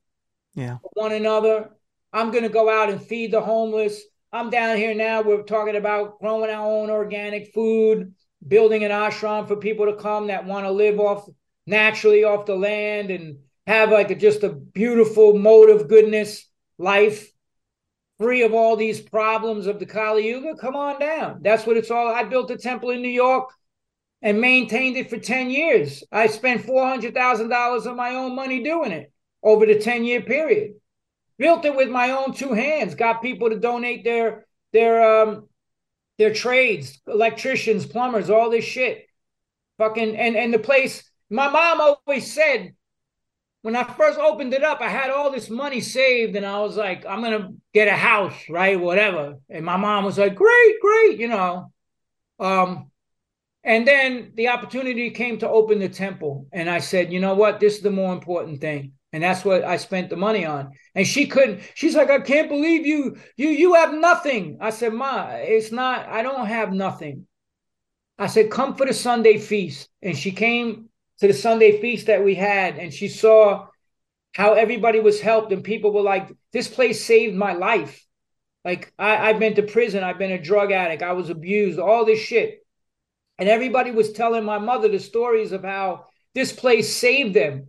yeah, 0.55 0.79
one 0.93 1.13
another. 1.13 1.71
I'm 2.13 2.31
going 2.31 2.45
to 2.45 2.49
go 2.49 2.69
out 2.69 2.91
and 2.91 3.01
feed 3.01 3.33
the 3.33 3.41
homeless. 3.41 4.01
I'm 4.33 4.51
down 4.51 4.77
here 4.77 4.95
now. 4.95 5.23
We're 5.23 5.43
talking 5.43 5.77
about 5.77 6.19
growing 6.21 6.51
our 6.51 6.67
own 6.67 6.91
organic 6.91 7.53
food, 7.53 8.15
building 8.47 8.85
an 8.85 8.91
ashram 8.91 9.49
for 9.49 9.57
people 9.57 9.87
to 9.87 9.97
come 9.97 10.29
that 10.29 10.45
want 10.45 10.67
to 10.67 10.71
live 10.71 11.01
off 11.01 11.29
naturally 11.67 12.25
off 12.25 12.47
the 12.47 12.57
land 12.57 13.11
and 13.11 13.39
have 13.67 13.91
like 13.91 14.11
a, 14.11 14.15
just 14.15 14.43
a 14.43 14.49
beautiful 14.49 15.39
mode 15.39 15.69
of 15.71 15.89
goodness 15.89 16.47
life, 16.79 17.31
free 18.19 18.43
of 18.43 18.55
all 18.55 18.77
these 18.77 19.01
problems 19.01 19.67
of 19.67 19.79
the 19.79 19.87
Kali 19.87 20.29
Yuga, 20.29 20.57
come 20.57 20.77
on 20.77 20.99
down. 20.99 21.41
That's 21.43 21.67
what 21.67 21.77
it's 21.77 21.91
all. 21.91 22.09
I 22.09 22.25
built 22.25 22.51
a 22.51 22.57
temple 22.57 22.91
in 22.91 23.03
New 23.03 23.09
York 23.09 23.51
and 24.23 24.41
maintained 24.41 24.97
it 24.97 25.11
for 25.11 25.19
10 25.19 25.51
years. 25.51 26.03
I 26.11 26.27
spent 26.27 26.63
$400,000 26.63 27.87
of 27.87 27.97
my 27.97 28.15
own 28.15 28.35
money 28.35 28.63
doing 28.63 28.93
it 28.93 29.13
over 29.43 29.67
the 29.67 29.79
10 29.79 30.05
year 30.05 30.23
period. 30.23 30.73
Built 31.39 31.65
it 31.65 31.77
with 31.77 31.89
my 31.89 32.11
own 32.11 32.35
two 32.35 32.53
hands, 32.53 32.95
got 32.95 33.23
people 33.23 33.51
to 33.51 33.59
donate 33.59 34.05
their 34.05 34.47
their 34.73 35.23
um 35.23 35.49
their 36.19 36.35
trades, 36.35 37.01
electricians, 37.07 37.87
plumbers, 37.87 38.31
all 38.31 38.51
this 38.51 38.65
shit. 38.65 39.07
Fucking 39.79 40.17
and 40.17 40.37
and 40.37 40.53
the 40.55 40.59
place 40.59 41.09
my 41.31 41.49
mom 41.49 41.81
always 41.81 42.33
said 42.33 42.75
when 43.63 43.77
I 43.77 43.85
first 43.85 44.19
opened 44.19 44.55
it 44.55 44.63
up, 44.65 44.81
I 44.81 44.89
had 44.89 45.11
all 45.11 45.31
this 45.31 45.51
money 45.51 45.81
saved, 45.81 46.37
and 46.37 46.47
I 46.47 46.61
was 46.61 46.77
like, 46.77 47.05
I'm 47.07 47.23
gonna 47.23 47.51
get 47.75 47.89
a 47.89 47.93
house, 47.93 48.35
right? 48.49 48.79
Whatever. 48.79 49.37
And 49.51 49.65
my 49.65 49.77
mom 49.77 50.05
was 50.05 50.19
like, 50.19 50.35
Great, 50.37 50.81
great, 50.81 51.19
you 51.19 51.29
know. 51.29 51.73
Um, 52.41 52.91
And 53.65 53.87
then 53.89 54.33
the 54.37 54.49
opportunity 54.49 55.11
came 55.11 55.39
to 55.41 55.49
open 55.49 55.79
the 55.81 55.89
temple. 55.91 56.49
And 56.53 56.71
I 56.71 56.81
said, 56.81 57.13
you 57.13 57.21
know 57.21 57.35
what? 57.35 57.61
This 57.61 57.77
is 57.77 57.83
the 57.83 57.91
more 57.91 58.13
important 58.15 58.61
thing. 58.61 58.95
And 59.13 59.23
that's 59.23 59.45
what 59.45 59.65
I 59.65 59.79
spent 59.79 60.11
the 60.11 60.17
money 60.17 60.45
on. 60.45 60.73
And 60.95 61.07
she 61.07 61.27
couldn't, 61.27 61.63
she's 61.75 61.97
like, 61.97 62.11
I 62.11 62.21
can't 62.21 62.49
believe 62.49 62.87
you, 62.87 63.17
you, 63.37 63.49
you 63.49 63.75
have 63.75 63.95
nothing. 63.95 64.59
I 64.61 64.71
said, 64.71 64.93
Ma, 64.93 65.29
it's 65.31 65.73
not, 65.73 66.09
I 66.09 66.23
don't 66.23 66.47
have 66.47 66.73
nothing. 66.73 67.27
I 68.19 68.27
said, 68.27 68.51
come 68.51 68.75
for 68.75 68.85
the 68.85 68.93
Sunday 68.93 69.39
feast. 69.39 69.89
And 70.03 70.17
she 70.17 70.33
came 70.33 70.89
to 71.21 71.27
the 71.27 71.33
Sunday 71.33 71.81
feast 71.81 72.07
that 72.07 72.25
we 72.25 72.35
had 72.35 72.77
and 72.77 72.93
she 72.93 73.09
saw 73.09 73.67
how 74.35 74.53
everybody 74.53 75.01
was 75.01 75.21
helped 75.21 75.53
and 75.53 75.65
people 75.65 75.93
were 75.93 76.03
like, 76.03 76.31
this 76.53 76.69
place 76.69 77.05
saved 77.05 77.35
my 77.35 77.55
life. 77.55 78.05
Like 78.65 78.93
I, 78.99 79.31
I've 79.31 79.39
been 79.39 79.55
to 79.55 79.63
prison, 79.63 80.05
I've 80.05 80.19
been 80.19 80.33
a 80.33 80.43
drug 80.43 80.73
addict, 80.73 81.03
I 81.03 81.13
was 81.13 81.31
abused, 81.31 81.79
all 81.79 82.05
this 82.05 82.21
shit. 82.21 82.65
And 83.39 83.49
everybody 83.49 83.91
was 83.91 84.13
telling 84.13 84.45
my 84.45 84.59
mother 84.59 84.89
the 84.89 84.99
stories 84.99 85.53
of 85.53 85.65
how 85.65 86.07
this 86.35 86.53
place 86.53 86.95
saved 86.95 87.35
them. 87.35 87.69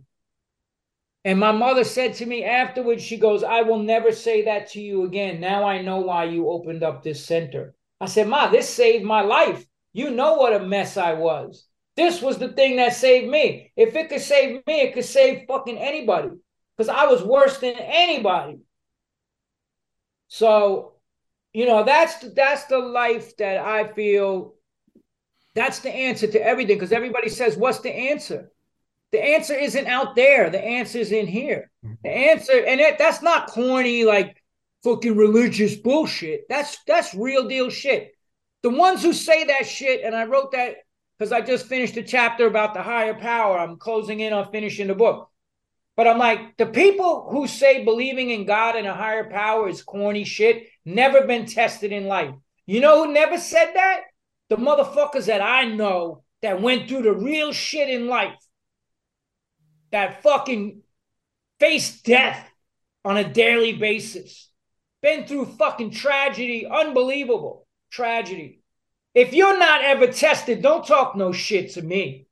And 1.24 1.38
my 1.38 1.52
mother 1.52 1.84
said 1.84 2.14
to 2.14 2.26
me 2.26 2.44
afterwards, 2.44 3.02
she 3.02 3.18
goes, 3.18 3.44
I 3.44 3.62
will 3.62 3.78
never 3.78 4.10
say 4.10 4.44
that 4.44 4.70
to 4.70 4.80
you 4.80 5.04
again. 5.04 5.40
Now 5.40 5.64
I 5.64 5.82
know 5.82 5.98
why 5.98 6.24
you 6.24 6.48
opened 6.48 6.82
up 6.82 7.02
this 7.02 7.24
center. 7.24 7.74
I 8.00 8.06
said, 8.06 8.28
Ma, 8.28 8.48
this 8.48 8.68
saved 8.68 9.04
my 9.04 9.20
life. 9.20 9.64
You 9.92 10.10
know 10.10 10.34
what 10.34 10.54
a 10.54 10.60
mess 10.60 10.96
I 10.96 11.12
was. 11.14 11.66
This 11.96 12.22
was 12.22 12.38
the 12.38 12.48
thing 12.48 12.76
that 12.76 12.94
saved 12.94 13.30
me. 13.30 13.72
If 13.76 13.94
it 13.94 14.08
could 14.08 14.22
save 14.22 14.66
me, 14.66 14.80
it 14.80 14.94
could 14.94 15.04
save 15.04 15.46
fucking 15.46 15.76
anybody. 15.76 16.30
Because 16.76 16.88
I 16.88 17.04
was 17.06 17.22
worse 17.22 17.58
than 17.58 17.74
anybody. 17.76 18.60
So, 20.28 20.94
you 21.52 21.66
know, 21.66 21.84
that's 21.84 22.18
the, 22.18 22.30
that's 22.30 22.64
the 22.64 22.78
life 22.78 23.36
that 23.36 23.58
I 23.58 23.92
feel 23.92 24.54
that's 25.54 25.80
the 25.80 25.90
answer 25.90 26.28
to 26.28 26.42
everything. 26.42 26.76
Because 26.76 26.92
everybody 26.92 27.28
says, 27.28 27.56
What's 27.56 27.80
the 27.80 27.90
answer? 27.90 28.50
The 29.12 29.22
answer 29.22 29.54
isn't 29.54 29.86
out 29.86 30.14
there. 30.14 30.50
The 30.50 30.62
answer 30.62 30.98
is 30.98 31.10
in 31.10 31.26
here. 31.26 31.70
The 32.04 32.10
answer, 32.10 32.64
and 32.64 32.80
that's 32.98 33.22
not 33.22 33.48
corny 33.48 34.04
like 34.04 34.36
fucking 34.84 35.16
religious 35.16 35.74
bullshit. 35.76 36.48
That's 36.48 36.78
that's 36.86 37.14
real 37.14 37.48
deal 37.48 37.70
shit. 37.70 38.12
The 38.62 38.70
ones 38.70 39.02
who 39.02 39.12
say 39.12 39.44
that 39.44 39.66
shit, 39.66 40.02
and 40.04 40.14
I 40.14 40.26
wrote 40.26 40.52
that 40.52 40.76
because 41.18 41.32
I 41.32 41.40
just 41.40 41.66
finished 41.66 41.96
a 41.96 42.02
chapter 42.02 42.46
about 42.46 42.74
the 42.74 42.82
higher 42.82 43.14
power. 43.14 43.58
I'm 43.58 43.78
closing 43.78 44.20
in 44.20 44.32
on 44.32 44.50
finishing 44.52 44.86
the 44.86 44.94
book. 44.94 45.28
But 45.96 46.06
I'm 46.06 46.18
like, 46.18 46.56
the 46.56 46.66
people 46.66 47.28
who 47.30 47.46
say 47.46 47.84
believing 47.84 48.30
in 48.30 48.46
God 48.46 48.76
and 48.76 48.86
a 48.86 48.94
higher 48.94 49.28
power 49.28 49.68
is 49.68 49.82
corny 49.82 50.24
shit, 50.24 50.66
never 50.84 51.26
been 51.26 51.46
tested 51.46 51.92
in 51.92 52.06
life. 52.06 52.34
You 52.64 52.80
know 52.80 53.04
who 53.04 53.12
never 53.12 53.36
said 53.36 53.72
that? 53.74 54.02
The 54.48 54.56
motherfuckers 54.56 55.26
that 55.26 55.42
I 55.42 55.64
know 55.64 56.22
that 56.42 56.62
went 56.62 56.88
through 56.88 57.02
the 57.02 57.12
real 57.12 57.52
shit 57.52 57.90
in 57.90 58.06
life 58.06 58.34
that 59.90 60.22
fucking 60.22 60.82
face 61.58 62.00
death 62.02 62.48
on 63.04 63.16
a 63.16 63.28
daily 63.28 63.74
basis. 63.74 64.48
Been 65.02 65.26
through 65.26 65.46
fucking 65.46 65.92
tragedy, 65.92 66.66
unbelievable 66.66 67.66
tragedy. 67.90 68.62
If 69.14 69.32
you're 69.32 69.58
not 69.58 69.82
ever 69.82 70.06
tested, 70.06 70.62
don't 70.62 70.86
talk 70.86 71.16
no 71.16 71.32
shit 71.32 71.72
to 71.72 71.82
me. 71.82 72.26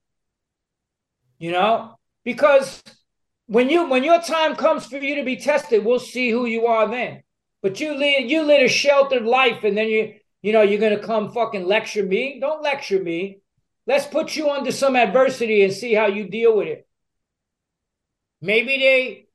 You 1.38 1.52
know? 1.52 1.98
Because 2.24 2.82
when 3.46 3.70
you 3.70 3.88
when 3.88 4.04
your 4.04 4.20
time 4.20 4.54
comes 4.54 4.86
for 4.86 4.98
you 4.98 5.16
to 5.16 5.24
be 5.24 5.36
tested, 5.36 5.84
we'll 5.84 5.98
see 5.98 6.30
who 6.30 6.46
you 6.46 6.66
are 6.66 6.88
then. 6.88 7.22
But 7.62 7.80
you 7.80 7.94
lead 7.94 8.30
you 8.30 8.42
live 8.42 8.62
a 8.62 8.68
sheltered 8.68 9.24
life 9.24 9.64
and 9.64 9.76
then 9.76 9.88
you 9.88 10.14
you 10.42 10.52
know 10.52 10.62
you're 10.62 10.80
gonna 10.80 10.98
come 10.98 11.32
fucking 11.32 11.66
lecture 11.66 12.04
me. 12.04 12.38
Don't 12.40 12.62
lecture 12.62 13.02
me. 13.02 13.40
Let's 13.86 14.06
put 14.06 14.36
you 14.36 14.50
under 14.50 14.70
some 14.70 14.96
adversity 14.96 15.64
and 15.64 15.72
see 15.72 15.94
how 15.94 16.06
you 16.06 16.28
deal 16.28 16.56
with 16.56 16.68
it. 16.68 16.87
Maybe 18.40 18.78
they 18.78 19.26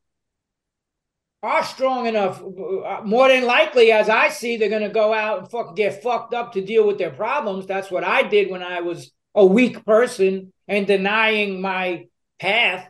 are 1.43 1.63
strong 1.63 2.07
enough. 2.07 2.41
Uh, 2.41 3.01
more 3.03 3.27
than 3.27 3.45
likely, 3.45 3.91
as 3.91 4.07
I 4.09 4.30
see, 4.30 4.57
they're 4.57 4.69
going 4.69 4.81
to 4.81 4.89
go 4.89 5.13
out 5.13 5.39
and 5.39 5.51
fuck, 5.51 5.75
get 5.75 6.01
fucked 6.01 6.34
up 6.34 6.53
to 6.53 6.61
deal 6.61 6.88
with 6.88 6.97
their 6.97 7.11
problems. 7.11 7.67
That's 7.67 7.91
what 7.91 8.03
I 8.03 8.23
did 8.23 8.49
when 8.49 8.63
I 8.63 8.81
was 8.81 9.11
a 9.35 9.45
weak 9.45 9.85
person 9.85 10.53
and 10.67 10.88
denying 10.88 11.59
my 11.61 12.07
path. 12.39 12.89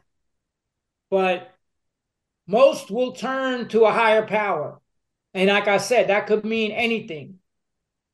But 1.09 1.51
most 2.47 2.91
will 2.91 3.13
turn 3.13 3.69
to 3.69 3.85
a 3.85 3.91
higher 3.91 4.25
power. 4.25 4.79
And 5.33 5.49
like 5.49 5.67
I 5.67 5.77
said, 5.77 6.09
that 6.09 6.27
could 6.27 6.45
mean 6.45 6.71
anything. 6.71 7.39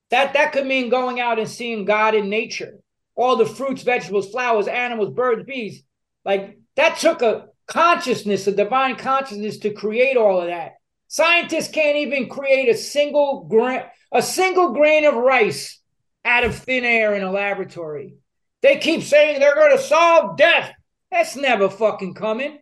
That 0.10 0.34
that 0.34 0.54
could 0.54 0.66
mean 0.66 0.90
going 0.90 1.20
out 1.20 1.38
and 1.38 1.50
seeing 1.50 1.86
God 1.86 2.16
in 2.16 2.30
nature. 2.30 2.80
All 3.16 3.36
the 3.36 3.46
fruits, 3.46 3.84
vegetables, 3.84 4.32
flowers, 4.32 4.68
animals, 4.68 5.14
birds, 5.14 5.44
bees. 5.44 5.84
Like 6.24 6.58
that 6.76 6.98
took 6.98 7.22
a 7.22 7.49
consciousness, 7.70 8.48
a 8.48 8.52
divine 8.52 8.96
consciousness 8.96 9.60
to 9.60 9.72
create 9.72 10.18
all 10.18 10.42
of 10.42 10.48
that. 10.48 10.74
Scientists 11.08 11.70
can't 11.72 11.98
even 11.98 12.30
create 12.30 12.70
a 12.70 12.78
single 12.78 13.46
grain, 13.46 13.84
a 14.12 14.22
single 14.22 14.74
grain 14.74 15.06
of 15.06 15.16
rice 15.16 15.80
out 16.26 16.44
of 16.44 16.56
thin 16.56 16.84
air 16.84 17.16
in 17.16 17.24
a 17.24 17.32
laboratory. 17.32 18.16
They 18.62 18.78
keep 18.78 19.04
saying 19.04 19.40
they're 19.40 19.56
going 19.56 19.76
to 19.76 19.82
solve 19.82 20.38
death. 20.38 20.72
That's 21.12 21.36
never 21.36 21.70
fucking 21.70 22.14
coming. 22.14 22.60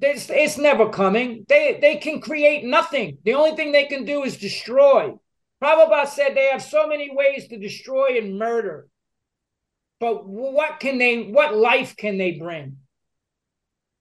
It's, 0.00 0.30
it's 0.30 0.56
never 0.56 0.88
coming. 0.88 1.44
They 1.48 1.78
they 1.80 1.96
can 1.96 2.22
create 2.22 2.64
nothing. 2.64 3.18
The 3.22 3.34
only 3.34 3.54
thing 3.54 3.70
they 3.70 3.84
can 3.84 4.06
do 4.06 4.22
is 4.24 4.38
destroy. 4.38 5.14
Prabhupada 5.62 6.08
said 6.08 6.34
they 6.34 6.48
have 6.50 6.62
so 6.62 6.88
many 6.88 7.14
ways 7.14 7.48
to 7.48 7.58
destroy 7.58 8.16
and 8.16 8.38
murder. 8.38 8.88
But 10.00 10.26
what 10.26 10.80
can 10.80 10.96
they, 10.96 11.24
what 11.24 11.54
life 11.54 11.96
can 11.96 12.16
they 12.16 12.32
bring? 12.32 12.78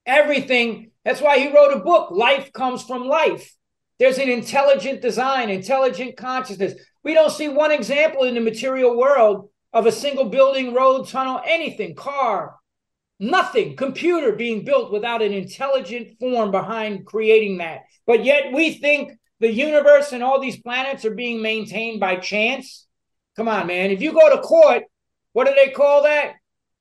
Everything. 0.09 0.91
That's 1.05 1.21
why 1.21 1.39
he 1.39 1.53
wrote 1.53 1.73
a 1.73 1.79
book. 1.79 2.11
Life 2.11 2.51
comes 2.51 2.83
from 2.83 3.07
life. 3.07 3.53
There's 3.99 4.17
an 4.17 4.29
intelligent 4.29 5.01
design, 5.01 5.49
intelligent 5.49 6.17
consciousness. 6.17 6.73
We 7.03 7.13
don't 7.13 7.31
see 7.31 7.47
one 7.47 7.71
example 7.71 8.23
in 8.23 8.35
the 8.35 8.41
material 8.41 8.97
world 8.97 9.49
of 9.71 9.85
a 9.85 9.91
single 9.91 10.25
building, 10.25 10.73
road, 10.73 11.07
tunnel, 11.07 11.41
anything, 11.45 11.95
car, 11.95 12.55
nothing, 13.19 13.75
computer 13.75 14.33
being 14.33 14.65
built 14.65 14.91
without 14.91 15.21
an 15.21 15.33
intelligent 15.33 16.17
form 16.19 16.51
behind 16.51 17.05
creating 17.05 17.57
that. 17.57 17.81
But 18.07 18.23
yet 18.25 18.53
we 18.53 18.73
think 18.73 19.13
the 19.39 19.51
universe 19.51 20.11
and 20.11 20.23
all 20.23 20.39
these 20.39 20.61
planets 20.61 21.05
are 21.05 21.13
being 21.13 21.41
maintained 21.41 21.99
by 21.99 22.15
chance. 22.15 22.87
Come 23.35 23.47
on, 23.47 23.67
man. 23.67 23.91
If 23.91 24.01
you 24.01 24.11
go 24.11 24.35
to 24.35 24.41
court, 24.41 24.83
what 25.33 25.47
do 25.47 25.53
they 25.53 25.71
call 25.71 26.03
that? 26.03 26.33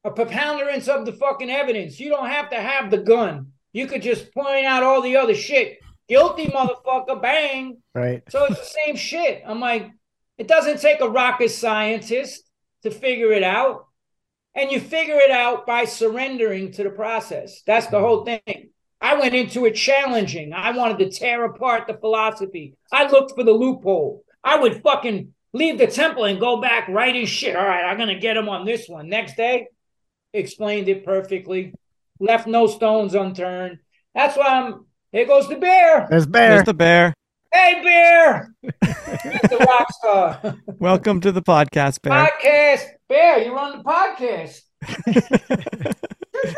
A 0.04 0.10
preponderance 0.10 0.88
of 0.88 1.04
the 1.04 1.12
fucking 1.12 1.50
evidence. 1.50 1.98
You 1.98 2.10
don't 2.10 2.28
have 2.28 2.50
to 2.50 2.56
have 2.56 2.90
the 2.90 2.98
gun. 2.98 3.52
You 3.72 3.86
could 3.86 4.02
just 4.02 4.32
point 4.32 4.64
out 4.64 4.82
all 4.82 5.02
the 5.02 5.16
other 5.16 5.34
shit. 5.34 5.78
Guilty 6.08 6.46
motherfucker, 6.46 7.20
bang. 7.20 7.82
Right. 7.94 8.22
So 8.30 8.46
it's 8.46 8.58
the 8.58 8.80
same 8.84 8.96
shit. 8.96 9.42
I'm 9.46 9.60
like, 9.60 9.90
it 10.38 10.48
doesn't 10.48 10.80
take 10.80 11.00
a 11.00 11.08
rocket 11.08 11.50
scientist 11.50 12.42
to 12.82 12.90
figure 12.90 13.32
it 13.32 13.42
out. 13.42 13.86
And 14.54 14.72
you 14.72 14.80
figure 14.80 15.18
it 15.18 15.30
out 15.30 15.66
by 15.66 15.84
surrendering 15.84 16.72
to 16.72 16.82
the 16.82 16.90
process. 16.90 17.62
That's 17.66 17.86
the 17.88 18.00
whole 18.00 18.24
thing. 18.24 18.70
I 19.00 19.14
went 19.14 19.34
into 19.34 19.66
it 19.66 19.74
challenging. 19.74 20.52
I 20.52 20.72
wanted 20.72 20.98
to 20.98 21.10
tear 21.10 21.44
apart 21.44 21.86
the 21.86 21.94
philosophy. 21.94 22.74
I 22.90 23.08
looked 23.08 23.36
for 23.36 23.44
the 23.44 23.52
loophole. 23.52 24.24
I 24.42 24.58
would 24.58 24.82
fucking 24.82 25.34
leave 25.52 25.78
the 25.78 25.86
temple 25.86 26.24
and 26.24 26.40
go 26.40 26.60
back 26.60 26.88
writing 26.88 27.26
shit. 27.26 27.54
All 27.54 27.66
right, 27.66 27.84
I'm 27.84 27.96
going 27.96 28.08
to 28.08 28.18
get 28.18 28.36
him 28.36 28.48
on 28.48 28.64
this 28.64 28.88
one. 28.88 29.08
Next 29.08 29.36
day, 29.36 29.68
explained 30.32 30.88
it 30.88 31.04
perfectly, 31.04 31.74
left 32.20 32.46
no 32.46 32.66
stones 32.66 33.14
unturned. 33.14 33.78
That's 34.14 34.36
why 34.36 34.46
I'm. 34.46 34.86
Here 35.12 35.26
goes 35.26 35.48
the 35.48 35.56
bear. 35.56 36.06
There's 36.10 36.26
bear. 36.26 36.50
There's 36.50 36.66
the 36.66 36.74
bear. 36.74 37.14
Hey, 37.52 37.80
bear. 37.82 38.54
the 38.62 39.66
rock 39.66 39.92
star. 39.92 40.56
Welcome 40.78 41.22
to 41.22 41.32
the 41.32 41.40
podcast, 41.40 42.02
bear. 42.02 42.28
Podcast, 42.28 42.84
bear. 43.08 43.42
You 43.42 43.54
run 43.54 43.78
the 43.78 43.84
podcast. 43.84 44.60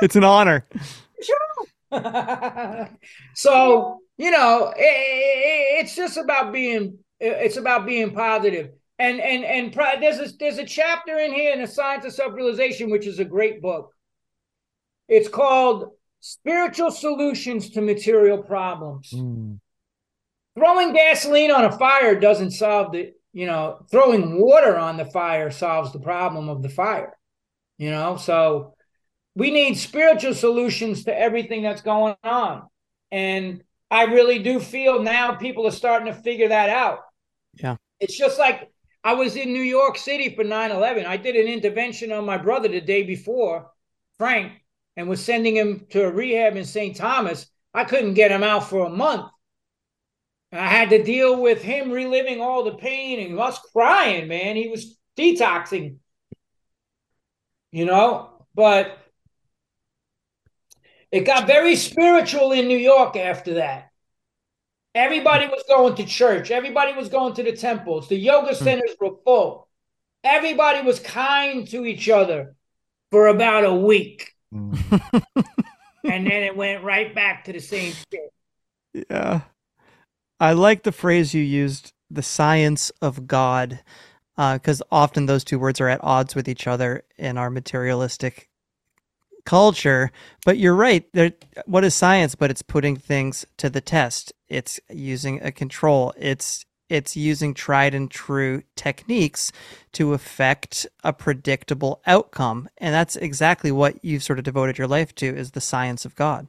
it's 0.02 0.16
an 0.16 0.24
honor. 0.24 0.66
so 3.34 4.00
you 4.18 4.30
know, 4.30 4.72
it, 4.76 4.80
it, 4.80 5.84
it's 5.84 5.94
just 5.94 6.16
about 6.16 6.52
being. 6.52 6.98
It's 7.22 7.58
about 7.58 7.84
being 7.84 8.12
positive 8.12 8.70
and 9.00 9.20
and 9.20 9.44
and 9.44 10.02
there's 10.02 10.18
a, 10.18 10.36
there's 10.38 10.58
a 10.58 10.64
chapter 10.64 11.18
in 11.18 11.32
here 11.32 11.52
in 11.52 11.60
the 11.60 11.66
science 11.66 12.04
of 12.04 12.12
self-realization 12.12 12.90
which 12.90 13.06
is 13.06 13.18
a 13.18 13.24
great 13.24 13.60
book. 13.60 13.92
It's 15.08 15.28
called 15.28 15.90
spiritual 16.20 16.90
solutions 16.90 17.70
to 17.70 17.80
material 17.80 18.38
problems. 18.42 19.10
Mm. 19.10 19.58
throwing 20.54 20.92
gasoline 20.92 21.50
on 21.50 21.64
a 21.64 21.72
fire 21.72 22.20
doesn't 22.20 22.52
solve 22.52 22.92
the 22.92 23.12
you 23.32 23.46
know 23.46 23.84
throwing 23.90 24.40
water 24.40 24.76
on 24.76 24.96
the 24.96 25.06
fire 25.06 25.50
solves 25.50 25.92
the 25.92 26.00
problem 26.00 26.48
of 26.48 26.62
the 26.62 26.68
fire 26.68 27.16
you 27.80 27.90
know? 27.90 28.16
So 28.16 28.74
we 29.34 29.50
need 29.50 29.76
spiritual 29.76 30.34
solutions 30.34 31.04
to 31.04 31.18
everything 31.18 31.62
that's 31.62 31.80
going 31.80 32.14
on. 32.22 32.68
And 33.10 33.64
i 33.90 34.04
really 34.04 34.38
do 34.38 34.60
feel 34.60 35.02
now 35.02 35.34
people 35.34 35.66
are 35.66 35.72
starting 35.72 36.12
to 36.12 36.20
figure 36.20 36.48
that 36.48 36.68
out. 36.68 37.00
Yeah. 37.54 37.76
It's 37.98 38.16
just 38.16 38.38
like 38.38 38.70
I 39.02 39.14
was 39.14 39.36
in 39.36 39.52
New 39.52 39.62
York 39.62 39.96
City 39.96 40.34
for 40.34 40.44
9 40.44 40.70
11. 40.70 41.06
I 41.06 41.16
did 41.16 41.36
an 41.36 41.46
intervention 41.46 42.12
on 42.12 42.26
my 42.26 42.36
brother 42.36 42.68
the 42.68 42.80
day 42.80 43.02
before, 43.02 43.70
Frank, 44.18 44.52
and 44.96 45.08
was 45.08 45.24
sending 45.24 45.56
him 45.56 45.86
to 45.90 46.04
a 46.04 46.10
rehab 46.10 46.56
in 46.56 46.64
St. 46.64 46.96
Thomas. 46.96 47.46
I 47.72 47.84
couldn't 47.84 48.14
get 48.14 48.32
him 48.32 48.42
out 48.42 48.68
for 48.68 48.86
a 48.86 48.90
month. 48.90 49.30
I 50.52 50.66
had 50.66 50.90
to 50.90 51.02
deal 51.02 51.40
with 51.40 51.62
him 51.62 51.92
reliving 51.92 52.40
all 52.40 52.64
the 52.64 52.74
pain 52.74 53.20
and 53.20 53.38
us 53.38 53.58
crying, 53.72 54.26
man. 54.28 54.56
He 54.56 54.68
was 54.68 54.98
detoxing, 55.16 55.96
you 57.70 57.84
know, 57.84 58.30
but 58.54 58.98
it 61.12 61.20
got 61.20 61.46
very 61.46 61.76
spiritual 61.76 62.52
in 62.52 62.66
New 62.66 62.76
York 62.76 63.16
after 63.16 63.54
that. 63.54 63.89
Everybody 64.94 65.46
was 65.46 65.62
going 65.68 65.94
to 65.96 66.04
church. 66.04 66.50
Everybody 66.50 66.92
was 66.94 67.08
going 67.08 67.34
to 67.34 67.42
the 67.42 67.52
temples. 67.52 68.08
The 68.08 68.16
yoga 68.16 68.54
hmm. 68.54 68.64
centers 68.64 68.96
were 69.00 69.16
full. 69.24 69.68
Everybody 70.24 70.82
was 70.82 70.98
kind 71.00 71.66
to 71.68 71.86
each 71.86 72.08
other 72.08 72.54
for 73.10 73.28
about 73.28 73.64
a 73.64 73.74
week. 73.74 74.34
Hmm. 74.52 74.74
and 76.04 76.26
then 76.26 76.42
it 76.42 76.56
went 76.56 76.82
right 76.82 77.14
back 77.14 77.44
to 77.44 77.52
the 77.52 77.60
same 77.60 77.92
shit. 77.92 78.32
Yeah. 79.08 79.42
I 80.40 80.52
like 80.54 80.82
the 80.82 80.92
phrase 80.92 81.34
you 81.34 81.42
used, 81.42 81.92
the 82.10 82.22
science 82.22 82.90
of 83.02 83.26
God, 83.26 83.80
because 84.36 84.80
uh, 84.80 84.86
often 84.90 85.26
those 85.26 85.44
two 85.44 85.58
words 85.58 85.80
are 85.80 85.88
at 85.88 86.02
odds 86.02 86.34
with 86.34 86.48
each 86.48 86.66
other 86.66 87.04
in 87.18 87.36
our 87.36 87.50
materialistic 87.50 88.48
culture. 89.44 90.10
But 90.44 90.58
you're 90.58 90.74
right. 90.74 91.06
There, 91.12 91.32
what 91.66 91.84
is 91.84 91.94
science? 91.94 92.34
But 92.34 92.50
it's 92.50 92.62
putting 92.62 92.96
things 92.96 93.46
to 93.58 93.68
the 93.70 93.80
test. 93.80 94.32
It's 94.50 94.80
using 94.90 95.40
a 95.42 95.52
control. 95.52 96.12
It's 96.18 96.66
it's 96.90 97.16
using 97.16 97.54
tried 97.54 97.94
and 97.94 98.10
true 98.10 98.64
techniques 98.74 99.52
to 99.92 100.12
affect 100.12 100.88
a 101.04 101.12
predictable 101.12 102.02
outcome, 102.04 102.68
and 102.78 102.92
that's 102.92 103.14
exactly 103.16 103.70
what 103.70 104.04
you've 104.04 104.24
sort 104.24 104.40
of 104.40 104.44
devoted 104.44 104.76
your 104.76 104.88
life 104.88 105.14
to 105.14 105.26
is 105.26 105.52
the 105.52 105.60
science 105.60 106.04
of 106.04 106.16
God. 106.16 106.48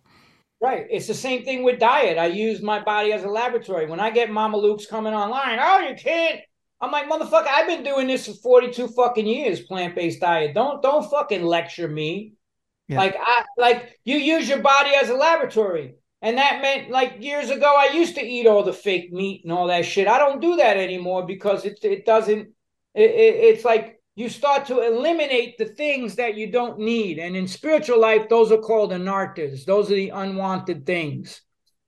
Right. 0.59 0.85
It's 0.91 1.07
the 1.07 1.13
same 1.15 1.43
thing 1.43 1.63
with 1.63 1.79
diet. 1.79 2.19
I 2.19 2.27
use 2.27 2.61
my 2.61 2.83
body 2.83 3.13
as 3.13 3.23
a 3.23 3.27
laboratory. 3.27 3.87
When 3.87 3.99
I 3.99 4.11
get 4.11 4.29
Mama 4.29 4.57
Luke's 4.57 4.85
coming 4.85 5.13
online, 5.13 5.57
oh, 5.59 5.79
you 5.79 5.95
can't. 5.95 6.39
I'm 6.79 6.91
like, 6.91 7.07
motherfucker, 7.07 7.47
I've 7.47 7.67
been 7.67 7.83
doing 7.83 8.07
this 8.07 8.27
for 8.27 8.33
42 8.33 8.89
fucking 8.89 9.25
years, 9.25 9.61
plant-based 9.61 10.19
diet. 10.19 10.53
Don't 10.53 10.81
don't 10.81 11.09
fucking 11.09 11.43
lecture 11.43 11.87
me. 11.87 12.33
Yeah. 12.87 12.97
Like 12.97 13.15
I 13.19 13.43
like 13.57 13.99
you 14.03 14.17
use 14.17 14.49
your 14.49 14.59
body 14.59 14.91
as 14.93 15.09
a 15.09 15.15
laboratory. 15.15 15.95
And 16.22 16.38
that 16.38 16.61
meant 16.61 16.91
like 16.91 17.23
years 17.23 17.49
ago 17.49 17.73
I 17.77 17.93
used 17.93 18.15
to 18.15 18.22
eat 18.22 18.48
all 18.48 18.64
the 18.64 18.73
fake 18.73 19.11
meat 19.11 19.43
and 19.43 19.52
all 19.52 19.68
that 19.68 19.85
shit. 19.85 20.07
I 20.07 20.19
don't 20.19 20.41
do 20.41 20.57
that 20.57 20.77
anymore 20.77 21.26
because 21.26 21.65
it 21.65 21.80
it 21.84 22.06
doesn't 22.06 22.49
it, 22.93 23.10
it, 23.10 23.35
it's 23.35 23.65
like 23.65 24.02
you 24.15 24.30
start 24.30 24.65
to 24.68 24.81
eliminate 24.81 25.57
the 25.57 25.65
things 25.65 26.15
that 26.15 26.35
you 26.35 26.52
don't 26.52 26.80
need. 26.80 27.18
And 27.18 27.35
in 27.35 27.48
spiritual 27.48 27.99
life, 27.99 28.27
those 28.30 28.52
are 28.52 28.57
called 28.57 28.91
anarthas. 28.91 29.65
Those 29.65 29.89
are 29.89 29.95
the 29.95 30.10
unwanted 30.10 30.85
things. 30.85 31.41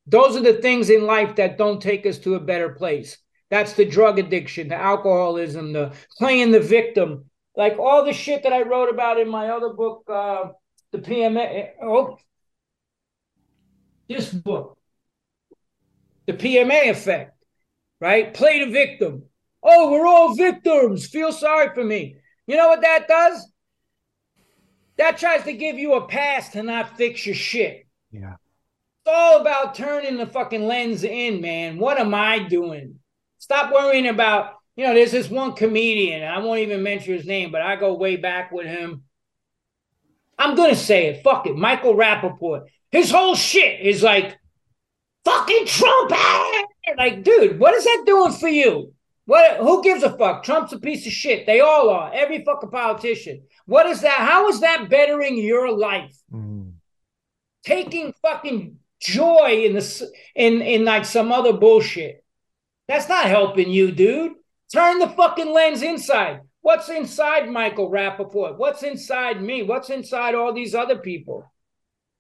Those 0.08 0.36
are 0.36 0.42
the 0.42 0.62
things 0.62 0.90
in 0.90 1.06
life 1.06 1.36
that 1.36 1.58
don't 1.58 1.82
take 1.82 2.06
us 2.06 2.18
to 2.20 2.36
a 2.36 2.40
better 2.40 2.70
place. 2.70 3.18
That's 3.50 3.74
the 3.74 3.86
drug 3.86 4.20
addiction, 4.20 4.70
the 4.70 4.76
alcoholism, 4.76 5.74
the 5.74 5.94
playing 6.18 6.52
the 6.52 6.60
victim, 6.60 7.26
like 7.56 7.78
all 7.78 8.04
the 8.04 8.14
shit 8.14 8.44
that 8.44 8.54
I 8.54 8.64
wrote 8.64 8.90
about 8.90 9.20
in 9.20 9.30
my 9.30 9.50
other 9.50 9.70
book, 9.70 10.04
uh, 10.10 10.46
the 10.92 10.98
PMA. 10.98 11.70
Oh, 11.82 12.18
this 14.08 14.32
book, 14.32 14.78
the 16.26 16.34
PMA 16.34 16.90
effect, 16.90 17.34
right? 18.00 18.34
Play 18.34 18.64
the 18.64 18.72
victim. 18.72 19.24
Oh, 19.62 19.92
we're 19.92 20.06
all 20.06 20.36
victims. 20.36 21.08
Feel 21.08 21.32
sorry 21.32 21.74
for 21.74 21.84
me. 21.84 22.18
You 22.48 22.58
know 22.58 22.68
what 22.68 22.82
that 22.82 23.08
does? 23.08 23.50
That 24.98 25.18
tries 25.18 25.44
to 25.44 25.54
give 25.54 25.78
you 25.78 25.94
a 25.94 26.08
pass 26.08 26.50
to 26.50 26.64
not 26.64 26.98
fix 26.98 27.26
your 27.26 27.36
shit. 27.36 27.88
Yeah. 28.12 28.34
It's 29.06 29.14
all 29.14 29.42
about 29.42 29.76
turning 29.76 30.18
the 30.18 30.28
fucking 30.28 30.66
lens 30.66 31.04
in, 31.04 31.42
man. 31.42 31.78
What 31.78 31.98
am 31.98 32.14
I 32.14 32.40
doing? 32.40 33.00
Stop 33.38 33.74
worrying 33.74 34.08
about, 34.08 34.54
you 34.76 34.86
know, 34.86 34.94
there's 34.94 35.12
this 35.12 35.30
one 35.30 35.54
comedian, 35.54 36.24
I 36.24 36.40
won't 36.40 36.60
even 36.62 36.84
mention 36.84 37.14
his 37.14 37.26
name, 37.26 37.52
but 37.52 37.62
I 37.62 37.76
go 37.76 37.96
way 37.96 38.16
back 38.16 38.52
with 38.52 38.68
him. 38.68 39.04
I'm 40.38 40.56
gonna 40.56 40.76
say 40.76 41.08
it. 41.08 41.24
Fuck 41.24 41.48
it. 41.48 41.56
Michael 41.56 41.96
Rapaport. 41.96 42.68
His 42.94 43.10
whole 43.10 43.34
shit 43.34 43.82
is 43.82 44.04
like, 44.04 44.38
fucking 45.26 45.66
Trump. 45.66 46.12
Like, 46.96 47.24
dude, 47.24 47.60
what 47.60 47.74
is 47.74 47.84
that 47.86 48.04
doing 48.06 48.34
for 48.34 48.48
you? 48.48 48.94
What? 49.26 49.58
Who 49.58 49.82
gives 49.82 50.04
a 50.04 50.16
fuck? 50.16 50.44
Trump's 50.44 50.74
a 50.74 50.80
piece 50.80 51.08
of 51.08 51.12
shit. 51.12 51.48
They 51.48 51.60
all 51.60 51.90
are. 51.90 52.14
Every 52.14 52.44
fucking 52.46 52.70
politician. 52.70 53.42
What 53.66 53.88
is 53.88 54.02
that? 54.02 54.20
How 54.20 54.48
is 54.50 54.60
that 54.60 54.90
bettering 54.92 55.38
your 55.38 55.76
life? 55.76 56.16
Mm. 56.32 56.74
Taking 57.66 58.14
fucking 58.22 58.78
joy 59.02 59.64
in 59.66 59.74
the 59.74 60.12
in 60.36 60.62
in 60.62 60.86
like 60.86 61.06
some 61.06 61.32
other 61.32 61.54
bullshit. 61.54 62.24
That's 62.88 63.10
not 63.10 63.26
helping 63.26 63.72
you, 63.72 63.92
dude. 63.92 64.34
Turn 64.72 65.00
the 65.00 65.10
fucking 65.10 65.52
lens 65.52 65.82
inside. 65.82 66.42
What's 66.62 66.90
inside 66.90 67.50
Michael 67.50 67.90
Rapaport? 67.90 68.58
What's 68.58 68.84
inside 68.84 69.42
me? 69.42 69.64
What's 69.64 69.90
inside 69.90 70.36
all 70.36 70.54
these 70.54 70.76
other 70.76 70.98
people? 70.98 71.50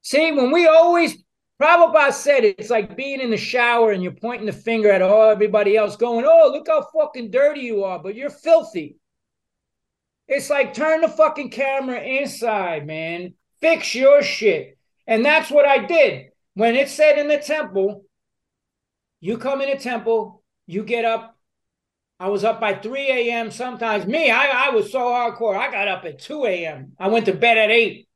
See, 0.04 0.32
when 0.32 0.52
we 0.52 0.68
always 0.68 1.18
Prabhupada 1.62 2.12
said 2.12 2.44
it's 2.44 2.70
like 2.70 2.98
being 2.98 3.22
in 3.22 3.30
the 3.30 3.38
shower 3.38 3.92
and 3.92 4.04
you're 4.04 4.12
pointing 4.12 4.46
the 4.46 4.52
finger 4.52 4.92
at 4.92 5.02
all 5.02 5.30
everybody 5.30 5.78
else, 5.78 5.96
going, 5.96 6.26
"Oh, 6.28 6.50
look 6.52 6.68
how 6.68 6.86
fucking 6.94 7.32
dirty 7.32 7.62
you 7.62 7.86
are," 7.86 8.00
but 8.00 8.16
you're 8.16 8.30
filthy. 8.30 8.98
It's 10.28 10.50
like 10.50 10.74
turn 10.74 11.02
the 11.02 11.08
fucking 11.08 11.52
camera 11.52 12.02
inside, 12.02 12.86
man. 12.86 13.36
Fix 13.62 13.96
your 13.96 14.22
shit, 14.22 14.78
and 15.08 15.24
that's 15.24 15.50
what 15.50 15.66
I 15.66 15.86
did. 15.86 16.32
When 16.54 16.76
it 16.76 16.90
said 16.90 17.18
in 17.18 17.30
the 17.30 17.38
temple, 17.38 18.04
you 19.22 19.38
come 19.38 19.62
in 19.62 19.70
a 19.70 19.80
temple, 19.80 20.44
you 20.68 20.84
get 20.84 21.06
up. 21.06 21.38
I 22.20 22.28
was 22.28 22.44
up 22.44 22.60
by 22.60 22.76
3 22.76 23.10
a.m. 23.10 23.52
Sometimes 23.52 24.06
me, 24.06 24.30
I, 24.30 24.68
I 24.68 24.70
was 24.72 24.92
so 24.92 25.00
hardcore. 25.00 25.58
I 25.58 25.72
got 25.72 25.88
up 25.88 26.04
at 26.06 26.20
2 26.20 26.46
a.m. 26.46 26.94
I 27.00 27.08
went 27.08 27.26
to 27.28 27.34
bed 27.34 27.58
at 27.58 27.72
8. 27.72 28.08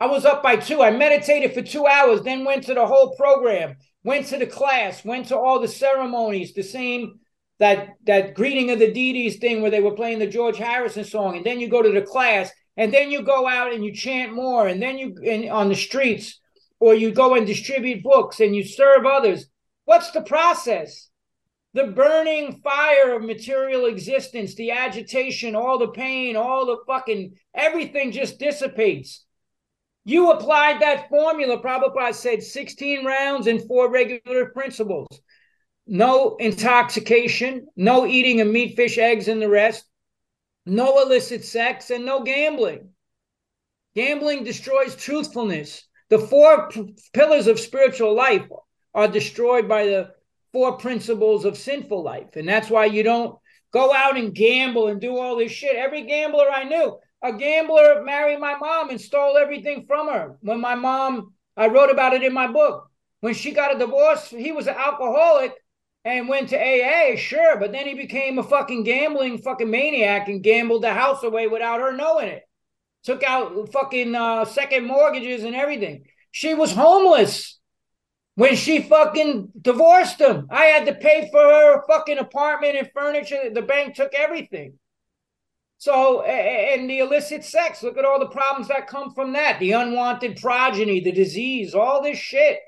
I 0.00 0.06
was 0.06 0.24
up 0.24 0.42
by 0.42 0.56
two. 0.56 0.82
I 0.82 0.90
meditated 0.90 1.52
for 1.52 1.60
two 1.60 1.86
hours, 1.86 2.22
then 2.22 2.44
went 2.44 2.64
to 2.64 2.74
the 2.74 2.86
whole 2.86 3.14
program, 3.16 3.76
went 4.02 4.26
to 4.28 4.38
the 4.38 4.46
class, 4.46 5.04
went 5.04 5.28
to 5.28 5.38
all 5.38 5.60
the 5.60 5.68
ceremonies, 5.68 6.54
the 6.54 6.62
same 6.62 7.20
that 7.58 7.90
that 8.06 8.34
greeting 8.34 8.70
of 8.70 8.78
the 8.78 8.90
deities 8.90 9.36
thing 9.36 9.60
where 9.60 9.70
they 9.70 9.82
were 9.82 9.94
playing 9.94 10.18
the 10.18 10.26
George 10.26 10.56
Harrison 10.56 11.04
song, 11.04 11.36
and 11.36 11.44
then 11.44 11.60
you 11.60 11.68
go 11.68 11.82
to 11.82 11.92
the 11.92 12.00
class, 12.00 12.50
and 12.78 12.94
then 12.94 13.10
you 13.10 13.22
go 13.22 13.46
out 13.46 13.74
and 13.74 13.84
you 13.84 13.92
chant 13.92 14.32
more, 14.32 14.66
and 14.66 14.80
then 14.80 14.96
you 14.96 15.50
on 15.50 15.68
the 15.68 15.74
streets, 15.74 16.40
or 16.78 16.94
you 16.94 17.12
go 17.12 17.34
and 17.34 17.46
distribute 17.46 18.02
books 18.02 18.40
and 18.40 18.56
you 18.56 18.64
serve 18.64 19.04
others. 19.04 19.46
What's 19.84 20.10
the 20.12 20.22
process? 20.22 21.10
The 21.74 21.88
burning 21.88 22.62
fire 22.64 23.14
of 23.14 23.22
material 23.22 23.84
existence, 23.84 24.54
the 24.54 24.70
agitation, 24.70 25.54
all 25.54 25.78
the 25.78 25.88
pain, 25.88 26.36
all 26.36 26.64
the 26.64 26.78
fucking 26.86 27.34
everything 27.54 28.12
just 28.12 28.38
dissipates 28.38 29.24
you 30.04 30.30
applied 30.30 30.80
that 30.80 31.08
formula. 31.08 31.60
Prabhupada 31.62 32.14
said 32.14 32.42
16 32.42 33.04
rounds 33.04 33.46
and 33.46 33.62
four 33.66 33.90
regular 33.90 34.46
principles. 34.46 35.08
No 35.86 36.36
intoxication, 36.36 37.66
no 37.76 38.06
eating 38.06 38.40
of 38.40 38.48
meat, 38.48 38.76
fish, 38.76 38.96
eggs, 38.98 39.28
and 39.28 39.42
the 39.42 39.48
rest, 39.48 39.84
no 40.64 41.02
illicit 41.02 41.44
sex, 41.44 41.90
and 41.90 42.04
no 42.04 42.22
gambling. 42.22 42.90
Gambling 43.94 44.44
destroys 44.44 44.94
truthfulness. 44.94 45.84
The 46.08 46.18
four 46.18 46.68
p- 46.68 46.94
pillars 47.12 47.46
of 47.46 47.58
spiritual 47.58 48.14
life 48.14 48.46
are 48.94 49.08
destroyed 49.08 49.68
by 49.68 49.86
the 49.86 50.12
four 50.52 50.76
principles 50.76 51.44
of 51.44 51.58
sinful 51.58 52.02
life. 52.02 52.36
And 52.36 52.48
that's 52.48 52.70
why 52.70 52.86
you 52.86 53.02
don't 53.02 53.38
go 53.72 53.92
out 53.92 54.16
and 54.16 54.34
gamble 54.34 54.88
and 54.88 55.00
do 55.00 55.16
all 55.16 55.36
this 55.36 55.52
shit. 55.52 55.76
Every 55.76 56.02
gambler 56.02 56.50
I 56.50 56.64
knew, 56.64 56.98
a 57.22 57.32
gambler 57.32 58.02
married 58.02 58.40
my 58.40 58.56
mom 58.56 58.90
and 58.90 59.00
stole 59.00 59.36
everything 59.36 59.84
from 59.86 60.08
her. 60.08 60.36
When 60.40 60.60
my 60.60 60.74
mom, 60.74 61.34
I 61.56 61.68
wrote 61.68 61.90
about 61.90 62.14
it 62.14 62.22
in 62.22 62.32
my 62.32 62.46
book. 62.46 62.90
When 63.20 63.34
she 63.34 63.52
got 63.52 63.74
a 63.74 63.78
divorce, 63.78 64.28
he 64.28 64.52
was 64.52 64.66
an 64.66 64.76
alcoholic 64.76 65.54
and 66.04 66.28
went 66.28 66.48
to 66.48 66.56
AA, 66.56 67.16
sure, 67.16 67.58
but 67.58 67.72
then 67.72 67.86
he 67.86 67.94
became 67.94 68.38
a 68.38 68.42
fucking 68.42 68.84
gambling 68.84 69.38
fucking 69.38 69.70
maniac 69.70 70.28
and 70.28 70.42
gambled 70.42 70.82
the 70.82 70.94
house 70.94 71.22
away 71.22 71.46
without 71.46 71.80
her 71.80 71.92
knowing 71.92 72.28
it. 72.28 72.42
Took 73.04 73.22
out 73.22 73.70
fucking 73.72 74.14
uh, 74.14 74.46
second 74.46 74.86
mortgages 74.86 75.44
and 75.44 75.54
everything. 75.54 76.04
She 76.30 76.54
was 76.54 76.72
homeless 76.72 77.58
when 78.36 78.56
she 78.56 78.82
fucking 78.82 79.50
divorced 79.60 80.20
him. 80.20 80.46
I 80.50 80.66
had 80.66 80.86
to 80.86 80.94
pay 80.94 81.28
for 81.30 81.42
her 81.42 81.82
fucking 81.86 82.18
apartment 82.18 82.76
and 82.76 82.90
furniture. 82.94 83.50
The 83.52 83.62
bank 83.62 83.94
took 83.94 84.14
everything. 84.14 84.78
So, 85.80 86.20
and 86.20 86.90
the 86.90 86.98
illicit 86.98 87.42
sex, 87.42 87.82
look 87.82 87.96
at 87.96 88.04
all 88.04 88.18
the 88.18 88.26
problems 88.26 88.68
that 88.68 88.86
come 88.86 89.14
from 89.14 89.32
that 89.32 89.58
the 89.60 89.72
unwanted 89.72 90.36
progeny, 90.38 91.00
the 91.00 91.10
disease, 91.10 91.74
all 91.74 92.02
this 92.02 92.18
shit. 92.18 92.58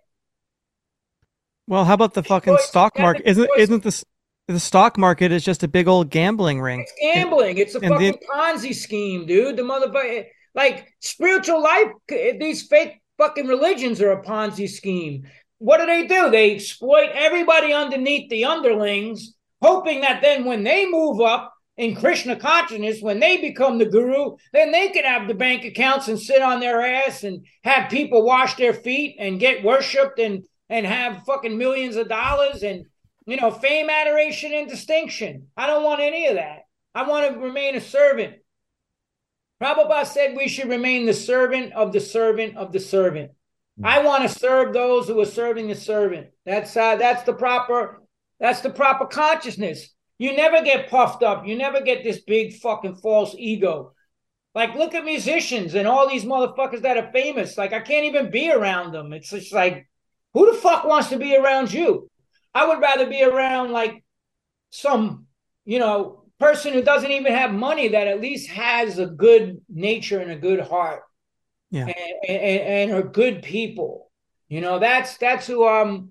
Well, 1.66 1.84
how 1.84 1.92
about 1.92 2.14
the 2.14 2.22
fucking 2.22 2.56
stock 2.60 2.98
market? 2.98 3.28
Isn't 3.28 3.50
isn't 3.58 3.82
this 3.82 4.02
The 4.48 4.58
stock 4.58 4.96
market 4.96 5.30
is 5.30 5.44
just 5.44 5.62
a 5.62 5.68
big 5.68 5.88
old 5.88 6.08
gambling 6.08 6.62
ring. 6.62 6.80
It's 6.80 6.94
gambling. 6.98 7.58
It's 7.58 7.74
a 7.74 7.80
And 7.80 7.88
fucking 7.92 8.12
the- 8.12 8.26
Ponzi 8.34 8.74
scheme, 8.74 9.26
dude. 9.26 9.58
The 9.58 9.62
motherfucker, 9.62 10.24
like 10.54 10.88
spiritual 11.00 11.62
life, 11.62 11.88
these 12.08 12.66
fake 12.66 13.02
fucking 13.18 13.46
religions 13.46 14.00
are 14.00 14.12
a 14.12 14.22
Ponzi 14.24 14.70
scheme. 14.70 15.24
What 15.58 15.80
do 15.80 15.86
they 15.86 16.06
do? 16.06 16.30
They 16.30 16.54
exploit 16.54 17.10
everybody 17.12 17.74
underneath 17.74 18.30
the 18.30 18.46
underlings, 18.46 19.34
hoping 19.60 20.00
that 20.00 20.22
then 20.22 20.46
when 20.46 20.64
they 20.64 20.86
move 20.86 21.20
up 21.20 21.52
in 21.82 21.96
Krishna 21.96 22.36
consciousness, 22.36 23.02
when 23.02 23.18
they 23.18 23.38
become 23.38 23.76
the 23.76 23.86
guru, 23.86 24.36
then 24.52 24.70
they 24.70 24.90
can 24.90 25.02
have 25.02 25.26
the 25.26 25.34
bank 25.34 25.64
accounts 25.64 26.06
and 26.06 26.18
sit 26.18 26.40
on 26.40 26.60
their 26.60 26.80
ass 26.80 27.24
and 27.24 27.44
have 27.64 27.90
people 27.90 28.22
wash 28.22 28.54
their 28.54 28.72
feet 28.72 29.16
and 29.18 29.40
get 29.40 29.64
worshipped 29.64 30.20
and 30.20 30.44
and 30.68 30.86
have 30.86 31.24
fucking 31.24 31.58
millions 31.58 31.96
of 31.96 32.08
dollars 32.08 32.62
and 32.62 32.86
you 33.26 33.36
know 33.36 33.50
fame, 33.50 33.90
adoration, 33.90 34.52
and 34.54 34.68
distinction. 34.68 35.48
I 35.56 35.66
don't 35.66 35.82
want 35.82 36.00
any 36.00 36.28
of 36.28 36.36
that. 36.36 36.60
I 36.94 37.02
want 37.08 37.34
to 37.34 37.40
remain 37.40 37.74
a 37.74 37.80
servant. 37.80 38.36
Prabhupada 39.60 40.06
said 40.06 40.36
we 40.36 40.46
should 40.46 40.68
remain 40.68 41.04
the 41.04 41.12
servant 41.12 41.72
of 41.72 41.92
the 41.92 42.00
servant 42.00 42.56
of 42.56 42.70
the 42.70 42.80
servant. 42.80 43.32
I 43.82 44.04
want 44.04 44.22
to 44.22 44.28
serve 44.28 44.72
those 44.72 45.08
who 45.08 45.20
are 45.20 45.26
serving 45.26 45.66
the 45.66 45.74
servant. 45.74 46.28
That's 46.46 46.76
uh, 46.76 46.94
that's 46.94 47.24
the 47.24 47.34
proper 47.34 48.02
that's 48.38 48.60
the 48.60 48.70
proper 48.70 49.06
consciousness. 49.06 49.91
You 50.22 50.36
never 50.36 50.62
get 50.62 50.88
puffed 50.88 51.24
up. 51.24 51.48
You 51.48 51.58
never 51.58 51.80
get 51.80 52.04
this 52.04 52.20
big 52.20 52.54
fucking 52.54 52.94
false 52.94 53.34
ego. 53.36 53.92
Like 54.54 54.76
look 54.76 54.94
at 54.94 55.04
musicians 55.04 55.74
and 55.74 55.88
all 55.88 56.08
these 56.08 56.24
motherfuckers 56.24 56.82
that 56.82 56.96
are 56.96 57.10
famous. 57.10 57.58
Like 57.58 57.72
I 57.72 57.80
can't 57.80 58.04
even 58.04 58.30
be 58.30 58.48
around 58.48 58.92
them. 58.92 59.12
It's 59.12 59.30
just 59.30 59.52
like 59.52 59.88
who 60.32 60.48
the 60.48 60.56
fuck 60.56 60.84
wants 60.84 61.08
to 61.08 61.16
be 61.16 61.36
around 61.36 61.72
you? 61.72 62.08
I 62.54 62.68
would 62.68 62.80
rather 62.80 63.08
be 63.08 63.24
around 63.24 63.72
like 63.72 64.04
some, 64.70 65.26
you 65.64 65.80
know, 65.80 66.22
person 66.38 66.72
who 66.72 66.84
doesn't 66.84 67.10
even 67.10 67.32
have 67.32 67.52
money 67.52 67.88
that 67.88 68.06
at 68.06 68.20
least 68.20 68.48
has 68.48 69.00
a 69.00 69.06
good 69.06 69.60
nature 69.68 70.20
and 70.20 70.30
a 70.30 70.36
good 70.36 70.60
heart. 70.60 71.02
Yeah. 71.72 71.86
And, 71.86 71.96
and, 72.28 72.62
and 72.62 72.92
are 72.92 73.02
good 73.02 73.42
people. 73.42 74.12
You 74.48 74.60
know, 74.60 74.78
that's 74.78 75.16
that's 75.16 75.48
who 75.48 75.66
I'm 75.66 76.10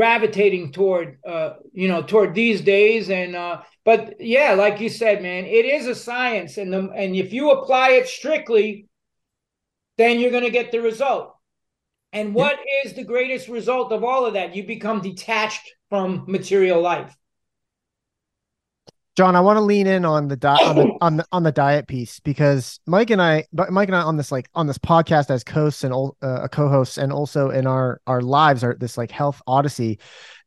gravitating 0.00 0.72
toward 0.72 1.18
uh 1.26 1.50
you 1.72 1.88
know 1.90 2.02
toward 2.02 2.34
these 2.34 2.60
days. 2.62 3.10
And 3.10 3.36
uh 3.36 3.56
but 3.84 4.00
yeah 4.18 4.54
like 4.54 4.80
you 4.80 4.88
said 4.88 5.22
man 5.22 5.44
it 5.44 5.66
is 5.76 5.86
a 5.86 5.94
science. 5.94 6.56
And 6.56 6.72
the 6.72 6.82
and 7.00 7.14
if 7.14 7.32
you 7.36 7.50
apply 7.50 7.88
it 8.00 8.08
strictly 8.08 8.86
then 9.98 10.18
you're 10.18 10.36
going 10.36 10.50
to 10.50 10.58
get 10.60 10.72
the 10.72 10.80
result. 10.80 11.26
And 12.14 12.34
what 12.34 12.58
is 12.82 12.94
the 12.94 13.04
greatest 13.04 13.48
result 13.48 13.92
of 13.92 14.02
all 14.02 14.24
of 14.24 14.32
that? 14.32 14.56
You 14.56 14.66
become 14.66 15.02
detached 15.02 15.66
from 15.90 16.24
material 16.26 16.80
life 16.80 17.14
John, 19.20 19.36
I 19.36 19.40
want 19.42 19.58
to 19.58 19.60
lean 19.60 19.86
in 19.86 20.06
on 20.06 20.28
the 20.28 20.36
diet 20.36 20.62
on 20.62 20.76
the, 20.76 20.96
on 21.02 21.16
the 21.18 21.26
on 21.30 21.42
the 21.42 21.52
diet 21.52 21.86
piece 21.86 22.20
because 22.20 22.80
Mike 22.86 23.10
and 23.10 23.20
I, 23.20 23.44
but 23.52 23.70
Mike 23.70 23.90
and 23.90 23.96
I 23.96 24.00
on 24.00 24.16
this 24.16 24.32
like 24.32 24.48
on 24.54 24.66
this 24.66 24.78
podcast 24.78 25.28
as 25.28 25.44
co-hosts 25.44 25.84
and 25.84 25.92
uh, 26.22 26.48
co-hosts, 26.48 26.96
and 26.96 27.12
also 27.12 27.50
in 27.50 27.66
our 27.66 28.00
our 28.06 28.22
lives, 28.22 28.64
are 28.64 28.74
this 28.80 28.96
like 28.96 29.10
health 29.10 29.42
odyssey, 29.46 29.98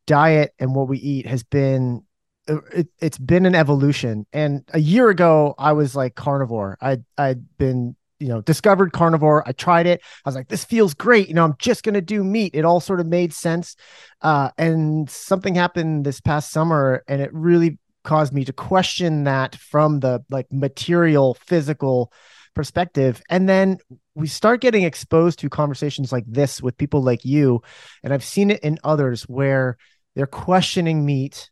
diet 0.07 0.55
and 0.57 0.73
what 0.73 0.87
we 0.87 0.97
eat 0.97 1.27
has 1.27 1.43
been 1.43 2.01
uh, 2.49 2.61
it, 2.73 2.87
it's 2.99 3.19
been 3.19 3.45
an 3.45 3.53
evolution. 3.53 4.25
And 4.33 4.63
a 4.73 4.79
year 4.79 5.09
ago, 5.09 5.53
I 5.59 5.73
was 5.73 5.95
like 5.95 6.15
carnivore. 6.15 6.79
I 6.81 6.97
I'd 7.15 7.55
been 7.59 7.95
you 8.17 8.29
know 8.29 8.41
discovered 8.41 8.91
carnivore. 8.91 9.47
I 9.47 9.51
tried 9.51 9.85
it. 9.85 10.01
I 10.25 10.29
was 10.29 10.35
like, 10.35 10.47
this 10.47 10.65
feels 10.65 10.95
great. 10.95 11.27
You 11.27 11.35
know, 11.35 11.43
I'm 11.43 11.57
just 11.59 11.83
gonna 11.83 12.01
do 12.01 12.23
meat. 12.23 12.55
It 12.55 12.65
all 12.65 12.79
sort 12.79 13.01
of 13.01 13.05
made 13.05 13.35
sense. 13.35 13.75
Uh, 14.19 14.49
and 14.57 15.07
something 15.11 15.53
happened 15.53 16.05
this 16.05 16.21
past 16.21 16.49
summer, 16.49 17.03
and 17.07 17.21
it 17.21 17.31
really 17.35 17.77
caused 18.03 18.33
me 18.33 18.45
to 18.45 18.53
question 18.53 19.23
that 19.25 19.55
from 19.55 19.99
the 19.99 20.23
like 20.29 20.47
material 20.51 21.35
physical 21.45 22.11
perspective. 22.53 23.21
And 23.29 23.49
then 23.49 23.77
we 24.15 24.27
start 24.27 24.61
getting 24.61 24.83
exposed 24.83 25.39
to 25.39 25.49
conversations 25.49 26.11
like 26.11 26.25
this 26.27 26.61
with 26.61 26.77
people 26.77 27.01
like 27.01 27.25
you. 27.25 27.61
And 28.03 28.13
i've 28.13 28.23
seen 28.23 28.51
it 28.51 28.61
in 28.61 28.77
others 28.83 29.23
where 29.23 29.77
they're 30.15 30.27
questioning 30.27 31.05
meat 31.05 31.49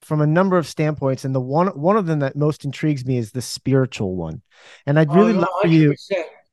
from 0.00 0.20
a 0.20 0.26
number 0.26 0.56
of 0.56 0.66
standpoints. 0.66 1.24
And 1.24 1.34
the 1.34 1.40
one 1.40 1.68
one 1.68 1.96
of 1.96 2.06
them 2.06 2.20
that 2.20 2.34
most 2.36 2.64
intrigues 2.64 3.04
me 3.04 3.18
is 3.18 3.32
the 3.32 3.42
spiritual 3.42 4.16
one. 4.16 4.42
And 4.86 4.98
i'd 4.98 5.12
really 5.14 5.34
Oh, 5.34 5.40
love 5.40 5.48
for 5.62 5.68
you 5.68 5.94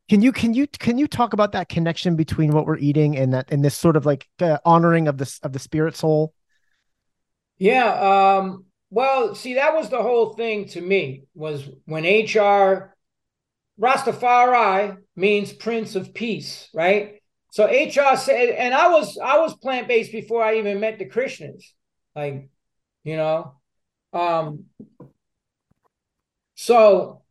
can 0.10 0.22
you 0.22 0.31
can 0.31 0.53
you 0.56 0.65
can 0.68 0.97
you 0.97 1.07
talk 1.07 1.34
about 1.34 1.51
that 1.51 1.69
connection 1.69 2.15
between 2.15 2.51
what 2.51 2.65
we're 2.65 2.77
eating 2.77 3.15
and 3.15 3.34
that 3.34 3.51
and 3.51 3.64
this 3.64 3.77
sort 3.77 3.95
of 3.95 4.07
like 4.07 4.27
uh, 4.41 4.57
honoring 4.65 5.07
of 5.07 5.18
this 5.18 5.39
of 5.39 5.53
the 5.53 5.60
spirit 5.60 5.95
soul? 5.95 6.34
Yeah. 7.60 8.38
Um, 8.39 8.65
well, 8.90 9.36
see, 9.36 9.56
that 9.56 9.76
was 9.76 9.90
the 9.90 10.02
whole 10.02 10.34
thing 10.34 10.68
to 10.70 10.82
me 10.82 11.24
was 11.36 11.70
when 11.86 12.03
HR 12.03 12.95
Rastafari 13.80 14.98
means 15.16 15.53
Prince 15.53 15.95
of 15.95 16.14
Peace, 16.14 16.70
right? 16.74 17.22
So 17.52 17.66
HR 17.66 18.16
said, 18.18 18.49
and 18.49 18.74
I 18.74 18.90
was 18.90 19.18
I 19.18 19.40
was 19.40 19.56
plant 19.56 19.88
based 19.88 20.11
before 20.11 20.44
I 20.44 20.57
even 20.57 20.80
met 20.80 20.99
the 20.99 21.06
Krishnas, 21.06 21.64
like, 22.16 22.49
you 23.03 23.18
know, 23.18 23.56
um. 24.14 24.66
So 26.56 27.22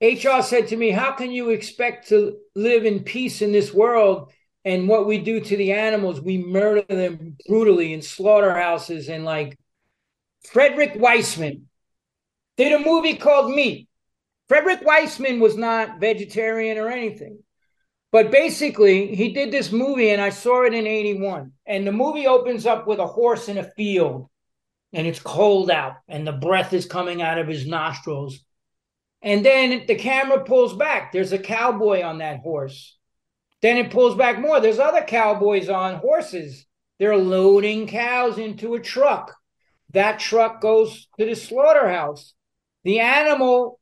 HR 0.00 0.42
said 0.42 0.68
to 0.68 0.76
me, 0.76 0.90
"How 0.90 1.12
can 1.12 1.30
you 1.30 1.50
expect 1.50 2.08
to 2.08 2.38
live 2.54 2.84
in 2.84 3.04
peace 3.04 3.40
in 3.40 3.52
this 3.52 3.72
world?" 3.72 4.32
And 4.64 4.88
what 4.88 5.06
we 5.06 5.18
do 5.18 5.40
to 5.40 5.56
the 5.56 5.72
animals, 5.72 6.20
we 6.20 6.38
murder 6.38 6.82
them 6.82 7.36
brutally 7.46 7.92
in 7.92 8.02
slaughterhouses 8.02 9.08
and 9.08 9.24
like 9.24 9.56
Frederick 10.48 10.92
Wiseman 10.96 11.68
did 12.56 12.72
a 12.72 12.84
movie 12.84 13.16
called 13.16 13.54
Meat. 13.54 13.88
Frederick 14.48 14.80
Wiseman 14.82 15.40
was 15.40 15.56
not 15.56 16.00
vegetarian 16.00 16.78
or 16.78 16.88
anything. 16.88 17.40
But 18.10 18.30
basically, 18.30 19.14
he 19.14 19.32
did 19.32 19.52
this 19.52 19.70
movie 19.70 20.10
and 20.10 20.20
I 20.20 20.30
saw 20.30 20.64
it 20.64 20.72
in 20.72 20.86
81. 20.86 21.52
And 21.66 21.86
the 21.86 21.92
movie 21.92 22.26
opens 22.26 22.64
up 22.64 22.86
with 22.86 22.98
a 22.98 23.06
horse 23.06 23.48
in 23.48 23.58
a 23.58 23.70
field 23.76 24.28
and 24.92 25.06
it's 25.06 25.20
cold 25.20 25.70
out 25.70 25.96
and 26.08 26.26
the 26.26 26.32
breath 26.32 26.72
is 26.72 26.86
coming 26.86 27.20
out 27.20 27.38
of 27.38 27.46
his 27.46 27.66
nostrils. 27.66 28.40
And 29.20 29.44
then 29.44 29.84
the 29.86 29.96
camera 29.96 30.44
pulls 30.44 30.74
back. 30.74 31.12
There's 31.12 31.32
a 31.32 31.38
cowboy 31.38 32.02
on 32.02 32.18
that 32.18 32.40
horse. 32.40 32.96
Then 33.60 33.76
it 33.76 33.90
pulls 33.90 34.14
back 34.14 34.40
more. 34.40 34.60
There's 34.60 34.78
other 34.78 35.02
cowboys 35.02 35.68
on 35.68 35.96
horses. 35.96 36.64
They're 36.98 37.16
loading 37.16 37.86
cows 37.86 38.38
into 38.38 38.74
a 38.74 38.80
truck. 38.80 39.37
That 39.92 40.18
truck 40.18 40.60
goes 40.60 41.08
to 41.18 41.24
the 41.24 41.34
slaughterhouse. 41.34 42.34
The 42.84 43.00
animal 43.00 43.80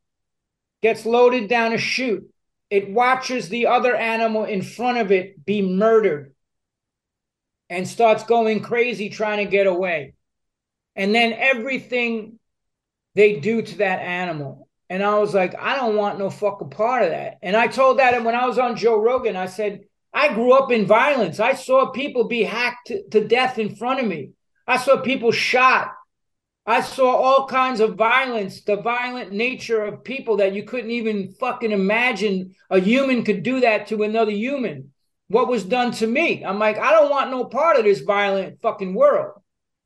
gets 0.83 1.05
loaded 1.05 1.49
down 1.49 1.73
a 1.73 1.79
chute. 1.79 2.29
It 2.71 2.91
watches 2.91 3.49
the 3.49 3.67
other 3.67 3.95
animal 3.95 4.45
in 4.45 4.63
front 4.63 4.99
of 4.99 5.13
it 5.13 5.45
be 5.45 5.63
murdered 5.63 6.35
and 7.69 7.87
starts 7.87 8.25
going 8.25 8.61
crazy 8.61 9.09
trying 9.09 9.45
to 9.45 9.51
get 9.51 9.67
away. 9.67 10.15
And 10.95 11.15
then 11.15 11.33
everything 11.33 12.39
they 13.15 13.41
do 13.41 13.63
to 13.63 13.79
that 13.79 14.01
animal. 14.01 14.69
And 14.89 15.03
I 15.03 15.19
was 15.19 15.35
like, 15.35 15.55
I 15.59 15.75
don't 15.77 15.97
want 15.97 16.19
no 16.19 16.31
fucking 16.31 16.71
part 16.71 17.03
of 17.03 17.11
that. 17.11 17.39
And 17.43 17.57
I 17.57 17.67
told 17.67 17.99
that 17.99 18.15
and 18.15 18.25
when 18.25 18.37
I 18.37 18.47
was 18.47 18.59
on 18.59 18.77
Joe 18.77 19.01
Rogan, 19.01 19.37
I 19.37 19.47
said, 19.47 19.81
I 20.13 20.33
grew 20.33 20.53
up 20.53 20.71
in 20.71 20.87
violence. 20.87 21.41
I 21.41 21.55
saw 21.55 21.91
people 21.91 22.29
be 22.29 22.45
hacked 22.45 22.87
to, 22.89 23.03
to 23.11 23.27
death 23.27 23.59
in 23.59 23.75
front 23.75 24.01
of 24.01 24.07
me. 24.07 24.31
I 24.67 24.77
saw 24.79 24.99
people 24.99 25.33
shot. 25.33 25.93
I 26.69 26.81
saw 26.81 27.15
all 27.15 27.47
kinds 27.47 27.79
of 27.79 27.95
violence, 27.95 28.63
the 28.63 28.77
violent 28.77 29.33
nature 29.33 29.85
of 29.85 30.03
people 30.03 30.39
that 30.39 30.53
you 30.53 30.65
couldn't 30.65 30.91
even 30.91 31.33
fucking 31.39 31.71
imagine 31.71 32.57
a 32.71 32.81
human 32.81 33.23
could 33.23 33.45
do 33.45 33.61
that 33.61 33.87
to 33.89 34.03
another 34.03 34.33
human. 34.33 34.93
What 35.29 35.47
was 35.49 35.65
done 35.65 35.93
to 35.93 36.07
me? 36.07 36.45
I'm 36.45 36.59
like, 36.59 36.79
I 36.79 36.91
don't 36.91 37.11
want 37.11 37.31
no 37.31 37.45
part 37.45 37.77
of 37.77 37.85
this 37.85 38.01
violent 38.01 38.61
fucking 38.61 38.95
world. 38.95 39.41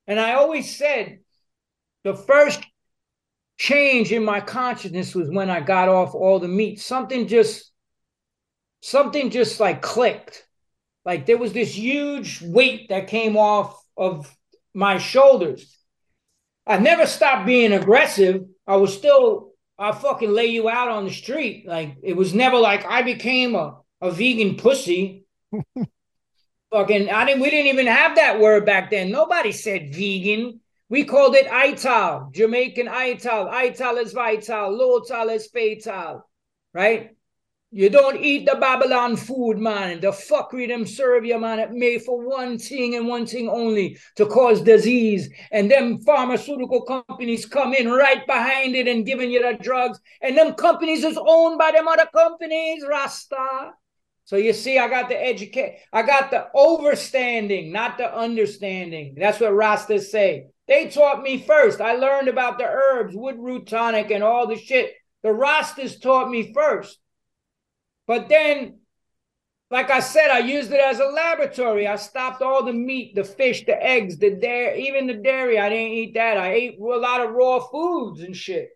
And 0.07 0.19
I 0.19 0.35
always 0.35 0.75
said 0.75 1.19
the 2.03 2.15
first 2.15 2.65
change 3.59 4.11
in 4.11 4.25
my 4.25 4.41
consciousness 4.41 5.15
was 5.15 5.29
when 5.29 5.51
I 5.51 5.61
got 5.61 5.91
off 5.91 6.15
all 6.15 6.39
the 6.39 6.49
meat. 6.49 6.81
Something 6.81 7.29
just, 7.29 7.71
something 8.81 9.29
just 9.29 9.61
like 9.61 9.83
clicked. 9.83 10.47
Like 11.05 11.27
there 11.27 11.39
was 11.39 11.53
this 11.53 11.77
huge 11.77 12.41
weight 12.41 12.89
that 12.89 13.09
came 13.09 13.37
off 13.37 13.79
of 13.99 14.35
my 14.75 14.99
shoulders. 14.99 15.79
I 16.67 16.79
never 16.79 17.07
stopped 17.07 17.47
being 17.47 17.73
aggressive. 17.73 18.45
I 18.67 18.77
was 18.77 18.95
still, 18.95 19.53
I 19.79 19.93
fucking 19.93 20.31
lay 20.31 20.47
you 20.47 20.69
out 20.69 20.89
on 20.89 21.05
the 21.05 21.13
street. 21.13 21.67
Like 21.67 21.97
it 22.03 22.17
was 22.17 22.35
never 22.35 22.57
like 22.57 22.85
I 22.85 23.03
became 23.03 23.55
a, 23.55 23.79
a 24.01 24.11
vegan 24.11 24.57
pussy. 24.57 25.25
fucking, 26.73 27.11
I 27.11 27.25
didn't, 27.25 27.43
we 27.43 27.51
didn't 27.51 27.73
even 27.73 27.87
have 27.87 28.17
that 28.17 28.41
word 28.41 28.65
back 28.67 28.91
then. 28.91 29.11
Nobody 29.11 29.53
said 29.53 29.95
vegan. 29.95 30.61
We 30.89 31.05
called 31.05 31.37
it 31.37 31.51
Ital, 31.51 32.31
Jamaican 32.33 32.89
Ital. 32.89 33.49
Ital 33.49 33.97
is 33.99 34.13
vital, 34.13 34.73
Lotal 34.73 35.33
is 35.33 35.47
fatal, 35.47 36.29
right? 36.75 37.11
You 37.73 37.89
don't 37.89 38.17
eat 38.17 38.47
the 38.47 38.57
Babylon 38.57 39.17
food, 39.17 39.59
man. 39.59 40.01
The 40.01 40.09
fuckery 40.09 40.67
them 40.67 40.85
serve 40.85 41.25
you, 41.25 41.39
man. 41.39 41.61
It 41.61 41.71
made 41.71 42.03
for 42.03 42.21
one 42.21 42.59
thing 42.59 42.97
and 42.97 43.07
one 43.07 43.27
thing 43.27 43.49
only 43.49 43.97
to 44.17 44.27
cause 44.27 44.61
disease. 44.61 45.29
And 45.53 45.71
them 45.71 46.01
pharmaceutical 46.01 46.83
companies 46.83 47.47
come 47.47 47.73
in 47.73 47.89
right 47.89 48.27
behind 48.27 48.75
it 48.75 48.89
and 48.89 49.07
giving 49.07 49.31
you 49.31 49.41
the 49.41 49.57
drugs. 49.63 50.01
And 50.21 50.37
them 50.37 50.55
companies 50.55 51.05
is 51.05 51.17
owned 51.17 51.59
by 51.59 51.71
them 51.71 51.87
other 51.87 52.09
companies, 52.13 52.85
Rasta. 52.89 53.71
So 54.25 54.37
you 54.37 54.53
see, 54.53 54.79
I 54.79 54.89
got 54.89 55.09
the 55.09 55.21
educate, 55.21 55.79
I 55.93 56.03
got 56.03 56.33
the 56.33 56.49
overstanding, 56.55 57.71
not 57.71 57.99
the 57.99 58.13
understanding. 58.13 59.15
That's 59.17 59.41
what 59.41 59.53
Rastas 59.53 60.03
say. 60.03 60.47
They 60.67 60.89
taught 60.89 61.23
me 61.23 61.39
first. 61.39 61.81
I 61.81 61.95
learned 61.95 62.29
about 62.29 62.59
the 62.59 62.65
herbs, 62.65 63.15
wood 63.15 63.39
root 63.39 63.69
tonic, 63.69 64.11
and 64.11 64.25
all 64.25 64.49
the 64.49 64.57
shit. 64.57 64.93
The 65.23 65.31
Rastas 65.31 66.01
taught 66.01 66.31
me 66.31 66.53
first. 66.53 67.00
But 68.11 68.29
then, 68.29 68.81
like 69.71 69.89
I 69.89 70.01
said, 70.01 70.33
I 70.33 70.41
used 70.41 70.73
it 70.73 70.81
as 70.81 70.99
a 70.99 71.05
laboratory. 71.05 71.87
I 71.87 71.95
stopped 71.95 72.43
all 72.43 72.65
the 72.65 72.73
meat, 72.73 73.15
the 73.15 73.23
fish, 73.23 73.65
the 73.65 73.81
eggs, 73.81 74.19
the 74.19 74.31
dairy, 74.31 74.89
even 74.89 75.07
the 75.07 75.15
dairy. 75.15 75.61
I 75.61 75.69
didn't 75.69 75.93
eat 75.93 76.15
that. 76.15 76.37
I 76.37 76.55
ate 76.55 76.81
a 76.81 76.83
lot 76.83 77.21
of 77.21 77.31
raw 77.31 77.61
foods 77.61 78.23
and 78.23 78.37
shit. 78.37 78.71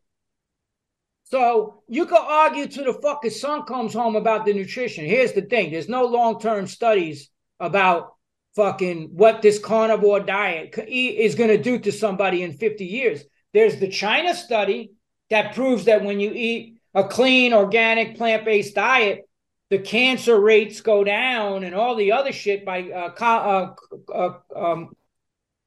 So 1.24 1.82
you 1.88 2.06
could 2.06 2.22
argue 2.22 2.68
to 2.68 2.84
the 2.84 2.92
fucking 2.92 3.32
sun 3.32 3.64
comes 3.64 3.92
home 3.92 4.14
about 4.14 4.44
the 4.44 4.54
nutrition. 4.54 5.04
Here's 5.04 5.32
the 5.32 5.42
thing: 5.42 5.72
there's 5.72 5.88
no 5.88 6.04
long-term 6.04 6.68
studies 6.68 7.28
about 7.58 8.14
fucking 8.54 9.10
what 9.14 9.42
this 9.42 9.58
carnivore 9.58 10.20
diet 10.20 10.78
is 10.86 11.34
going 11.34 11.50
to 11.50 11.60
do 11.60 11.80
to 11.80 11.90
somebody 11.90 12.44
in 12.44 12.52
50 12.52 12.84
years. 12.84 13.24
There's 13.52 13.80
the 13.80 13.88
China 13.88 14.32
study 14.32 14.92
that 15.30 15.56
proves 15.56 15.86
that 15.86 16.04
when 16.04 16.20
you 16.20 16.30
eat 16.32 16.73
a 16.94 17.04
clean, 17.04 17.52
organic, 17.52 18.16
plant 18.16 18.44
based 18.44 18.74
diet, 18.74 19.28
the 19.70 19.78
cancer 19.78 20.38
rates 20.38 20.80
go 20.80 21.02
down 21.02 21.64
and 21.64 21.74
all 21.74 21.96
the 21.96 22.12
other 22.12 22.32
shit 22.32 22.64
by 22.64 22.82
uh, 22.90 23.12
uh, 23.20 23.74
uh, 24.12 24.32
um, 24.54 24.94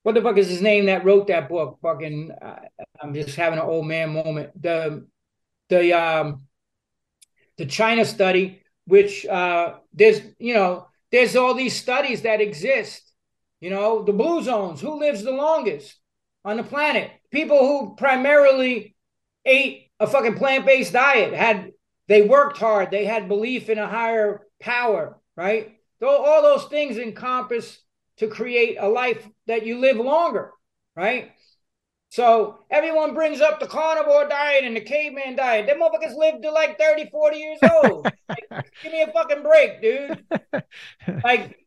what 0.03 0.15
the 0.15 0.21
fuck 0.21 0.37
is 0.37 0.47
his 0.47 0.61
name 0.61 0.85
that 0.85 1.03
wrote 1.03 1.27
that 1.27 1.49
book? 1.49 1.79
Fucking, 1.81 2.31
uh, 2.31 2.59
I'm 3.01 3.13
just 3.13 3.35
having 3.35 3.59
an 3.59 3.65
old 3.65 3.85
man 3.85 4.11
moment. 4.11 4.61
The 4.61 5.05
the 5.67 5.91
um 5.91 6.43
the 7.57 7.65
China 7.65 8.05
study, 8.05 8.61
which 8.85 9.25
uh, 9.25 9.75
there's 9.93 10.21
you 10.39 10.53
know 10.53 10.87
there's 11.11 11.35
all 11.35 11.53
these 11.53 11.75
studies 11.75 12.21
that 12.21 12.39
exist. 12.39 13.03
You 13.59 13.71
know 13.71 14.03
the 14.03 14.13
blue 14.13 14.41
zones. 14.43 14.79
Who 14.79 14.99
lives 14.99 15.23
the 15.23 15.31
longest 15.31 15.93
on 16.45 16.55
the 16.55 16.63
planet? 16.63 17.11
People 17.31 17.59
who 17.59 17.95
primarily 17.95 18.95
ate 19.43 19.86
a 19.99 20.07
fucking 20.07 20.35
plant-based 20.35 20.93
diet, 20.93 21.33
had 21.33 21.71
they 22.07 22.21
worked 22.21 22.57
hard, 22.57 22.91
they 22.91 23.05
had 23.05 23.27
belief 23.27 23.69
in 23.69 23.77
a 23.77 23.87
higher 23.87 24.41
power, 24.59 25.19
right? 25.35 25.77
So 25.99 26.07
all 26.07 26.41
those 26.41 26.65
things 26.65 26.97
encompass 26.97 27.79
to 28.17 28.27
create 28.27 28.77
a 28.79 28.87
life 28.87 29.27
that 29.47 29.65
you 29.65 29.79
live 29.79 29.97
longer, 29.97 30.51
right? 30.95 31.31
So 32.09 32.59
everyone 32.69 33.13
brings 33.13 33.41
up 33.41 33.59
the 33.59 33.67
carnivore 33.67 34.29
diet 34.29 34.63
and 34.63 34.75
the 34.75 34.81
caveman 34.81 35.35
diet. 35.35 35.67
Them 35.67 35.81
motherfuckers 35.81 36.15
lived 36.15 36.43
to 36.43 36.51
like 36.51 36.79
30, 36.79 37.09
40 37.09 37.37
years 37.37 37.59
old. 37.83 38.05
like, 38.29 38.65
give 38.81 38.93
me 38.93 39.01
a 39.01 39.11
fucking 39.11 39.43
break, 39.43 39.81
dude. 39.81 40.23
like 41.23 41.66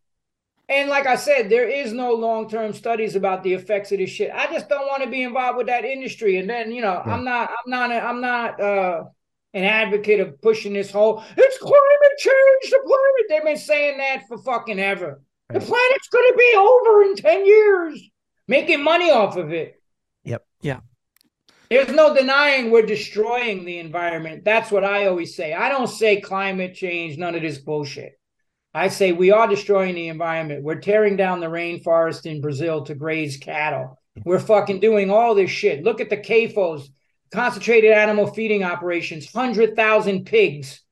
and 0.71 0.89
like 0.89 1.07
I 1.07 1.17
said, 1.17 1.51
there 1.51 1.69
is 1.69 1.93
no 1.93 2.15
long 2.15 2.49
term 2.49 2.73
studies 2.73 3.17
about 3.17 3.43
the 3.43 3.53
effects 3.53 3.91
of 3.91 3.99
this 3.99 4.09
shit. 4.09 4.31
I 4.33 4.47
just 4.53 4.69
don't 4.69 4.87
want 4.87 5.03
to 5.03 5.11
be 5.11 5.25
involved 5.25 5.59
with 5.59 5.67
that 5.67 5.85
industry. 5.85 6.39
And 6.39 6.49
then 6.49 6.71
you 6.71 6.81
know, 6.81 7.03
yeah. 7.05 7.13
I'm 7.13 7.25
not, 7.25 7.51
I'm 7.51 7.71
not, 7.71 7.91
I'm 7.91 8.21
not 8.21 8.61
uh, 8.61 9.05
an 9.53 9.65
advocate 9.65 10.21
of 10.21 10.41
pushing 10.41 10.73
this 10.73 10.93
whole 10.93 11.25
it's 11.37 11.59
climate 11.59 12.19
change. 12.19 12.71
The 12.71 12.79
planet. 12.87 13.27
They've 13.29 13.45
been 13.45 13.57
saying 13.57 13.99
that 13.99 14.29
for 14.29 14.39
fucking 14.39 14.79
ever. 14.79 15.21
Right. 15.51 15.61
The 15.61 15.67
planet's 15.67 16.09
going 16.09 16.33
to 16.33 16.39
be 16.39 16.55
over 16.57 17.03
in 17.03 17.17
ten 17.17 17.45
years, 17.45 18.09
making 18.47 18.85
money 18.85 19.11
off 19.11 19.37
of 19.37 19.53
it. 19.53 19.83
Yep. 20.23 20.47
Yeah. 20.63 20.81
There's 21.69 21.89
no 21.89 22.15
denying 22.15 22.71
we're 22.71 22.87
destroying 22.87 23.65
the 23.65 23.79
environment. 23.79 24.45
That's 24.45 24.71
what 24.71 24.85
I 24.85 25.07
always 25.07 25.35
say. 25.35 25.53
I 25.53 25.69
don't 25.69 25.89
say 25.89 26.21
climate 26.21 26.75
change, 26.75 27.19
none 27.19 27.35
of 27.35 27.43
this 27.43 27.59
bullshit. 27.59 28.20
I 28.73 28.89
say 28.89 29.13
we 29.13 29.33
are 29.33 29.49
destroying 29.49 29.97
the 29.97 30.09
environment. 30.09 30.63
We're 30.63 30.81
tearing 30.81 31.17
down 31.17 31.41
the 31.41 31.47
rainforest 31.47 32.25
in 32.25 32.41
Brazil 32.41 32.85
to 32.85 32.95
graze 32.95 33.37
cattle. 33.37 33.99
We're 34.25 34.39
fucking 34.39 34.81
doing 34.81 35.11
all 35.11 35.35
this 35.35 35.51
shit. 35.51 35.83
Look 35.83 36.01
at 36.01 36.11
the 36.11 36.17
CAFOs, 36.17 36.89
concentrated 37.33 37.93
animal 37.93 38.29
feeding 38.29 38.63
operations, 38.63 39.33
100,000 39.33 40.25
pigs 40.25 40.83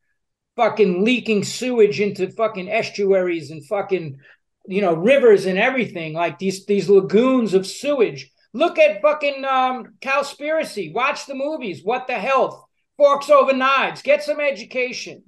fucking 0.56 1.04
leaking 1.04 1.44
sewage 1.44 2.00
into 2.00 2.30
fucking 2.32 2.68
estuaries 2.68 3.52
and 3.52 3.64
fucking, 3.66 4.18
you 4.66 4.80
know, 4.80 4.94
rivers 4.94 5.46
and 5.46 5.56
everything, 5.56 6.14
like 6.14 6.36
these, 6.40 6.66
these 6.66 6.88
lagoons 6.88 7.54
of 7.54 7.64
sewage. 7.64 8.28
Look 8.52 8.76
at 8.76 9.00
fucking 9.00 9.44
um, 9.44 9.94
Cowspiracy. 10.00 10.92
Watch 10.92 11.26
the 11.26 11.36
movies. 11.36 11.82
What 11.84 12.08
the 12.08 12.14
health? 12.14 12.60
Forks 12.96 13.30
over 13.30 13.52
knives. 13.52 14.02
Get 14.02 14.24
some 14.24 14.40
education 14.40 15.22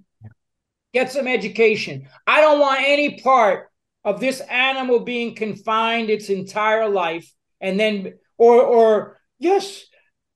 get 0.93 1.12
some 1.12 1.27
education. 1.27 2.09
I 2.27 2.41
don't 2.41 2.61
want 2.61 2.81
any 2.85 3.21
part 3.21 3.69
of 4.05 4.21
this 4.21 4.41
animal 4.41 5.01
being 5.01 5.35
confined 5.35 6.11
its 6.11 6.31
entire 6.31 6.89
life 6.89 7.31
and 7.61 7.79
then 7.79 8.15
or 8.39 8.62
or 8.62 9.19
yes, 9.39 9.85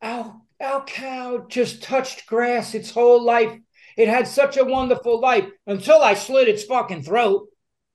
our 0.02 0.40
our 0.60 0.84
cow 0.84 1.46
just 1.48 1.82
touched 1.82 2.26
grass 2.26 2.74
its 2.74 2.90
whole 2.90 3.22
life. 3.22 3.58
It 3.96 4.08
had 4.08 4.26
such 4.26 4.56
a 4.56 4.64
wonderful 4.64 5.20
life 5.20 5.48
until 5.66 6.02
I 6.02 6.14
slit 6.14 6.48
its 6.48 6.64
fucking 6.64 7.02
throat. 7.02 7.48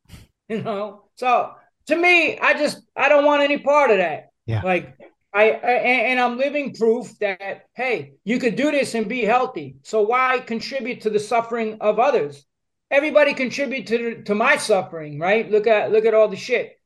You 0.50 0.64
know? 0.64 1.04
So 1.14 1.52
to 1.86 1.96
me, 1.96 2.40
I 2.40 2.56
just 2.56 2.82
I 2.96 3.08
don't 3.08 3.24
want 3.24 3.44
any 3.44 3.60
part 3.60 3.92
of 3.92 3.98
that. 3.98 4.30
Yeah. 4.48 4.64
Like 4.64 4.98
I, 5.32 5.52
I 5.52 5.72
and 6.10 6.20
I'm 6.20 6.40
living 6.40 6.74
proof 6.74 7.20
that 7.20 7.66
hey, 7.76 8.14
you 8.24 8.40
could 8.40 8.56
do 8.56 8.72
this 8.72 8.96
and 8.96 9.08
be 9.08 9.22
healthy. 9.22 9.76
So 9.84 10.02
why 10.02 10.40
contribute 10.40 11.02
to 11.02 11.12
the 11.12 11.20
suffering 11.20 11.78
of 11.82 12.00
others? 12.00 12.48
Everybody 12.92 13.34
contribute 13.34 13.88
to, 13.88 14.24
to 14.24 14.36
my 14.36 14.58
suffering, 14.58 15.20
right? 15.20 15.50
Look 15.50 15.68
at 15.68 15.92
look 15.92 16.06
at 16.06 16.14
all 16.14 16.28
the 16.28 16.36
shit. 16.36 16.80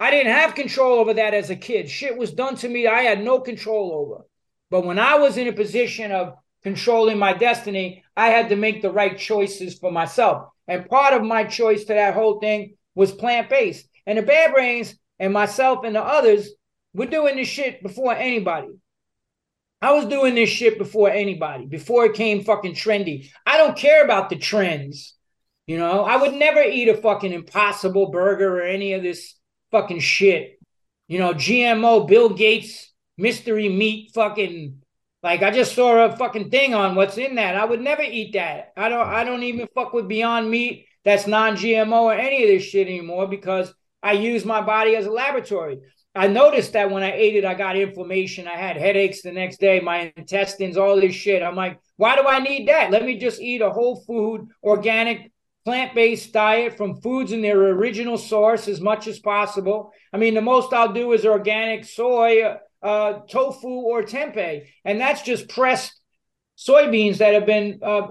I 0.00 0.10
didn't 0.10 0.32
have 0.32 0.54
control 0.54 0.98
over 0.98 1.14
that 1.14 1.34
as 1.34 1.50
a 1.50 1.56
kid. 1.56 1.88
Shit 1.88 2.16
was 2.16 2.32
done 2.32 2.56
to 2.56 2.68
me 2.68 2.86
I 2.86 3.02
had 3.02 3.22
no 3.22 3.40
control 3.40 3.92
over. 3.92 4.24
But 4.70 4.84
when 4.84 4.98
I 4.98 5.16
was 5.16 5.36
in 5.36 5.48
a 5.48 5.52
position 5.52 6.12
of 6.12 6.34
controlling 6.62 7.18
my 7.18 7.32
destiny, 7.32 8.02
I 8.16 8.28
had 8.28 8.48
to 8.48 8.56
make 8.56 8.82
the 8.82 8.90
right 8.90 9.16
choices 9.18 9.78
for 9.78 9.92
myself. 9.92 10.48
And 10.66 10.88
part 10.88 11.14
of 11.14 11.22
my 11.22 11.44
choice 11.44 11.84
to 11.84 11.94
that 11.94 12.14
whole 12.14 12.40
thing 12.40 12.76
was 12.94 13.12
plant 13.12 13.50
based. 13.50 13.86
And 14.06 14.18
the 14.18 14.22
Bad 14.22 14.52
Brains 14.52 14.94
and 15.18 15.32
myself 15.32 15.84
and 15.84 15.94
the 15.94 16.02
others 16.02 16.50
were 16.94 17.06
doing 17.06 17.36
this 17.36 17.48
shit 17.48 17.82
before 17.82 18.14
anybody. 18.14 18.68
I 19.80 19.92
was 19.92 20.06
doing 20.06 20.34
this 20.36 20.48
shit 20.48 20.78
before 20.78 21.10
anybody, 21.10 21.66
before 21.66 22.06
it 22.06 22.14
came 22.14 22.44
fucking 22.44 22.74
trendy. 22.74 23.30
I 23.44 23.56
don't 23.56 23.76
care 23.76 24.04
about 24.04 24.30
the 24.30 24.36
trends. 24.36 25.14
You 25.72 25.78
know, 25.78 26.04
I 26.04 26.18
would 26.18 26.34
never 26.34 26.60
eat 26.60 26.90
a 26.90 26.98
fucking 26.98 27.32
impossible 27.32 28.10
burger 28.10 28.58
or 28.58 28.62
any 28.62 28.92
of 28.92 29.02
this 29.02 29.36
fucking 29.70 30.00
shit. 30.00 30.58
You 31.08 31.18
know, 31.18 31.32
GMO, 31.32 32.06
Bill 32.06 32.28
Gates, 32.28 32.92
mystery 33.16 33.70
meat, 33.70 34.10
fucking 34.14 34.82
like 35.22 35.42
I 35.42 35.50
just 35.50 35.74
saw 35.74 36.04
a 36.04 36.14
fucking 36.14 36.50
thing 36.50 36.74
on 36.74 36.94
what's 36.94 37.16
in 37.16 37.36
that. 37.36 37.56
I 37.56 37.64
would 37.64 37.80
never 37.80 38.02
eat 38.02 38.34
that. 38.34 38.74
I 38.76 38.90
don't 38.90 39.08
I 39.08 39.24
don't 39.24 39.44
even 39.44 39.66
fuck 39.74 39.94
with 39.94 40.08
Beyond 40.08 40.50
Meat 40.50 40.88
that's 41.06 41.26
non-GMO 41.26 42.02
or 42.02 42.12
any 42.12 42.42
of 42.42 42.50
this 42.50 42.64
shit 42.64 42.86
anymore 42.86 43.26
because 43.26 43.72
I 44.02 44.12
use 44.12 44.44
my 44.44 44.60
body 44.60 44.94
as 44.94 45.06
a 45.06 45.10
laboratory. 45.10 45.78
I 46.14 46.26
noticed 46.26 46.74
that 46.74 46.90
when 46.90 47.02
I 47.02 47.12
ate 47.12 47.36
it, 47.36 47.46
I 47.46 47.54
got 47.54 47.78
inflammation. 47.78 48.46
I 48.46 48.56
had 48.56 48.76
headaches 48.76 49.22
the 49.22 49.32
next 49.32 49.58
day, 49.58 49.80
my 49.80 50.12
intestines, 50.18 50.76
all 50.76 51.00
this 51.00 51.14
shit. 51.14 51.42
I'm 51.42 51.56
like, 51.56 51.80
why 51.96 52.16
do 52.16 52.28
I 52.28 52.40
need 52.40 52.68
that? 52.68 52.90
Let 52.90 53.06
me 53.06 53.16
just 53.16 53.40
eat 53.40 53.62
a 53.62 53.70
whole 53.70 54.04
food, 54.04 54.48
organic 54.62 55.31
plant 55.64 55.94
based 55.94 56.32
diet 56.32 56.76
from 56.76 57.00
foods 57.00 57.32
in 57.32 57.42
their 57.42 57.60
original 57.60 58.18
source 58.18 58.68
as 58.68 58.80
much 58.80 59.06
as 59.06 59.18
possible. 59.18 59.92
I 60.12 60.16
mean, 60.16 60.34
the 60.34 60.40
most 60.40 60.72
I'll 60.72 60.92
do 60.92 61.12
is 61.12 61.24
organic 61.24 61.84
soy, 61.84 62.56
uh, 62.82 63.12
tofu, 63.30 63.68
or 63.68 64.02
tempeh, 64.02 64.66
and 64.84 65.00
that's 65.00 65.22
just 65.22 65.48
pressed 65.48 65.98
soybeans 66.58 67.18
that 67.18 67.34
have 67.34 67.46
been, 67.46 67.80
uh, 67.82 68.08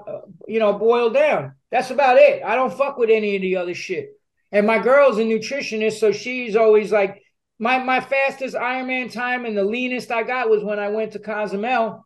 you 0.47 0.59
know, 0.59 0.73
boiled 0.73 1.13
down. 1.13 1.53
That's 1.71 1.91
about 1.91 2.17
it. 2.17 2.43
I 2.43 2.55
don't 2.55 2.73
fuck 2.73 2.97
with 2.97 3.09
any 3.09 3.35
of 3.35 3.41
the 3.41 3.57
other 3.57 3.73
shit. 3.75 4.09
And 4.51 4.67
my 4.67 4.79
girl's 4.79 5.17
a 5.17 5.23
nutritionist, 5.23 5.99
so 5.99 6.11
she's 6.11 6.55
always 6.55 6.91
like, 6.91 7.21
my 7.59 7.77
my 7.77 8.01
fastest 8.01 8.55
Ironman 8.55 9.11
time 9.11 9.45
and 9.45 9.55
the 9.55 9.63
leanest 9.63 10.09
I 10.11 10.23
got 10.23 10.49
was 10.49 10.63
when 10.63 10.79
I 10.79 10.89
went 10.89 11.11
to 11.11 11.19
Cozumel, 11.19 12.05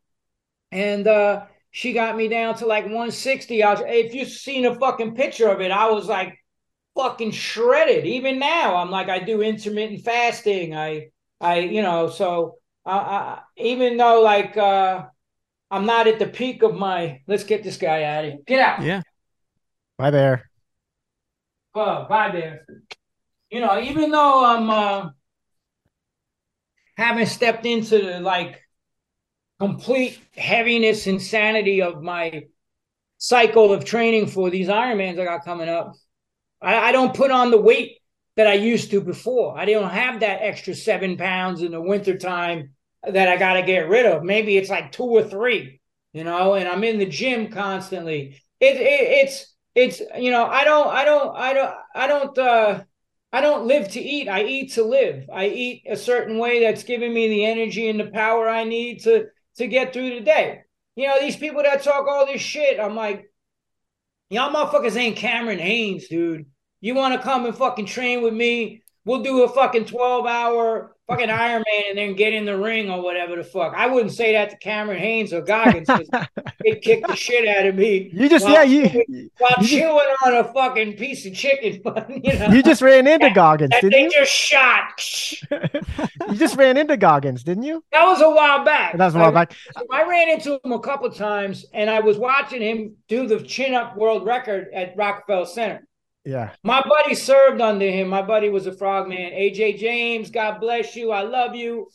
and 0.72 1.08
uh, 1.08 1.46
she 1.76 1.92
got 1.92 2.16
me 2.16 2.30
down 2.30 2.56
to 2.56 2.66
like 2.66 2.86
160. 2.86 3.62
I 3.62 3.72
was, 3.74 3.82
if 3.86 4.14
you've 4.14 4.30
seen 4.30 4.64
a 4.66 4.74
fucking 4.76 5.14
picture 5.14 5.50
of 5.50 5.60
it, 5.60 5.72
I 5.72 5.92
was 5.92 6.08
like 6.08 6.42
fucking 6.96 7.32
shredded. 7.32 8.06
Even 8.06 8.40
now, 8.40 8.78
I'm 8.78 8.90
like 8.90 9.10
I 9.10 9.20
do 9.20 9.42
intermittent 9.42 10.06
fasting. 10.06 10.74
I 10.74 11.10
I 11.42 11.60
you 11.60 11.82
know 11.82 12.10
so 12.10 12.60
I, 12.86 12.98
I, 12.98 13.40
even 13.58 13.98
though 13.98 14.22
like 14.22 14.56
uh 14.56 15.04
I'm 15.70 15.86
not 15.86 16.08
at 16.08 16.18
the 16.18 16.28
peak 16.28 16.64
of 16.64 16.76
my 16.76 17.20
let's 17.28 17.44
get 17.44 17.62
this 17.62 17.76
guy 17.76 18.04
out 18.04 18.24
of 18.24 18.32
here. 18.32 18.40
Get 18.48 18.60
out. 18.62 18.82
Yeah. 18.82 19.02
Bye, 19.98 20.12
there. 20.12 20.50
Uh, 21.74 22.08
bye, 22.08 22.32
Bear. 22.32 22.66
You 23.50 23.60
know, 23.60 23.82
even 23.82 24.12
though 24.12 24.46
I'm 24.46 24.70
uh, 24.70 25.10
haven't 26.96 27.26
stepped 27.26 27.66
into 27.66 27.98
the 27.98 28.22
like 28.22 28.65
complete 29.66 30.20
heaviness, 30.36 31.08
insanity 31.08 31.82
of 31.82 32.04
my 32.04 32.44
cycle 33.18 33.74
of 33.74 33.84
training 33.84 34.28
for 34.28 34.52
these 34.52 34.68
Ironmans 34.68 35.20
I 35.20 35.26
got 35.26 35.44
coming 35.44 35.70
up, 35.70 35.94
I, 36.62 36.90
I 36.90 36.92
don't 36.92 37.16
put 37.16 37.32
on 37.32 37.50
the 37.50 37.62
weight 37.62 37.98
that 38.36 38.46
I 38.46 38.54
used 38.54 38.92
to 38.92 39.02
before. 39.02 39.58
I 39.58 39.66
don't 39.66 39.90
have 39.90 40.20
that 40.20 40.44
extra 40.44 40.76
seven 40.76 41.18
pounds 41.18 41.64
in 41.64 41.72
the 41.72 41.82
wintertime 41.82 42.76
that 43.04 43.28
I 43.28 43.38
got 43.38 43.54
to 43.54 43.64
get 43.64 43.90
rid 43.90 44.06
of. 44.06 44.24
Maybe 44.24 44.56
it's 44.56 44.70
like 44.70 44.92
two 44.92 45.04
or 45.04 45.24
three, 45.24 45.82
you 46.14 46.24
know, 46.24 46.54
and 46.54 46.68
I'm 46.68 46.84
in 46.84 47.00
the 47.00 47.06
gym 47.08 47.50
constantly. 47.50 48.42
It, 48.60 48.76
it 48.76 49.26
it's 49.26 49.56
it's 49.74 50.02
you 50.18 50.32
know 50.32 50.46
I 50.46 50.64
don't 50.64 50.88
I 50.88 51.06
don't 51.06 51.36
I 51.36 51.54
don't 51.54 51.76
I 51.96 52.08
don't 52.08 52.38
uh 52.38 52.84
I 53.34 53.42
don't 53.42 53.68
live 53.68 53.90
to 53.92 54.00
eat. 54.00 54.30
I 54.30 54.44
eat 54.44 54.74
to 54.74 54.84
live. 54.84 55.28
I 55.34 55.48
eat 55.48 55.84
a 55.90 55.98
certain 55.98 56.38
way 56.38 56.62
that's 56.62 56.84
giving 56.84 57.14
me 57.14 57.28
the 57.30 57.46
energy 57.46 57.90
and 57.90 58.00
the 58.00 58.12
power 58.12 58.48
I 58.48 58.64
need 58.64 59.02
to 59.04 59.26
to 59.58 59.68
get 59.68 59.94
through 59.94 60.12
the 60.12 60.22
day. 60.22 60.62
You 60.96 61.08
know, 61.08 61.20
these 61.20 61.36
people 61.36 61.64
that 61.64 61.84
talk 61.84 62.08
all 62.08 62.26
this 62.26 62.42
shit, 62.42 62.80
I'm 62.80 62.96
like, 62.96 63.30
y'all 64.30 64.54
motherfuckers 64.54 64.96
ain't 64.96 65.18
Cameron 65.18 65.60
Hanes, 65.60 66.08
dude. 66.08 66.46
You 66.82 66.96
want 66.96 67.16
to 67.16 67.22
come 67.22 67.46
and 67.46 67.56
fucking 67.56 67.86
train 67.86 68.22
with 68.22 68.34
me? 68.34 68.84
We'll 69.04 69.24
do 69.24 69.44
a 69.44 69.50
fucking 69.50 69.86
12 69.86 70.26
hour 70.26 70.95
fucking 71.08 71.30
Iron 71.30 71.64
Man 71.72 71.84
and 71.90 71.98
then 71.98 72.16
get 72.16 72.34
in 72.34 72.46
the 72.46 72.58
ring 72.58 72.90
or 72.90 73.02
whatever 73.02 73.36
the 73.36 73.44
fuck. 73.44 73.74
I 73.76 73.88
wouldn't 73.88 74.12
say 74.14 74.34
that 74.34 74.50
to 74.50 74.58
Cameron 74.58 75.00
Hanes 75.00 75.34
or 75.34 75.42
Goggins 75.42 75.88
because 75.88 76.08
they 76.64 76.76
kick 76.80 77.06
the 77.06 77.16
shit 77.16 77.48
out 77.48 77.66
of 77.68 77.76
me. 77.76 78.10
You 78.14 78.28
just, 78.30 78.48
yeah, 78.48 78.64
you. 78.64 79.30
While 79.38 79.52
you 79.62 79.68
chewing 79.68 80.16
on 80.26 80.34
a 80.36 80.44
fucking 80.54 80.94
piece 80.98 81.26
of 81.26 81.34
chicken. 81.34 81.82
you, 82.24 82.40
know, 82.40 82.48
You 82.48 82.64
just 82.64 82.82
ran 82.82 83.08
into 83.08 83.30
Goggins, 83.32 83.72
that 83.72 83.82
didn't 83.82 83.92
they 83.92 84.04
you? 84.04 84.12
just 84.12 84.32
shot. 84.32 85.02
You 86.28 86.36
just 86.36 86.56
ran 86.58 86.76
into 86.78 86.98
Goggins, 86.98 87.44
didn't 87.44 87.64
you? 87.64 87.84
That 87.92 88.06
was 88.06 88.20
a 88.22 88.30
while 88.30 88.66
back. 88.66 88.98
That 88.98 89.06
was 89.06 89.16
a 89.16 89.20
while 89.20 89.30
I- 89.30 89.46
back. 89.46 89.56
I 89.92 90.04
ran 90.04 90.30
into 90.30 90.60
him 90.64 90.72
a 90.72 90.80
couple 90.80 91.10
times 91.12 91.66
and 91.74 91.90
I 91.90 92.00
was 92.00 92.18
watching 92.18 92.62
him 92.62 92.96
do 93.08 93.28
the 93.28 93.40
chin 93.42 93.74
up 93.74 93.96
world 93.96 94.26
record 94.26 94.68
at 94.74 94.98
Rockefeller 94.98 95.46
Center. 95.46 95.86
Yeah. 96.26 96.52
My 96.64 96.82
buddy 96.82 97.16
served 97.16 97.62
under 97.62 97.86
him. 97.90 98.08
My 98.08 98.22
buddy 98.24 98.50
was 98.50 98.66
a 98.68 98.72
frogman. 98.74 99.32
AJ 99.34 99.78
James, 99.78 100.32
God 100.32 100.60
bless 100.60 100.96
you. 100.96 101.12
I 101.12 101.22
love 101.22 101.56
you. 101.56 101.88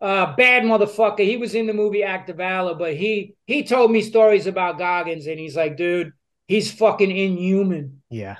Uh, 0.00 0.34
bad 0.34 0.64
motherfucker. 0.64 1.20
He 1.20 1.36
was 1.36 1.54
in 1.54 1.66
the 1.66 1.72
movie 1.72 2.02
Act 2.02 2.28
of 2.30 2.38
Valor, 2.38 2.74
but 2.74 2.94
he 2.94 3.34
he 3.46 3.62
told 3.62 3.90
me 3.92 4.02
stories 4.02 4.46
about 4.46 4.78
Goggins, 4.78 5.26
and 5.26 5.38
he's 5.38 5.54
like, 5.54 5.76
dude, 5.76 6.12
he's 6.48 6.72
fucking 6.72 7.10
inhuman. 7.10 8.02
Yeah. 8.10 8.36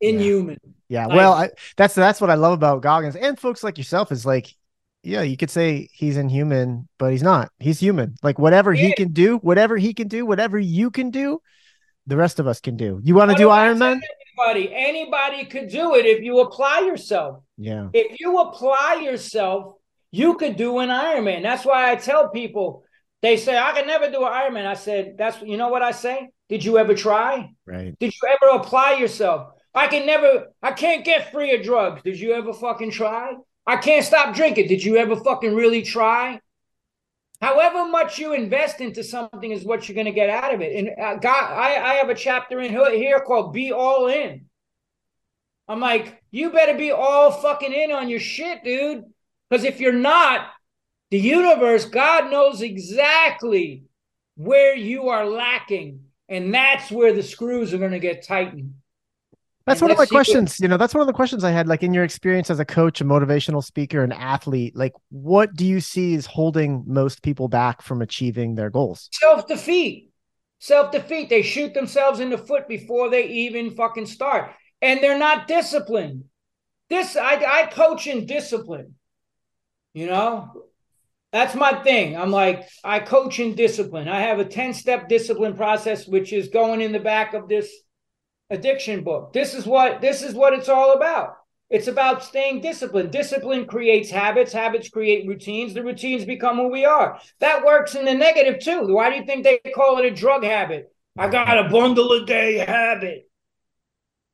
Inhuman. 0.00 0.58
Yeah. 0.88 1.06
Like- 1.06 1.16
well, 1.16 1.32
I, 1.34 1.50
that's 1.76 1.94
that's 1.94 2.20
what 2.20 2.30
I 2.30 2.34
love 2.34 2.52
about 2.54 2.82
Goggins 2.82 3.16
and 3.16 3.38
folks 3.38 3.62
like 3.62 3.78
yourself 3.78 4.10
is 4.10 4.26
like, 4.26 4.54
yeah, 5.02 5.22
you 5.22 5.36
could 5.36 5.50
say 5.50 5.88
he's 5.92 6.16
inhuman, 6.16 6.88
but 6.98 7.12
he's 7.12 7.22
not. 7.22 7.50
He's 7.60 7.78
human. 7.78 8.14
Like 8.22 8.38
whatever 8.38 8.72
he 8.72 8.88
Yeah. 8.88 8.94
can 8.96 9.12
do, 9.12 9.36
whatever 9.38 9.76
he 9.76 9.94
can 9.94 10.08
do, 10.08 10.26
whatever 10.26 10.58
you 10.58 10.90
can 10.90 11.10
do, 11.10 11.40
the 12.06 12.16
rest 12.16 12.40
of 12.40 12.46
us 12.48 12.60
can 12.60 12.76
do. 12.76 13.00
You 13.04 13.14
want 13.14 13.30
to 13.30 13.36
do 13.36 13.50
Iron 13.50 13.78
Man? 13.78 14.00
Anybody, 14.36 14.70
anybody 14.74 15.44
could 15.44 15.68
do 15.68 15.94
it 15.94 16.06
if 16.06 16.22
you 16.22 16.40
apply 16.40 16.80
yourself. 16.80 17.42
Yeah. 17.56 17.88
if 17.92 18.18
you 18.20 18.38
apply 18.38 19.00
yourself, 19.04 19.76
you 20.10 20.34
could 20.36 20.56
do 20.56 20.78
an 20.78 20.88
Ironman. 20.88 21.42
That's 21.42 21.64
why 21.64 21.90
I 21.90 21.96
tell 21.96 22.30
people, 22.30 22.84
they 23.22 23.36
say, 23.36 23.56
I 23.56 23.72
can 23.72 23.86
never 23.86 24.10
do 24.10 24.24
an 24.24 24.32
Ironman. 24.32 24.66
I 24.66 24.74
said, 24.74 25.16
that's, 25.16 25.40
you 25.42 25.56
know 25.56 25.68
what 25.68 25.82
I 25.82 25.92
say? 25.92 26.28
Did 26.48 26.64
you 26.64 26.78
ever 26.78 26.94
try? 26.94 27.50
Right. 27.66 27.94
Did 27.98 28.12
you 28.12 28.28
ever 28.28 28.56
apply 28.56 28.94
yourself? 28.94 29.52
I 29.74 29.86
can 29.88 30.06
never, 30.06 30.46
I 30.62 30.72
can't 30.72 31.04
get 31.04 31.32
free 31.32 31.54
of 31.54 31.62
drugs. 31.62 32.02
Did 32.02 32.18
you 32.18 32.32
ever 32.32 32.52
fucking 32.52 32.90
try? 32.90 33.34
I 33.66 33.76
can't 33.76 34.04
stop 34.04 34.34
drinking. 34.34 34.68
Did 34.68 34.84
you 34.84 34.96
ever 34.96 35.16
fucking 35.16 35.54
really 35.54 35.82
try? 35.82 36.40
However 37.40 37.86
much 37.86 38.18
you 38.18 38.32
invest 38.32 38.80
into 38.80 39.04
something 39.04 39.50
is 39.50 39.64
what 39.64 39.88
you're 39.88 39.94
going 39.94 40.06
to 40.06 40.12
get 40.12 40.30
out 40.30 40.54
of 40.54 40.60
it. 40.60 40.76
And 40.76 40.90
uh, 40.98 41.16
God, 41.16 41.52
I, 41.52 41.76
I 41.76 41.94
have 41.94 42.08
a 42.08 42.14
chapter 42.14 42.60
in 42.60 42.70
here- 42.70 43.20
called 43.20 43.52
"Be 43.52 43.72
All 43.72 44.06
In." 44.08 44.46
I'm 45.66 45.80
like, 45.80 46.22
you 46.30 46.50
better 46.50 46.76
be 46.76 46.90
all 46.90 47.30
fucking 47.30 47.72
in 47.72 47.90
on 47.90 48.08
your 48.08 48.20
shit, 48.20 48.62
dude. 48.64 49.04
Because 49.48 49.64
if 49.64 49.80
you're 49.80 49.92
not, 49.92 50.48
the 51.10 51.18
universe, 51.18 51.86
God 51.86 52.30
knows 52.30 52.60
exactly 52.60 53.84
where 54.36 54.76
you 54.76 55.08
are 55.08 55.26
lacking, 55.26 56.00
and 56.28 56.52
that's 56.52 56.90
where 56.90 57.12
the 57.12 57.22
screws 57.22 57.72
are 57.72 57.78
going 57.78 57.92
to 57.92 57.98
get 57.98 58.26
tightened. 58.26 58.74
That's 59.66 59.80
And 59.80 59.86
one 59.86 59.90
of 59.92 59.96
my 59.96 60.02
let's 60.02 60.10
questions. 60.10 60.60
You 60.60 60.68
know, 60.68 60.76
that's 60.76 60.92
one 60.92 61.00
of 61.00 61.06
the 61.06 61.12
questions 61.14 61.42
I 61.42 61.50
had. 61.50 61.66
Like 61.66 61.82
in 61.82 61.94
your 61.94 62.04
experience 62.04 62.50
as 62.50 62.60
a 62.60 62.64
coach, 62.64 63.00
a 63.00 63.04
motivational 63.04 63.64
speaker, 63.64 64.02
an 64.02 64.12
athlete, 64.12 64.76
like 64.76 64.92
what 65.10 65.54
do 65.54 65.64
you 65.64 65.80
see 65.80 66.14
is 66.14 66.26
holding 66.26 66.84
most 66.86 67.22
people 67.22 67.48
back 67.48 67.80
from 67.80 68.02
achieving 68.02 68.54
their 68.54 68.68
goals? 68.68 69.08
Self 69.12 69.46
defeat. 69.46 70.10
Self 70.58 70.92
defeat. 70.92 71.30
They 71.30 71.42
shoot 71.42 71.72
themselves 71.72 72.20
in 72.20 72.30
the 72.30 72.38
foot 72.38 72.68
before 72.68 73.08
they 73.08 73.26
even 73.26 73.70
fucking 73.70 74.06
start. 74.06 74.50
And 74.82 75.02
they're 75.02 75.18
not 75.18 75.48
disciplined. 75.48 76.24
This 76.90 77.16
I, 77.16 77.42
I 77.62 77.66
coach 77.66 78.06
in 78.06 78.26
discipline. 78.26 78.96
You 79.94 80.08
know? 80.08 80.50
That's 81.32 81.56
my 81.56 81.82
thing. 81.82 82.16
I'm 82.16 82.30
like, 82.30 82.68
I 82.84 83.00
coach 83.00 83.40
in 83.40 83.56
discipline. 83.56 84.06
I 84.06 84.20
have 84.20 84.38
a 84.38 84.44
10-step 84.44 85.08
discipline 85.08 85.56
process, 85.56 86.06
which 86.06 86.32
is 86.32 86.46
going 86.48 86.80
in 86.80 86.92
the 86.92 87.00
back 87.00 87.34
of 87.34 87.48
this 87.48 87.68
addiction 88.50 89.04
book. 89.04 89.32
This 89.32 89.54
is 89.54 89.66
what 89.66 90.00
this 90.00 90.22
is 90.22 90.34
what 90.34 90.52
it's 90.52 90.68
all 90.68 90.92
about. 90.92 91.36
It's 91.70 91.88
about 91.88 92.22
staying 92.22 92.60
disciplined. 92.60 93.10
Discipline 93.10 93.66
creates 93.66 94.10
habits. 94.10 94.52
Habits 94.52 94.90
create 94.90 95.26
routines. 95.26 95.74
The 95.74 95.82
routines 95.82 96.24
become 96.24 96.56
who 96.56 96.68
we 96.68 96.84
are. 96.84 97.18
That 97.40 97.64
works 97.64 97.94
in 97.94 98.04
the 98.04 98.14
negative 98.14 98.60
too. 98.60 98.94
Why 98.94 99.10
do 99.10 99.16
you 99.16 99.24
think 99.24 99.44
they 99.44 99.58
call 99.74 99.98
it 99.98 100.04
a 100.04 100.10
drug 100.10 100.44
habit? 100.44 100.92
I 101.18 101.28
got 101.28 101.66
a 101.66 101.68
bundle 101.70 102.12
a 102.12 102.26
day 102.26 102.58
habit. 102.58 103.28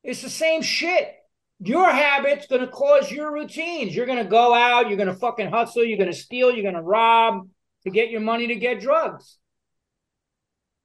It's 0.03 0.21
the 0.21 0.29
same 0.29 0.61
shit. 0.61 1.13
Your 1.59 1.91
habit's 1.91 2.47
going 2.47 2.61
to 2.61 2.67
cause 2.67 3.11
your 3.11 3.31
routines. 3.31 3.95
You're 3.95 4.07
going 4.07 4.23
to 4.23 4.29
go 4.29 4.53
out, 4.53 4.87
you're 4.87 4.97
going 4.97 5.09
to 5.09 5.15
fucking 5.15 5.51
hustle, 5.51 5.85
you're 5.85 5.99
going 5.99 6.11
to 6.11 6.17
steal, 6.17 6.51
you're 6.51 6.63
going 6.63 6.73
to 6.73 6.81
rob 6.81 7.47
to 7.83 7.91
get 7.91 8.09
your 8.09 8.21
money 8.21 8.47
to 8.47 8.55
get 8.55 8.81
drugs. 8.81 9.37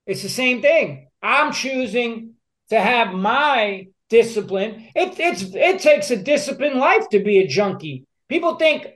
It's 0.06 0.22
the 0.22 0.28
same 0.28 0.60
thing. 0.60 1.08
I'm 1.22 1.52
choosing 1.52 2.34
to 2.70 2.80
have 2.80 3.12
my 3.12 3.88
discipline. 4.08 4.88
It 4.94 5.18
it's 5.18 5.42
it 5.42 5.80
takes 5.80 6.10
a 6.10 6.16
disciplined 6.16 6.78
life 6.78 7.08
to 7.10 7.22
be 7.22 7.38
a 7.38 7.46
junkie. 7.46 8.04
People 8.28 8.56
think 8.56 8.86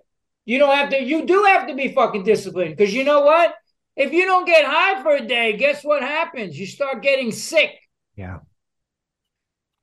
you 0.45 0.59
don't 0.59 0.75
have 0.77 0.91
to. 0.91 1.03
You 1.03 1.27
do 1.27 1.45
have 1.45 1.69
to 1.69 1.75
be 1.75 1.93
fucking 1.93 2.25
disciplined 2.25 2.77
because 2.77 2.95
you 2.95 3.05
know 3.05 3.21
what? 3.21 3.55
If 3.97 4.13
you 4.13 4.25
don't 4.25 4.47
get 4.47 4.65
high 4.65 5.03
for 5.03 5.17
a 5.17 5.27
day, 5.27 5.57
guess 5.57 5.85
what 5.85 6.03
happens? 6.03 6.59
You 6.59 6.67
start 6.67 7.03
getting 7.03 7.33
sick. 7.33 7.73
Yeah. 8.17 8.39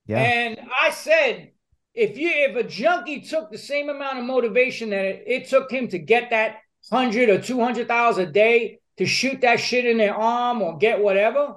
Yeah. 0.05 0.19
And 0.19 0.59
I 0.81 0.91
said, 0.91 1.51
if 1.93 2.17
you 2.17 2.29
if 2.29 2.55
a 2.55 2.63
junkie 2.67 3.21
took 3.21 3.51
the 3.51 3.57
same 3.57 3.89
amount 3.89 4.19
of 4.19 4.25
motivation 4.25 4.89
that 4.91 5.05
it, 5.05 5.23
it 5.27 5.47
took 5.49 5.71
him 5.71 5.87
to 5.89 5.99
get 5.99 6.29
that 6.29 6.57
hundred 6.91 7.29
or 7.29 7.41
two 7.41 7.59
hundred 7.59 7.87
dollars 7.87 8.17
a 8.17 8.25
day 8.25 8.79
to 8.97 9.05
shoot 9.05 9.41
that 9.41 9.59
shit 9.59 9.85
in 9.85 9.97
their 9.97 10.15
arm 10.15 10.61
or 10.61 10.77
get 10.77 11.01
whatever, 11.01 11.55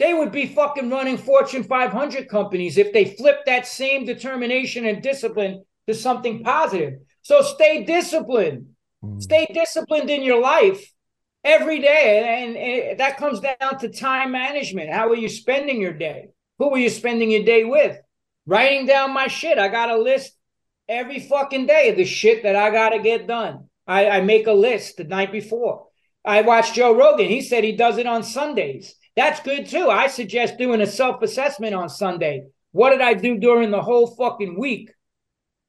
they 0.00 0.14
would 0.14 0.32
be 0.32 0.46
fucking 0.46 0.88
running 0.88 1.18
Fortune 1.18 1.62
500 1.62 2.26
companies 2.28 2.78
if 2.78 2.90
they 2.92 3.04
flipped 3.04 3.44
that 3.46 3.66
same 3.66 4.06
determination 4.06 4.86
and 4.86 5.02
discipline 5.02 5.62
to 5.86 5.94
something 5.94 6.42
positive. 6.42 6.94
So 7.20 7.42
stay 7.42 7.84
disciplined. 7.84 8.70
Mm. 9.04 9.20
Stay 9.20 9.46
disciplined 9.52 10.08
in 10.08 10.22
your 10.22 10.40
life 10.40 10.82
every 11.44 11.80
day. 11.80 12.44
And, 12.44 12.56
and 12.56 12.98
that 12.98 13.18
comes 13.18 13.40
down 13.40 13.78
to 13.80 13.90
time 13.90 14.32
management. 14.32 14.90
How 14.90 15.10
are 15.10 15.16
you 15.16 15.28
spending 15.28 15.82
your 15.82 15.92
day? 15.92 16.30
Who 16.58 16.74
are 16.74 16.78
you 16.78 16.88
spending 16.88 17.30
your 17.30 17.44
day 17.44 17.64
with? 17.64 17.98
Writing 18.46 18.86
down 18.86 19.12
my 19.12 19.26
shit. 19.26 19.58
I 19.58 19.68
got 19.68 19.90
a 19.90 19.98
list 19.98 20.32
every 20.88 21.20
fucking 21.20 21.66
day 21.66 21.90
of 21.90 21.96
the 21.96 22.06
shit 22.06 22.42
that 22.44 22.56
I 22.56 22.70
got 22.70 22.90
to 22.90 23.00
get 23.00 23.26
done. 23.26 23.68
I, 23.86 24.08
I 24.08 24.20
make 24.22 24.46
a 24.46 24.52
list 24.52 24.96
the 24.96 25.04
night 25.04 25.30
before. 25.30 25.88
I 26.24 26.40
watched 26.40 26.74
Joe 26.74 26.96
Rogan. 26.96 27.28
He 27.28 27.42
said 27.42 27.64
he 27.64 27.76
does 27.76 27.98
it 27.98 28.06
on 28.06 28.22
Sundays. 28.22 28.94
That's 29.20 29.40
good 29.40 29.66
too. 29.66 29.90
I 29.90 30.06
suggest 30.06 30.56
doing 30.56 30.80
a 30.80 30.86
self 30.86 31.20
assessment 31.20 31.74
on 31.74 31.90
Sunday. 31.90 32.44
What 32.72 32.88
did 32.88 33.02
I 33.02 33.12
do 33.12 33.36
during 33.36 33.70
the 33.70 33.82
whole 33.82 34.06
fucking 34.06 34.58
week? 34.58 34.92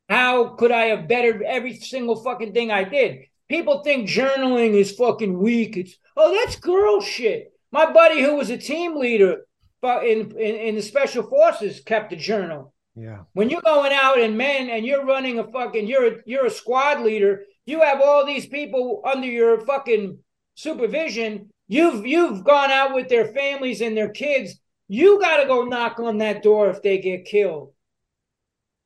How 0.08 0.56
could 0.56 0.72
I 0.72 0.84
have 0.86 1.10
bettered 1.10 1.42
every 1.42 1.76
single 1.76 2.16
fucking 2.24 2.54
thing 2.54 2.72
I 2.72 2.86
did? 2.86 3.24
People 3.50 3.84
think 3.84 4.08
journaling 4.08 4.74
is 4.76 4.94
fucking 4.94 5.38
weak. 5.38 5.76
It's 5.76 5.98
oh, 6.16 6.34
that's 6.34 6.56
girl 6.56 7.02
shit. 7.02 7.52
My 7.74 7.92
buddy 7.92 8.22
who 8.22 8.38
was 8.38 8.50
a 8.50 8.58
team 8.58 8.98
leader 8.98 9.42
in, 9.84 10.32
in, 10.38 10.56
in 10.56 10.76
the 10.76 10.82
special 10.82 11.24
forces 11.24 11.82
kept 11.82 12.14
a 12.14 12.16
journal. 12.16 12.74
Yeah. 12.96 13.24
When 13.34 13.50
you're 13.50 13.62
going 13.64 13.92
out 13.92 14.18
and 14.18 14.38
men 14.38 14.70
and 14.70 14.86
you're 14.86 15.06
running 15.06 15.40
a 15.40 15.52
fucking 15.52 15.88
you're 15.88 16.08
a, 16.08 16.18
you're 16.26 16.46
a 16.46 16.50
squad 16.50 17.02
leader, 17.02 17.42
you 17.66 17.82
have 17.82 18.00
all 18.00 18.26
these 18.26 18.46
people 18.46 19.02
under 19.04 19.28
your 19.28 19.60
fucking 19.60 20.20
supervision. 20.56 21.50
You've 21.72 22.06
you've 22.06 22.44
gone 22.44 22.70
out 22.70 22.94
with 22.94 23.08
their 23.08 23.28
families 23.28 23.80
and 23.80 23.96
their 23.96 24.10
kids. 24.10 24.56
You 24.90 25.22
got 25.22 25.38
to 25.38 25.48
go 25.48 25.64
knock 25.64 26.02
on 26.02 26.18
that 26.18 26.44
door 26.44 26.70
if 26.70 26.82
they 26.82 26.98
get 26.98 27.24
killed. 27.24 27.72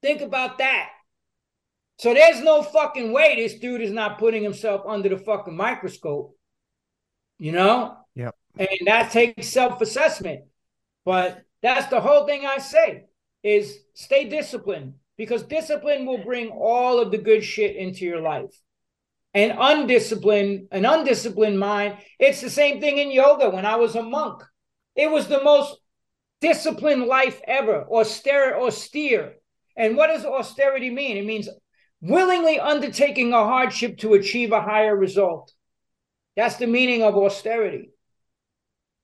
Think 0.04 0.22
about 0.22 0.60
that. 0.60 0.90
So 1.98 2.14
there's 2.14 2.44
no 2.44 2.62
fucking 2.62 3.12
way 3.12 3.38
this 3.38 3.58
dude 3.58 3.82
is 3.82 3.90
not 3.90 4.20
putting 4.20 4.44
himself 4.44 4.84
under 4.88 5.10
the 5.10 5.18
fucking 5.18 5.58
microscope. 5.58 6.38
You 7.40 7.54
know? 7.54 7.98
Yep. 8.14 8.36
And 8.60 8.70
that 8.86 9.12
takes 9.12 9.48
self-assessment. 9.48 10.42
But 11.06 11.44
that's 11.64 11.88
the 11.88 12.02
whole 12.02 12.28
thing 12.28 12.46
I 12.46 12.60
say 12.60 13.06
is 13.42 13.80
stay 13.96 14.30
disciplined 14.30 14.94
because 15.18 15.42
discipline 15.42 16.06
will 16.06 16.24
bring 16.24 16.50
all 16.50 17.00
of 17.00 17.10
the 17.10 17.18
good 17.18 17.44
shit 17.44 17.76
into 17.78 18.06
your 18.06 18.22
life. 18.22 18.56
And 19.36 19.54
undisciplined, 19.60 20.70
an 20.72 20.86
undisciplined 20.86 21.60
mind, 21.60 21.98
it's 22.18 22.40
the 22.40 22.50
same 22.50 22.80
thing 22.80 22.98
in 22.98 23.12
yoga 23.12 23.50
when 23.50 23.66
I 23.66 23.76
was 23.76 23.96
a 23.96 24.02
monk. 24.02 24.42
It 24.96 25.12
was 25.12 25.28
the 25.28 25.44
most 25.44 25.78
disciplined 26.40 27.04
life 27.04 27.42
ever, 27.46 27.86
austere, 27.92 28.58
austere. 28.58 29.36
And 29.76 29.98
what 29.98 30.08
does 30.08 30.24
austerity 30.26 30.90
mean? 30.90 31.18
It 31.18 31.26
means 31.26 31.50
willingly 32.00 32.60
undertaking 32.60 33.34
a 33.34 33.44
hardship 33.44 33.98
to 34.00 34.14
achieve 34.14 34.54
a 34.54 34.62
higher 34.62 34.96
result. 34.96 35.52
That's 36.38 36.56
the 36.56 36.68
meaning 36.68 37.04
of 37.04 37.18
austerity. 37.18 37.90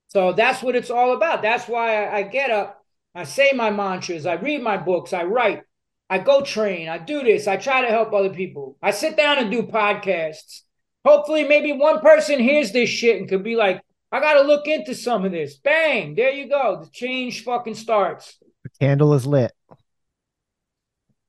So 0.07 0.31
that's 0.31 0.63
what 0.63 0.77
it's 0.77 0.91
all 0.91 1.13
about. 1.13 1.41
That's 1.41 1.67
why 1.67 2.05
I, 2.05 2.17
I 2.19 2.23
get 2.23 2.51
up, 2.51 2.81
I 3.13 3.25
say 3.25 3.51
my 3.53 3.69
mantras, 3.69 4.25
I 4.25 4.35
read 4.35 4.61
my 4.61 4.77
books, 4.77 5.11
I 5.11 5.23
write, 5.23 5.63
I 6.11 6.17
go 6.17 6.41
train, 6.41 6.89
I 6.89 6.97
do 6.97 7.23
this, 7.23 7.47
I 7.47 7.55
try 7.55 7.79
to 7.79 7.87
help 7.87 8.11
other 8.11 8.31
people. 8.31 8.77
I 8.83 8.91
sit 8.91 9.15
down 9.15 9.37
and 9.37 9.49
do 9.49 9.63
podcasts. 9.63 10.63
Hopefully, 11.05 11.45
maybe 11.45 11.71
one 11.71 12.01
person 12.01 12.37
hears 12.37 12.73
this 12.73 12.89
shit 12.89 13.17
and 13.17 13.29
could 13.29 13.45
be 13.45 13.55
like, 13.55 13.81
I 14.11 14.19
got 14.19 14.33
to 14.33 14.41
look 14.41 14.67
into 14.67 14.93
some 14.93 15.23
of 15.23 15.31
this. 15.31 15.55
Bang, 15.55 16.15
there 16.15 16.31
you 16.31 16.49
go. 16.49 16.81
The 16.83 16.89
change 16.91 17.45
fucking 17.45 17.75
starts. 17.75 18.37
The 18.63 18.69
candle 18.77 19.13
is 19.13 19.25
lit. 19.25 19.53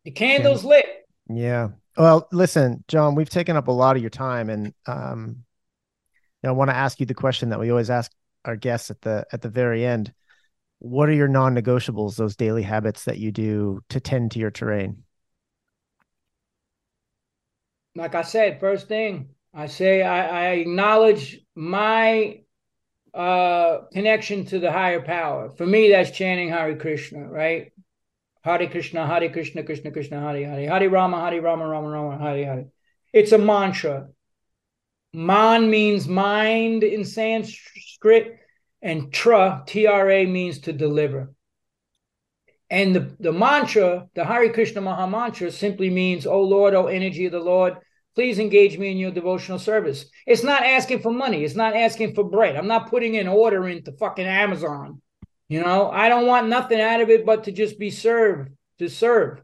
The 0.04 0.10
candle's 0.10 0.64
lit. 0.64 1.06
Yeah. 1.30 1.68
Well, 1.96 2.26
listen, 2.32 2.82
John, 2.88 3.14
we've 3.14 3.30
taken 3.30 3.56
up 3.56 3.68
a 3.68 3.72
lot 3.72 3.94
of 3.94 4.02
your 4.02 4.10
time, 4.10 4.50
and 4.50 4.74
um, 4.86 5.44
I 6.44 6.50
want 6.50 6.70
to 6.70 6.76
ask 6.76 6.98
you 6.98 7.06
the 7.06 7.14
question 7.14 7.50
that 7.50 7.60
we 7.60 7.70
always 7.70 7.88
ask 7.88 8.10
our 8.44 8.56
guests 8.56 8.90
at 8.90 9.00
the 9.02 9.24
at 9.32 9.42
the 9.42 9.48
very 9.48 9.86
end. 9.86 10.12
What 10.82 11.08
are 11.08 11.14
your 11.14 11.28
non-negotiables? 11.28 12.16
Those 12.16 12.34
daily 12.34 12.64
habits 12.64 13.04
that 13.04 13.16
you 13.16 13.30
do 13.30 13.82
to 13.90 14.00
tend 14.00 14.32
to 14.32 14.40
your 14.40 14.50
terrain. 14.50 15.04
Like 17.94 18.16
I 18.16 18.22
said, 18.22 18.58
first 18.58 18.88
thing 18.88 19.28
I 19.54 19.66
say, 19.66 20.02
I, 20.02 20.26
I 20.26 20.44
acknowledge 20.54 21.38
my 21.54 22.40
uh, 23.14 23.82
connection 23.92 24.44
to 24.46 24.58
the 24.58 24.72
higher 24.72 25.00
power. 25.00 25.50
For 25.50 25.64
me, 25.64 25.90
that's 25.90 26.10
chanting 26.10 26.48
Hare 26.48 26.74
Krishna, 26.74 27.28
right? 27.28 27.70
Hare 28.42 28.66
Krishna, 28.66 29.06
Hare 29.06 29.30
Krishna, 29.30 29.62
Krishna 29.62 29.92
Krishna, 29.92 30.20
Hare 30.20 30.44
Hare, 30.44 30.68
Hare 30.68 30.90
Rama, 30.90 31.20
Hare 31.20 31.40
Rama, 31.40 31.68
Rama 31.68 31.88
Rama, 31.90 32.18
Hare 32.18 32.44
Hare. 32.44 32.66
It's 33.12 33.30
a 33.30 33.38
mantra. 33.38 34.08
Man 35.12 35.70
means 35.70 36.08
mind 36.08 36.82
in 36.82 37.04
Sanskrit, 37.04 38.40
and 38.82 39.12
tra, 39.12 39.62
T 39.66 39.86
R 39.86 40.10
A, 40.10 40.26
means 40.26 40.58
to 40.60 40.72
deliver. 40.72 41.32
And 42.68 42.96
the, 42.96 43.16
the 43.20 43.32
mantra, 43.32 44.08
the 44.14 44.24
Hare 44.24 44.52
Krishna 44.52 44.80
Maha 44.80 45.06
Mantra, 45.06 45.52
simply 45.52 45.90
means, 45.90 46.26
Oh 46.26 46.42
Lord, 46.42 46.74
oh 46.74 46.86
energy 46.86 47.26
of 47.26 47.32
the 47.32 47.38
Lord, 47.40 47.76
please 48.14 48.38
engage 48.38 48.78
me 48.78 48.90
in 48.90 48.96
your 48.96 49.10
devotional 49.10 49.58
service. 49.58 50.06
It's 50.26 50.42
not 50.42 50.64
asking 50.64 51.00
for 51.00 51.12
money. 51.12 51.44
It's 51.44 51.54
not 51.54 51.76
asking 51.76 52.14
for 52.14 52.24
bread. 52.24 52.56
I'm 52.56 52.66
not 52.66 52.90
putting 52.90 53.16
an 53.16 53.28
order 53.28 53.68
into 53.68 53.92
fucking 53.92 54.26
Amazon. 54.26 55.00
You 55.48 55.60
know, 55.60 55.90
I 55.90 56.08
don't 56.08 56.26
want 56.26 56.48
nothing 56.48 56.80
out 56.80 57.02
of 57.02 57.10
it 57.10 57.26
but 57.26 57.44
to 57.44 57.52
just 57.52 57.78
be 57.78 57.90
served, 57.90 58.50
to 58.78 58.88
serve. 58.88 59.42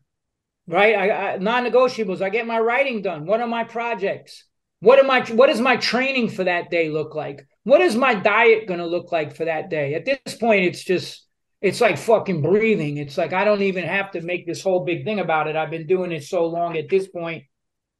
Right? 0.66 0.94
I, 0.94 1.34
I 1.34 1.36
non-negotiables. 1.36 2.22
I 2.22 2.30
get 2.30 2.46
my 2.46 2.58
writing 2.58 3.02
done. 3.02 3.26
What 3.26 3.40
are 3.40 3.46
my 3.46 3.64
projects? 3.64 4.44
What 4.80 4.98
am 4.98 5.10
I 5.10 5.22
what 5.22 5.48
does 5.48 5.60
my 5.60 5.76
training 5.76 6.28
for 6.28 6.44
that 6.44 6.70
day 6.70 6.88
look 6.88 7.14
like? 7.14 7.46
What 7.68 7.80
is 7.80 7.96
my 7.96 8.14
diet 8.14 8.66
going 8.66 8.80
to 8.80 8.86
look 8.86 9.12
like 9.12 9.36
for 9.36 9.44
that 9.44 9.68
day? 9.68 9.94
At 9.94 10.04
this 10.04 10.36
point, 10.36 10.64
it's 10.64 10.82
just 10.82 11.26
it's 11.60 11.80
like 11.80 11.98
fucking 11.98 12.42
breathing. 12.42 12.96
It's 12.96 13.18
like 13.18 13.32
I 13.32 13.44
don't 13.44 13.62
even 13.62 13.84
have 13.84 14.10
to 14.12 14.20
make 14.20 14.46
this 14.46 14.62
whole 14.62 14.84
big 14.84 15.04
thing 15.04 15.20
about 15.20 15.48
it. 15.48 15.56
I've 15.56 15.70
been 15.70 15.86
doing 15.86 16.12
it 16.12 16.24
so 16.24 16.46
long 16.46 16.76
at 16.76 16.88
this 16.88 17.08
point 17.08 17.44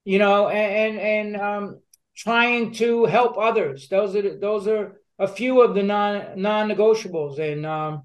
you 0.09 0.19
know, 0.19 0.49
and 0.49 0.99
and 0.99 1.37
um, 1.37 1.81
trying 2.17 2.73
to 2.73 3.05
help 3.05 3.37
others. 3.37 3.89
Those 3.89 4.17
are 4.17 4.39
those 4.39 4.67
are 4.67 5.03
a 5.19 5.29
few 5.29 5.61
of 5.61 5.75
the 5.75 5.83
non 5.83 6.41
non 6.41 6.71
negotiables, 6.71 7.39
and 7.39 7.67
um, 7.67 8.05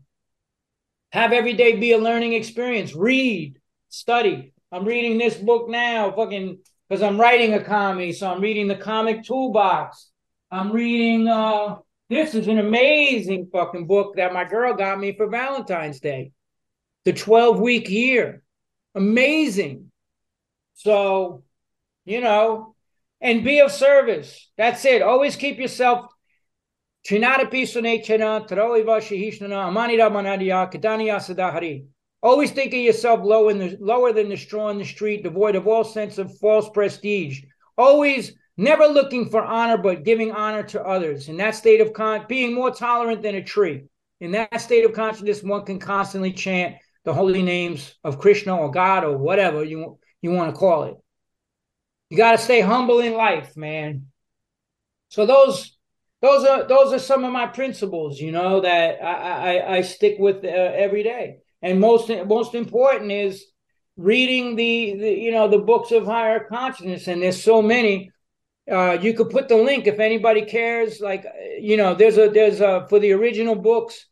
have 1.13 1.31
every 1.31 1.53
day 1.53 1.77
be 1.77 1.93
a 1.93 1.97
learning 1.97 2.33
experience. 2.33 2.93
Read, 2.93 3.57
study. 3.87 4.53
I'm 4.69 4.83
reading 4.83 5.17
this 5.17 5.35
book 5.35 5.69
now, 5.69 6.11
fucking 6.11 6.59
because 6.89 7.01
I'm 7.01 7.17
writing 7.17 7.53
a 7.53 7.63
comedy, 7.63 8.11
so 8.11 8.29
I'm 8.29 8.41
reading 8.41 8.67
the 8.67 8.75
comic 8.75 9.23
toolbox. 9.23 10.09
I'm 10.53 10.71
reading. 10.71 11.27
uh 11.27 11.77
This 12.09 12.35
is 12.35 12.47
an 12.47 12.59
amazing 12.59 13.49
fucking 13.51 13.87
book 13.87 14.17
that 14.17 14.33
my 14.33 14.43
girl 14.43 14.75
got 14.75 14.99
me 14.99 15.17
for 15.17 15.27
Valentine's 15.27 15.99
Day. 15.99 16.31
The 17.05 17.13
12 17.13 17.59
week 17.59 17.89
year, 17.89 18.43
amazing. 18.93 19.91
So 20.75 21.43
you 22.05 22.21
know, 22.21 22.75
and 23.19 23.43
be 23.43 23.61
of 23.61 23.71
service. 23.71 24.51
That's 24.55 24.85
it. 24.85 25.01
Always 25.01 25.35
keep 25.35 25.57
yourself. 25.57 26.05
Always 32.21 32.51
think 32.51 32.73
of 32.73 32.79
yourself 32.79 33.19
low 33.23 33.49
in 33.49 33.57
the, 33.57 33.77
lower 33.81 34.13
than 34.13 34.29
the 34.29 34.37
straw 34.37 34.69
in 34.69 34.77
the 34.77 34.85
street, 34.85 35.23
devoid 35.23 35.55
of 35.55 35.67
all 35.67 35.83
sense 35.83 36.19
of 36.19 36.37
false 36.37 36.69
prestige. 36.69 37.41
Always 37.75 38.33
never 38.57 38.85
looking 38.85 39.29
for 39.29 39.43
honor, 39.43 39.77
but 39.77 40.03
giving 40.03 40.31
honor 40.31 40.63
to 40.63 40.83
others. 40.83 41.29
In 41.29 41.37
that 41.37 41.55
state 41.55 41.81
of 41.81 41.93
con, 41.93 42.25
being 42.27 42.53
more 42.53 42.71
tolerant 42.71 43.21
than 43.21 43.35
a 43.35 43.43
tree. 43.43 43.85
In 44.19 44.31
that 44.31 44.61
state 44.61 44.85
of 44.85 44.93
consciousness, 44.93 45.43
one 45.43 45.65
can 45.65 45.79
constantly 45.79 46.31
chant 46.31 46.75
the 47.03 47.13
holy 47.13 47.41
names 47.41 47.95
of 48.03 48.19
Krishna 48.19 48.55
or 48.55 48.71
God 48.71 49.03
or 49.03 49.17
whatever 49.17 49.63
you 49.63 49.99
you 50.21 50.31
want 50.31 50.53
to 50.53 50.59
call 50.59 50.83
it. 50.83 50.95
You 52.09 52.17
got 52.17 52.31
to 52.33 52.37
stay 52.37 52.61
humble 52.61 52.99
in 52.99 53.13
life, 53.13 53.57
man. 53.57 54.07
So 55.09 55.25
those 55.25 55.77
those 56.21 56.45
are 56.45 56.67
those 56.67 56.93
are 56.93 56.99
some 56.99 57.25
of 57.25 57.33
my 57.33 57.47
principles, 57.47 58.19
you 58.19 58.31
know, 58.31 58.61
that 58.61 59.03
I 59.03 59.57
I, 59.57 59.75
I 59.77 59.81
stick 59.81 60.15
with 60.19 60.45
uh, 60.45 60.47
every 60.47 61.03
day. 61.03 61.39
And 61.61 61.79
most 61.79 62.09
most 62.27 62.55
important 62.55 63.11
is 63.11 63.45
reading 63.97 64.55
the, 64.55 64.95
the 64.97 65.11
you 65.11 65.31
know 65.31 65.47
the 65.47 65.59
books 65.59 65.91
of 65.91 66.05
higher 66.05 66.45
consciousness, 66.45 67.07
and 67.07 67.21
there's 67.21 67.43
so 67.43 67.61
many. 67.61 68.11
Uh, 68.71 68.97
you 69.01 69.13
could 69.13 69.29
put 69.29 69.49
the 69.49 69.57
link 69.57 69.87
if 69.87 69.99
anybody 69.99 70.43
cares. 70.43 71.01
Like 71.01 71.25
you 71.59 71.77
know, 71.77 71.93
there's 71.93 72.17
a 72.17 72.29
there's 72.29 72.61
a 72.61 72.85
for 72.89 72.99
the 72.99 73.11
original 73.11 73.55
books. 73.55 74.05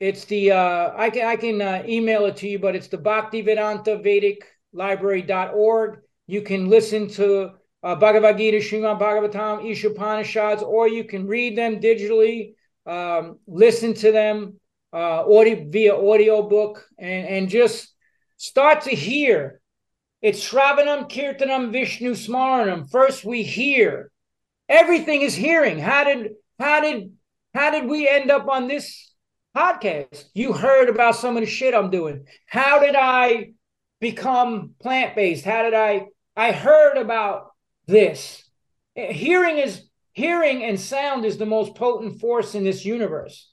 It's 0.00 0.24
the 0.24 0.52
uh, 0.52 0.92
I 0.96 1.10
can 1.10 1.26
I 1.26 1.36
can 1.36 1.62
uh, 1.62 1.82
email 1.86 2.26
it 2.26 2.36
to 2.38 2.48
you, 2.48 2.58
but 2.58 2.74
it's 2.74 2.88
the 2.88 2.98
Bhaktivedanta 2.98 4.02
Vedic 4.02 4.44
Library.org 4.72 6.00
you 6.26 6.42
can 6.42 6.68
listen 6.68 7.08
to 7.08 7.50
uh, 7.82 7.94
Bhagavad 7.96 8.38
Gita, 8.38 8.58
Srimad 8.58 8.98
Bhagavatam, 8.98 9.62
Isopanisads, 9.62 10.62
or 10.62 10.88
you 10.88 11.04
can 11.04 11.26
read 11.26 11.56
them 11.56 11.80
digitally, 11.80 12.54
um, 12.86 13.38
listen 13.46 13.92
to 13.94 14.10
them 14.10 14.58
uh, 14.92 15.24
audio, 15.30 15.66
via 15.68 15.94
audio 15.94 16.48
book, 16.48 16.86
and, 16.98 17.26
and 17.28 17.48
just 17.48 17.92
start 18.36 18.82
to 18.82 18.90
hear. 18.90 19.60
It's 20.24 20.40
Shravanam, 20.40 21.10
Kirtanam, 21.10 21.70
Vishnu 21.70 22.12
Smaranam. 22.12 22.90
First, 22.90 23.26
we 23.26 23.42
hear. 23.42 24.10
Everything 24.70 25.20
is 25.20 25.34
hearing. 25.34 25.78
How 25.78 26.04
did 26.04 26.30
how 26.58 26.80
did 26.80 27.12
how 27.52 27.70
did 27.70 27.84
we 27.90 28.08
end 28.08 28.30
up 28.30 28.48
on 28.48 28.66
this 28.66 29.12
podcast? 29.54 30.24
You 30.32 30.54
heard 30.54 30.88
about 30.88 31.16
some 31.16 31.36
of 31.36 31.42
the 31.42 31.46
shit 31.46 31.74
I'm 31.74 31.90
doing. 31.90 32.24
How 32.46 32.78
did 32.78 32.96
I 32.96 33.52
become 34.00 34.70
plant 34.80 35.14
based? 35.14 35.44
How 35.44 35.62
did 35.62 35.74
I 35.74 36.06
I 36.34 36.52
heard 36.52 36.96
about 36.96 37.50
this. 37.86 38.48
Hearing 38.94 39.58
is 39.58 39.82
hearing 40.12 40.64
and 40.64 40.80
sound 40.80 41.26
is 41.26 41.36
the 41.36 41.44
most 41.44 41.74
potent 41.74 42.18
force 42.18 42.54
in 42.54 42.64
this 42.64 42.86
universe. 42.86 43.52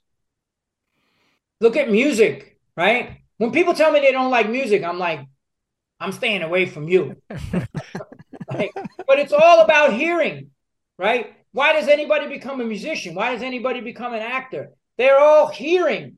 Look 1.59 1.75
at 1.75 1.91
music, 1.91 2.57
right? 2.77 3.17
When 3.39 3.51
people 3.51 3.73
tell 3.73 3.91
me 3.91 3.99
they 3.99 4.13
don't 4.13 4.31
like 4.31 4.49
music, 4.49 4.85
I'm 4.85 4.99
like, 4.99 5.27
I'm 6.01 6.11
staying 6.11 6.41
away 6.41 6.65
from 6.65 6.87
you. 6.87 7.15
like, 8.49 8.71
but 9.07 9.19
it's 9.19 9.33
all 9.33 9.61
about 9.61 9.93
hearing, 9.93 10.49
right? 10.97 11.35
Why 11.51 11.73
does 11.73 11.87
anybody 11.87 12.27
become 12.27 12.59
a 12.59 12.65
musician? 12.65 13.13
Why 13.13 13.33
does 13.33 13.43
anybody 13.43 13.81
become 13.81 14.13
an 14.13 14.21
actor? 14.21 14.71
They're 14.97 15.19
all 15.19 15.47
hearing 15.47 16.17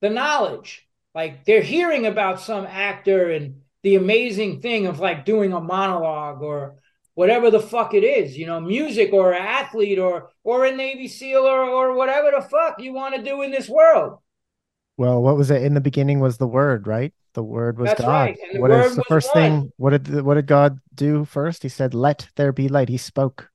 the 0.00 0.10
knowledge. 0.10 0.86
Like 1.14 1.44
they're 1.44 1.62
hearing 1.62 2.06
about 2.06 2.40
some 2.40 2.66
actor 2.66 3.30
and 3.30 3.62
the 3.82 3.94
amazing 3.94 4.60
thing 4.60 4.86
of 4.86 4.98
like 4.98 5.24
doing 5.24 5.52
a 5.52 5.60
monologue 5.60 6.42
or 6.42 6.76
whatever 7.14 7.50
the 7.50 7.60
fuck 7.60 7.94
it 7.94 8.04
is, 8.04 8.36
you 8.36 8.46
know, 8.46 8.60
music 8.60 9.12
or 9.12 9.32
an 9.32 9.42
athlete 9.42 9.98
or 9.98 10.30
or 10.42 10.64
a 10.64 10.74
Navy 10.74 11.06
SEAL 11.06 11.46
or 11.46 11.64
or 11.64 11.94
whatever 11.94 12.30
the 12.30 12.42
fuck 12.42 12.80
you 12.80 12.92
want 12.92 13.14
to 13.14 13.22
do 13.22 13.42
in 13.42 13.52
this 13.52 13.68
world. 13.68 14.18
Well, 14.96 15.22
what 15.22 15.36
was 15.36 15.50
it? 15.50 15.62
In 15.62 15.74
the 15.74 15.80
beginning 15.80 16.18
was 16.18 16.38
the 16.38 16.48
word, 16.48 16.86
right? 16.86 17.12
The 17.34 17.42
word 17.42 17.78
was 17.78 17.90
That's 17.90 18.00
God. 18.00 18.08
right. 18.08 18.38
The 18.52 18.60
What 18.60 18.70
word 18.70 18.86
is 18.86 18.96
the 18.96 19.04
first 19.04 19.34
one. 19.34 19.42
thing? 19.42 19.72
What 19.76 19.90
did 19.90 20.22
what 20.22 20.34
did 20.34 20.46
God 20.46 20.80
do 20.94 21.24
first? 21.24 21.62
He 21.62 21.68
said, 21.68 21.94
"Let 21.94 22.28
there 22.36 22.52
be 22.52 22.68
light." 22.68 22.88
He 22.88 22.96
spoke. 22.96 23.50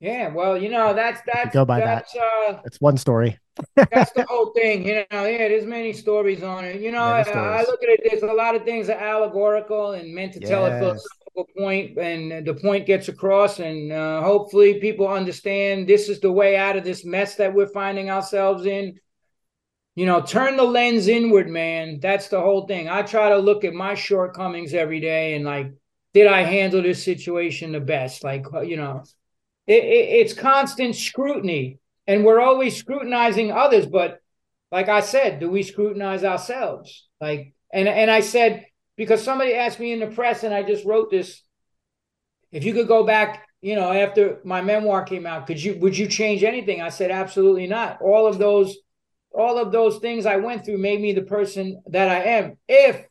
Yeah, 0.00 0.28
well, 0.32 0.56
you 0.56 0.70
know, 0.70 0.94
that's 0.94 1.20
that's 1.26 1.54
go 1.54 1.64
by 1.66 1.80
that. 1.80 2.06
that's 2.10 2.16
uh 2.16 2.60
It's 2.64 2.80
one 2.80 2.96
story. 2.96 3.38
that's 3.76 4.12
the 4.12 4.24
whole 4.28 4.50
thing. 4.52 4.86
You 4.86 5.04
know, 5.10 5.24
yeah, 5.26 5.48
there's 5.48 5.66
many 5.66 5.92
stories 5.92 6.42
on 6.42 6.64
it. 6.64 6.80
You 6.80 6.90
know, 6.90 7.02
I, 7.02 7.20
I 7.20 7.62
look 7.62 7.82
at 7.82 7.88
it, 7.90 8.00
there's 8.08 8.22
a 8.22 8.32
lot 8.32 8.54
of 8.54 8.64
things 8.64 8.86
that 8.86 9.02
are 9.02 9.22
allegorical 9.22 9.92
and 9.92 10.14
meant 10.14 10.32
to 10.34 10.40
tell 10.40 10.64
a 10.66 10.70
philosophical 10.78 11.46
point, 11.56 11.98
and 11.98 12.46
the 12.46 12.54
point 12.54 12.86
gets 12.86 13.08
across, 13.08 13.60
and 13.60 13.92
uh, 13.92 14.22
hopefully 14.22 14.80
people 14.80 15.06
understand 15.06 15.86
this 15.86 16.08
is 16.08 16.18
the 16.20 16.32
way 16.32 16.56
out 16.56 16.76
of 16.76 16.84
this 16.84 17.04
mess 17.04 17.34
that 17.36 17.52
we're 17.52 17.66
finding 17.68 18.10
ourselves 18.10 18.64
in. 18.64 18.98
You 19.96 20.06
know, 20.06 20.20
turn 20.20 20.56
the 20.56 20.64
lens 20.64 21.08
inward, 21.08 21.48
man. 21.48 21.98
That's 22.00 22.28
the 22.28 22.40
whole 22.40 22.66
thing. 22.66 22.88
I 22.88 23.02
try 23.02 23.30
to 23.30 23.38
look 23.38 23.64
at 23.64 23.74
my 23.74 23.94
shortcomings 23.94 24.72
every 24.72 25.00
day 25.00 25.34
and 25.34 25.44
like, 25.44 25.72
did 26.12 26.26
I 26.26 26.42
handle 26.42 26.82
this 26.82 27.04
situation 27.04 27.72
the 27.72 27.80
best? 27.80 28.24
Like, 28.24 28.46
uh, 28.52 28.62
you 28.62 28.76
know, 28.76 29.02
it, 29.66 29.84
it, 29.84 30.08
it's 30.20 30.32
constant 30.32 30.96
scrutiny, 30.96 31.78
and 32.06 32.24
we're 32.24 32.40
always 32.40 32.76
scrutinizing 32.76 33.52
others. 33.52 33.86
But 33.86 34.20
like 34.72 34.88
I 34.88 35.00
said, 35.00 35.40
do 35.40 35.50
we 35.50 35.62
scrutinize 35.62 36.24
ourselves? 36.24 37.08
Like, 37.20 37.54
and 37.72 37.88
and 37.88 38.10
I 38.10 38.20
said 38.20 38.66
because 38.96 39.22
somebody 39.22 39.54
asked 39.54 39.78
me 39.80 39.92
in 39.92 40.00
the 40.00 40.08
press, 40.08 40.42
and 40.42 40.52
I 40.52 40.62
just 40.62 40.84
wrote 40.84 41.10
this. 41.10 41.42
If 42.50 42.64
you 42.64 42.74
could 42.74 42.88
go 42.88 43.04
back, 43.04 43.46
you 43.60 43.76
know, 43.76 43.92
after 43.92 44.40
my 44.44 44.60
memoir 44.60 45.04
came 45.04 45.26
out, 45.26 45.46
could 45.46 45.62
you 45.62 45.78
would 45.80 45.96
you 45.96 46.08
change 46.08 46.42
anything? 46.42 46.82
I 46.82 46.88
said 46.88 47.12
absolutely 47.12 47.68
not. 47.68 48.02
All 48.02 48.26
of 48.26 48.38
those, 48.38 48.76
all 49.32 49.58
of 49.58 49.72
those 49.72 49.98
things 49.98 50.26
I 50.26 50.36
went 50.36 50.64
through 50.64 50.78
made 50.78 51.00
me 51.00 51.12
the 51.12 51.22
person 51.22 51.82
that 51.86 52.08
I 52.08 52.24
am. 52.24 52.56
If 52.68 53.06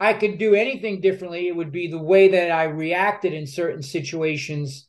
I 0.00 0.12
could 0.12 0.38
do 0.38 0.54
anything 0.54 1.00
differently, 1.00 1.48
it 1.48 1.56
would 1.56 1.72
be 1.72 1.88
the 1.88 2.02
way 2.02 2.28
that 2.28 2.50
I 2.50 2.64
reacted 2.64 3.32
in 3.32 3.46
certain 3.46 3.82
situations 3.82 4.88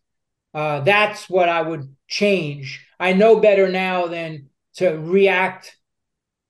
uh, 0.55 0.79
that's 0.79 1.29
what 1.29 1.49
I 1.49 1.61
would 1.61 1.93
change. 2.07 2.87
I 2.97 3.11
know 3.11 3.41
better 3.41 3.69
now 3.69 4.07
than 4.07 4.49
to 4.75 4.91
react 4.91 5.75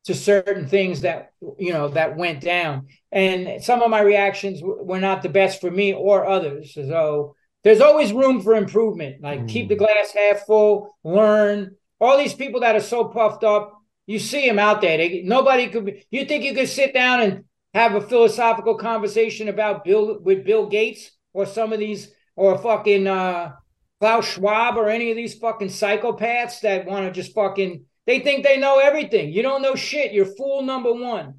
to 0.03 0.13
certain 0.13 0.67
things 0.67 1.01
that 1.01 1.31
you 1.57 1.73
know 1.73 1.87
that 1.87 2.15
went 2.15 2.41
down, 2.41 2.87
and 3.11 3.63
some 3.63 3.81
of 3.81 3.89
my 3.89 4.01
reactions 4.01 4.61
were 4.61 4.99
not 4.99 5.23
the 5.23 5.29
best 5.29 5.59
for 5.59 5.71
me 5.71 5.91
or 5.91 6.27
others. 6.27 6.75
So 6.75 7.35
there's 7.63 7.81
always 7.81 8.13
room 8.13 8.41
for 8.41 8.53
improvement. 8.53 9.23
Like 9.23 9.39
mm. 9.39 9.49
keep 9.49 9.69
the 9.69 9.75
glass 9.75 10.13
half 10.15 10.45
full, 10.45 10.95
learn. 11.03 11.75
All 11.99 12.19
these 12.19 12.35
people 12.35 12.59
that 12.59 12.75
are 12.75 12.81
so 12.81 13.05
puffed 13.05 13.43
up, 13.43 13.73
you 14.07 14.19
see 14.19 14.47
them 14.47 14.59
out 14.59 14.81
there. 14.81 14.97
They, 14.97 15.21
nobody 15.23 15.67
could. 15.67 15.85
Be, 15.85 16.05
you 16.11 16.25
think 16.25 16.43
you 16.43 16.53
could 16.53 16.69
sit 16.69 16.93
down 16.93 17.21
and 17.21 17.43
have 17.73 17.95
a 17.95 18.01
philosophical 18.01 18.75
conversation 18.77 19.47
about 19.49 19.83
Bill 19.83 20.19
with 20.21 20.45
Bill 20.45 20.67
Gates 20.67 21.11
or 21.33 21.45
some 21.45 21.73
of 21.73 21.79
these 21.79 22.11
or 22.35 22.57
fucking 22.57 23.07
uh, 23.07 23.53
Klaus 23.99 24.27
Schwab 24.27 24.77
or 24.77 24.89
any 24.89 25.11
of 25.11 25.17
these 25.17 25.35
fucking 25.35 25.69
psychopaths 25.69 26.61
that 26.61 26.85
want 26.85 27.05
to 27.05 27.11
just 27.11 27.33
fucking 27.33 27.85
they 28.05 28.19
think 28.19 28.43
they 28.43 28.57
know 28.57 28.79
everything. 28.79 29.31
You 29.31 29.41
don't 29.41 29.61
know 29.61 29.75
shit. 29.75 30.13
You're 30.13 30.25
fool 30.25 30.61
number 30.61 30.93
one. 30.93 31.35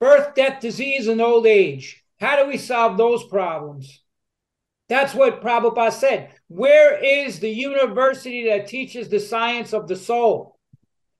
Birth, 0.00 0.34
death, 0.34 0.60
disease, 0.60 1.06
and 1.06 1.20
old 1.20 1.46
age. 1.46 2.02
How 2.18 2.42
do 2.42 2.48
we 2.48 2.58
solve 2.58 2.96
those 2.96 3.24
problems? 3.24 4.02
That's 4.88 5.14
what 5.14 5.42
Prabhupada 5.42 5.92
said. 5.92 6.30
Where 6.48 7.02
is 7.02 7.38
the 7.38 7.48
university 7.48 8.48
that 8.48 8.66
teaches 8.66 9.08
the 9.08 9.20
science 9.20 9.72
of 9.72 9.86
the 9.88 9.96
soul? 9.96 10.51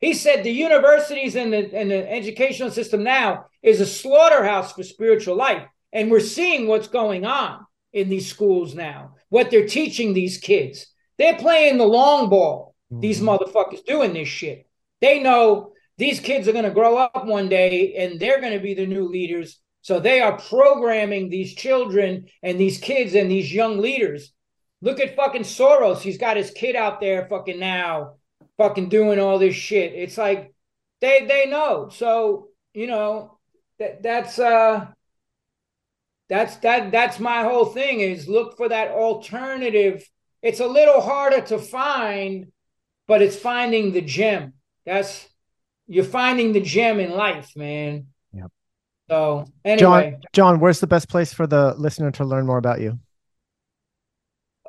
He 0.03 0.15
said 0.15 0.43
the 0.43 0.51
universities 0.51 1.37
and 1.37 1.53
the, 1.53 1.73
and 1.75 1.89
the 1.89 2.13
educational 2.13 2.73
system 2.73 3.05
now 3.05 3.47
is 3.63 3.81
a 3.81 3.87
slaughterhouse 3.87 4.73
for 4.73 4.83
spiritual 4.83 5.37
life. 5.37 5.63
And 5.93 6.11
we're 6.11 6.19
seeing 6.21 6.67
what's 6.67 6.89
going 6.89 7.25
on 7.25 7.65
in 7.93 8.09
these 8.09 8.29
schools 8.29 8.75
now, 8.75 9.15
what 9.29 9.51
they're 9.51 9.69
teaching 9.69 10.13
these 10.13 10.39
kids. 10.39 10.89
They're 11.19 11.39
playing 11.39 11.79
the 11.79 11.85
long 11.85 12.29
ball, 12.29 12.75
mm-hmm. 12.93 13.01
these 13.01 13.21
motherfuckers 13.21 13.85
doing 13.85 14.13
this 14.13 14.27
shit. 14.27 14.67
They 15.01 15.23
know 15.23 15.73
these 15.99 16.19
kids 16.19 16.49
are 16.49 16.53
going 16.53 16.65
to 16.65 16.71
grow 16.73 16.97
up 16.97 17.25
one 17.25 17.49
day 17.49 17.95
and 17.95 18.19
they're 18.19 18.41
going 18.41 18.55
to 18.55 18.63
be 18.63 18.75
the 18.75 18.87
new 18.87 19.07
leaders. 19.07 19.61
So 19.83 20.01
they 20.01 20.21
are 20.21 20.37
programming 20.37 21.29
these 21.29 21.55
children 21.55 22.27
and 22.43 22.59
these 22.59 22.79
kids 22.79 23.15
and 23.15 23.31
these 23.31 23.55
young 23.55 23.79
leaders. 23.79 24.33
Look 24.81 24.99
at 24.99 25.15
fucking 25.15 25.43
Soros. 25.43 26.01
He's 26.01 26.19
got 26.19 26.37
his 26.37 26.51
kid 26.51 26.75
out 26.75 27.01
there 27.01 27.29
fucking 27.31 27.61
now, 27.61 28.15
fucking 28.63 28.89
doing 28.89 29.19
all 29.19 29.39
this 29.39 29.57
shit. 29.57 29.93
It's 29.93 30.17
like 30.17 30.55
they 31.01 31.27
they 31.27 31.47
know. 31.47 31.89
So, 31.91 32.49
you 32.73 32.87
know, 32.87 33.39
that 33.79 34.03
that's 34.03 34.39
uh 34.39 34.87
that's 36.29 36.57
that 36.59 36.93
that's 36.93 37.19
my 37.19 37.43
whole 37.43 37.67
thing 37.67 38.01
is 38.01 38.29
look 38.29 38.57
for 38.57 38.69
that 38.69 38.93
alternative. 38.93 40.09
It's 40.43 40.61
a 40.61 40.67
little 40.67 41.01
harder 41.01 41.41
to 41.47 41.59
find 41.59 42.53
but 43.09 43.21
it's 43.21 43.37
finding 43.37 43.93
the 43.93 44.01
gem. 44.01 44.53
That's 44.87 45.29
you're 45.89 46.05
finding 46.05 46.53
the 46.53 46.61
gem 46.61 47.01
in 47.01 47.11
life 47.11 47.57
man. 47.57 48.07
Yep. 48.33 48.51
So 49.11 49.45
anyway. 49.65 50.13
John 50.13 50.21
john 50.33 50.61
where's 50.61 50.79
the 50.79 50.87
best 50.87 51.09
place 51.09 51.35
for 51.35 51.49
the 51.49 51.75
listener 51.75 52.13
to 52.13 52.25
learn 52.25 52.47
more 52.47 52.59
about 52.59 52.81
you 52.81 53.01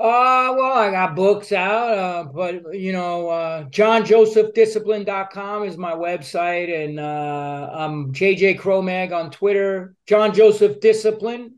uh 0.04 0.54
well 0.56 0.78
i 0.78 0.92
got 0.92 1.16
books 1.16 1.52
out 1.52 1.98
uh 1.98 2.24
but 2.26 2.78
you 2.78 2.92
know 2.92 3.30
uh 3.30 3.64
johnjosephdiscipline.com 3.70 5.64
is 5.64 5.78
my 5.78 5.94
website 5.94 6.84
and 6.84 7.00
uh 7.00 7.70
i'm 7.74 8.14
jj 8.14 8.60
cromag 8.60 9.12
on 9.12 9.32
twitter 9.32 9.96
john 10.06 10.34
joseph 10.34 10.80
discipline 10.80 11.56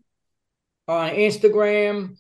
on 0.88 1.11
Instagram. 1.11 2.17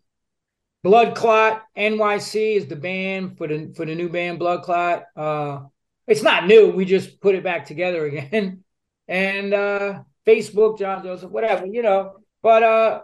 Blood 0.83 1.15
Clot 1.15 1.63
NYC 1.75 2.55
is 2.57 2.67
the 2.67 2.75
band 2.75 3.37
for 3.37 3.47
the 3.47 3.73
for 3.75 3.85
the 3.85 3.95
new 3.95 4.09
band 4.09 4.39
Bloodclot. 4.39 5.03
Uh, 5.15 5.61
it's 6.07 6.21
not 6.21 6.45
new. 6.45 6.69
We 6.69 6.85
just 6.85 7.19
put 7.19 7.35
it 7.35 7.43
back 7.43 7.65
together 7.65 8.05
again. 8.05 8.61
And 9.07 9.53
uh, 9.53 10.01
Facebook, 10.25 10.79
John 10.79 11.03
Joseph, 11.03 11.29
whatever, 11.29 11.67
you 11.67 11.83
know. 11.83 12.15
But 12.41 12.63
uh, 12.63 13.01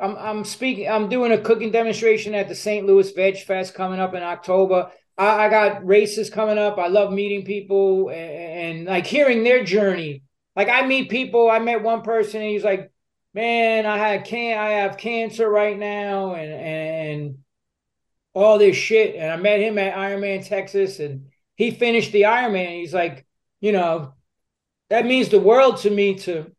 I'm 0.00 0.16
I'm 0.16 0.44
speaking. 0.44 0.88
I'm 0.88 1.08
doing 1.08 1.32
a 1.32 1.38
cooking 1.38 1.70
demonstration 1.70 2.34
at 2.34 2.48
the 2.48 2.54
St. 2.54 2.86
Louis 2.86 3.10
Veg 3.12 3.38
Fest 3.38 3.74
coming 3.74 4.00
up 4.00 4.14
in 4.14 4.22
October. 4.22 4.90
I, 5.18 5.46
I 5.46 5.48
got 5.48 5.86
races 5.86 6.30
coming 6.30 6.58
up. 6.58 6.78
I 6.78 6.88
love 6.88 7.12
meeting 7.12 7.44
people 7.44 8.08
and, 8.08 8.78
and 8.78 8.84
like 8.86 9.06
hearing 9.06 9.44
their 9.44 9.64
journey. 9.64 10.22
Like 10.56 10.68
I 10.68 10.86
meet 10.86 11.10
people. 11.10 11.50
I 11.50 11.58
met 11.58 11.82
one 11.82 12.02
person 12.02 12.40
and 12.40 12.50
he's 12.50 12.64
like, 12.64 12.90
man, 13.34 13.86
I 13.86 13.98
had 13.98 14.24
can 14.24 14.58
I 14.58 14.70
have 14.70 14.96
cancer 14.96 15.48
right 15.48 15.78
now 15.78 16.34
and 16.34 16.52
and 16.52 17.38
all 18.32 18.58
this 18.58 18.76
shit. 18.76 19.16
And 19.16 19.30
I 19.30 19.36
met 19.36 19.60
him 19.60 19.78
at 19.78 19.94
Ironman 19.94 20.46
Texas 20.46 21.00
and 21.00 21.26
he 21.56 21.70
finished 21.70 22.12
the 22.12 22.22
Ironman. 22.22 22.80
He's 22.80 22.94
like, 22.94 23.26
you 23.60 23.72
know, 23.72 24.14
that 24.88 25.06
means 25.06 25.28
the 25.28 25.40
world 25.40 25.78
to 25.78 25.90
me 25.90 26.16
to 26.20 26.50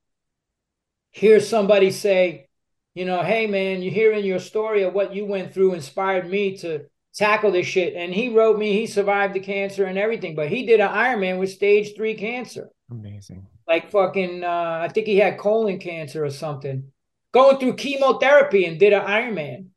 hear 1.12 1.40
somebody 1.40 1.92
say, 1.92 2.48
you 2.94 3.06
know, 3.06 3.24
hey 3.24 3.48
man, 3.48 3.82
you're 3.82 3.94
hearing 3.94 4.26
your 4.26 4.40
story 4.40 4.84
of 4.84 4.94
what 4.94 5.14
you 5.14 5.26
went 5.26 5.54
through 5.54 5.74
inspired 5.74 6.30
me 6.30 6.58
to 6.58 6.86
tackle 7.14 7.52
this 7.52 7.68
shit. 7.68 7.96
And 7.96 8.14
he 8.14 8.30
wrote 8.30 8.58
me, 8.58 8.74
he 8.74 8.88
survived 8.88 9.34
the 9.34 9.40
cancer 9.40 9.86
and 9.86 9.98
everything, 9.98 10.36
but 10.36 10.50
he 10.50 10.66
did 10.66 10.80
an 10.80 10.90
Ironman 10.90 11.40
with 11.40 11.52
stage 11.52 11.96
three 11.96 12.16
cancer. 12.16 12.70
Amazing 12.90 13.48
like 13.72 13.90
fucking 13.90 14.44
uh, 14.44 14.80
I 14.84 14.90
think 14.90 15.08
he 15.08 15.18
had 15.18 15.40
colon 15.40 15.80
cancer 15.80 16.26
or 16.26 16.30
something. 16.30 16.92
Going 17.32 17.58
through 17.58 17.76
chemotherapy 17.76 18.66
and 18.66 18.78
did 18.78 18.92
an 18.92 19.04
Ironman. 19.04 19.68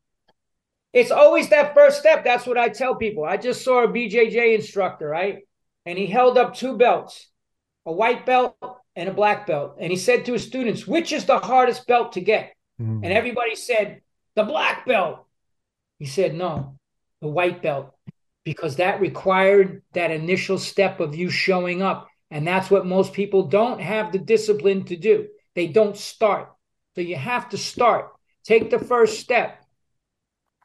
It's 0.91 1.11
always 1.11 1.49
that 1.49 1.73
first 1.73 1.99
step. 1.99 2.25
That's 2.25 2.45
what 2.45 2.57
I 2.57 2.69
tell 2.69 2.95
people. 2.95 3.23
I 3.23 3.37
just 3.37 3.63
saw 3.63 3.83
a 3.83 3.87
BJJ 3.87 4.55
instructor, 4.55 5.07
right? 5.07 5.39
And 5.85 5.97
he 5.97 6.07
held 6.07 6.37
up 6.37 6.55
two 6.55 6.77
belts, 6.77 7.29
a 7.85 7.91
white 7.93 8.25
belt 8.25 8.57
and 8.95 9.07
a 9.07 9.13
black 9.13 9.47
belt. 9.47 9.77
And 9.79 9.91
he 9.91 9.97
said 9.97 10.25
to 10.25 10.33
his 10.33 10.43
students, 10.43 10.85
which 10.85 11.13
is 11.13 11.25
the 11.25 11.39
hardest 11.39 11.87
belt 11.87 12.13
to 12.13 12.21
get? 12.21 12.53
Mm. 12.81 13.03
And 13.03 13.13
everybody 13.13 13.55
said, 13.55 14.01
the 14.35 14.43
black 14.43 14.85
belt. 14.85 15.25
He 15.99 16.05
said, 16.05 16.35
no, 16.35 16.77
the 17.21 17.27
white 17.27 17.61
belt, 17.61 17.95
because 18.43 18.75
that 18.77 18.99
required 18.99 19.81
that 19.93 20.11
initial 20.11 20.57
step 20.57 20.99
of 20.99 21.15
you 21.15 21.29
showing 21.29 21.81
up 21.81 22.09
and 22.31 22.45
that's 22.45 22.69
what 22.69 22.85
most 22.85 23.13
people 23.13 23.43
don't 23.43 23.79
have 23.79 24.11
the 24.11 24.19
discipline 24.19 24.83
to 24.85 24.97
do. 24.97 25.27
They 25.53 25.67
don't 25.67 25.95
start. 25.95 26.51
So 26.95 27.01
you 27.01 27.15
have 27.15 27.49
to 27.49 27.57
start. 27.57 28.11
Take 28.43 28.69
the 28.69 28.79
first 28.79 29.19
step. 29.19 29.63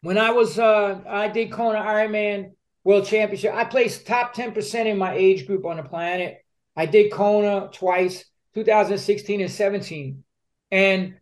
When 0.03 0.19
I 0.19 0.31
was, 0.31 0.59
uh, 0.59 1.01
I 1.07 1.29
did 1.29 1.53
Kona 1.53 1.79
Ironman 1.79 2.53
World 2.83 3.07
Championship. 3.07 3.55
I 3.55 3.65
placed 3.65 4.07
top 4.07 4.35
10% 4.35 4.87
in 4.87 4.99
my 4.99 5.15
age 5.15 5.47
group 5.47 5.67
on 5.67 5.77
the 5.77 5.83
planet. 5.83 6.39
I 6.75 6.87
did 6.87 7.13
Kona 7.13 7.69
twice, 7.73 8.25
2016 8.55 9.43
and 9.43 9.51
17. 9.51 10.25
And 10.71 11.20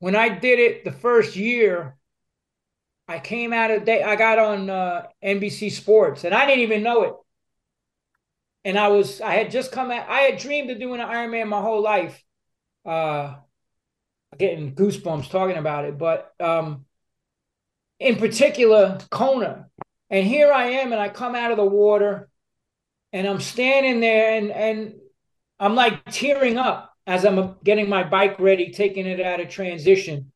when 0.00 0.16
I 0.16 0.30
did 0.30 0.58
it 0.58 0.84
the 0.84 0.92
first 0.92 1.36
year, 1.36 1.96
I 3.08 3.18
came 3.18 3.52
out 3.52 3.70
of 3.70 3.84
day. 3.84 4.02
I 4.02 4.16
got 4.16 4.38
on 4.38 4.70
uh, 4.70 5.06
NBC 5.22 5.70
Sports, 5.72 6.24
and 6.24 6.34
I 6.34 6.46
didn't 6.46 6.62
even 6.62 6.82
know 6.82 7.02
it. 7.02 7.14
and 8.64 8.78
I 8.78 8.88
was 8.88 9.20
I 9.20 9.32
had 9.34 9.50
just 9.50 9.72
come 9.72 9.90
out. 9.90 10.08
I 10.08 10.20
had 10.20 10.38
dreamed 10.38 10.70
of 10.70 10.78
doing 10.78 11.00
an 11.00 11.08
Ironman 11.08 11.48
my 11.48 11.60
whole 11.60 11.82
life. 11.82 12.22
Uh, 12.84 13.36
getting 14.38 14.74
goosebumps 14.74 15.28
talking 15.30 15.56
about 15.56 15.84
it, 15.84 15.98
but 15.98 16.32
um, 16.40 16.86
in 17.98 18.16
particular 18.16 18.98
Kona. 19.10 19.66
And 20.10 20.26
here 20.26 20.52
I 20.52 20.70
am, 20.70 20.92
and 20.92 21.00
I 21.00 21.08
come 21.08 21.34
out 21.36 21.52
of 21.52 21.56
the 21.56 21.64
water, 21.64 22.28
and 23.12 23.28
I'm 23.28 23.40
standing 23.40 24.00
there, 24.00 24.36
and 24.38 24.50
and 24.50 24.94
I'm 25.58 25.74
like 25.74 26.04
tearing 26.10 26.58
up 26.58 26.89
as 27.06 27.24
I'm 27.24 27.56
getting 27.64 27.88
my 27.88 28.04
bike 28.04 28.38
ready, 28.38 28.70
taking 28.70 29.06
it 29.06 29.20
out 29.20 29.40
of 29.40 29.48
transition. 29.48 30.32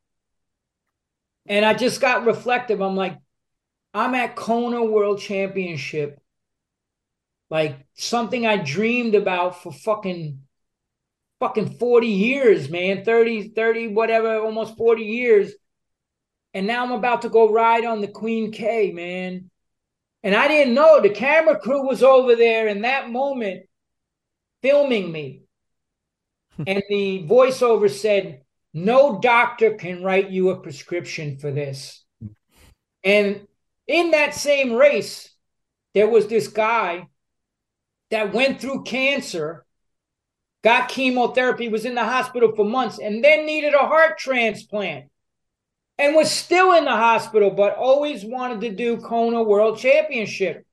And 1.47 1.65
I 1.65 1.75
just 1.75 2.01
got 2.01 2.27
reflective. 2.27 2.81
I'm 2.81 2.97
like, 2.97 3.19
I'm 3.93 4.15
at 4.15 4.35
Kona 4.35 4.85
World 4.85 5.21
Championship 5.21 6.21
like 7.51 7.87
something 7.95 8.47
I 8.47 8.57
dreamed 8.57 9.15
about 9.15 9.63
for 9.63 9.71
fucking 9.71 10.41
fucking 11.39 11.79
40 11.79 12.07
years, 12.07 12.69
man. 12.69 13.05
30, 13.05 13.51
30, 13.51 13.89
whatever, 13.89 14.39
almost 14.39 14.77
40 14.77 15.05
years. 15.05 15.53
And 16.53 16.67
now 16.67 16.85
I'm 16.85 16.91
about 16.91 17.23
to 17.23 17.29
go 17.29 17.53
ride 17.53 17.85
on 17.85 18.01
the 18.01 18.09
Queen 18.09 18.51
K, 18.51 18.91
man. 18.91 19.51
And 20.25 20.35
I 20.35 20.49
didn't 20.49 20.75
know 20.75 21.01
the 21.01 21.11
camera 21.11 21.59
crew 21.59 21.87
was 21.87 22.03
over 22.03 22.35
there 22.35 22.67
in 22.67 22.83
that 22.83 23.11
moment 23.11 23.67
filming 24.61 25.13
me. 25.13 25.44
And 26.59 26.83
the 26.89 27.27
voiceover 27.29 27.91
said, 27.91 28.43
No 28.73 29.19
doctor 29.21 29.75
can 29.75 30.03
write 30.03 30.31
you 30.31 30.51
a 30.51 30.61
prescription 30.61 31.39
for 31.39 31.51
this. 31.51 32.05
And 33.03 33.47
in 33.87 34.13
that 34.13 34.35
same 34.35 34.73
race, 34.73 35.31
there 35.93 36.09
was 36.09 36.27
this 36.27 36.49
guy 36.49 37.09
that 38.11 38.33
went 38.33 38.61
through 38.61 38.85
cancer, 38.85 39.65
got 40.63 40.89
chemotherapy, 40.89 41.69
was 41.69 41.85
in 41.85 41.95
the 41.95 42.05
hospital 42.05 42.53
for 42.55 42.65
months, 42.65 42.99
and 42.99 43.23
then 43.23 43.47
needed 43.47 43.75
a 43.75 43.79
heart 43.79 44.19
transplant 44.19 45.07
and 45.99 46.15
was 46.15 46.31
still 46.31 46.73
in 46.73 46.85
the 46.85 46.91
hospital, 46.91 47.51
but 47.51 47.77
always 47.77 48.25
wanted 48.25 48.61
to 48.63 48.71
do 48.71 48.97
Kona 48.97 49.43
World 49.43 49.79
Championship. 49.79 50.67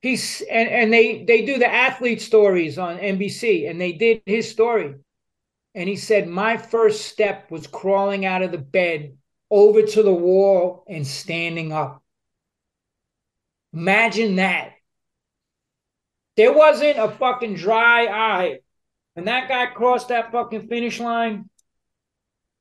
He's 0.00 0.42
and, 0.50 0.68
and 0.68 0.92
they 0.92 1.24
they 1.24 1.44
do 1.44 1.58
the 1.58 1.70
athlete 1.70 2.22
stories 2.22 2.78
on 2.78 2.98
NBC, 2.98 3.68
and 3.68 3.80
they 3.80 3.92
did 3.92 4.22
his 4.26 4.50
story. 4.50 4.94
And 5.74 5.88
he 5.88 5.96
said, 5.96 6.28
My 6.28 6.56
first 6.56 7.06
step 7.06 7.50
was 7.50 7.66
crawling 7.66 8.24
out 8.24 8.42
of 8.42 8.50
the 8.50 8.58
bed 8.58 9.16
over 9.50 9.82
to 9.82 10.02
the 10.02 10.12
wall 10.12 10.84
and 10.88 11.06
standing 11.06 11.72
up. 11.72 12.02
Imagine 13.72 14.36
that. 14.36 14.72
There 16.36 16.52
wasn't 16.52 16.98
a 16.98 17.08
fucking 17.08 17.54
dry 17.54 18.06
eye. 18.06 18.60
When 19.14 19.26
that 19.26 19.48
guy 19.48 19.66
crossed 19.66 20.08
that 20.08 20.32
fucking 20.32 20.68
finish 20.68 20.98
line, 20.98 21.50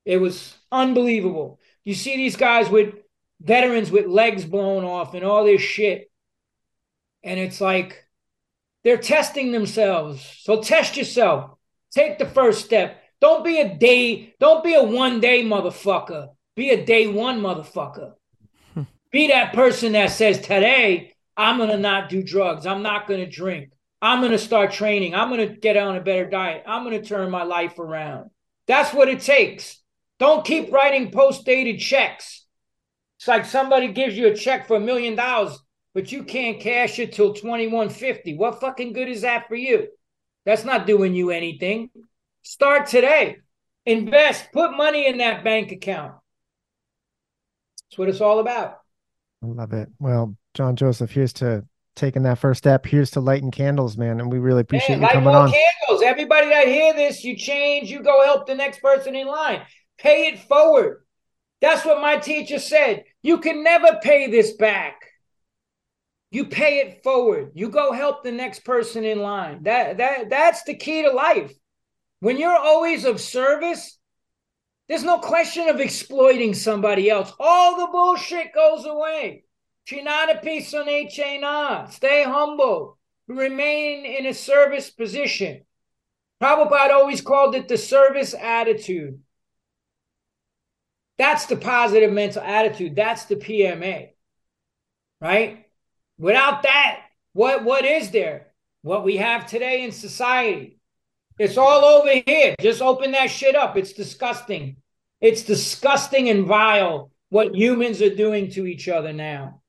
it 0.06 0.18
was 0.18 0.56
unbelievable. 0.72 1.60
You 1.84 1.94
see 1.94 2.18
these 2.18 2.36
guys 2.36 2.70
with 2.70 2.96
veterans 3.42 3.90
with 3.90 4.08
legs 4.08 4.46
blown 4.46 4.84
off 4.84 5.14
and 5.14 5.24
all 5.24 5.46
this 5.46 5.62
shit. 5.62 6.09
And 7.24 7.40
it's 7.40 7.62
like 7.62 8.06
they're 8.84 8.98
testing 8.98 9.52
themselves. 9.52 10.26
So 10.42 10.62
test 10.62 10.98
yourself. 10.98 11.52
Take 11.92 12.20
the 12.20 12.26
first 12.26 12.66
step. 12.66 13.02
Don't 13.22 13.44
be 13.44 13.60
a 13.60 13.76
day, 13.78 14.34
don't 14.40 14.64
be 14.64 14.74
a 14.74 14.84
one 14.84 15.20
day 15.20 15.44
motherfucker. 15.44 16.30
Be 16.56 16.70
a 16.70 16.86
day 16.86 17.08
one 17.08 17.42
motherfucker. 17.42 18.14
be 19.12 19.28
that 19.28 19.54
person 19.54 19.94
that 19.94 20.12
says, 20.12 20.40
Today, 20.40 21.14
I'm 21.36 21.58
going 21.58 21.70
to 21.70 21.78
not 21.78 22.10
do 22.10 22.24
drugs. 22.24 22.66
I'm 22.66 22.82
not 22.82 23.08
going 23.08 23.20
to 23.20 23.30
drink. 23.30 23.72
I'm 24.02 24.20
going 24.20 24.32
to 24.32 24.38
start 24.38 24.72
training. 24.72 25.16
I'm 25.16 25.30
going 25.30 25.48
to 25.48 25.56
get 25.56 25.78
on 25.78 25.96
a 25.96 26.02
better 26.02 26.30
diet. 26.30 26.64
I'm 26.66 26.84
going 26.84 27.02
to 27.02 27.08
turn 27.08 27.30
my 27.30 27.44
life 27.44 27.80
around. 27.80 28.30
That's 28.68 28.94
what 28.94 29.10
it 29.10 29.22
takes. 29.22 29.80
Don't 30.20 30.46
keep 30.46 30.72
writing 30.72 31.12
post 31.12 31.46
dated 31.46 31.80
checks. 31.80 32.46
It's 33.18 33.28
like 33.28 33.46
somebody 33.46 33.92
gives 33.92 34.18
you 34.18 34.28
a 34.28 34.36
check 34.36 34.68
for 34.68 34.78
a 34.78 34.82
million 34.82 35.16
dollars, 35.16 35.58
but 36.00 36.14
you 36.14 36.24
can't 36.24 36.62
cash 36.62 36.98
it 36.98 37.12
till 37.12 37.34
2150. 37.34 38.38
What 38.38 38.62
fucking 38.62 38.94
good 38.94 39.10
is 39.10 39.24
that 39.24 39.50
for 39.50 39.56
you? 39.56 39.90
That's 40.46 40.64
not 40.64 40.88
doing 40.88 41.14
you 41.14 41.30
anything. 41.30 41.90
Start 42.42 42.88
today. 42.88 43.40
Invest, 43.86 44.54
put 44.54 44.78
money 44.78 45.08
in 45.08 45.18
that 45.18 45.44
bank 45.44 45.74
account. 45.74 46.14
That's 47.84 47.98
what 47.98 48.08
it's 48.08 48.22
all 48.22 48.40
about. 48.40 48.78
I 49.44 49.48
love 49.48 49.74
it. 49.74 49.90
Well, 50.00 50.38
John 50.54 50.78
Joseph, 50.78 51.12
here's 51.12 51.34
to 51.34 51.66
taking 51.98 52.24
that 52.24 52.40
first 52.40 52.60
step. 52.60 52.86
Here's 52.86 53.12
to 53.12 53.20
lighting 53.20 53.52
candles, 53.52 53.98
man. 53.98 54.22
And 54.22 54.32
we 54.32 54.40
really 54.40 54.62
appreciate 54.62 55.00
man, 55.00 55.10
you 55.10 55.14
coming 55.16 55.36
on. 55.36 55.52
candles. 55.52 56.02
Everybody 56.02 56.48
that 56.48 56.70
hear 56.70 56.94
this, 56.94 57.26
you 57.26 57.36
change, 57.36 57.92
you 57.92 58.02
go 58.02 58.24
help 58.24 58.48
the 58.48 58.56
next 58.56 58.82
person 58.82 59.18
in 59.18 59.28
line. 59.28 59.64
Pay 59.98 60.28
it 60.28 60.40
forward. 60.40 61.04
That's 61.60 61.84
what 61.84 62.02
my 62.02 62.16
teacher 62.16 62.58
said. 62.58 63.04
You 63.22 63.40
can 63.40 63.66
never 63.66 64.00
pay 64.02 64.32
this 64.32 64.54
back. 64.54 65.09
You 66.32 66.46
pay 66.46 66.80
it 66.80 67.04
forward. 67.04 67.52
You 67.56 67.70
go 67.70 67.92
help 67.92 68.24
the 68.24 68.32
next 68.32 68.64
person 68.64 69.04
in 69.04 69.20
line. 69.20 69.64
That 69.64 69.98
that 69.98 70.30
that's 70.30 70.64
the 70.64 70.76
key 70.76 71.02
to 71.02 71.12
life. 71.12 71.54
When 72.20 72.38
you're 72.38 72.58
always 72.58 73.06
of 73.06 73.20
service, 73.20 73.98
there's 74.88 75.04
no 75.04 75.20
question 75.20 75.70
of 75.70 75.80
exploiting 75.80 76.54
somebody 76.54 77.10
else. 77.10 77.32
All 77.40 77.78
the 77.78 77.92
bullshit 77.92 78.54
goes 78.54 78.86
away. 78.86 79.44
Chinanapi 79.88 80.62
Chena. 81.12 81.92
Stay 81.92 82.24
humble. 82.24 82.98
Remain 83.28 84.06
in 84.06 84.26
a 84.26 84.34
service 84.34 84.90
position. 84.90 85.62
Prabhupada 86.42 86.92
always 86.92 87.22
called 87.22 87.56
it 87.56 87.68
the 87.68 87.78
service 87.78 88.34
attitude. 88.34 89.20
That's 91.18 91.48
the 91.48 91.58
positive 91.58 92.12
mental 92.12 92.42
attitude. 92.42 92.96
That's 92.96 93.26
the 93.26 93.36
PMA. 93.36 94.10
Right? 95.20 95.69
Without 96.20 96.64
that, 96.64 97.00
what, 97.34 97.64
what 97.64 97.86
is 97.86 98.12
there? 98.12 98.48
What 98.82 99.04
we 99.04 99.18
have 99.18 99.48
today 99.48 99.84
in 99.84 99.92
society. 99.92 100.78
It's 101.40 101.58
all 101.58 101.86
over 101.86 102.22
here. 102.26 102.56
Just 102.60 102.82
open 102.82 103.12
that 103.14 103.32
shit 103.32 103.56
up. 103.56 103.78
It's 103.78 103.94
disgusting. 103.94 104.76
It's 105.22 105.44
disgusting 105.44 106.30
and 106.30 106.46
vile 106.46 107.12
what 107.30 107.56
humans 107.56 108.02
are 108.02 108.14
doing 108.14 108.52
to 108.52 108.66
each 108.66 108.90
other 108.90 109.14
now. 109.14 109.62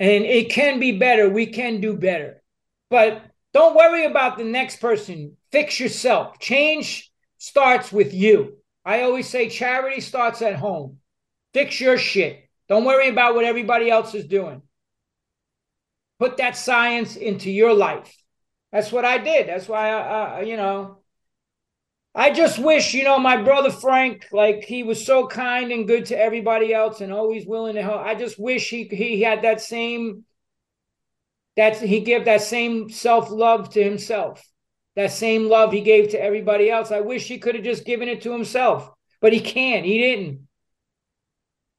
And 0.00 0.24
it 0.24 0.50
can 0.50 0.80
be 0.80 0.98
better. 0.98 1.28
We 1.28 1.46
can 1.46 1.80
do 1.80 1.96
better. 1.96 2.42
But 2.90 3.22
don't 3.54 3.76
worry 3.76 4.04
about 4.04 4.38
the 4.38 4.44
next 4.44 4.80
person. 4.80 5.36
Fix 5.52 5.78
yourself. 5.78 6.40
Change 6.40 7.12
starts 7.38 7.92
with 7.92 8.12
you. 8.12 8.56
I 8.84 9.02
always 9.02 9.28
say 9.28 9.48
charity 9.48 10.00
starts 10.00 10.42
at 10.42 10.56
home. 10.56 10.98
Fix 11.54 11.80
your 11.80 11.98
shit. 11.98 12.48
Don't 12.68 12.84
worry 12.84 13.08
about 13.08 13.36
what 13.36 13.44
everybody 13.44 13.90
else 13.90 14.14
is 14.14 14.24
doing. 14.24 14.62
Put 16.22 16.36
that 16.36 16.56
science 16.56 17.16
into 17.16 17.50
your 17.50 17.74
life. 17.74 18.16
That's 18.70 18.92
what 18.92 19.04
I 19.04 19.18
did. 19.18 19.48
That's 19.48 19.66
why 19.66 19.90
I, 19.90 20.42
you 20.42 20.56
know, 20.56 20.98
I 22.14 22.30
just 22.30 22.60
wish, 22.60 22.94
you 22.94 23.02
know, 23.02 23.18
my 23.18 23.42
brother 23.42 23.72
Frank, 23.72 24.28
like 24.30 24.62
he 24.62 24.84
was 24.84 25.04
so 25.04 25.26
kind 25.26 25.72
and 25.72 25.84
good 25.84 26.06
to 26.06 26.16
everybody 26.16 26.72
else 26.72 27.00
and 27.00 27.12
always 27.12 27.44
willing 27.44 27.74
to 27.74 27.82
help. 27.82 28.02
I 28.02 28.14
just 28.14 28.38
wish 28.38 28.70
he 28.70 28.84
he 28.84 29.22
had 29.22 29.42
that 29.42 29.60
same 29.60 30.24
that 31.56 31.78
he 31.78 31.98
gave 32.02 32.26
that 32.26 32.42
same 32.42 32.88
self-love 32.88 33.70
to 33.70 33.82
himself. 33.82 34.48
That 34.94 35.10
same 35.10 35.48
love 35.48 35.72
he 35.72 35.80
gave 35.80 36.10
to 36.10 36.22
everybody 36.22 36.70
else. 36.70 36.92
I 36.92 37.00
wish 37.00 37.26
he 37.26 37.38
could 37.38 37.56
have 37.56 37.64
just 37.64 37.84
given 37.84 38.08
it 38.08 38.22
to 38.22 38.30
himself, 38.30 38.88
but 39.20 39.32
he 39.32 39.40
can't. 39.40 39.84
He 39.84 39.98
didn't. 39.98 40.46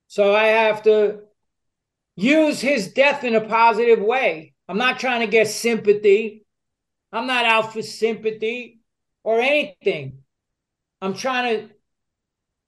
So 0.07 0.35
I 0.35 0.47
have 0.47 0.83
to 0.83 1.21
use 2.15 2.61
his 2.61 2.93
death 2.93 3.23
in 3.23 3.35
a 3.35 3.41
positive 3.41 3.99
way. 3.99 4.53
I'm 4.67 4.77
not 4.77 4.99
trying 4.99 5.21
to 5.21 5.27
get 5.27 5.47
sympathy. 5.47 6.45
I'm 7.11 7.27
not 7.27 7.45
out 7.45 7.73
for 7.73 7.81
sympathy 7.81 8.79
or 9.23 9.39
anything. 9.39 10.19
I'm 11.01 11.13
trying 11.13 11.67
to 11.67 11.73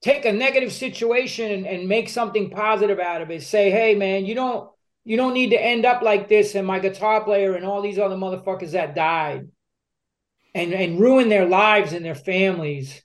take 0.01 0.25
a 0.25 0.31
negative 0.31 0.71
situation 0.71 1.51
and, 1.51 1.65
and 1.65 1.87
make 1.87 2.09
something 2.09 2.49
positive 2.49 2.99
out 2.99 3.21
of 3.21 3.31
it. 3.31 3.43
Say, 3.43 3.71
hey 3.71 3.95
man, 3.95 4.25
you 4.25 4.35
don't 4.35 4.69
you 5.03 5.17
don't 5.17 5.33
need 5.33 5.51
to 5.51 5.63
end 5.63 5.85
up 5.85 6.01
like 6.01 6.27
this 6.27 6.55
and 6.55 6.65
my 6.65 6.79
guitar 6.79 7.23
player 7.23 7.55
and 7.55 7.65
all 7.65 7.81
these 7.81 7.99
other 7.99 8.15
motherfuckers 8.15 8.71
that 8.71 8.95
died 8.95 9.47
and 10.53 10.73
and 10.73 10.99
ruin 10.99 11.29
their 11.29 11.47
lives 11.47 11.93
and 11.93 12.03
their 12.03 12.15
families. 12.15 13.01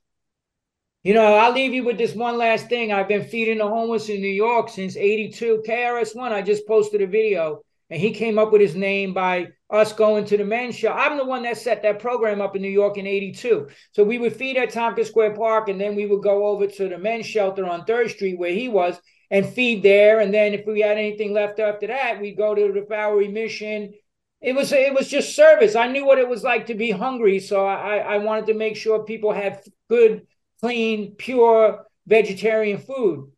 You 1.02 1.14
know, 1.14 1.34
I'll 1.34 1.52
leave 1.52 1.72
you 1.72 1.82
with 1.82 1.96
this 1.96 2.14
one 2.14 2.36
last 2.36 2.68
thing. 2.68 2.92
I've 2.92 3.08
been 3.08 3.24
feeding 3.24 3.58
the 3.58 3.66
homeless 3.66 4.10
in 4.10 4.20
New 4.20 4.28
York 4.28 4.68
since 4.68 4.96
82. 4.96 5.62
KRS1, 5.66 6.30
I 6.30 6.42
just 6.42 6.66
posted 6.66 7.00
a 7.00 7.06
video 7.06 7.62
and 7.88 7.98
he 7.98 8.12
came 8.12 8.38
up 8.38 8.52
with 8.52 8.60
his 8.60 8.76
name 8.76 9.14
by 9.14 9.48
us 9.70 9.94
going 9.94 10.26
to 10.26 10.36
the 10.36 10.44
men's 10.44 10.74
show. 10.74 10.92
I'm 10.92 11.16
the 11.16 11.24
one 11.24 11.42
that 11.44 11.56
set 11.56 11.82
that 11.82 12.00
program 12.00 12.42
up 12.42 12.54
in 12.54 12.60
New 12.60 12.68
York 12.68 12.98
in 12.98 13.06
82. 13.06 13.68
So 13.92 14.04
we 14.04 14.18
would 14.18 14.36
feed 14.36 14.58
at 14.58 14.70
Tompkins 14.70 15.08
Square 15.08 15.36
Park 15.36 15.70
and 15.70 15.80
then 15.80 15.96
we 15.96 16.04
would 16.04 16.22
go 16.22 16.46
over 16.46 16.66
to 16.66 16.88
the 16.90 16.98
men's 16.98 17.24
shelter 17.24 17.64
on 17.64 17.86
3rd 17.86 18.10
Street 18.10 18.38
where 18.38 18.52
he 18.52 18.68
was 18.68 19.00
and 19.30 19.48
feed 19.48 19.82
there. 19.82 20.20
And 20.20 20.34
then 20.34 20.52
if 20.52 20.66
we 20.66 20.80
had 20.80 20.98
anything 20.98 21.32
left 21.32 21.60
after 21.60 21.86
that, 21.86 22.20
we'd 22.20 22.36
go 22.36 22.54
to 22.54 22.72
the 22.74 22.82
Bowery 22.82 23.28
Mission 23.28 23.94
it 24.40 24.54
was 24.54 24.72
it 24.72 24.94
was 24.94 25.08
just 25.08 25.36
service. 25.36 25.74
I 25.74 25.88
knew 25.88 26.06
what 26.06 26.18
it 26.18 26.28
was 26.28 26.42
like 26.42 26.66
to 26.66 26.74
be 26.74 26.90
hungry, 26.90 27.40
so 27.40 27.66
I 27.66 27.98
I 27.98 28.18
wanted 28.18 28.46
to 28.46 28.54
make 28.54 28.76
sure 28.76 29.04
people 29.04 29.32
had 29.32 29.60
good, 29.88 30.26
clean, 30.60 31.14
pure 31.16 31.86
vegetarian 32.06 32.78
food. 32.78 33.30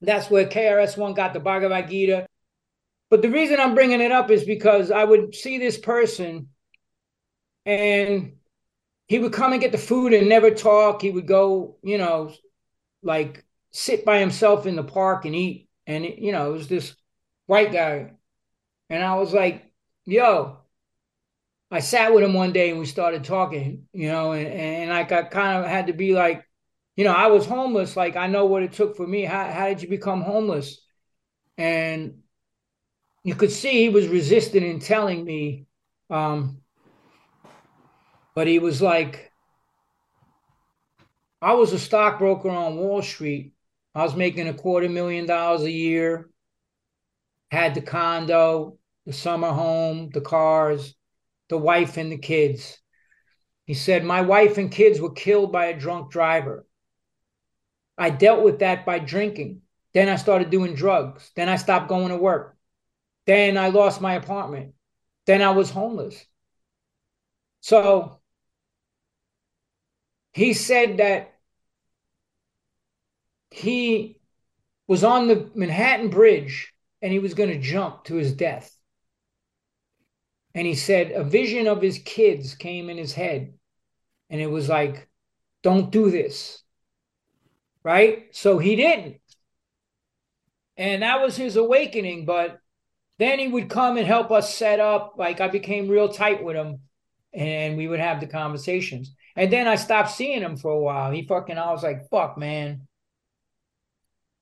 That's 0.00 0.30
where 0.30 0.46
KRS 0.46 0.96
One 0.96 1.14
got 1.14 1.32
the 1.32 1.40
Bhagavad 1.40 1.88
Gita. 1.88 2.26
But 3.10 3.22
the 3.22 3.30
reason 3.30 3.60
I'm 3.60 3.74
bringing 3.74 4.00
it 4.00 4.12
up 4.12 4.30
is 4.30 4.44
because 4.44 4.90
I 4.90 5.04
would 5.04 5.34
see 5.34 5.58
this 5.58 5.78
person, 5.78 6.48
and 7.66 8.32
he 9.06 9.18
would 9.18 9.32
come 9.32 9.52
and 9.52 9.60
get 9.60 9.72
the 9.72 9.78
food 9.78 10.12
and 10.12 10.28
never 10.28 10.50
talk. 10.50 11.02
He 11.02 11.10
would 11.10 11.26
go, 11.26 11.76
you 11.82 11.98
know, 11.98 12.32
like 13.02 13.44
sit 13.70 14.04
by 14.04 14.18
himself 14.18 14.66
in 14.66 14.76
the 14.76 14.82
park 14.82 15.24
and 15.24 15.34
eat. 15.34 15.68
And 15.86 16.04
it, 16.04 16.18
you 16.18 16.32
know, 16.32 16.50
it 16.50 16.52
was 16.52 16.68
this 16.68 16.94
white 17.46 17.72
guy, 17.72 18.12
and 18.88 19.02
I 19.02 19.16
was 19.16 19.32
like 19.32 19.72
yo, 20.04 20.58
I 21.70 21.80
sat 21.80 22.12
with 22.12 22.24
him 22.24 22.34
one 22.34 22.52
day 22.52 22.70
and 22.70 22.78
we 22.78 22.86
started 22.86 23.24
talking, 23.24 23.86
you 23.92 24.08
know, 24.08 24.32
and, 24.32 24.46
and 24.46 24.92
I 24.92 25.04
got 25.04 25.30
kind 25.30 25.64
of 25.64 25.70
had 25.70 25.86
to 25.86 25.92
be 25.92 26.14
like, 26.14 26.44
you 26.96 27.04
know, 27.04 27.12
I 27.12 27.28
was 27.28 27.46
homeless. 27.46 27.96
Like, 27.96 28.16
I 28.16 28.26
know 28.26 28.46
what 28.46 28.62
it 28.62 28.72
took 28.72 28.96
for 28.96 29.06
me. 29.06 29.24
How, 29.24 29.50
how 29.50 29.68
did 29.68 29.82
you 29.82 29.88
become 29.88 30.22
homeless? 30.22 30.80
And 31.56 32.18
you 33.24 33.34
could 33.34 33.52
see 33.52 33.82
he 33.82 33.88
was 33.88 34.08
resistant 34.08 34.64
in 34.64 34.80
telling 34.80 35.24
me. 35.24 35.66
Um, 36.10 36.58
but 38.34 38.46
he 38.46 38.58
was 38.58 38.82
like, 38.82 39.30
I 41.40 41.54
was 41.54 41.72
a 41.72 41.78
stockbroker 41.78 42.50
on 42.50 42.76
Wall 42.76 43.02
Street. 43.02 43.52
I 43.94 44.02
was 44.04 44.16
making 44.16 44.48
a 44.48 44.54
quarter 44.54 44.88
million 44.88 45.26
dollars 45.26 45.62
a 45.62 45.70
year, 45.70 46.30
had 47.50 47.74
the 47.74 47.82
condo, 47.82 48.78
the 49.06 49.12
summer 49.12 49.50
home, 49.50 50.10
the 50.10 50.20
cars, 50.20 50.94
the 51.48 51.58
wife 51.58 51.96
and 51.96 52.10
the 52.10 52.16
kids. 52.16 52.78
He 53.66 53.74
said, 53.74 54.04
My 54.04 54.22
wife 54.22 54.56
and 54.56 54.70
kids 54.70 55.00
were 55.00 55.12
killed 55.12 55.52
by 55.52 55.66
a 55.66 55.78
drunk 55.78 56.10
driver. 56.10 56.64
I 57.98 58.10
dealt 58.10 58.42
with 58.42 58.60
that 58.60 58.86
by 58.86 58.98
drinking. 58.98 59.62
Then 59.94 60.08
I 60.08 60.16
started 60.16 60.50
doing 60.50 60.74
drugs. 60.74 61.30
Then 61.36 61.48
I 61.48 61.56
stopped 61.56 61.88
going 61.88 62.08
to 62.08 62.16
work. 62.16 62.56
Then 63.26 63.56
I 63.56 63.68
lost 63.68 64.00
my 64.00 64.14
apartment. 64.14 64.74
Then 65.26 65.42
I 65.42 65.50
was 65.50 65.70
homeless. 65.70 66.24
So 67.60 68.20
he 70.32 70.54
said 70.54 70.96
that 70.98 71.34
he 73.50 74.18
was 74.88 75.04
on 75.04 75.28
the 75.28 75.50
Manhattan 75.54 76.08
Bridge 76.08 76.72
and 77.00 77.12
he 77.12 77.18
was 77.18 77.34
going 77.34 77.50
to 77.50 77.58
jump 77.58 78.04
to 78.04 78.14
his 78.16 78.32
death. 78.32 78.74
And 80.54 80.66
he 80.66 80.74
said 80.74 81.12
a 81.12 81.24
vision 81.24 81.66
of 81.66 81.80
his 81.80 81.98
kids 81.98 82.54
came 82.54 82.90
in 82.90 82.96
his 82.96 83.12
head. 83.12 83.54
And 84.30 84.40
it 84.40 84.50
was 84.50 84.68
like, 84.68 85.08
don't 85.62 85.90
do 85.90 86.10
this. 86.10 86.61
Right? 87.84 88.28
So 88.32 88.58
he 88.58 88.76
didn't. 88.76 89.16
And 90.76 91.02
that 91.02 91.20
was 91.20 91.36
his 91.36 91.56
awakening. 91.56 92.24
But 92.24 92.58
then 93.18 93.38
he 93.38 93.48
would 93.48 93.68
come 93.68 93.96
and 93.96 94.06
help 94.06 94.30
us 94.30 94.54
set 94.54 94.80
up. 94.80 95.14
Like 95.16 95.40
I 95.40 95.48
became 95.48 95.88
real 95.88 96.08
tight 96.08 96.42
with 96.42 96.56
him 96.56 96.80
and 97.32 97.76
we 97.76 97.88
would 97.88 98.00
have 98.00 98.20
the 98.20 98.26
conversations. 98.26 99.14
And 99.36 99.52
then 99.52 99.66
I 99.66 99.76
stopped 99.76 100.10
seeing 100.10 100.42
him 100.42 100.56
for 100.56 100.70
a 100.70 100.78
while. 100.78 101.10
He 101.10 101.26
fucking, 101.26 101.56
I 101.56 101.72
was 101.72 101.82
like, 101.82 102.08
fuck, 102.10 102.36
man. 102.36 102.86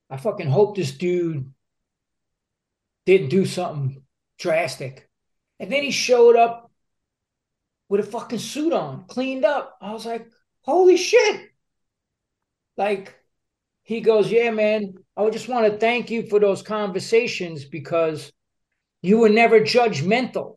I 0.08 0.16
fucking 0.16 0.48
hope 0.48 0.76
this 0.76 0.92
dude 0.92 1.52
didn't 3.06 3.28
do 3.28 3.46
something 3.46 4.02
drastic. 4.38 5.08
And 5.60 5.70
then 5.70 5.82
he 5.82 5.92
showed 5.92 6.36
up 6.36 6.70
with 7.88 8.00
a 8.00 8.04
fucking 8.04 8.38
suit 8.40 8.72
on, 8.72 9.04
cleaned 9.06 9.44
up. 9.44 9.76
I 9.80 9.92
was 9.92 10.06
like, 10.06 10.26
holy 10.62 10.96
shit. 10.96 11.50
Like, 12.76 13.14
he 13.90 14.00
goes, 14.00 14.30
yeah, 14.30 14.50
man, 14.50 14.94
I 15.16 15.28
just 15.30 15.48
want 15.48 15.66
to 15.66 15.78
thank 15.78 16.10
you 16.10 16.28
for 16.28 16.38
those 16.38 16.62
conversations 16.62 17.64
because 17.64 18.32
you 19.02 19.18
were 19.18 19.28
never 19.28 19.60
judgmental. 19.60 20.56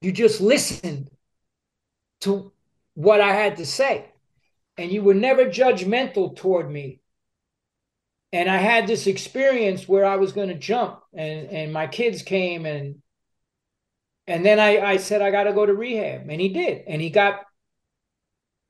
You 0.00 0.12
just 0.12 0.40
listened 0.40 1.10
to 2.20 2.52
what 2.94 3.20
I 3.20 3.32
had 3.34 3.56
to 3.56 3.66
say. 3.66 4.10
And 4.76 4.90
you 4.92 5.02
were 5.02 5.14
never 5.14 5.46
judgmental 5.46 6.36
toward 6.36 6.70
me 6.70 7.00
and 8.32 8.48
I 8.48 8.56
had 8.56 8.86
this 8.86 9.06
experience 9.06 9.86
where 9.86 10.04
I 10.04 10.16
was 10.16 10.32
going 10.32 10.48
to 10.48 10.54
jump, 10.54 11.00
and 11.12 11.48
and 11.50 11.72
my 11.72 11.86
kids 11.86 12.22
came 12.22 12.64
and 12.64 13.02
and 14.26 14.44
then 14.44 14.58
I 14.58 14.80
I 14.80 14.96
said 14.96 15.20
I 15.20 15.30
got 15.30 15.44
to 15.44 15.52
go 15.52 15.66
to 15.66 15.74
rehab, 15.74 16.28
and 16.28 16.40
he 16.40 16.48
did, 16.48 16.84
and 16.86 17.00
he 17.00 17.10
got, 17.10 17.42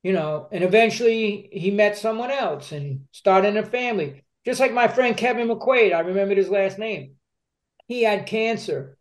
you 0.02 0.12
know, 0.12 0.48
and 0.50 0.64
eventually 0.64 1.48
he 1.52 1.70
met 1.70 1.96
someone 1.96 2.30
else 2.30 2.72
and 2.72 3.06
started 3.12 3.56
a 3.56 3.64
family, 3.64 4.22
just 4.44 4.60
like 4.60 4.72
my 4.72 4.88
friend 4.88 5.16
Kevin 5.16 5.48
McQuaid. 5.48 5.94
I 5.94 6.00
remembered 6.00 6.38
his 6.38 6.48
last 6.48 6.78
name. 6.78 7.14
He 7.86 8.02
had 8.02 8.26
cancer, 8.26 8.96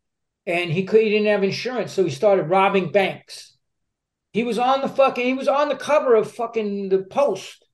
and 0.46 0.72
he 0.72 0.84
could 0.84 1.02
he 1.02 1.10
didn't 1.10 1.28
have 1.28 1.44
insurance, 1.44 1.92
so 1.92 2.04
he 2.04 2.10
started 2.10 2.44
robbing 2.44 2.92
banks. 2.92 3.56
He 4.34 4.44
was 4.44 4.58
on 4.60 4.82
the 4.82 4.90
fucking 4.90 5.26
he 5.26 5.34
was 5.34 5.48
on 5.48 5.70
the 5.70 5.76
cover 5.76 6.16
of 6.16 6.32
fucking 6.32 6.90
the 6.90 7.04
Post 7.04 7.66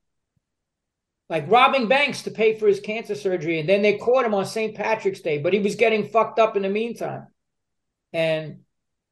like 1.30 1.50
robbing 1.50 1.88
banks 1.88 2.24
to 2.24 2.32
pay 2.32 2.58
for 2.58 2.68
his 2.68 2.80
cancer 2.80 3.16
surgery. 3.16 3.60
And 3.60 3.68
then 3.68 3.82
they 3.82 3.98
caught 3.98 4.26
him 4.26 4.34
on 4.34 4.46
St. 4.46 4.76
Patrick's 4.76 5.22
Day, 5.22 5.40
but 5.40 5.54
he 5.54 5.60
was 5.60 5.76
getting 5.76 6.08
fucked 6.08 6.40
up 6.40 6.56
in 6.56 6.64
the 6.64 6.70
meantime. 6.70 7.28
And 8.14 8.62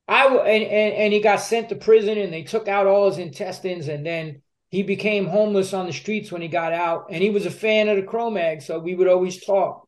I 0.08 0.28
and, 0.28 0.64
and 0.64 0.94
and 0.94 1.14
he 1.14 1.20
got 1.20 1.42
sent 1.42 1.70
to 1.70 1.76
prison 1.76 2.18
and 2.18 2.32
they 2.32 2.44
took 2.44 2.68
out 2.68 2.88
all 2.88 3.10
his 3.10 3.18
intestines 3.18 3.88
and 3.88 4.06
then 4.06 4.42
he 4.70 4.84
became 4.84 5.26
homeless 5.26 5.74
on 5.74 5.88
the 5.88 5.94
streets 5.94 6.32
when 6.32 6.42
he 6.42 6.48
got 6.48 6.74
out 6.74 7.08
and 7.10 7.24
he 7.24 7.30
was 7.30 7.46
a 7.46 7.52
fan 7.52 7.90
of 7.90 7.96
the 7.98 8.04
Cro-Mag 8.04 8.62
so 8.62 8.80
we 8.80 8.94
would 8.94 9.08
always 9.08 9.44
talk 9.44 9.88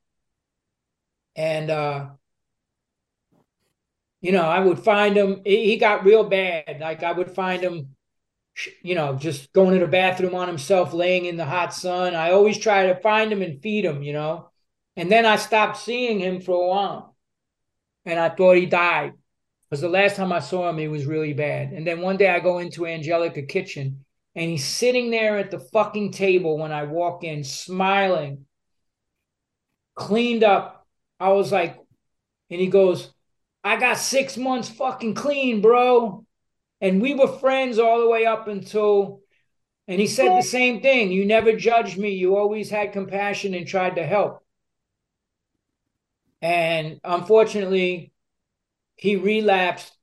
and 1.35 1.69
uh 1.69 2.07
you 4.22 4.31
know 4.31 4.44
I 4.44 4.60
would 4.60 4.80
find 4.80 5.15
him 5.15 5.41
he 5.45 5.77
got 5.77 6.06
real 6.06 6.23
bad 6.23 6.77
like 6.80 7.03
I 7.03 7.11
would 7.11 7.31
find 7.31 7.61
him 7.61 7.95
you 8.81 8.95
know, 8.95 9.14
just 9.14 9.53
going 9.53 9.76
to 9.76 9.85
the 9.85 9.91
bathroom 9.91 10.34
on 10.34 10.48
himself, 10.48 10.91
laying 10.91 11.26
in 11.26 11.38
the 11.38 11.45
hot 11.45 11.76
sun. 11.76 12.15
I 12.15 12.31
always 12.31 12.57
try 12.57 12.88
to 12.88 12.99
find 13.02 13.31
him 13.31 13.44
and 13.44 13.61
feed 13.61 13.85
him, 13.85 14.02
you 14.02 14.14
know. 14.14 14.49
And 14.95 15.11
then 15.11 15.27
I 15.27 15.35
stopped 15.35 15.77
seeing 15.77 16.19
him 16.19 16.41
for 16.41 16.56
a 16.56 16.68
while. 16.68 17.15
And 18.06 18.19
I 18.19 18.30
thought 18.30 18.56
he 18.56 18.65
died 18.65 19.14
because 19.69 19.81
the 19.81 19.89
last 19.89 20.15
time 20.15 20.31
I 20.31 20.39
saw 20.39 20.69
him, 20.69 20.77
he 20.77 20.88
was 20.88 21.06
really 21.06 21.34
bad. 21.34 21.72
And 21.72 21.85
then 21.85 22.02
one 22.02 22.18
day 22.18 22.30
I 22.30 22.39
go 22.39 22.60
into 22.60 22.85
Angelica 22.85 23.41
Kitchen 23.41 24.06
and 24.34 24.49
he's 24.49 24.65
sitting 24.65 25.11
there 25.11 25.38
at 25.38 25.52
the 25.52 25.60
fucking 25.60 26.11
table 26.11 26.57
when 26.57 26.72
I 26.72 26.84
walk 26.84 27.23
in, 27.23 27.44
smiling, 27.44 28.45
cleaned 29.95 30.44
up. 30.44 30.88
I 31.19 31.30
was 31.30 31.52
like, 31.52 31.77
and 32.49 32.61
he 32.61 32.68
goes, 32.68 33.14
I 33.64 33.77
got 33.77 33.98
six 33.98 34.38
months 34.38 34.69
fucking 34.69 35.15
clean, 35.15 35.61
bro. 35.61 36.26
And 36.80 37.02
we 37.02 37.15
were 37.15 37.27
friends 37.39 37.80
all 37.80 37.99
the 37.99 38.07
way 38.07 38.26
up 38.26 38.48
until, 38.48 39.22
and 39.88 39.99
he 39.99 40.07
said 40.07 40.38
the 40.38 40.44
same 40.44 40.81
thing. 40.81 41.11
You 41.11 41.26
never 41.26 41.53
judged 41.53 41.98
me. 41.98 42.11
You 42.11 42.38
always 42.38 42.69
had 42.69 42.94
compassion 42.94 43.53
and 43.53 43.68
tried 43.68 43.95
to 43.95 44.06
help. 44.06 44.45
And 46.41 46.99
unfortunately, 47.03 48.11
he 48.98 49.15
relapsed 49.15 49.94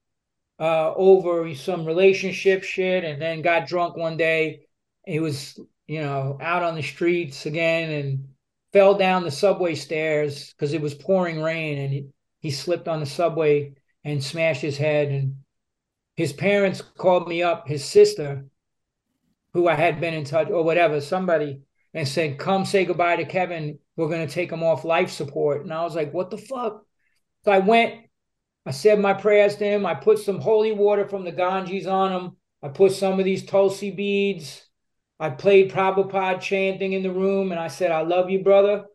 uh, 0.58 0.94
over 0.94 1.54
some 1.54 1.84
relationship 1.84 2.62
shit 2.62 3.04
and 3.04 3.20
then 3.20 3.42
got 3.42 3.66
drunk 3.66 3.96
one 3.96 4.16
day. 4.16 4.66
He 5.04 5.18
was, 5.18 5.58
you 5.86 6.00
know, 6.00 6.38
out 6.40 6.62
on 6.62 6.76
the 6.76 6.82
streets 6.82 7.44
again 7.44 7.90
and 7.90 8.28
fell 8.72 8.94
down 8.94 9.24
the 9.24 9.30
subway 9.30 9.74
stairs 9.74 10.52
because 10.52 10.72
it 10.72 10.80
was 10.80 10.94
pouring 10.94 11.42
rain 11.42 11.78
and 11.78 11.92
he, 11.92 12.06
he 12.40 12.50
slipped 12.50 12.88
on 12.88 13.00
the 13.00 13.06
subway 13.06 13.74
and 14.04 14.22
smashed 14.22 14.62
his 14.62 14.78
head 14.78 15.08
and 15.08 15.36
his 16.16 16.32
parents 16.32 16.80
called 16.80 17.28
me 17.28 17.42
up, 17.42 17.66
his 17.66 17.84
sister, 17.84 18.44
who 19.52 19.68
I 19.68 19.74
had 19.74 20.00
been 20.00 20.14
in 20.14 20.24
touch 20.24 20.48
or 20.48 20.62
whatever, 20.62 21.00
somebody, 21.00 21.62
and 21.92 22.06
said, 22.06 22.38
Come 22.38 22.64
say 22.64 22.84
goodbye 22.84 23.16
to 23.16 23.24
Kevin. 23.24 23.78
We're 23.96 24.08
going 24.08 24.26
to 24.26 24.32
take 24.32 24.52
him 24.52 24.62
off 24.62 24.84
life 24.84 25.10
support. 25.10 25.62
And 25.62 25.72
I 25.72 25.82
was 25.82 25.96
like, 25.96 26.14
What 26.14 26.30
the 26.30 26.38
fuck? 26.38 26.84
So 27.44 27.52
I 27.52 27.58
went, 27.58 28.03
I 28.66 28.70
said 28.70 28.98
my 28.98 29.12
prayers 29.12 29.56
to 29.56 29.64
him. 29.64 29.84
I 29.84 29.94
put 29.94 30.18
some 30.18 30.40
holy 30.40 30.72
water 30.72 31.06
from 31.06 31.24
the 31.24 31.32
Ganges 31.32 31.86
on 31.86 32.12
him. 32.12 32.36
I 32.62 32.68
put 32.68 32.92
some 32.92 33.18
of 33.18 33.24
these 33.24 33.44
Tulsi 33.44 33.90
beads. 33.90 34.66
I 35.20 35.30
played 35.30 35.70
Prabhupada 35.70 36.40
chanting 36.40 36.92
in 36.92 37.02
the 37.02 37.10
room 37.10 37.52
and 37.52 37.60
I 37.60 37.68
said, 37.68 37.92
I 37.92 38.00
love 38.02 38.30
you, 38.30 38.42
brother. 38.42 38.86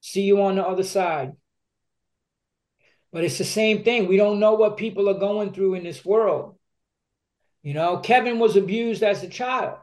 See 0.00 0.22
you 0.22 0.42
on 0.42 0.56
the 0.56 0.66
other 0.66 0.82
side. 0.82 1.32
But 3.12 3.24
it's 3.24 3.38
the 3.38 3.44
same 3.44 3.84
thing. 3.84 4.06
We 4.06 4.16
don't 4.16 4.40
know 4.40 4.54
what 4.54 4.76
people 4.76 5.08
are 5.08 5.18
going 5.18 5.52
through 5.52 5.74
in 5.74 5.84
this 5.84 6.04
world. 6.04 6.56
You 7.62 7.74
know, 7.74 7.98
Kevin 7.98 8.38
was 8.38 8.56
abused 8.56 9.02
as 9.02 9.22
a 9.22 9.28
child. 9.28 9.78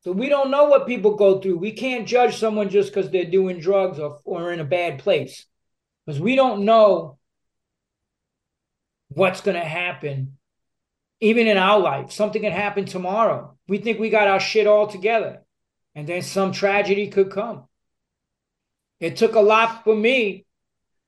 So 0.00 0.12
we 0.12 0.28
don't 0.28 0.50
know 0.50 0.64
what 0.64 0.86
people 0.86 1.16
go 1.16 1.40
through. 1.40 1.58
We 1.58 1.72
can't 1.72 2.06
judge 2.06 2.36
someone 2.36 2.68
just 2.68 2.92
because 2.92 3.10
they're 3.10 3.24
doing 3.24 3.60
drugs 3.60 3.98
or, 3.98 4.20
or 4.24 4.52
in 4.52 4.60
a 4.60 4.64
bad 4.64 5.00
place. 5.00 5.46
Because 6.06 6.20
we 6.20 6.36
don't 6.36 6.64
know 6.64 7.17
what's 9.18 9.40
going 9.40 9.56
to 9.56 9.64
happen 9.64 10.38
even 11.20 11.46
in 11.46 11.56
our 11.56 11.78
life. 11.78 12.12
Something 12.12 12.42
can 12.42 12.52
happen 12.52 12.84
tomorrow. 12.84 13.56
We 13.66 13.78
think 13.78 13.98
we 13.98 14.08
got 14.08 14.28
our 14.28 14.40
shit 14.40 14.66
all 14.66 14.86
together, 14.86 15.42
and 15.94 16.06
then 16.06 16.22
some 16.22 16.52
tragedy 16.52 17.08
could 17.08 17.30
come. 17.30 17.64
It 19.00 19.16
took 19.16 19.34
a 19.34 19.40
lot 19.40 19.84
for 19.84 19.94
me 19.94 20.46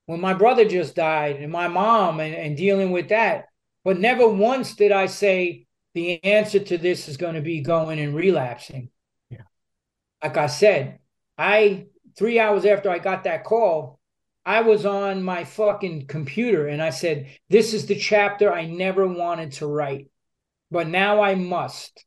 when 0.06 0.20
my 0.20 0.34
brother 0.34 0.64
just 0.64 0.96
died 0.96 1.36
and 1.36 1.52
my 1.52 1.68
mom 1.68 2.18
and, 2.18 2.34
and 2.34 2.56
dealing 2.56 2.90
with 2.90 3.08
that. 3.10 3.46
But 3.84 4.00
never 4.00 4.28
once 4.28 4.74
did 4.74 4.90
I 4.92 5.06
say 5.06 5.66
the 5.94 6.22
answer 6.24 6.58
to 6.58 6.78
this 6.78 7.08
is 7.08 7.16
going 7.16 7.36
to 7.36 7.40
be 7.40 7.60
going 7.60 8.00
and 8.00 8.14
relapsing. 8.14 8.90
Yeah. 9.30 9.42
Like 10.22 10.36
I 10.36 10.48
said, 10.48 10.98
I 11.38 11.86
three 12.16 12.40
hours 12.40 12.64
after 12.64 12.90
I 12.90 12.98
got 12.98 13.24
that 13.24 13.44
call, 13.44 13.99
I 14.50 14.62
was 14.62 14.84
on 14.84 15.22
my 15.22 15.44
fucking 15.44 16.08
computer 16.08 16.66
and 16.66 16.82
I 16.82 16.90
said, 16.90 17.28
This 17.48 17.72
is 17.72 17.86
the 17.86 17.94
chapter 17.94 18.52
I 18.52 18.66
never 18.66 19.06
wanted 19.06 19.52
to 19.52 19.66
write, 19.68 20.08
but 20.72 20.88
now 20.88 21.22
I 21.22 21.36
must. 21.36 22.04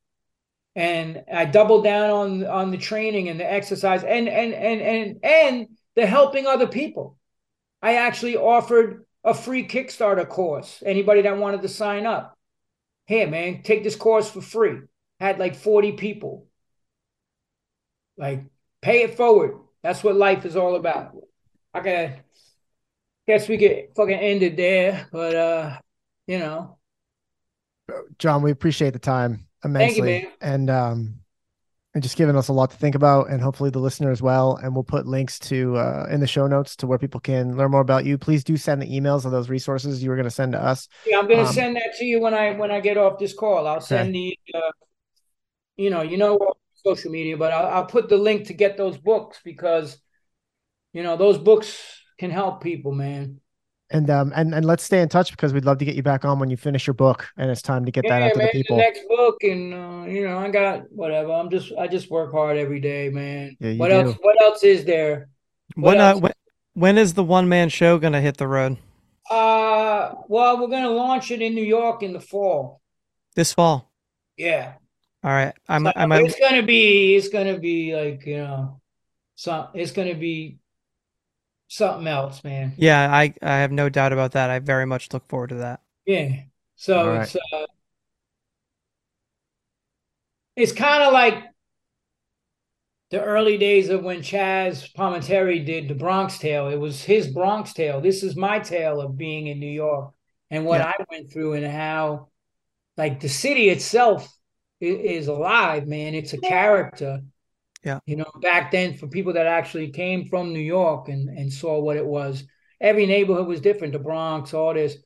And 0.76 1.24
I 1.34 1.46
doubled 1.46 1.86
down 1.86 2.10
on 2.10 2.46
on 2.46 2.72
the 2.72 2.78
training 2.78 3.30
and 3.30 3.40
the 3.40 3.50
exercise 3.50 4.04
and 4.04 4.28
and 4.28 4.54
and 4.54 4.82
and 4.82 5.20
and 5.24 5.68
the 5.96 6.06
helping 6.06 6.46
other 6.46 6.68
people. 6.68 7.18
I 7.82 7.96
actually 7.96 8.36
offered 8.36 9.06
a 9.24 9.34
free 9.34 9.66
Kickstarter 9.66 10.28
course. 10.28 10.84
Anybody 10.86 11.22
that 11.22 11.38
wanted 11.38 11.62
to 11.62 11.70
sign 11.70 12.06
up. 12.06 12.38
Here, 13.06 13.28
man, 13.28 13.64
take 13.64 13.86
this 13.86 13.96
course 13.96 14.30
for 14.30 14.42
free. 14.42 14.82
Had 15.18 15.40
like 15.40 15.56
40 15.56 15.94
people. 15.94 16.48
Like, 18.18 18.44
pay 18.82 19.04
it 19.04 19.16
forward. 19.16 19.62
That's 19.82 20.04
what 20.04 20.18
life 20.18 20.46
is 20.46 20.58
all 20.58 20.76
about. 20.76 21.16
I 21.74 22.22
guess 23.28 23.48
we 23.48 23.58
could 23.58 23.88
fucking 23.96 24.20
end 24.20 24.44
it 24.44 24.58
there, 24.58 25.08
but 25.12 25.36
uh, 25.36 25.78
you 26.28 26.40
know. 26.40 26.78
John, 28.18 28.42
we 28.42 28.52
appreciate 28.52 28.94
the 28.94 29.00
time 29.00 29.48
immensely. 29.64 30.22
You, 30.22 30.28
and 30.42 30.70
um 30.70 31.16
and 31.94 32.02
just 32.02 32.18
giving 32.18 32.36
us 32.36 32.48
a 32.48 32.54
lot 32.54 32.72
to 32.72 32.78
think 32.78 32.96
about 32.96 33.30
and 33.30 33.42
hopefully 33.42 33.70
the 33.70 33.80
listener 33.80 34.10
as 34.10 34.22
well. 34.22 34.56
And 34.56 34.74
we'll 34.74 34.84
put 34.84 35.06
links 35.06 35.38
to 35.40 35.78
uh 35.78 36.08
in 36.10 36.22
the 36.22 36.28
show 36.28 36.48
notes 36.48 36.76
to 36.78 36.88
where 36.88 36.98
people 36.98 37.20
can 37.20 37.56
learn 37.58 37.72
more 37.72 37.82
about 37.82 38.06
you. 38.06 38.18
Please 38.18 38.44
do 38.44 38.58
send 38.58 38.82
the 38.82 38.88
emails 38.88 39.26
of 39.26 39.32
those 39.32 39.50
resources 39.50 40.02
you 40.02 40.10
were 40.10 40.16
going 40.16 40.24
to 40.24 40.32
send 40.32 40.54
to 40.54 40.64
us. 40.64 40.88
Yeah, 41.06 41.20
I'm 41.20 41.28
going 41.28 41.40
to 41.40 41.46
um, 41.46 41.54
send 41.54 41.76
that 41.76 41.96
to 42.00 42.06
you 42.06 42.20
when 42.22 42.34
I 42.34 42.52
when 42.52 42.72
I 42.72 42.80
get 42.80 42.98
off 42.98 43.20
this 43.20 43.34
call. 43.34 43.68
I'll 43.68 43.82
send 43.82 44.16
the 44.16 44.38
uh, 44.56 44.72
you 45.76 45.90
know, 45.90 46.02
you 46.02 46.18
know 46.18 46.40
social 46.74 47.12
media, 47.12 47.38
but 47.38 47.52
I'll, 47.52 47.68
I'll 47.68 47.86
put 47.86 48.10
the 48.10 48.18
link 48.18 48.48
to 48.48 48.54
get 48.54 48.78
those 48.78 48.98
books 48.98 49.40
because 49.44 49.98
you 50.94 51.02
know, 51.02 51.18
those 51.18 51.38
books 51.38 52.03
can 52.24 52.32
help 52.32 52.64
people, 52.64 52.94
man. 52.94 53.42
And 53.90 54.10
um 54.10 54.32
and 54.34 54.56
and 54.56 54.66
let's 54.66 54.84
stay 54.84 55.02
in 55.02 55.10
touch 55.10 55.32
because 55.32 55.54
we'd 55.54 55.66
love 55.66 55.78
to 55.80 55.86
get 55.86 55.96
you 55.96 56.04
back 56.04 56.24
on 56.24 56.40
when 56.40 56.50
you 56.50 56.56
finish 56.56 56.88
your 56.88 56.94
book 56.94 57.28
and 57.38 57.52
it's 57.52 57.62
time 57.62 57.84
to 57.86 57.92
get 57.92 58.06
yeah, 58.06 58.20
that 58.20 58.32
out 58.32 58.38
man, 58.38 58.48
to 58.48 58.54
the 58.54 58.64
people. 58.64 58.78
The 58.78 58.82
next 58.82 59.02
book 59.10 59.44
and 59.44 59.74
uh, 59.74 60.06
you 60.08 60.26
know 60.26 60.38
I 60.38 60.50
got 60.50 60.90
whatever. 60.90 61.34
I'm 61.34 61.50
just 61.50 61.74
I 61.78 61.88
just 61.88 62.10
work 62.10 62.32
hard 62.32 62.58
every 62.58 62.80
day, 62.80 63.10
man. 63.10 63.58
Yeah, 63.60 63.74
what 63.74 63.90
do. 63.90 63.96
else? 63.96 64.18
What 64.22 64.42
else 64.42 64.64
is 64.64 64.86
there? 64.86 65.30
What 65.76 65.98
when 65.98 66.02
uh, 66.02 66.16
when, 66.16 66.32
when 66.74 66.98
is 66.98 67.14
the 67.14 67.24
one 67.24 67.50
man 67.50 67.68
show 67.70 68.00
gonna 68.00 68.22
hit 68.22 68.38
the 68.38 68.48
road? 68.48 68.78
Uh, 69.30 70.14
well, 70.28 70.60
we're 70.60 70.70
gonna 70.70 70.90
launch 70.90 71.30
it 71.30 71.42
in 71.42 71.54
New 71.54 71.66
York 71.66 72.04
in 72.04 72.14
the 72.14 72.22
fall. 72.22 72.82
This 73.36 73.54
fall. 73.54 73.92
Yeah. 74.38 74.74
All 75.24 75.32
right. 75.32 75.54
I'm. 75.68 75.86
So 75.86 75.92
I'm. 75.96 76.12
It's 76.14 76.40
gonna 76.40 76.64
be. 76.64 77.16
It's 77.16 77.28
gonna 77.28 77.60
be 77.60 77.94
like 77.94 78.26
you 78.26 78.38
know, 78.38 78.82
some. 79.36 79.68
It's 79.76 79.92
gonna 79.92 80.16
be 80.16 80.58
something 81.74 82.08
else, 82.08 82.44
man. 82.44 82.74
Yeah, 82.78 83.12
I 83.12 83.34
I 83.42 83.58
have 83.58 83.72
no 83.72 83.90
doubt 83.90 84.14
about 84.14 84.34
that. 84.34 84.50
I 84.50 84.60
very 84.60 84.86
much 84.86 85.12
look 85.12 85.28
forward 85.28 85.50
to 85.50 85.56
that. 85.56 85.82
Yeah. 86.06 86.44
So 86.76 87.08
right. 87.08 87.24
it's 87.24 87.36
uh, 87.36 87.66
it's 90.56 90.72
kind 90.72 91.04
of 91.04 91.14
like 91.14 91.44
the 93.10 93.24
early 93.24 93.58
days 93.58 93.90
of 93.90 94.04
when 94.04 94.22
Chaz 94.22 94.92
Palminteri 94.94 95.66
did 95.66 95.88
the 95.88 95.96
Bronx 95.96 96.38
Tale. 96.38 96.70
It 96.70 96.80
was 96.80 97.04
his 97.04 97.28
Bronx 97.28 97.74
Tale. 97.74 98.02
This 98.02 98.24
is 98.24 98.36
my 98.36 98.60
tale 98.60 99.02
of 99.02 99.18
being 99.18 99.48
in 99.48 99.60
New 99.60 99.68
York 99.68 100.14
and 100.50 100.66
what 100.66 100.80
yeah. 100.80 100.92
I 100.98 101.06
went 101.12 101.32
through 101.32 101.54
and 101.54 101.66
how, 101.66 102.30
like, 102.98 103.20
the 103.20 103.30
city 103.30 103.70
itself 103.70 104.36
is, 104.80 105.24
is 105.24 105.28
alive, 105.28 105.88
man. 105.88 106.16
It's 106.16 106.34
a 106.34 106.40
character 106.40 107.22
yeah. 107.84 108.00
You 108.06 108.18
know, 108.18 108.32
back 108.42 108.72
then 108.72 108.98
for 108.98 109.08
people 109.08 109.34
that 109.34 109.46
actually 109.46 109.92
came 109.92 110.30
from 110.30 110.54
New 110.54 110.60
York 110.60 111.10
and, 111.10 111.30
and 111.30 111.52
saw 111.52 111.80
what 111.80 111.98
it 111.98 112.06
was, 112.06 112.44
every 112.80 113.06
neighborhood 113.06 113.48
was 113.48 113.62
different, 113.62 113.94
the 113.94 114.00
Bronx, 114.00 114.54
all 114.54 114.74
this. 114.74 114.98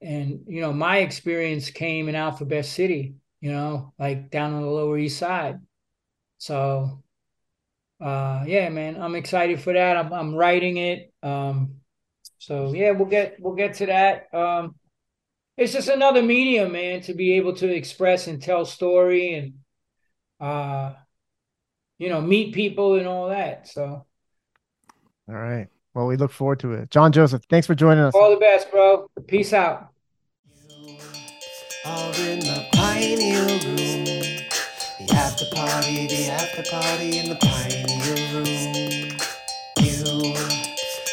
And, 0.00 0.40
you 0.46 0.60
know, 0.60 0.72
my 0.72 0.98
experience 0.98 1.70
came 1.70 2.08
in 2.08 2.14
Alphabet 2.14 2.66
City, 2.66 3.16
you 3.40 3.50
know, 3.50 3.92
like 3.98 4.30
down 4.30 4.52
on 4.52 4.62
the 4.62 4.68
Lower 4.68 4.98
East 4.98 5.18
Side. 5.18 5.58
So 6.38 7.02
uh 8.00 8.44
yeah, 8.46 8.68
man, 8.68 9.00
I'm 9.00 9.14
excited 9.14 9.60
for 9.60 9.72
that. 9.72 9.96
I'm 9.96 10.12
I'm 10.12 10.34
writing 10.34 10.76
it. 10.76 11.12
Um 11.22 11.76
so 12.38 12.74
yeah, 12.74 12.90
we'll 12.90 13.08
get 13.08 13.36
we'll 13.40 13.54
get 13.54 13.74
to 13.74 13.86
that. 13.86 14.34
Um 14.34 14.74
it's 15.56 15.72
just 15.72 15.88
another 15.88 16.22
medium, 16.22 16.72
man, 16.72 17.00
to 17.02 17.14
be 17.14 17.34
able 17.34 17.54
to 17.56 17.74
express 17.74 18.26
and 18.26 18.42
tell 18.42 18.66
story 18.66 19.34
and 19.34 19.54
uh 20.40 20.94
you 21.98 22.08
know, 22.08 22.20
meet 22.20 22.54
people 22.54 22.96
and 22.96 23.06
all 23.06 23.28
that. 23.28 23.68
So, 23.68 24.04
all 25.28 25.34
right. 25.34 25.68
Well, 25.94 26.06
we 26.06 26.16
look 26.16 26.30
forward 26.30 26.60
to 26.60 26.72
it. 26.72 26.90
John 26.90 27.10
Joseph, 27.10 27.42
thanks 27.48 27.66
for 27.66 27.74
joining 27.74 28.04
us. 28.04 28.14
All 28.14 28.30
the 28.30 28.36
best, 28.36 28.70
bro. 28.70 29.10
Peace 29.26 29.52
out. 29.52 29.88
You 30.68 30.98
Are 31.86 32.14
in 32.20 32.40
the 32.40 32.66
pineal 32.72 33.46
room. 33.46 34.04
The 34.04 35.14
after 35.14 35.46
party, 35.54 36.06
the 36.06 36.28
after 36.30 36.62
party 36.70 37.18
in 37.18 37.30
the 37.30 37.36
pineal 37.36 38.16
room. 38.34 39.16
You 39.80 40.34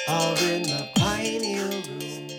are 0.09 0.37
in 0.51 0.63
the 0.63 0.89
pineal 0.95 1.69
room. 1.69 2.29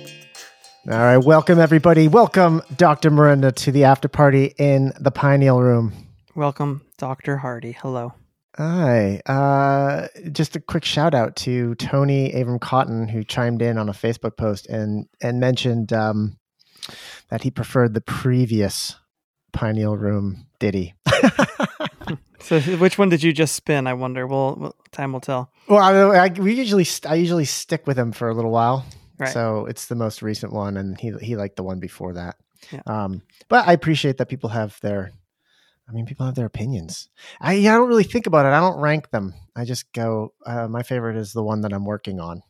All 0.93 0.99
right, 0.99 1.17
welcome 1.17 1.59
everybody. 1.59 2.09
Welcome 2.09 2.61
Dr. 2.77 3.11
Merenda 3.11 3.55
to 3.55 3.73
the 3.73 3.85
after 3.85 4.09
party 4.09 4.55
in 4.59 4.93
the 5.01 5.11
pineal 5.11 5.63
room. 5.63 5.95
Welcome, 6.35 6.83
Dr. 6.99 7.39
Hardy. 7.39 7.73
Hello. 7.73 8.13
Hi. 8.57 9.21
Uh, 9.27 10.07
just 10.31 10.55
a 10.55 10.61
quick 10.61 10.85
shout 10.85 11.15
out 11.15 11.35
to 11.37 11.75
Tony 11.75 12.33
Abram 12.33 12.61
Cotton, 12.61 13.09
who 13.09 13.25
chimed 13.25 13.63
in 13.63 13.79
on 13.79 13.89
a 13.89 13.93
Facebook 13.93 14.37
post 14.37 14.67
and 14.69 15.07
and 15.21 15.41
mentioned 15.41 15.93
um, 15.93 16.39
that 17.31 17.43
he 17.43 17.51
preferred 17.51 17.95
the 17.95 18.01
previous 18.01 18.97
Pineal 19.53 19.97
Room 19.97 20.47
Ditty. 20.61 20.95
so, 22.41 22.61
which 22.61 22.97
one 22.97 23.09
did 23.09 23.25
you 23.25 23.33
just 23.33 23.57
spin? 23.57 23.89
I 23.89 23.95
wonder. 23.95 24.27
Well, 24.27 24.77
time 24.93 25.13
will 25.13 25.21
tell. 25.21 25.51
Well, 25.69 25.81
I, 25.81 26.27
I, 26.27 26.29
we 26.29 26.55
usually 26.55 26.87
I 27.07 27.17
usually 27.17 27.47
stick 27.47 27.87
with 27.89 27.99
him 27.99 28.13
for 28.13 28.29
a 28.29 28.35
little 28.35 28.53
while. 28.53 28.87
Right. 29.19 29.33
So 29.33 29.67
it's 29.67 29.87
the 29.87 29.95
most 29.97 30.23
recent 30.23 30.53
one, 30.53 30.77
and 30.77 31.01
he 31.01 31.13
he 31.21 31.37
liked 31.37 31.57
the 31.57 31.65
one 31.65 31.81
before 31.81 32.13
that. 32.15 32.37
Yeah. 32.71 32.83
Um, 32.87 33.23
but 33.49 33.67
I 33.67 33.73
appreciate 33.73 34.19
that 34.19 34.29
people 34.29 34.51
have 34.51 34.79
their 34.81 35.13
I 35.89 35.93
mean, 35.93 36.07
people 36.07 36.25
have 36.25 36.35
their 36.35 36.47
opinions. 36.47 37.09
I, 37.41 37.55
I 37.55 37.63
don't 37.63 37.89
really 37.89 38.05
think 38.05 38.27
about 38.27 38.47
it. 38.47 38.51
I 38.51 38.61
don't 38.61 38.81
rank 38.81 39.11
them. 39.11 39.35
I 39.55 39.65
just 39.65 39.93
go, 39.93 40.33
uh, 40.47 40.67
my 40.67 40.83
favorite 40.83 41.17
is 41.17 41.33
the 41.33 41.43
one 41.43 41.61
that 41.61 41.73
I'm 41.73 41.85
working 41.85 42.21
on. 42.21 42.43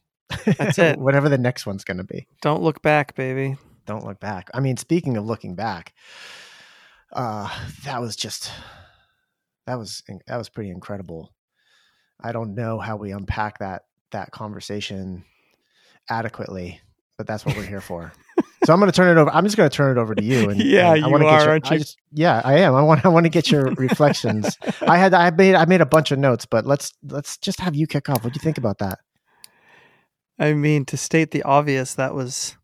That's 0.44 0.78
it. 0.78 0.98
Whatever 0.98 1.28
the 1.28 1.38
next 1.38 1.66
one's 1.66 1.84
going 1.84 1.96
to 1.96 2.04
be. 2.04 2.26
Don't 2.42 2.62
look 2.62 2.80
back, 2.80 3.14
baby. 3.16 3.56
Don't 3.86 4.04
look 4.04 4.20
back. 4.20 4.50
I 4.54 4.60
mean, 4.60 4.76
speaking 4.76 5.16
of 5.16 5.26
looking 5.26 5.56
back, 5.56 5.94
uh, 7.12 7.48
that 7.84 8.00
was 8.00 8.14
just, 8.16 8.50
that 9.66 9.78
was, 9.78 10.02
that 10.26 10.36
was 10.36 10.48
pretty 10.48 10.70
incredible. 10.70 11.34
I 12.22 12.32
don't 12.32 12.54
know 12.54 12.78
how 12.78 12.96
we 12.96 13.10
unpack 13.10 13.58
that, 13.58 13.82
that 14.12 14.30
conversation 14.30 15.24
adequately, 16.08 16.80
but 17.18 17.26
that's 17.26 17.44
what 17.44 17.56
we're 17.56 17.64
here 17.64 17.80
for. 17.80 18.12
So 18.64 18.72
I'm 18.72 18.80
going 18.80 18.90
to 18.90 18.96
turn 18.96 19.16
it 19.16 19.20
over. 19.20 19.30
I'm 19.30 19.44
just 19.44 19.56
going 19.56 19.68
to 19.68 19.74
turn 19.74 19.96
it 19.96 20.00
over 20.00 20.14
to 20.14 20.22
you. 20.22 20.50
And, 20.50 20.60
yeah, 20.62 20.94
and 20.94 21.04
I 21.04 21.08
you 21.08 21.14
are, 21.14 21.20
your, 21.20 21.50
aren't 21.50 21.70
you? 21.70 21.76
I 21.76 21.78
just, 21.78 21.98
yeah, 22.12 22.40
I 22.44 22.58
am. 22.58 22.74
I 22.74 22.82
want. 22.82 23.04
I 23.04 23.08
want 23.08 23.24
to 23.24 23.30
get 23.30 23.50
your 23.50 23.66
reflections. 23.74 24.56
I 24.82 24.96
had. 24.96 25.12
I 25.14 25.30
made. 25.30 25.54
I 25.54 25.64
made 25.64 25.80
a 25.80 25.86
bunch 25.86 26.10
of 26.10 26.18
notes, 26.18 26.46
but 26.46 26.66
let's 26.66 26.92
let's 27.02 27.36
just 27.38 27.60
have 27.60 27.74
you 27.74 27.86
kick 27.86 28.08
off. 28.08 28.24
What 28.24 28.32
do 28.32 28.38
you 28.38 28.42
think 28.42 28.58
about 28.58 28.78
that? 28.78 29.00
I 30.38 30.54
mean, 30.54 30.84
to 30.86 30.96
state 30.96 31.30
the 31.30 31.42
obvious, 31.42 31.94
that 31.94 32.14
was 32.14 32.56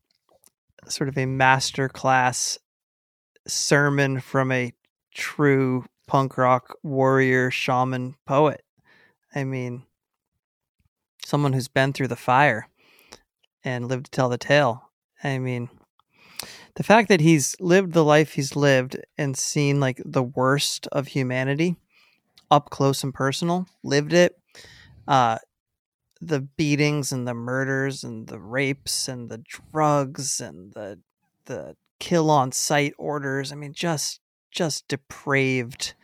sort 0.89 1.09
of 1.09 1.17
a 1.17 1.27
master 1.27 1.89
class 1.89 2.59
sermon 3.47 4.21
from 4.21 4.51
a 4.51 4.73
true 5.15 5.85
punk 6.07 6.37
rock 6.37 6.77
warrior 6.83 7.51
shaman 7.51 8.17
poet. 8.27 8.63
I 9.35 9.45
mean, 9.45 9.85
someone 11.25 11.53
who's 11.53 11.69
been 11.69 11.93
through 11.93 12.09
the 12.09 12.17
fire 12.17 12.69
and 13.63 13.87
lived 13.87 14.07
to 14.07 14.11
tell 14.11 14.29
the 14.29 14.39
tale. 14.39 14.91
I 15.23 15.39
mean, 15.39 15.69
the 16.75 16.83
fact 16.83 17.09
that 17.09 17.21
he's 17.21 17.57
lived 17.61 17.93
the 17.93 18.05
life 18.05 18.35
he's 18.35 18.57
lived 18.57 18.97
and 19.19 19.37
seen 19.37 19.81
like 19.81 20.01
the 20.05 20.23
worst 20.23 20.87
of 20.93 21.09
humanity 21.09 21.77
up 22.51 22.71
close 22.71 23.05
and 23.05 23.15
personal, 23.15 23.67
lived 23.83 24.13
it, 24.13 24.37
uh, 25.07 25.39
the 26.21 26.41
beatings 26.41 27.13
and 27.13 27.27
the 27.27 27.35
murders 27.35 28.05
and 28.05 28.27
the 28.27 28.39
rapes 28.39 29.09
and 29.09 29.31
the 29.31 29.39
drugs 29.39 30.41
and 30.41 30.73
the 30.73 30.99
the 31.47 31.77
kill 31.99 32.31
on 32.31 32.53
sight 32.53 32.93
orders. 32.99 33.53
I 33.53 33.57
mean, 33.57 33.73
just 33.73 34.21
just 34.51 34.89
depraved 34.89 35.95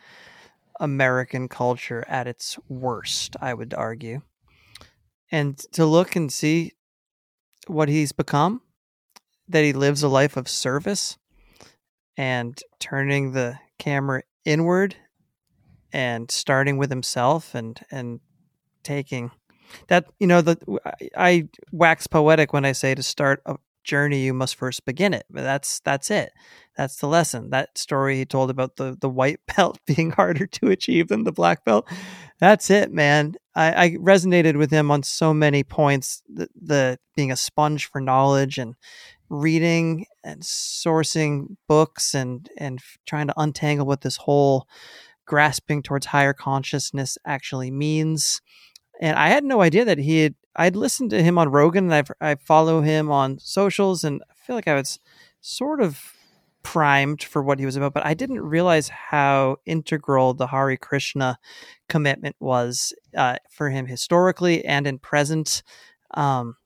American 0.79 1.47
culture 1.47 2.05
at 2.07 2.27
its 2.27 2.57
worst, 2.69 3.35
I 3.41 3.53
would 3.53 3.73
argue. 3.73 4.21
And 5.31 5.57
to 5.73 5.85
look 5.85 6.15
and 6.15 6.31
see 6.31 6.73
what 7.67 7.89
he's 7.89 8.11
become, 8.13 8.61
that 9.47 9.63
he 9.63 9.73
lives 9.73 10.03
a 10.03 10.07
life 10.07 10.37
of 10.37 10.47
service 10.47 11.17
and 12.17 12.59
turning 12.79 13.31
the 13.31 13.59
camera 13.79 14.23
inward 14.45 14.95
and 15.93 16.29
starting 16.31 16.77
with 16.77 16.89
himself 16.89 17.55
and 17.55 17.79
and 17.91 18.19
taking 18.83 19.31
that 19.87 20.05
you 20.19 20.27
know 20.27 20.41
the 20.41 20.57
I 21.15 21.49
wax 21.71 22.07
poetic 22.07 22.53
when 22.53 22.65
I 22.65 22.71
say 22.71 22.95
to 22.95 23.03
start 23.03 23.41
a 23.45 23.55
journey 23.83 24.19
you 24.19 24.33
must 24.33 24.55
first 24.55 24.85
begin 24.85 25.13
it. 25.13 25.25
But 25.29 25.43
that's 25.43 25.79
that's 25.81 26.11
it 26.11 26.31
that's 26.77 26.97
the 26.97 27.07
lesson 27.07 27.49
that 27.49 27.77
story 27.77 28.17
he 28.17 28.25
told 28.25 28.49
about 28.49 28.75
the 28.75 28.97
the 28.99 29.09
white 29.09 29.39
belt 29.55 29.79
being 29.85 30.11
harder 30.11 30.45
to 30.45 30.69
achieve 30.69 31.07
than 31.07 31.23
the 31.23 31.31
black 31.31 31.65
belt 31.65 31.87
that's 32.39 32.69
it 32.69 32.91
man 32.91 33.35
I, 33.55 33.85
I 33.85 33.89
resonated 33.97 34.57
with 34.57 34.71
him 34.71 34.91
on 34.91 35.03
so 35.03 35.33
many 35.33 35.63
points 35.63 36.21
the, 36.31 36.47
the 36.55 36.99
being 37.15 37.31
a 37.31 37.37
sponge 37.37 37.89
for 37.89 37.99
knowledge 37.99 38.57
and 38.57 38.75
reading 39.29 40.05
and 40.23 40.41
sourcing 40.41 41.57
books 41.67 42.13
and 42.13 42.49
and 42.57 42.79
trying 43.05 43.27
to 43.27 43.39
untangle 43.39 43.85
what 43.85 44.01
this 44.01 44.17
whole 44.17 44.67
grasping 45.25 45.83
towards 45.83 46.05
higher 46.05 46.33
consciousness 46.33 47.17
actually 47.25 47.71
means 47.71 48.41
and 48.99 49.17
I 49.17 49.29
had 49.29 49.43
no 49.43 49.61
idea 49.61 49.85
that 49.85 49.97
he 49.97 50.23
had. 50.23 50.35
I'd 50.55 50.75
listened 50.75 51.11
to 51.11 51.21
him 51.21 51.37
on 51.37 51.49
Rogan, 51.49 51.85
and 51.85 51.93
I've, 51.93 52.11
I 52.19 52.35
follow 52.35 52.81
him 52.81 53.11
on 53.11 53.37
socials, 53.37 54.03
and 54.03 54.23
I 54.29 54.33
feel 54.33 54.55
like 54.55 54.67
I 54.67 54.73
was 54.73 54.99
sort 55.39 55.81
of 55.81 56.01
primed 56.67 57.23
for 57.23 57.41
what 57.41 57.59
he 57.59 57.65
was 57.65 57.77
about, 57.77 57.93
but 57.93 58.05
I 58.05 58.13
didn't 58.13 58.41
realize 58.41 58.89
how 58.89 59.55
integral 59.65 60.33
the 60.33 60.47
Hare 60.47 60.75
Krishna 60.75 61.39
commitment 61.87 62.35
was 62.41 62.91
uh, 63.15 63.37
for 63.49 63.69
him 63.69 63.85
historically 63.85 64.65
and 64.65 64.85
in 64.85 64.99
present. 64.99 65.63
Um, 66.13 66.57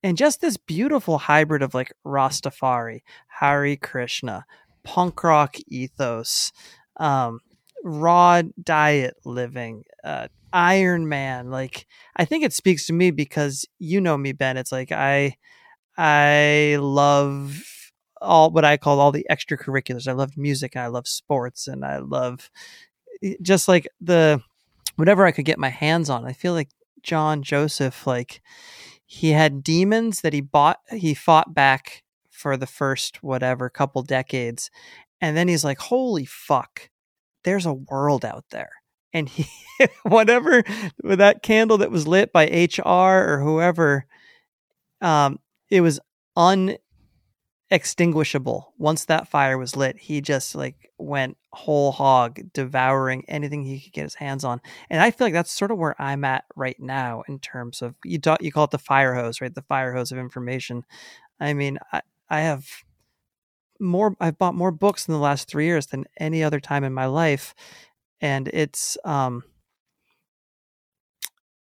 and 0.00 0.16
just 0.16 0.40
this 0.40 0.56
beautiful 0.56 1.18
hybrid 1.18 1.62
of 1.62 1.74
like 1.74 1.92
Rastafari, 2.06 3.00
Hare 3.40 3.74
Krishna, 3.74 4.46
punk 4.84 5.24
rock 5.24 5.56
ethos, 5.66 6.52
um, 6.98 7.40
raw 7.82 8.42
diet 8.62 9.16
living, 9.24 9.82
uh, 10.04 10.28
Iron 10.52 11.08
Man. 11.08 11.50
Like 11.50 11.88
I 12.14 12.24
think 12.26 12.44
it 12.44 12.52
speaks 12.52 12.86
to 12.86 12.92
me 12.92 13.10
because 13.10 13.66
you 13.80 14.00
know 14.00 14.16
me, 14.16 14.30
Ben. 14.30 14.56
It's 14.56 14.70
like 14.70 14.92
I 14.92 15.36
I 15.96 16.76
love 16.78 17.60
all 18.20 18.50
what 18.50 18.64
I 18.64 18.76
call 18.76 19.00
all 19.00 19.12
the 19.12 19.26
extracurriculars. 19.30 20.08
I 20.08 20.12
love 20.12 20.36
music 20.36 20.74
and 20.74 20.84
I 20.84 20.88
love 20.88 21.06
sports 21.06 21.68
and 21.68 21.84
I 21.84 21.98
love 21.98 22.50
eh, 23.22 23.34
just 23.42 23.68
like 23.68 23.88
the 24.00 24.40
whatever 24.96 25.26
I 25.26 25.32
could 25.32 25.44
get 25.44 25.58
my 25.58 25.68
hands 25.68 26.10
on. 26.10 26.24
I 26.24 26.32
feel 26.32 26.52
like 26.52 26.70
John 27.02 27.42
Joseph, 27.42 28.06
like 28.06 28.42
he 29.06 29.30
had 29.30 29.62
demons 29.62 30.20
that 30.22 30.32
he 30.32 30.40
bought 30.40 30.80
he 30.90 31.14
fought 31.14 31.54
back 31.54 32.02
for 32.30 32.56
the 32.56 32.66
first 32.66 33.22
whatever 33.22 33.68
couple 33.70 34.02
decades. 34.02 34.70
And 35.20 35.36
then 35.36 35.48
he's 35.48 35.64
like, 35.64 35.78
holy 35.78 36.24
fuck, 36.24 36.90
there's 37.44 37.66
a 37.66 37.72
world 37.72 38.24
out 38.24 38.44
there 38.50 38.70
and 39.12 39.28
he 39.28 39.46
whatever 40.02 40.62
with 41.02 41.18
that 41.18 41.42
candle 41.42 41.78
that 41.78 41.90
was 41.90 42.06
lit 42.06 42.32
by 42.32 42.46
HR 42.46 43.32
or 43.32 43.40
whoever 43.42 44.06
um 45.00 45.38
it 45.70 45.80
was 45.80 46.00
unextinguishable 47.70 48.72
once 48.78 49.04
that 49.04 49.28
fire 49.28 49.58
was 49.58 49.76
lit 49.76 49.98
he 49.98 50.20
just 50.22 50.54
like 50.54 50.90
went 50.98 51.36
whole 51.52 51.92
hog 51.92 52.40
devouring 52.54 53.24
anything 53.28 53.62
he 53.64 53.80
could 53.80 53.92
get 53.92 54.02
his 54.04 54.14
hands 54.14 54.44
on. 54.44 54.60
And 54.90 55.02
i 55.02 55.10
feel 55.10 55.26
like 55.26 55.34
that's 55.34 55.52
sort 55.52 55.70
of 55.70 55.78
where 55.78 56.00
i'm 56.00 56.24
at 56.24 56.44
right 56.56 56.78
now 56.80 57.22
in 57.28 57.38
terms 57.38 57.82
of 57.82 57.94
you 58.04 58.18
talk, 58.18 58.42
you 58.42 58.52
call 58.52 58.64
it 58.64 58.70
the 58.70 58.78
fire 58.78 59.14
hose 59.14 59.40
right? 59.40 59.54
The 59.54 59.62
fire 59.62 59.92
hose 59.94 60.12
of 60.12 60.18
information. 60.18 60.84
I 61.40 61.54
mean 61.54 61.78
i 61.92 62.02
i 62.30 62.40
have 62.40 62.66
more 63.80 64.16
i've 64.20 64.38
bought 64.38 64.54
more 64.54 64.72
books 64.72 65.06
in 65.08 65.14
the 65.14 65.20
last 65.20 65.48
3 65.48 65.64
years 65.64 65.86
than 65.86 66.04
any 66.18 66.42
other 66.42 66.60
time 66.60 66.84
in 66.84 66.94
my 66.94 67.06
life. 67.06 67.54
And 68.20 68.48
it's 68.48 68.98
um 69.04 69.44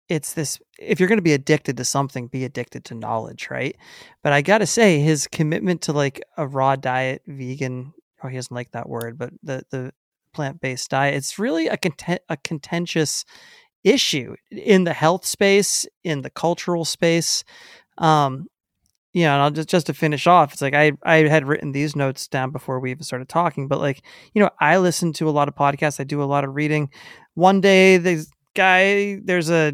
it's 0.10 0.34
this 0.34 0.60
if 0.86 1.00
you're 1.00 1.10
going 1.10 1.18
to 1.18 1.24
be 1.24 1.34
addicted 1.34 1.78
to 1.78 1.86
something 1.86 2.28
be 2.28 2.46
addicted 2.46 2.86
to 2.86 2.96
knowledge 2.96 3.50
right 3.50 3.76
but 4.22 4.34
i 4.34 4.42
gotta 4.42 4.66
say 4.68 5.00
his 5.00 5.28
commitment 5.28 5.82
to 5.82 5.94
like 5.94 6.22
a 6.38 6.48
raw 6.48 6.76
diet 6.76 7.22
vegan 7.28 7.94
oh 8.24 8.28
he 8.28 8.36
doesn't 8.36 8.56
like 8.56 8.72
that 8.72 8.90
word 8.90 9.18
but 9.18 9.32
the 9.44 9.64
the 9.72 9.92
plant-based 10.34 10.90
diet 10.90 11.14
it's 11.14 11.38
really 11.38 11.68
a 11.68 11.78
content 11.78 12.22
a 12.30 12.38
contentious 12.38 13.24
issue 13.84 14.36
in 14.50 14.84
the 14.84 14.94
health 14.94 15.26
space 15.26 15.86
in 16.04 16.22
the 16.22 16.30
cultural 16.30 16.86
space 16.86 17.44
um 18.00 18.48
know, 19.14 19.34
and 19.34 19.42
I'll 19.42 19.52
just 19.52 19.70
just 19.70 19.88
to 19.88 19.94
finish 19.94 20.26
off, 20.28 20.54
it's 20.54 20.62
like 20.62 20.74
I 20.74 20.94
I 21.04 21.18
had 21.28 21.48
written 21.48 21.72
these 21.72 21.96
notes 21.96 22.28
down 22.28 22.52
before 22.52 22.80
we 22.80 22.92
even 22.92 23.04
started 23.04 23.30
talking, 23.30 23.68
but 23.68 23.80
like 23.80 24.02
you 24.34 24.42
know, 24.42 24.50
I 24.60 24.78
listen 24.78 25.14
to 25.14 25.30
a 25.30 25.32
lot 25.32 25.48
of 25.48 25.56
podcasts. 25.56 26.00
I 26.00 26.04
do 26.04 26.22
a 26.22 26.26
lot 26.26 26.44
of 26.44 26.56
reading. 26.56 26.90
One 27.36 27.62
day, 27.62 27.98
the 27.98 28.26
guy 28.56 29.20
there's 29.24 29.52
a 29.52 29.74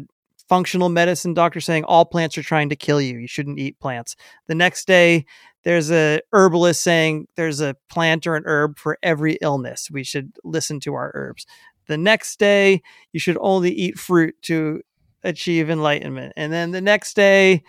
functional 0.50 0.88
medicine 0.88 1.32
doctor 1.32 1.60
saying 1.60 1.84
all 1.84 2.04
plants 2.04 2.36
are 2.36 2.42
trying 2.42 2.68
to 2.68 2.76
kill 2.76 3.00
you. 3.00 3.18
You 3.18 3.28
shouldn't 3.28 3.60
eat 3.60 3.78
plants. 3.78 4.16
The 4.48 4.56
next 4.56 4.84
day, 4.88 5.24
there's 5.62 5.92
a 5.92 6.20
herbalist 6.32 6.82
saying 6.82 7.28
there's 7.36 7.60
a 7.60 7.76
plant 7.88 8.26
or 8.26 8.34
an 8.34 8.42
herb 8.46 8.76
for 8.76 8.98
every 9.00 9.38
illness. 9.40 9.88
We 9.92 10.02
should 10.02 10.32
listen 10.42 10.80
to 10.80 10.94
our 10.94 11.12
herbs. 11.14 11.46
The 11.86 11.96
next 11.96 12.40
day, 12.40 12.82
you 13.12 13.20
should 13.20 13.38
only 13.40 13.70
eat 13.70 13.96
fruit 13.96 14.34
to 14.42 14.82
achieve 15.22 15.70
enlightenment. 15.70 16.32
And 16.36 16.52
then 16.52 16.72
the 16.72 16.80
next 16.80 17.14
day, 17.14 17.62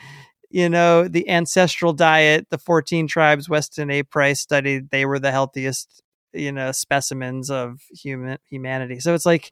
you 0.50 0.68
know, 0.68 1.08
the 1.08 1.30
ancestral 1.30 1.94
diet, 1.94 2.48
the 2.50 2.58
14 2.58 3.08
tribes 3.08 3.48
Weston 3.48 3.92
A. 3.92 4.02
Price 4.02 4.40
studied, 4.40 4.90
they 4.90 5.06
were 5.06 5.20
the 5.20 5.32
healthiest, 5.32 6.02
you 6.34 6.52
know, 6.52 6.72
specimens 6.72 7.52
of 7.52 7.80
human 7.94 8.40
humanity. 8.50 9.00
So 9.00 9.14
it's 9.14 9.26
like 9.26 9.52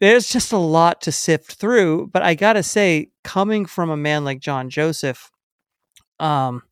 there's 0.00 0.28
just 0.28 0.52
a 0.52 0.58
lot 0.58 1.00
to 1.02 1.12
sift 1.12 1.52
through. 1.52 2.08
But 2.08 2.22
I 2.22 2.34
gotta 2.34 2.62
say, 2.62 3.10
coming 3.24 3.66
from 3.66 3.90
a 3.90 3.96
man 3.96 4.24
like 4.24 4.40
John 4.40 4.70
Joseph, 4.70 5.30
um, 6.18 6.62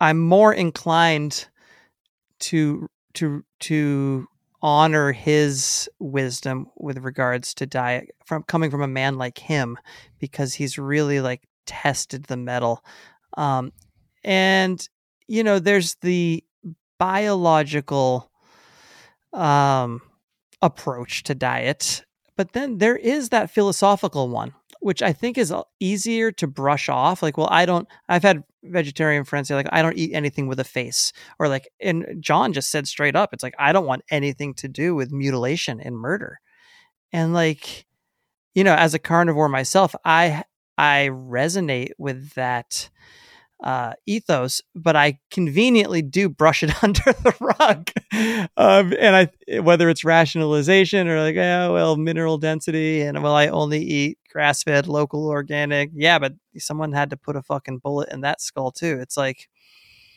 I'm 0.00 0.20
more 0.20 0.52
inclined 0.52 1.48
to 2.40 2.88
to 3.14 3.44
to 3.60 4.28
honor 4.62 5.12
his 5.12 5.88
wisdom 5.98 6.66
with 6.76 6.98
regards 6.98 7.54
to 7.54 7.66
diet 7.66 8.10
from 8.24 8.42
coming 8.42 8.70
from 8.70 8.82
a 8.82 8.88
man 8.88 9.16
like 9.16 9.38
him 9.38 9.78
because 10.18 10.54
he's 10.54 10.78
really 10.78 11.20
like 11.20 11.42
tested 11.66 12.24
the 12.24 12.36
metal. 12.36 12.84
Um, 13.36 13.72
and, 14.24 14.86
you 15.28 15.44
know, 15.44 15.58
there's 15.58 15.96
the 15.96 16.42
biological 16.98 18.30
um, 19.32 20.00
approach 20.62 21.22
to 21.24 21.34
diet, 21.34 22.04
but 22.36 22.52
then 22.52 22.78
there 22.78 22.96
is 22.96 23.30
that 23.30 23.50
philosophical 23.50 24.28
one, 24.28 24.52
which 24.80 25.02
I 25.02 25.12
think 25.12 25.38
is 25.38 25.52
easier 25.80 26.30
to 26.32 26.46
brush 26.46 26.88
off. 26.88 27.22
Like, 27.22 27.36
well, 27.36 27.48
I 27.50 27.66
don't, 27.66 27.88
I've 28.08 28.22
had 28.22 28.44
vegetarian 28.62 29.24
friends 29.24 29.48
say, 29.48 29.54
like, 29.54 29.68
I 29.72 29.82
don't 29.82 29.96
eat 29.96 30.14
anything 30.14 30.46
with 30.46 30.60
a 30.60 30.64
face. 30.64 31.12
Or, 31.38 31.48
like, 31.48 31.68
and 31.80 32.06
John 32.20 32.52
just 32.52 32.70
said 32.70 32.86
straight 32.86 33.16
up, 33.16 33.32
it's 33.32 33.42
like, 33.42 33.54
I 33.58 33.72
don't 33.72 33.86
want 33.86 34.02
anything 34.10 34.54
to 34.54 34.68
do 34.68 34.94
with 34.94 35.12
mutilation 35.12 35.80
and 35.80 35.96
murder. 35.96 36.38
And, 37.12 37.32
like, 37.32 37.86
you 38.54 38.64
know, 38.64 38.74
as 38.74 38.94
a 38.94 38.98
carnivore 38.98 39.48
myself, 39.48 39.94
I 40.04 40.44
I 40.78 41.10
resonate 41.10 41.90
with 41.98 42.32
that 42.34 42.90
uh, 43.62 43.94
ethos, 44.06 44.60
but 44.74 44.96
I 44.96 45.18
conveniently 45.30 46.02
do 46.02 46.28
brush 46.28 46.62
it 46.62 46.70
under 46.82 47.02
the 47.02 47.34
rug. 47.58 47.90
Um, 48.56 48.94
and 48.98 49.16
I, 49.16 49.58
whether 49.60 49.88
it's 49.88 50.04
rationalization 50.04 51.08
or 51.08 51.20
like, 51.20 51.36
oh, 51.36 51.72
well, 51.72 51.96
mineral 51.96 52.38
density 52.38 53.02
and 53.02 53.22
well, 53.22 53.34
I 53.34 53.48
only 53.48 53.80
eat 53.80 54.18
grass 54.30 54.62
fed, 54.62 54.86
local, 54.86 55.26
organic. 55.26 55.90
Yeah, 55.94 56.18
but 56.18 56.34
someone 56.58 56.92
had 56.92 57.10
to 57.10 57.16
put 57.16 57.36
a 57.36 57.42
fucking 57.42 57.78
bullet 57.78 58.10
in 58.10 58.20
that 58.22 58.40
skull 58.40 58.70
too. 58.72 58.98
It's 59.00 59.16
like, 59.16 59.48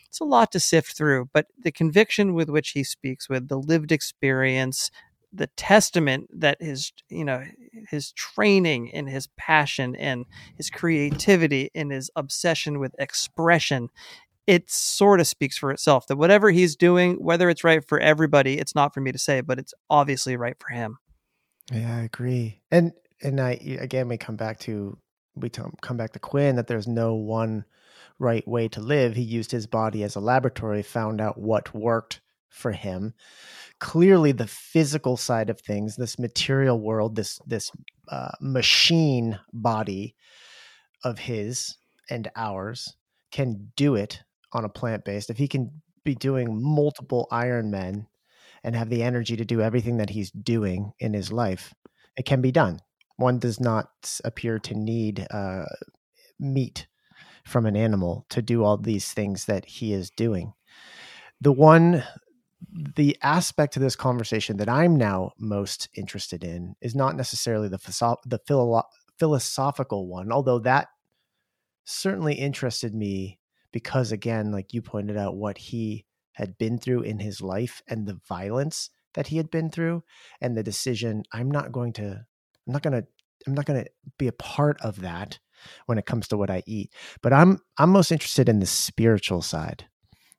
it's 0.07 0.20
a 0.20 0.26
lot 0.26 0.52
to 0.53 0.60
sift 0.60 0.98
through, 0.98 1.30
but 1.34 1.45
the 1.61 1.72
conviction 1.72 2.34
with 2.34 2.49
which 2.49 2.72
he 2.72 2.84
speaks 2.84 3.30
with 3.30 3.48
the 3.48 3.57
lived 3.57 3.91
experience, 3.91 4.90
the 5.31 5.47
testament 5.56 6.27
that 6.34 6.61
his 6.61 6.91
you 7.10 7.23
know 7.23 7.43
his 7.89 8.11
training 8.14 8.91
and 8.93 9.10
his 9.10 9.27
passion 9.38 9.95
and 9.95 10.26
his 10.56 10.69
creativity 10.69 11.69
and 11.76 11.91
his 11.91 12.10
obsession 12.15 12.80
with 12.80 12.95
expression 12.97 13.89
it 14.47 14.69
sort 14.72 15.19
of 15.19 15.27
speaks 15.27 15.57
for 15.57 15.72
itself 15.72 16.07
that 16.07 16.18
whatever 16.18 16.49
he's 16.49 16.76
doing 16.76 17.15
whether 17.23 17.49
it's 17.49 17.64
right 17.64 17.88
for 17.88 17.99
everybody 17.99 18.57
it's 18.57 18.73
not 18.73 18.93
for 18.93 19.01
me 19.01 19.11
to 19.11 19.19
say 19.19 19.41
but 19.41 19.60
it's 19.60 19.73
obviously 19.89 20.35
right 20.35 20.57
for 20.60 20.73
him 20.73 20.97
yeah 21.72 21.97
i 21.97 22.01
agree 22.01 22.61
and 22.72 22.91
and 23.22 23.39
i 23.39 23.51
again 23.80 24.07
we 24.07 24.18
come 24.18 24.35
back 24.35 24.60
to 24.60 24.97
we 25.35 25.49
come 25.49 25.97
back 25.97 26.11
to 26.11 26.19
quinn 26.19 26.56
that 26.56 26.68
there's 26.68 26.88
no 26.88 27.14
one 27.14 27.64
right 28.19 28.45
way 28.47 28.68
to 28.68 28.81
live. 28.81 29.15
He 29.15 29.22
used 29.23 29.51
his 29.51 29.65
body 29.65 30.03
as 30.03 30.15
a 30.15 30.19
laboratory, 30.19 30.84
found 30.84 31.22
out 31.22 31.38
what 31.38 31.73
worked 31.73 32.19
for 32.49 32.71
him. 32.71 33.13
Clearly, 33.80 34.31
the 34.31 34.47
physical 34.47 35.17
side 35.17 35.49
of 35.49 35.59
things, 35.59 35.95
this 35.95 36.19
material 36.19 36.80
world, 36.80 37.15
this 37.15 37.39
this 37.45 37.71
uh, 38.09 38.31
machine 38.41 39.39
body 39.53 40.15
of 41.03 41.19
his 41.19 41.77
and 42.09 42.30
ours, 42.35 42.95
can 43.31 43.71
do 43.76 43.95
it 43.95 44.21
on 44.51 44.65
a 44.65 44.69
plant 44.69 45.05
based. 45.05 45.30
If 45.30 45.38
he 45.38 45.47
can 45.47 45.81
be 46.03 46.15
doing 46.15 46.61
multiple 46.61 47.27
Ironmen 47.31 48.07
and 48.63 48.76
have 48.76 48.89
the 48.89 49.03
energy 49.03 49.38
to 49.38 49.45
do 49.45 49.61
everything 49.61 49.97
that 49.97 50.09
he's 50.09 50.31
doing 50.31 50.91
in 50.99 51.13
his 51.13 51.31
life, 51.31 51.73
it 52.17 52.26
can 52.26 52.41
be 52.41 52.51
done. 52.51 52.80
One 53.15 53.39
does 53.39 53.59
not 53.59 53.89
appear 54.23 54.59
to 54.59 54.73
need 54.73 55.27
uh, 55.30 55.65
meat 56.39 56.88
from 57.45 57.65
an 57.65 57.76
animal 57.76 58.26
to 58.30 58.41
do 58.41 58.63
all 58.63 58.77
these 58.77 59.11
things 59.11 59.45
that 59.45 59.65
he 59.65 59.93
is 59.93 60.09
doing. 60.09 60.53
The 61.41 61.51
one, 61.51 62.03
the 62.72 63.18
aspect 63.22 63.76
of 63.76 63.81
this 63.81 63.95
conversation 63.95 64.57
that 64.57 64.69
I'm 64.69 64.95
now 64.95 65.31
most 65.38 65.90
interested 65.95 66.44
in 66.44 66.76
is 66.81 66.95
not 66.95 67.15
necessarily 67.15 67.69
the 67.69 67.77
the 68.26 68.40
philo- 68.48 68.84
philosophical 69.18 70.07
one, 70.07 70.31
although 70.31 70.60
that 70.60 70.90
certainly 71.86 72.36
interested 72.36 72.94
me 72.94 73.40
because, 73.72 74.11
again, 74.11 74.52
like 74.52 74.73
you 74.73 74.81
pointed 74.81 75.18
out, 75.18 75.36
what 75.36 75.57
he 75.57 76.06
had 76.34 76.57
been 76.57 76.77
through 76.77 77.02
in 77.02 77.19
his 77.19 77.41
life 77.41 77.81
and 77.88 78.07
the 78.07 78.19
violence 78.27 78.90
that 79.14 79.27
he 79.27 79.38
had 79.38 79.49
been 79.49 79.69
through, 79.69 80.03
and 80.40 80.56
the 80.56 80.64
decision 80.64 81.23
I'm 81.34 81.49
not 81.49 81.72
going 81.72 81.94
to, 81.94 82.26
I'm 82.68 82.73
not 82.73 82.84
going 82.84 83.02
to, 83.02 83.07
I'm 83.48 83.53
not 83.53 83.65
going 83.65 83.84
to 83.84 83.90
be 84.18 84.27
a 84.27 84.34
part 84.34 84.80
of 84.81 85.02
that 85.02 85.40
when 85.88 85.98
it 85.98 86.06
comes 86.06 86.27
to 86.27 86.38
what 86.38 86.49
I 86.49 86.64
eat. 86.65 86.94
But 87.22 87.34
I'm 87.34 87.60
I'm 87.77 87.90
most 87.90 88.11
interested 88.11 88.48
in 88.48 88.60
the 88.60 88.65
spiritual 88.65 89.41
side. 89.41 89.86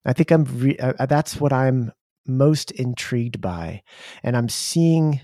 I 0.04 0.12
think 0.12 0.30
I'm 0.30 0.44
re- 0.44 0.78
uh, 0.78 1.06
that's 1.06 1.40
what 1.40 1.52
I'm 1.52 1.92
most 2.36 2.70
intrigued 2.72 3.40
by, 3.40 3.82
and 4.22 4.36
I'm 4.36 4.48
seeing 4.48 5.20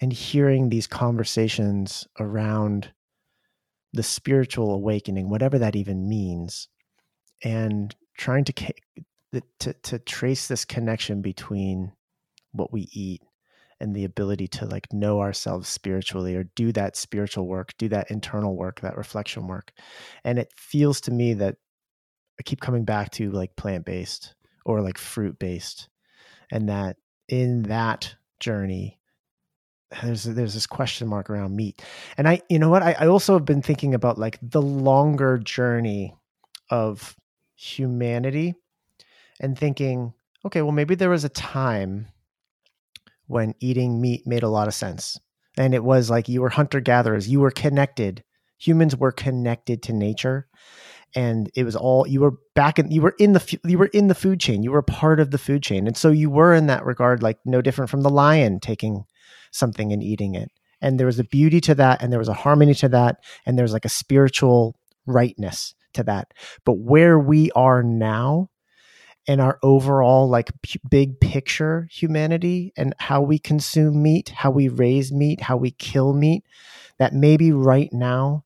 and 0.00 0.12
hearing 0.12 0.68
these 0.68 0.86
conversations 0.86 2.06
around 2.18 2.92
the 3.92 4.02
spiritual 4.02 4.72
awakening, 4.72 5.28
whatever 5.30 5.58
that 5.58 5.76
even 5.76 6.08
means, 6.08 6.68
and 7.42 7.94
trying 8.16 8.44
to 8.44 8.52
to 9.60 9.72
to 9.72 9.98
trace 10.00 10.48
this 10.48 10.64
connection 10.64 11.22
between 11.22 11.92
what 12.52 12.72
we 12.72 12.88
eat 12.92 13.22
and 13.80 13.96
the 13.96 14.04
ability 14.04 14.46
to 14.46 14.64
like 14.66 14.92
know 14.92 15.20
ourselves 15.20 15.68
spiritually 15.68 16.36
or 16.36 16.44
do 16.54 16.70
that 16.72 16.96
spiritual 16.96 17.48
work, 17.48 17.72
do 17.78 17.88
that 17.88 18.10
internal 18.10 18.56
work, 18.56 18.80
that 18.80 18.96
reflection 18.96 19.48
work. 19.48 19.72
And 20.24 20.38
it 20.38 20.52
feels 20.56 21.00
to 21.02 21.10
me 21.10 21.34
that 21.34 21.56
I 22.38 22.42
keep 22.44 22.60
coming 22.60 22.84
back 22.84 23.10
to 23.12 23.30
like 23.32 23.56
plant 23.56 23.84
based 23.84 24.34
or 24.64 24.82
like 24.82 24.98
fruit 24.98 25.38
based. 25.38 25.88
And 26.52 26.68
that 26.68 26.98
in 27.28 27.62
that 27.62 28.14
journey, 28.38 28.98
there's 30.02 30.24
there's 30.24 30.52
this 30.52 30.66
question 30.66 31.08
mark 31.08 31.30
around 31.30 31.56
meat. 31.56 31.82
And 32.18 32.28
I, 32.28 32.42
you 32.50 32.58
know 32.58 32.68
what, 32.68 32.82
I, 32.82 32.92
I 32.92 33.06
also 33.06 33.32
have 33.32 33.46
been 33.46 33.62
thinking 33.62 33.94
about 33.94 34.18
like 34.18 34.38
the 34.42 34.60
longer 34.60 35.38
journey 35.38 36.14
of 36.70 37.16
humanity 37.56 38.54
and 39.40 39.58
thinking, 39.58 40.12
okay, 40.44 40.60
well, 40.60 40.72
maybe 40.72 40.94
there 40.94 41.10
was 41.10 41.24
a 41.24 41.30
time 41.30 42.08
when 43.26 43.54
eating 43.60 44.00
meat 44.00 44.26
made 44.26 44.42
a 44.42 44.48
lot 44.48 44.68
of 44.68 44.74
sense. 44.74 45.18
And 45.56 45.74
it 45.74 45.82
was 45.82 46.10
like 46.10 46.28
you 46.28 46.42
were 46.42 46.50
hunter 46.50 46.80
gatherers, 46.80 47.28
you 47.28 47.40
were 47.40 47.50
connected. 47.50 48.22
Humans 48.58 48.94
were 48.96 49.10
connected 49.10 49.82
to 49.84 49.92
nature 49.92 50.48
and 51.14 51.50
it 51.54 51.64
was 51.64 51.76
all 51.76 52.06
you 52.06 52.20
were 52.20 52.38
back 52.54 52.78
in 52.78 52.90
you 52.90 53.02
were 53.02 53.14
in 53.18 53.32
the 53.32 53.58
you 53.64 53.78
were 53.78 53.86
in 53.86 54.08
the 54.08 54.14
food 54.14 54.40
chain. 54.40 54.62
You 54.62 54.72
were 54.72 54.82
part 54.82 55.20
of 55.20 55.30
the 55.30 55.38
food 55.38 55.62
chain. 55.62 55.86
And 55.86 55.96
so 55.96 56.10
you 56.10 56.30
were 56.30 56.54
in 56.54 56.66
that 56.66 56.84
regard 56.84 57.22
like 57.22 57.38
no 57.44 57.60
different 57.60 57.90
from 57.90 58.02
the 58.02 58.10
lion 58.10 58.60
taking 58.60 59.04
something 59.50 59.92
and 59.92 60.02
eating 60.02 60.34
it. 60.34 60.50
And 60.80 60.98
there 60.98 61.06
was 61.06 61.18
a 61.18 61.24
beauty 61.24 61.60
to 61.62 61.74
that 61.76 62.02
and 62.02 62.10
there 62.10 62.18
was 62.18 62.28
a 62.28 62.34
harmony 62.34 62.74
to 62.74 62.88
that 62.88 63.18
and 63.46 63.58
there's 63.58 63.72
like 63.72 63.84
a 63.84 63.90
spiritual 63.90 64.76
rightness 65.06 65.74
to 65.94 66.02
that. 66.04 66.32
But 66.64 66.78
where 66.78 67.18
we 67.18 67.50
are 67.52 67.82
now 67.82 68.48
and 69.28 69.40
our 69.40 69.58
overall 69.62 70.28
like 70.28 70.50
p- 70.62 70.80
big 70.88 71.20
picture 71.20 71.88
humanity 71.92 72.72
and 72.76 72.94
how 72.98 73.20
we 73.20 73.38
consume 73.38 74.02
meat, 74.02 74.30
how 74.30 74.50
we 74.50 74.68
raise 74.68 75.12
meat, 75.12 75.40
how 75.42 75.56
we 75.56 75.70
kill 75.72 76.12
meat, 76.12 76.44
that 76.98 77.12
maybe 77.12 77.52
right 77.52 77.92
now 77.92 78.44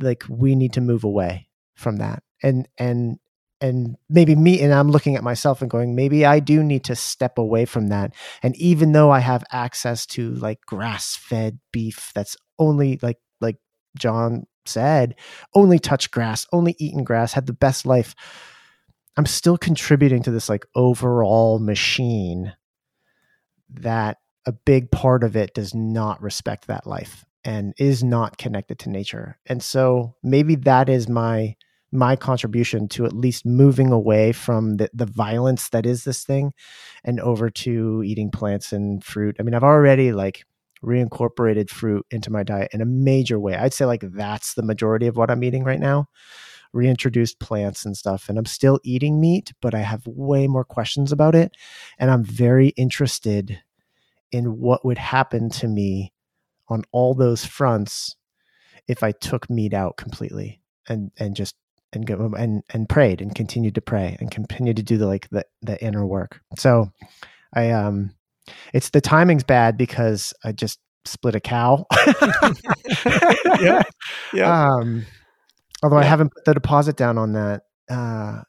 like 0.00 0.24
we 0.28 0.56
need 0.56 0.72
to 0.72 0.80
move 0.80 1.04
away 1.04 1.49
from 1.80 1.96
that. 1.96 2.22
And 2.42 2.68
and 2.78 3.18
and 3.60 3.96
maybe 4.08 4.34
me 4.36 4.60
and 4.60 4.72
I'm 4.72 4.90
looking 4.90 5.16
at 5.16 5.24
myself 5.24 5.60
and 5.60 5.70
going 5.70 5.94
maybe 5.94 6.24
I 6.24 6.40
do 6.40 6.62
need 6.62 6.84
to 6.84 6.96
step 6.96 7.36
away 7.38 7.64
from 7.64 7.88
that. 7.88 8.14
And 8.42 8.56
even 8.56 8.92
though 8.92 9.10
I 9.10 9.18
have 9.20 9.44
access 9.50 10.06
to 10.06 10.30
like 10.34 10.60
grass-fed 10.62 11.58
beef 11.72 12.12
that's 12.14 12.36
only 12.58 12.98
like 13.02 13.18
like 13.40 13.56
John 13.98 14.46
said, 14.66 15.16
only 15.54 15.78
touch 15.78 16.10
grass, 16.10 16.46
only 16.52 16.76
eaten 16.78 17.04
grass, 17.04 17.32
had 17.32 17.46
the 17.46 17.52
best 17.52 17.84
life 17.84 18.14
I'm 19.16 19.26
still 19.26 19.58
contributing 19.58 20.22
to 20.22 20.30
this 20.30 20.48
like 20.48 20.64
overall 20.74 21.58
machine 21.58 22.54
that 23.68 24.18
a 24.46 24.52
big 24.52 24.90
part 24.90 25.24
of 25.24 25.36
it 25.36 25.54
does 25.54 25.74
not 25.74 26.22
respect 26.22 26.66
that 26.66 26.86
life 26.86 27.24
and 27.44 27.74
is 27.78 28.02
not 28.02 28.38
connected 28.38 28.78
to 28.80 28.90
nature. 28.90 29.38
And 29.46 29.62
so 29.62 30.16
maybe 30.22 30.54
that 30.56 30.88
is 30.88 31.08
my 31.08 31.56
my 31.92 32.16
contribution 32.16 32.88
to 32.88 33.04
at 33.04 33.12
least 33.12 33.44
moving 33.44 33.90
away 33.90 34.32
from 34.32 34.76
the, 34.76 34.88
the 34.94 35.06
violence 35.06 35.70
that 35.70 35.86
is 35.86 36.04
this 36.04 36.24
thing 36.24 36.52
and 37.04 37.20
over 37.20 37.50
to 37.50 38.02
eating 38.04 38.30
plants 38.30 38.72
and 38.72 39.02
fruit. 39.02 39.36
I 39.38 39.42
mean, 39.42 39.54
I've 39.54 39.64
already 39.64 40.12
like 40.12 40.44
reincorporated 40.84 41.68
fruit 41.68 42.06
into 42.10 42.30
my 42.30 42.42
diet 42.42 42.70
in 42.72 42.80
a 42.80 42.86
major 42.86 43.38
way. 43.38 43.54
I'd 43.54 43.74
say 43.74 43.84
like 43.84 44.02
that's 44.02 44.54
the 44.54 44.62
majority 44.62 45.06
of 45.06 45.16
what 45.16 45.30
I'm 45.30 45.44
eating 45.44 45.64
right 45.64 45.80
now 45.80 46.08
reintroduced 46.72 47.40
plants 47.40 47.84
and 47.84 47.96
stuff. 47.96 48.28
And 48.28 48.38
I'm 48.38 48.46
still 48.46 48.78
eating 48.84 49.20
meat, 49.20 49.52
but 49.60 49.74
I 49.74 49.80
have 49.80 50.06
way 50.06 50.46
more 50.46 50.64
questions 50.64 51.12
about 51.12 51.34
it. 51.34 51.56
And 51.98 52.10
I'm 52.10 52.24
very 52.24 52.68
interested 52.68 53.60
in 54.30 54.58
what 54.58 54.84
would 54.84 54.98
happen 54.98 55.50
to 55.50 55.66
me 55.66 56.12
on 56.68 56.84
all 56.92 57.14
those 57.14 57.44
fronts 57.44 58.16
if 58.86 59.02
I 59.02 59.12
took 59.12 59.50
meat 59.50 59.74
out 59.74 59.96
completely 59.96 60.60
and 60.88 61.10
and 61.16 61.34
just 61.34 61.56
and 61.92 62.06
go 62.06 62.32
and 62.36 62.62
and 62.70 62.88
prayed 62.88 63.20
and 63.20 63.34
continued 63.34 63.74
to 63.74 63.80
pray 63.80 64.16
and 64.20 64.30
continued 64.30 64.76
to 64.76 64.82
do 64.82 64.96
the 64.96 65.06
like 65.06 65.28
the 65.30 65.44
the 65.62 65.82
inner 65.84 66.06
work. 66.06 66.40
So 66.56 66.92
I 67.54 67.70
um 67.70 68.14
it's 68.72 68.90
the 68.90 69.00
timing's 69.00 69.44
bad 69.44 69.76
because 69.76 70.32
I 70.44 70.52
just 70.52 70.78
split 71.04 71.34
a 71.34 71.40
cow. 71.40 71.86
yeah. 73.60 73.82
Yeah. 74.32 74.74
Um 74.74 75.06
Although 75.82 75.96
yeah. 75.96 76.02
I 76.02 76.08
haven't 76.08 76.34
put 76.34 76.44
the 76.44 76.54
deposit 76.54 76.96
down 76.96 77.18
on 77.18 77.32
that. 77.32 77.62
Uh, 77.88 78.42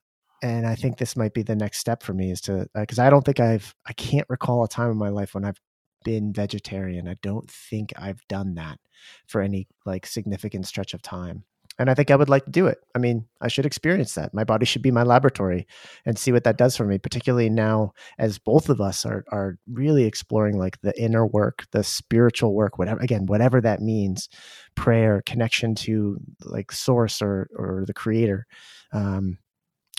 and 0.43 0.65
I 0.65 0.75
think 0.75 0.97
this 0.97 1.15
might 1.15 1.33
be 1.33 1.43
the 1.43 1.55
next 1.55 1.79
step 1.79 2.03
for 2.03 2.13
me 2.13 2.31
is 2.31 2.41
to, 2.41 2.67
because 2.73 2.99
uh, 2.99 3.03
I 3.03 3.09
don't 3.09 3.23
think 3.23 3.39
I've, 3.39 3.73
I 3.87 3.93
can't 3.93 4.27
recall 4.29 4.63
a 4.63 4.67
time 4.67 4.91
in 4.91 4.97
my 4.97 5.09
life 5.09 5.33
when 5.33 5.45
I've 5.45 5.59
been 6.03 6.33
vegetarian. 6.33 7.07
I 7.07 7.15
don't 7.21 7.49
think 7.49 7.93
I've 7.95 8.27
done 8.27 8.55
that 8.55 8.79
for 9.27 9.41
any 9.41 9.67
like 9.85 10.05
significant 10.05 10.67
stretch 10.67 10.93
of 10.93 11.01
time 11.01 11.43
and 11.81 11.89
I 11.89 11.95
think 11.95 12.11
I 12.11 12.15
would 12.15 12.29
like 12.29 12.45
to 12.45 12.51
do 12.51 12.67
it. 12.67 12.77
I 12.95 12.99
mean, 12.99 13.25
I 13.41 13.47
should 13.47 13.65
experience 13.65 14.13
that. 14.13 14.33
My 14.33 14.43
body 14.43 14.65
should 14.65 14.83
be 14.83 14.91
my 14.91 15.01
laboratory 15.01 15.65
and 16.05 16.17
see 16.17 16.31
what 16.31 16.43
that 16.43 16.57
does 16.57 16.77
for 16.77 16.85
me, 16.85 16.99
particularly 16.99 17.49
now 17.49 17.93
as 18.19 18.37
both 18.37 18.69
of 18.69 18.79
us 18.79 19.05
are 19.05 19.25
are 19.31 19.57
really 19.67 20.05
exploring 20.05 20.57
like 20.57 20.79
the 20.81 20.99
inner 21.01 21.25
work, 21.25 21.65
the 21.71 21.83
spiritual 21.83 22.53
work, 22.53 22.77
whatever 22.77 23.01
again, 23.01 23.25
whatever 23.25 23.59
that 23.61 23.81
means, 23.81 24.29
prayer, 24.75 25.23
connection 25.25 25.73
to 25.75 26.17
like 26.41 26.71
source 26.71 27.21
or 27.21 27.49
or 27.57 27.83
the 27.87 27.93
creator. 27.93 28.45
Um, 28.93 29.39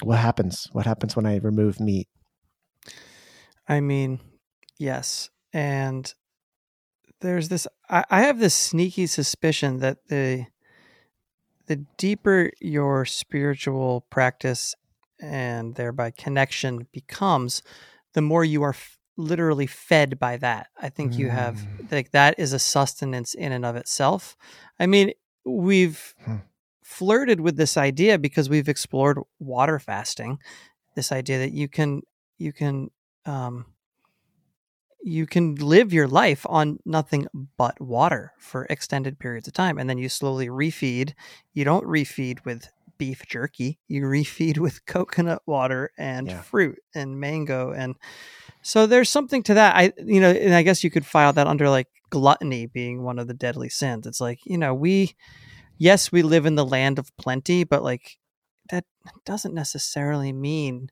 what 0.03 0.19
happens? 0.19 0.69
What 0.73 0.87
happens 0.87 1.17
when 1.17 1.27
I 1.27 1.39
remove 1.39 1.81
meat? 1.81 2.09
I 3.69 3.81
mean, 3.81 4.21
yes. 4.79 5.31
And 5.53 6.13
there's 7.21 7.49
this 7.49 7.67
I, 7.91 8.05
I 8.09 8.21
have 8.23 8.39
this 8.39 8.55
sneaky 8.55 9.07
suspicion 9.07 9.79
that 9.79 9.99
the 10.09 10.47
the 11.73 11.86
deeper 11.97 12.51
your 12.61 13.07
spiritual 13.07 14.03
practice 14.11 14.74
and 15.23 15.74
thereby 15.74 16.11
connection 16.11 16.86
becomes, 16.93 17.62
the 18.12 18.20
more 18.20 18.44
you 18.44 18.62
are 18.62 18.74
f- 18.74 18.99
literally 19.16 19.66
fed 19.66 20.19
by 20.19 20.36
that. 20.36 20.66
I 20.78 20.90
think 20.90 21.12
mm. 21.12 21.19
you 21.20 21.31
have 21.31 21.57
mm. 21.57 21.90
like 21.90 22.11
that 22.11 22.35
is 22.36 22.53
a 22.53 22.59
sustenance 22.59 23.32
in 23.32 23.53
and 23.53 23.65
of 23.65 23.74
itself. 23.77 24.36
I 24.78 24.86
mean, 24.86 25.12
we've 25.47 26.15
hmm. 26.27 26.36
flirted 26.85 27.40
with 27.40 27.57
this 27.57 27.78
idea 27.78 28.19
because 28.19 28.51
we've 28.51 28.69
explored 28.69 29.19
water 29.39 29.78
fasting, 29.78 30.40
this 30.94 31.11
idea 31.11 31.39
that 31.39 31.53
you 31.53 31.69
can 31.69 32.03
you 32.36 32.53
can 32.53 32.90
um, 33.24 33.65
you 35.05 35.27
can 35.27 35.55
live 35.57 35.93
your 35.93 36.09
life 36.09 36.47
on 36.49 36.79
nothing 36.85 37.27
but 37.57 37.81
water 37.81 38.33
for 38.39 38.66
extended 38.70 39.19
periods 39.19 39.49
of 39.49 39.55
time 39.55 39.79
and 39.79 39.89
then 39.91 39.99
you 39.99 40.09
slowly 40.09 40.47
refeed 40.49 41.12
you 41.55 41.65
don't 41.65 41.85
refeed 41.87 42.45
with 42.45 42.69
beef 42.99 43.27
jerky. 43.27 43.81
You 43.89 44.03
refeed 44.19 44.59
with 44.59 44.87
coconut 44.87 45.43
water 45.45 45.91
and 45.99 46.29
Yeah. 46.29 46.41
fruit 46.43 46.79
and 46.95 47.19
mango 47.19 47.73
and 47.73 47.97
so 48.62 48.87
there's 48.87 49.11
something 49.11 49.43
to 49.45 49.55
that. 49.55 49.74
I 49.74 49.93
you 49.99 50.20
know, 50.20 50.31
and 50.31 50.55
I 50.55 50.62
guess 50.62 50.85
you 50.85 50.91
could 50.91 51.05
file 51.05 51.33
that 51.33 51.49
under 51.49 51.69
like 51.69 51.89
gluttony 52.11 52.66
being 52.66 53.03
one 53.03 53.19
of 53.19 53.27
the 53.27 53.35
deadly 53.35 53.69
sins. 53.69 54.07
It's 54.07 54.20
like, 54.20 54.39
you 54.45 54.57
know, 54.57 54.73
we 54.73 55.16
yes, 55.79 56.12
we 56.12 56.23
live 56.23 56.47
in 56.47 56.55
the 56.55 56.65
land 56.65 56.99
of 57.01 57.16
plenty, 57.16 57.65
but 57.65 57.83
like 57.83 58.19
that 58.70 58.85
doesn't 59.24 59.55
necessarily 59.55 60.33
mean 60.33 60.91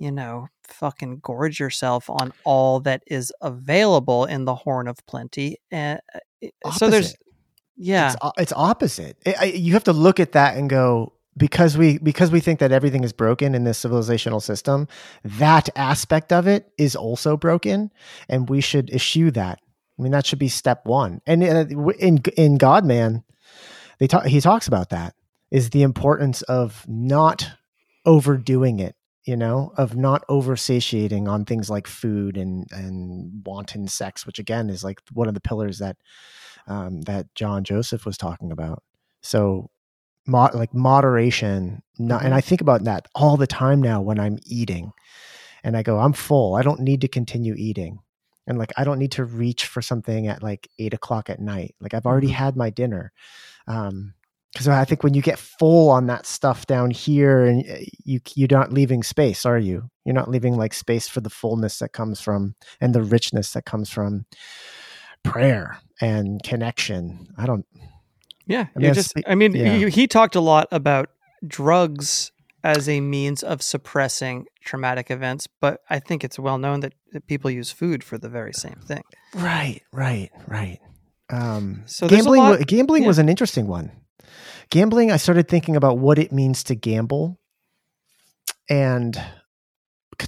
you 0.00 0.10
know, 0.10 0.48
fucking 0.66 1.20
gorge 1.22 1.60
yourself 1.60 2.08
on 2.10 2.32
all 2.44 2.80
that 2.80 3.02
is 3.06 3.32
available 3.42 4.24
in 4.24 4.46
the 4.46 4.54
horn 4.54 4.88
of 4.88 4.96
plenty. 5.06 5.58
And 5.70 6.00
uh, 6.12 6.70
so 6.72 6.88
there's 6.90 7.14
yeah. 7.76 8.08
It's, 8.14 8.16
it's 8.38 8.52
opposite. 8.56 9.16
I- 9.26 9.34
I- 9.40 9.44
you 9.44 9.74
have 9.74 9.84
to 9.84 9.92
look 9.92 10.18
at 10.18 10.32
that 10.32 10.56
and 10.56 10.68
go 10.68 11.12
because 11.36 11.76
we 11.78 11.98
because 11.98 12.30
we 12.30 12.40
think 12.40 12.60
that 12.60 12.72
everything 12.72 13.04
is 13.04 13.12
broken 13.12 13.54
in 13.54 13.64
this 13.64 13.82
civilizational 13.84 14.42
system. 14.42 14.88
That 15.22 15.68
aspect 15.76 16.32
of 16.32 16.46
it 16.48 16.72
is 16.78 16.96
also 16.96 17.36
broken, 17.36 17.90
and 18.28 18.48
we 18.48 18.60
should 18.60 18.90
eschew 18.90 19.30
that. 19.32 19.60
I 19.98 20.02
mean, 20.02 20.12
that 20.12 20.24
should 20.26 20.38
be 20.38 20.48
step 20.48 20.86
one. 20.86 21.20
And 21.26 21.42
uh, 21.44 21.66
in 21.98 22.22
in 22.36 22.56
God, 22.56 22.84
man, 22.86 23.22
they 23.98 24.06
talk. 24.06 24.24
He 24.26 24.40
talks 24.40 24.66
about 24.66 24.90
that 24.90 25.14
is 25.50 25.70
the 25.70 25.82
importance 25.82 26.40
of 26.42 26.84
not 26.88 27.50
overdoing 28.06 28.78
it. 28.80 28.94
You 29.30 29.36
know, 29.36 29.72
of 29.76 29.94
not 29.94 30.24
over 30.28 30.56
satiating 30.56 31.28
on 31.28 31.44
things 31.44 31.70
like 31.70 31.86
food 31.86 32.36
and 32.36 32.66
and 32.72 33.46
wanton 33.46 33.86
sex, 33.86 34.26
which 34.26 34.40
again 34.40 34.68
is 34.68 34.82
like 34.82 34.98
one 35.12 35.28
of 35.28 35.34
the 35.34 35.40
pillars 35.40 35.78
that 35.78 35.96
um, 36.66 37.02
that 37.02 37.32
John 37.36 37.62
Joseph 37.62 38.04
was 38.04 38.18
talking 38.18 38.50
about. 38.50 38.82
So, 39.22 39.70
mo- 40.26 40.50
like 40.52 40.74
moderation, 40.74 41.82
not, 41.96 42.24
and 42.24 42.32
Mhm. 42.32 42.38
I 42.38 42.40
think 42.40 42.60
about 42.60 42.82
that 42.84 43.06
all 43.14 43.36
the 43.36 43.46
time 43.46 43.80
now 43.80 44.00
when 44.02 44.18
I'm 44.18 44.38
eating, 44.44 44.90
and 45.62 45.76
I 45.76 45.84
go, 45.84 46.00
I'm 46.00 46.12
full. 46.12 46.56
I 46.56 46.62
don't 46.62 46.80
need 46.80 47.00
to 47.02 47.08
continue 47.08 47.54
eating, 47.56 48.00
and 48.48 48.58
like 48.58 48.72
I 48.76 48.82
don't 48.82 48.98
need 48.98 49.12
to 49.12 49.24
reach 49.24 49.66
for 49.66 49.80
something 49.80 50.26
at 50.26 50.42
like 50.42 50.68
eight 50.80 50.92
o'clock 50.94 51.30
at 51.30 51.38
night. 51.40 51.76
Like 51.80 51.94
I've 51.94 52.06
already 52.06 52.30
Mhm. 52.30 52.42
had 52.42 52.56
my 52.56 52.70
dinner. 52.70 53.12
Um, 53.68 54.14
because 54.52 54.68
I 54.68 54.84
think 54.84 55.02
when 55.02 55.14
you 55.14 55.22
get 55.22 55.38
full 55.38 55.90
on 55.90 56.06
that 56.06 56.26
stuff 56.26 56.66
down 56.66 56.90
here, 56.90 57.44
and 57.44 57.64
uh, 57.68 57.76
you 58.04 58.20
you're 58.34 58.48
not 58.50 58.72
leaving 58.72 59.02
space, 59.02 59.46
are 59.46 59.58
you? 59.58 59.90
You're 60.04 60.14
not 60.14 60.30
leaving 60.30 60.56
like 60.56 60.74
space 60.74 61.08
for 61.08 61.20
the 61.20 61.30
fullness 61.30 61.78
that 61.78 61.92
comes 61.92 62.20
from 62.20 62.54
and 62.80 62.94
the 62.94 63.02
richness 63.02 63.52
that 63.52 63.64
comes 63.64 63.90
from 63.90 64.26
prayer 65.22 65.78
and 66.00 66.42
connection. 66.42 67.28
I 67.38 67.46
don't. 67.46 67.66
Yeah, 68.46 68.66
I 68.74 68.78
mean, 68.78 68.94
just. 68.94 69.14
I 69.26 69.34
mean, 69.34 69.54
yeah. 69.54 69.74
he, 69.74 69.90
he 69.90 70.06
talked 70.06 70.34
a 70.34 70.40
lot 70.40 70.66
about 70.72 71.10
drugs 71.46 72.32
as 72.62 72.88
a 72.88 73.00
means 73.00 73.42
of 73.42 73.62
suppressing 73.62 74.46
traumatic 74.62 75.10
events, 75.10 75.46
but 75.46 75.80
I 75.88 75.98
think 75.98 76.24
it's 76.24 76.38
well 76.38 76.58
known 76.58 76.80
that, 76.80 76.92
that 77.12 77.26
people 77.26 77.50
use 77.50 77.70
food 77.70 78.04
for 78.04 78.18
the 78.18 78.28
very 78.28 78.52
same 78.52 78.78
thing. 78.84 79.02
Right, 79.34 79.80
right, 79.92 80.30
right. 80.46 80.78
Um, 81.30 81.84
So 81.86 82.08
gambling, 82.08 82.42
lot- 82.42 82.66
gambling 82.66 83.02
yeah. 83.04 83.08
was 83.08 83.18
an 83.18 83.28
interesting 83.28 83.66
one. 83.66 83.92
Gambling, 84.70 85.10
I 85.10 85.16
started 85.16 85.48
thinking 85.48 85.76
about 85.76 85.98
what 85.98 86.18
it 86.18 86.32
means 86.32 86.64
to 86.64 86.74
gamble, 86.74 87.38
and 88.68 89.20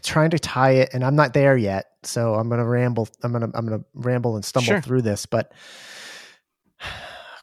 trying 0.03 0.31
to 0.31 0.39
tie 0.39 0.73
it. 0.73 0.91
And 0.95 1.05
I'm 1.05 1.17
not 1.17 1.35
there 1.35 1.57
yet, 1.57 1.87
so 2.03 2.35
I'm 2.35 2.49
gonna 2.49 2.67
ramble. 2.67 3.09
I'm 3.23 3.33
gonna 3.33 3.51
I'm 3.55 3.67
gonna 3.67 3.85
ramble 3.95 4.37
and 4.37 4.45
stumble 4.45 4.67
Sure. 4.67 4.81
through 4.81 5.03
this. 5.03 5.27
But 5.27 5.53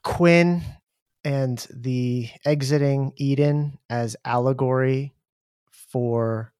Quinn 0.04 0.62
and 1.24 1.66
the 1.74 2.30
exiting 2.46 3.14
Eden 3.18 3.78
as 3.90 4.16
allegory 4.26 5.14
for 5.72 6.54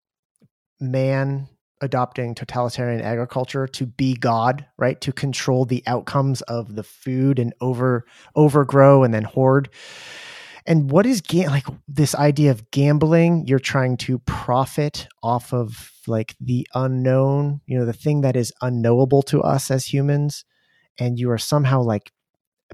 man 0.80 1.48
adopting 1.82 2.36
totalitarian 2.36 3.02
agriculture 3.02 3.68
to 3.68 3.86
be 3.86 4.14
God, 4.16 4.66
right? 4.78 5.00
To 5.02 5.12
control 5.12 5.66
the 5.66 5.84
outcomes 5.88 6.42
of 6.44 6.76
the 6.76 6.84
food 6.84 7.40
and 7.40 7.54
over 7.62 8.06
overgrow 8.36 9.04
and 9.04 9.14
then 9.14 9.24
hoard. 9.24 9.70
And 10.66 10.92
what 10.92 11.06
is 11.06 11.22
ga- 11.22 11.48
like 11.48 11.66
this 11.88 12.14
idea 12.14 12.52
of 12.52 12.70
gambling? 12.72 13.48
You're 13.48 13.60
trying 13.60 13.98
to 13.98 14.20
profit 14.20 15.08
off 15.24 15.54
of 15.54 15.92
like 16.06 16.36
the 16.40 16.68
unknown, 16.76 17.62
you 17.66 17.78
know, 17.78 17.86
the 17.86 17.94
thing 17.94 18.22
that 18.22 18.36
is 18.36 18.54
unknowable 18.62 19.22
to 19.24 19.42
us 19.42 19.72
as 19.72 19.86
humans, 19.86 20.46
and 21.00 21.18
you 21.18 21.32
are 21.32 21.38
somehow 21.38 21.82
like 21.82 22.12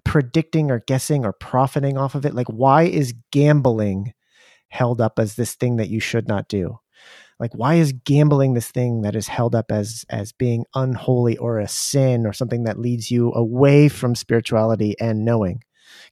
predicting 0.03 0.71
or 0.71 0.83
guessing 0.87 1.25
or 1.25 1.33
profiting 1.33 1.97
off 1.97 2.15
of 2.15 2.25
it. 2.25 2.33
Like, 2.33 2.47
why 2.47 2.83
is 2.83 3.13
gambling 3.31 4.13
held 4.69 4.99
up 4.99 5.19
as 5.19 5.35
this 5.35 5.55
thing 5.55 5.77
that 5.77 5.89
you 5.89 5.99
should 5.99 6.27
not 6.27 6.49
do? 6.49 6.79
Like 7.39 7.53
why 7.53 7.75
is 7.75 7.93
gambling 7.93 8.53
this 8.53 8.71
thing 8.71 9.01
that 9.01 9.15
is 9.15 9.27
held 9.27 9.55
up 9.55 9.71
as 9.71 10.05
as 10.09 10.31
being 10.31 10.65
unholy 10.73 11.37
or 11.37 11.59
a 11.59 11.67
sin 11.67 12.25
or 12.25 12.33
something 12.33 12.63
that 12.63 12.79
leads 12.79 13.11
you 13.11 13.31
away 13.33 13.89
from 13.89 14.15
spirituality 14.15 14.95
and 14.99 15.25
knowing? 15.25 15.61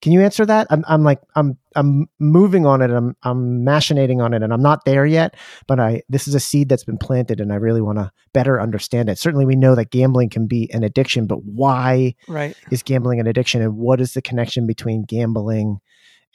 Can 0.02 0.12
you 0.12 0.22
answer 0.22 0.45
that? 0.45 0.68
I'm, 0.70 0.84
I'm 0.88 1.04
like 1.04 1.22
i'm 1.36 1.58
i'm 1.76 2.08
moving 2.20 2.66
on 2.66 2.82
it. 2.82 2.91
I'm 2.91 3.16
i'm 3.24 3.66
machinating 3.66 4.22
on 4.22 4.34
it 4.34 4.44
and 4.44 4.54
i'm 4.54 4.62
not 4.62 4.86
there 4.86 5.06
yet 5.06 5.36
but 5.66 5.80
i 5.80 6.02
this 6.10 6.28
is 6.28 6.36
a 6.36 6.40
seed 6.40 6.70
that's 6.70 6.84
been 6.84 6.98
planted 6.98 7.40
and 7.41 7.52
i 7.52 7.56
really 7.56 7.82
want 7.82 7.98
to 7.98 8.12
better 8.34 8.62
understand 8.62 9.10
it. 9.10 9.18
Certainly 9.18 9.45
we 9.45 9.56
know 9.56 9.76
that 9.76 9.91
gambling 9.91 10.30
can 10.30 10.45
be 10.48 10.70
an 10.74 10.84
addiction 10.84 11.26
but 11.28 11.44
why 11.44 12.16
Right. 12.28 12.56
is 12.72 12.84
gambling 12.84 13.20
an 13.20 13.28
addiction 13.28 13.62
and 13.62 13.78
what 13.78 14.02
is 14.02 14.14
the 14.14 14.22
connection 14.22 14.68
between 14.68 15.04
gambling 15.04 15.80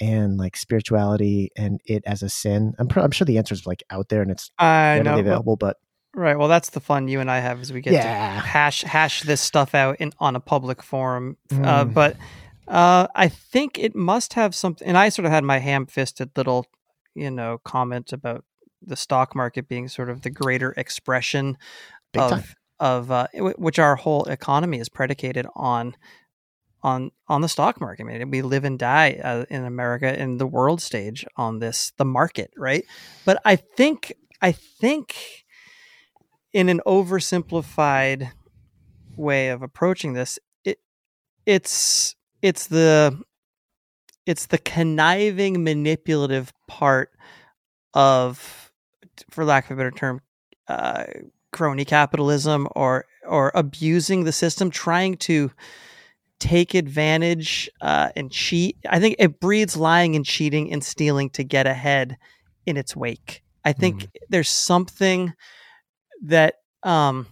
and 0.01 0.37
like 0.39 0.57
spirituality 0.57 1.51
and 1.57 1.81
it 1.85 2.03
as 2.07 2.23
a 2.23 2.29
sin 2.29 2.75
i'm, 2.79 2.87
pr- 2.89 3.01
I'm 3.01 3.11
sure 3.11 3.25
the 3.25 3.39
answer 3.39 3.53
is 3.55 3.67
like 3.67 3.83
out 3.91 4.09
there 4.09 4.23
and 4.23 4.31
it's 4.31 4.51
I 4.59 4.99
readily 4.99 5.05
know. 5.05 5.15
but- 5.17 5.21
available 5.21 5.57
but 5.57 5.77
right. 6.15 6.37
Well, 6.39 6.49
that's 6.49 6.71
the 6.71 6.81
fun 6.81 7.07
you 7.07 7.21
and 7.21 7.31
I 7.31 7.39
have 7.39 7.61
as 7.61 7.73
we 7.73 7.81
get 7.81 7.93
to 7.93 8.09
hash 8.09 8.83
hash 8.83 9.23
this 9.23 9.41
stuff 9.41 9.73
out 9.75 9.97
in 10.01 10.13
on 10.19 10.35
a 10.35 10.41
public 10.41 10.83
forum. 10.83 11.37
Uh, 11.53 11.85
Mm. 11.85 11.95
but 11.95 12.17
uh, 12.67 13.07
I 13.15 13.29
think 13.29 13.79
it 13.79 13.95
must 13.95 14.33
have 14.35 14.55
something. 14.55 14.87
And 14.89 14.99
I 14.99 15.11
sort 15.11 15.27
of 15.27 15.33
had 15.33 15.45
my 15.45 15.59
ham-fisted 15.59 16.31
little, 16.37 16.67
you 17.15 17.31
know, 17.31 17.59
comment 17.63 18.13
about 18.13 18.45
the 18.83 18.97
stock 18.97 19.37
market 19.37 19.69
being 19.69 19.87
sort 19.89 20.11
of 20.11 20.23
the 20.23 20.31
greater 20.31 20.73
expression 20.77 21.57
Big 22.13 22.23
of 22.23 22.31
time. 22.31 22.45
of 22.81 23.11
uh, 23.13 23.27
wh- 23.35 23.59
which 23.61 23.79
our 23.79 23.95
whole 23.97 24.25
economy 24.25 24.81
is 24.81 24.89
predicated 24.89 25.47
on 25.55 25.95
on 26.83 27.11
on 27.27 27.41
the 27.41 27.49
stock 27.49 27.81
market. 27.81 28.03
I 28.03 28.19
mean, 28.19 28.31
we 28.31 28.43
live 28.43 28.65
and 28.65 28.79
die 28.79 29.21
uh, 29.23 29.45
in 29.51 29.65
America 29.65 30.19
in 30.19 30.39
the 30.39 30.47
world 30.47 30.81
stage 30.81 31.25
on 31.37 31.59
this 31.59 31.93
the 31.97 32.05
market, 32.05 32.53
right? 32.57 32.85
But 33.25 33.41
I 33.45 33.57
think 33.57 34.15
I 34.41 34.53
think 34.53 35.45
in 36.53 36.69
an 36.69 36.81
oversimplified 36.87 38.31
way 39.17 39.49
of 39.49 39.63
approaching 39.63 40.13
this, 40.13 40.39
it 40.65 40.79
it's 41.47 42.15
it's 42.43 42.67
the 42.67 43.21
it's 44.27 44.47
the 44.47 44.59
conniving 44.59 45.65
manipulative 45.65 46.53
part 46.67 47.11
of 47.95 48.71
for 49.31 49.45
lack 49.45 49.67
of 49.67 49.73
a 49.73 49.77
better 49.77 49.91
term 49.91 50.21
uh, 50.69 51.05
crony 51.53 51.85
capitalism 51.85 52.69
or 52.77 53.07
or 53.27 53.51
abusing 53.55 54.25
the 54.25 54.33
system 54.33 54.71
trying 54.71 55.17
to 55.17 55.51
take 56.41 56.75
advantage 56.75 57.69
uh, 57.81 58.11
and 58.17 58.31
cheat. 58.31 58.77
I 58.89 59.01
think 59.01 59.17
it 59.19 59.41
breeds 59.41 59.77
lying 59.77 60.17
and 60.17 60.25
cheating 60.25 60.73
and 60.73 60.83
stealing 60.83 61.31
to 61.31 61.45
get 61.45 61.67
ahead 61.67 62.17
in 62.67 62.77
its 62.77 62.95
wake. 62.95 63.43
I 63.65 63.73
think 63.73 64.09
there's 64.29 64.49
something 64.49 65.35
that 66.23 66.55
um 66.83 67.27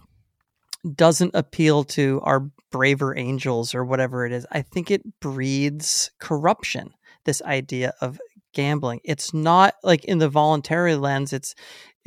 doesn't 0.95 1.31
appeal 1.33 1.83
to 1.83 2.21
our 2.23 2.49
braver 2.71 3.17
angels 3.17 3.73
or 3.73 3.83
whatever 3.83 4.25
it 4.25 4.31
is. 4.31 4.45
I 4.51 4.61
think 4.61 4.91
it 4.91 5.19
breeds 5.19 6.11
corruption 6.19 6.93
this 7.25 7.41
idea 7.41 7.93
of 8.01 8.19
gambling. 8.53 9.01
It's 9.03 9.33
not 9.33 9.75
like 9.83 10.05
in 10.05 10.17
the 10.17 10.29
voluntary 10.29 10.95
lens 10.95 11.33
it's 11.33 11.55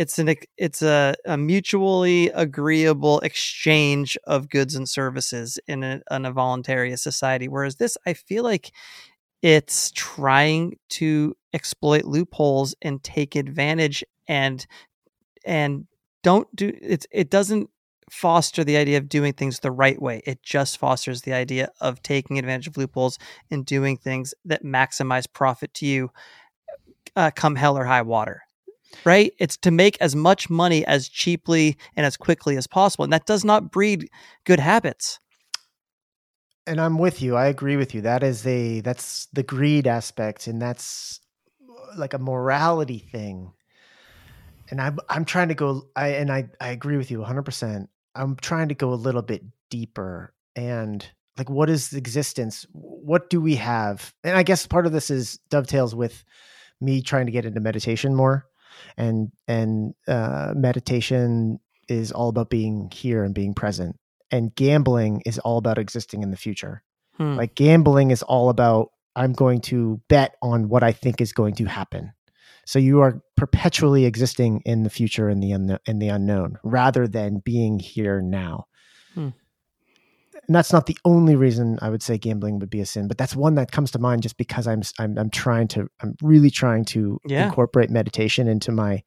it's 0.00 0.18
an 0.18 0.34
it's 0.56 0.80
a, 0.80 1.14
a 1.26 1.36
mutually 1.36 2.30
agreeable 2.30 3.20
exchange 3.20 4.16
of 4.24 4.48
goods 4.48 4.74
and 4.74 4.88
services 4.88 5.58
in 5.68 5.84
a, 5.84 6.00
in 6.10 6.24
a 6.24 6.32
voluntary 6.32 6.96
society 6.96 7.48
whereas 7.48 7.76
this 7.76 7.98
i 8.06 8.14
feel 8.14 8.42
like 8.42 8.72
it's 9.42 9.92
trying 9.94 10.74
to 10.88 11.36
exploit 11.52 12.06
loopholes 12.06 12.74
and 12.80 13.02
take 13.04 13.36
advantage 13.36 14.02
and 14.26 14.66
and 15.44 15.86
don't 16.22 16.48
do 16.56 16.72
it 16.80 17.04
it 17.10 17.28
doesn't 17.28 17.68
foster 18.10 18.64
the 18.64 18.78
idea 18.78 18.96
of 18.96 19.08
doing 19.08 19.32
things 19.32 19.60
the 19.60 19.70
right 19.70 20.02
way. 20.02 20.20
It 20.26 20.42
just 20.42 20.78
fosters 20.78 21.22
the 21.22 21.32
idea 21.32 21.68
of 21.80 22.02
taking 22.02 22.40
advantage 22.40 22.66
of 22.66 22.76
loopholes 22.76 23.20
and 23.52 23.64
doing 23.64 23.96
things 23.96 24.34
that 24.46 24.64
maximize 24.64 25.32
profit 25.32 25.72
to 25.74 25.86
you 25.86 26.10
uh, 27.14 27.30
come 27.30 27.54
hell 27.54 27.78
or 27.78 27.84
high 27.84 28.02
water 28.02 28.42
right 29.04 29.32
it's 29.38 29.56
to 29.56 29.70
make 29.70 29.96
as 30.00 30.16
much 30.16 30.50
money 30.50 30.84
as 30.86 31.08
cheaply 31.08 31.76
and 31.96 32.04
as 32.04 32.16
quickly 32.16 32.56
as 32.56 32.66
possible 32.66 33.04
and 33.04 33.12
that 33.12 33.26
does 33.26 33.44
not 33.44 33.70
breed 33.70 34.08
good 34.44 34.60
habits 34.60 35.20
and 36.70 36.80
I'm 36.80 36.98
with 36.98 37.20
you. 37.20 37.36
I 37.36 37.46
agree 37.46 37.76
with 37.76 37.94
you. 37.94 38.02
That 38.02 38.22
is 38.22 38.46
a 38.46 38.80
that's 38.80 39.26
the 39.32 39.42
greed 39.42 39.86
aspect, 39.86 40.46
and 40.46 40.62
that's 40.62 41.20
uh, 41.68 41.98
like 41.98 42.14
a 42.14 42.18
morality 42.18 42.98
thing. 42.98 43.52
And 44.70 44.80
I'm 44.80 44.98
I'm 45.08 45.24
trying 45.24 45.48
to 45.48 45.54
go 45.54 45.88
I 45.96 46.08
and 46.08 46.30
I 46.30 46.48
I 46.60 46.68
agree 46.68 46.96
with 46.96 47.10
you 47.10 47.18
100%. 47.18 47.88
I'm 48.14 48.36
trying 48.36 48.68
to 48.68 48.74
go 48.74 48.92
a 48.92 48.94
little 48.94 49.22
bit 49.22 49.42
deeper 49.70 50.32
and 50.54 51.04
like 51.38 51.50
what 51.50 51.70
is 51.70 51.92
existence? 51.92 52.66
What 52.72 53.30
do 53.30 53.40
we 53.40 53.56
have? 53.56 54.14
And 54.22 54.36
I 54.36 54.42
guess 54.42 54.66
part 54.66 54.86
of 54.86 54.92
this 54.92 55.10
is 55.10 55.38
dovetails 55.48 55.94
with 55.94 56.24
me 56.80 57.02
trying 57.02 57.26
to 57.26 57.32
get 57.32 57.44
into 57.44 57.60
meditation 57.60 58.14
more 58.14 58.46
and 58.96 59.30
and 59.48 59.94
uh 60.08 60.52
meditation 60.54 61.58
is 61.88 62.12
all 62.12 62.28
about 62.28 62.50
being 62.50 62.90
here 62.92 63.24
and 63.24 63.34
being 63.34 63.54
present 63.54 63.96
and 64.30 64.54
gambling 64.54 65.22
is 65.26 65.38
all 65.40 65.58
about 65.58 65.78
existing 65.78 66.22
in 66.22 66.30
the 66.30 66.36
future. 66.36 66.82
Hmm. 67.16 67.36
Like 67.36 67.54
gambling 67.54 68.10
is 68.10 68.22
all 68.22 68.48
about 68.48 68.90
I'm 69.16 69.32
going 69.32 69.60
to 69.62 70.00
bet 70.08 70.36
on 70.40 70.68
what 70.68 70.82
I 70.82 70.92
think 70.92 71.20
is 71.20 71.32
going 71.32 71.54
to 71.56 71.64
happen. 71.64 72.12
So 72.64 72.78
you 72.78 73.00
are 73.00 73.20
perpetually 73.36 74.04
existing 74.04 74.62
in 74.64 74.84
the 74.84 74.90
future 74.90 75.28
and 75.28 75.42
the 75.42 75.52
un- 75.52 75.78
in 75.86 75.98
the 75.98 76.08
unknown 76.08 76.58
rather 76.62 77.08
than 77.08 77.42
being 77.44 77.78
here 77.78 78.20
now. 78.20 78.66
Hmm. 79.14 79.30
And 80.50 80.54
that's 80.56 80.72
not 80.72 80.86
the 80.86 80.98
only 81.04 81.36
reason 81.36 81.78
I 81.80 81.90
would 81.90 82.02
say 82.02 82.18
gambling 82.18 82.58
would 82.58 82.70
be 82.70 82.80
a 82.80 82.84
sin, 82.84 83.06
but 83.06 83.16
that's 83.16 83.36
one 83.36 83.54
that 83.54 83.70
comes 83.70 83.92
to 83.92 84.00
mind 84.00 84.24
just 84.24 84.36
because 84.36 84.66
I'm 84.66 84.82
I'm, 84.98 85.16
I'm 85.16 85.30
trying 85.30 85.68
to 85.68 85.88
I'm 86.02 86.16
really 86.22 86.50
trying 86.50 86.84
to 86.86 87.20
Yeah. 87.24 87.44
incorporate 87.44 87.88
meditation 87.88 88.48
into 88.48 88.72
my 88.72 89.04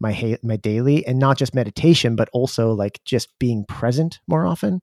my 0.00 0.36
my 0.42 0.56
daily 0.56 1.06
and 1.06 1.20
not 1.20 1.38
just 1.38 1.54
meditation 1.54 2.16
but 2.16 2.28
also 2.32 2.72
like 2.72 3.00
just 3.04 3.28
being 3.38 3.64
present 3.64 4.18
more 4.26 4.44
often 4.44 4.80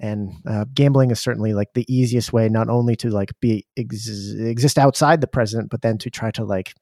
and 0.00 0.32
uh, 0.48 0.64
gambling 0.74 1.12
is 1.12 1.20
certainly 1.20 1.54
like 1.54 1.74
the 1.74 1.86
easiest 1.86 2.32
way 2.32 2.48
not 2.48 2.68
only 2.68 2.96
to 2.96 3.08
like 3.10 3.30
be 3.40 3.64
ex- 3.76 4.34
exist 4.36 4.78
outside 4.78 5.20
the 5.20 5.28
present 5.28 5.70
but 5.70 5.82
then 5.82 5.96
to 5.98 6.10
try 6.10 6.32
to 6.32 6.42
like 6.42 6.74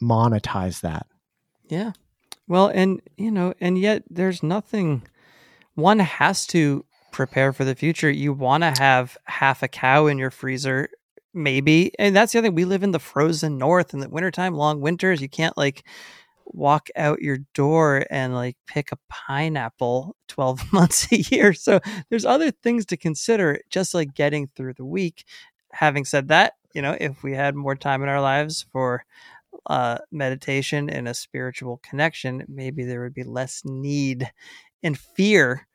monetize 0.00 0.80
that 0.82 1.06
Yeah. 1.68 1.90
Well, 2.46 2.68
and 2.68 3.00
you 3.16 3.32
know, 3.32 3.54
and 3.60 3.76
yet 3.76 4.04
there's 4.08 4.42
nothing 4.44 5.02
one 5.74 5.98
has 5.98 6.46
to 6.48 6.84
prepare 7.14 7.52
for 7.52 7.64
the 7.64 7.76
future. 7.76 8.10
You 8.10 8.32
want 8.32 8.64
to 8.64 8.74
have 8.82 9.16
half 9.26 9.62
a 9.62 9.68
cow 9.68 10.06
in 10.08 10.18
your 10.18 10.32
freezer 10.32 10.88
maybe. 11.32 11.92
And 11.98 12.14
that's 12.14 12.32
the 12.32 12.38
other 12.38 12.48
thing. 12.48 12.54
We 12.54 12.64
live 12.64 12.82
in 12.82 12.90
the 12.90 12.98
frozen 12.98 13.56
north 13.56 13.94
in 13.94 14.00
the 14.00 14.08
wintertime, 14.08 14.54
long 14.54 14.80
winters. 14.80 15.20
You 15.20 15.28
can't 15.28 15.56
like 15.56 15.84
walk 16.46 16.88
out 16.96 17.22
your 17.22 17.38
door 17.54 18.04
and 18.10 18.34
like 18.34 18.56
pick 18.66 18.92
a 18.92 18.98
pineapple 19.08 20.16
12 20.28 20.60
months 20.72 21.10
a 21.12 21.18
year. 21.34 21.52
So 21.52 21.80
there's 22.10 22.24
other 22.24 22.50
things 22.50 22.84
to 22.86 22.96
consider 22.96 23.60
just 23.70 23.94
like 23.94 24.14
getting 24.14 24.48
through 24.48 24.74
the 24.74 24.84
week. 24.84 25.24
Having 25.72 26.06
said 26.06 26.28
that, 26.28 26.54
you 26.74 26.82
know, 26.82 26.96
if 27.00 27.22
we 27.22 27.32
had 27.32 27.54
more 27.54 27.76
time 27.76 28.02
in 28.02 28.08
our 28.08 28.20
lives 28.20 28.66
for 28.72 29.04
uh, 29.66 29.98
meditation 30.10 30.90
and 30.90 31.06
a 31.06 31.14
spiritual 31.14 31.80
connection, 31.88 32.44
maybe 32.48 32.84
there 32.84 33.02
would 33.02 33.14
be 33.14 33.24
less 33.24 33.62
need 33.64 34.30
and 34.82 34.98
fear 34.98 35.66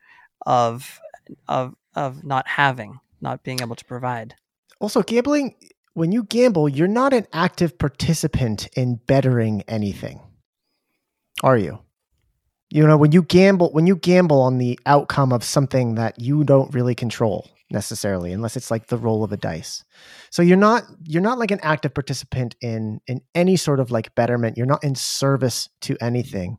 of 0.46 1.00
of 1.48 1.76
of 1.96 2.24
not 2.24 2.48
having, 2.48 3.00
not 3.22 3.44
being 3.44 3.62
able 3.62 3.76
to 3.76 3.86
provide. 3.86 4.36
also 4.80 5.02
gambling 5.04 5.56
when 5.94 6.12
you 6.12 6.24
gamble 6.24 6.70
you're 6.70 6.88
not 6.88 7.14
an 7.14 7.28
active 7.34 7.78
participant 7.78 8.68
in 8.76 8.96
bettering 9.08 9.64
anything. 9.68 10.22
Are 11.44 11.58
you? 11.58 11.80
You 12.70 12.86
know 12.88 12.98
when 12.98 13.12
you 13.12 13.24
gamble 13.24 13.72
when 13.72 13.88
you 13.88 13.96
gamble 13.96 14.42
on 14.42 14.58
the 14.60 14.80
outcome 14.86 15.34
of 15.34 15.44
something 15.44 15.96
that 15.96 16.20
you 16.20 16.44
don't 16.44 16.74
really 16.74 16.96
control 16.96 17.50
necessarily 17.72 18.32
unless 18.34 18.58
it's 18.58 18.72
like 18.72 18.88
the 18.88 18.98
roll 18.98 19.24
of 19.24 19.32
a 19.32 19.38
dice. 19.38 19.84
So 20.32 20.42
you're 20.42 20.58
not 20.58 20.84
you're 21.04 21.22
not 21.22 21.40
like 21.40 21.52
an 21.52 21.60
active 21.64 21.94
participant 21.94 22.56
in 22.62 23.02
in 23.08 23.22
any 23.36 23.56
sort 23.58 23.80
of 23.80 23.92
like 23.92 24.16
betterment. 24.16 24.58
You're 24.58 24.66
not 24.66 24.84
in 24.84 24.96
service 24.96 25.70
to 25.82 25.98
anything 26.02 26.58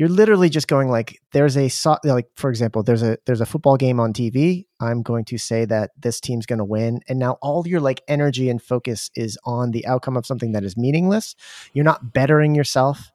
you're 0.00 0.08
literally 0.08 0.48
just 0.48 0.66
going 0.66 0.88
like 0.88 1.20
there's 1.32 1.56
a 1.58 1.68
so- 1.68 1.98
like 2.04 2.26
for 2.34 2.48
example 2.48 2.82
there's 2.82 3.02
a 3.02 3.18
there's 3.26 3.42
a 3.42 3.46
football 3.46 3.76
game 3.76 4.00
on 4.00 4.14
tv 4.14 4.64
i'm 4.80 5.02
going 5.02 5.26
to 5.26 5.36
say 5.36 5.64
that 5.66 5.90
this 5.98 6.20
team's 6.20 6.46
going 6.46 6.58
to 6.58 6.64
win. 6.64 7.00
And 7.08 7.18
now 7.18 7.38
all 7.42 7.66
your 7.66 7.80
like 7.80 8.02
energy 8.08 8.48
and 8.48 8.62
focus 8.62 9.10
is 9.14 9.38
on 9.44 9.70
the 9.70 9.86
outcome 9.86 10.16
of 10.16 10.26
something 10.26 10.52
that 10.52 10.64
is 10.64 10.76
meaningless. 10.76 11.34
You're 11.72 11.84
not 11.84 12.12
bettering 12.12 12.54
yourself. 12.54 13.10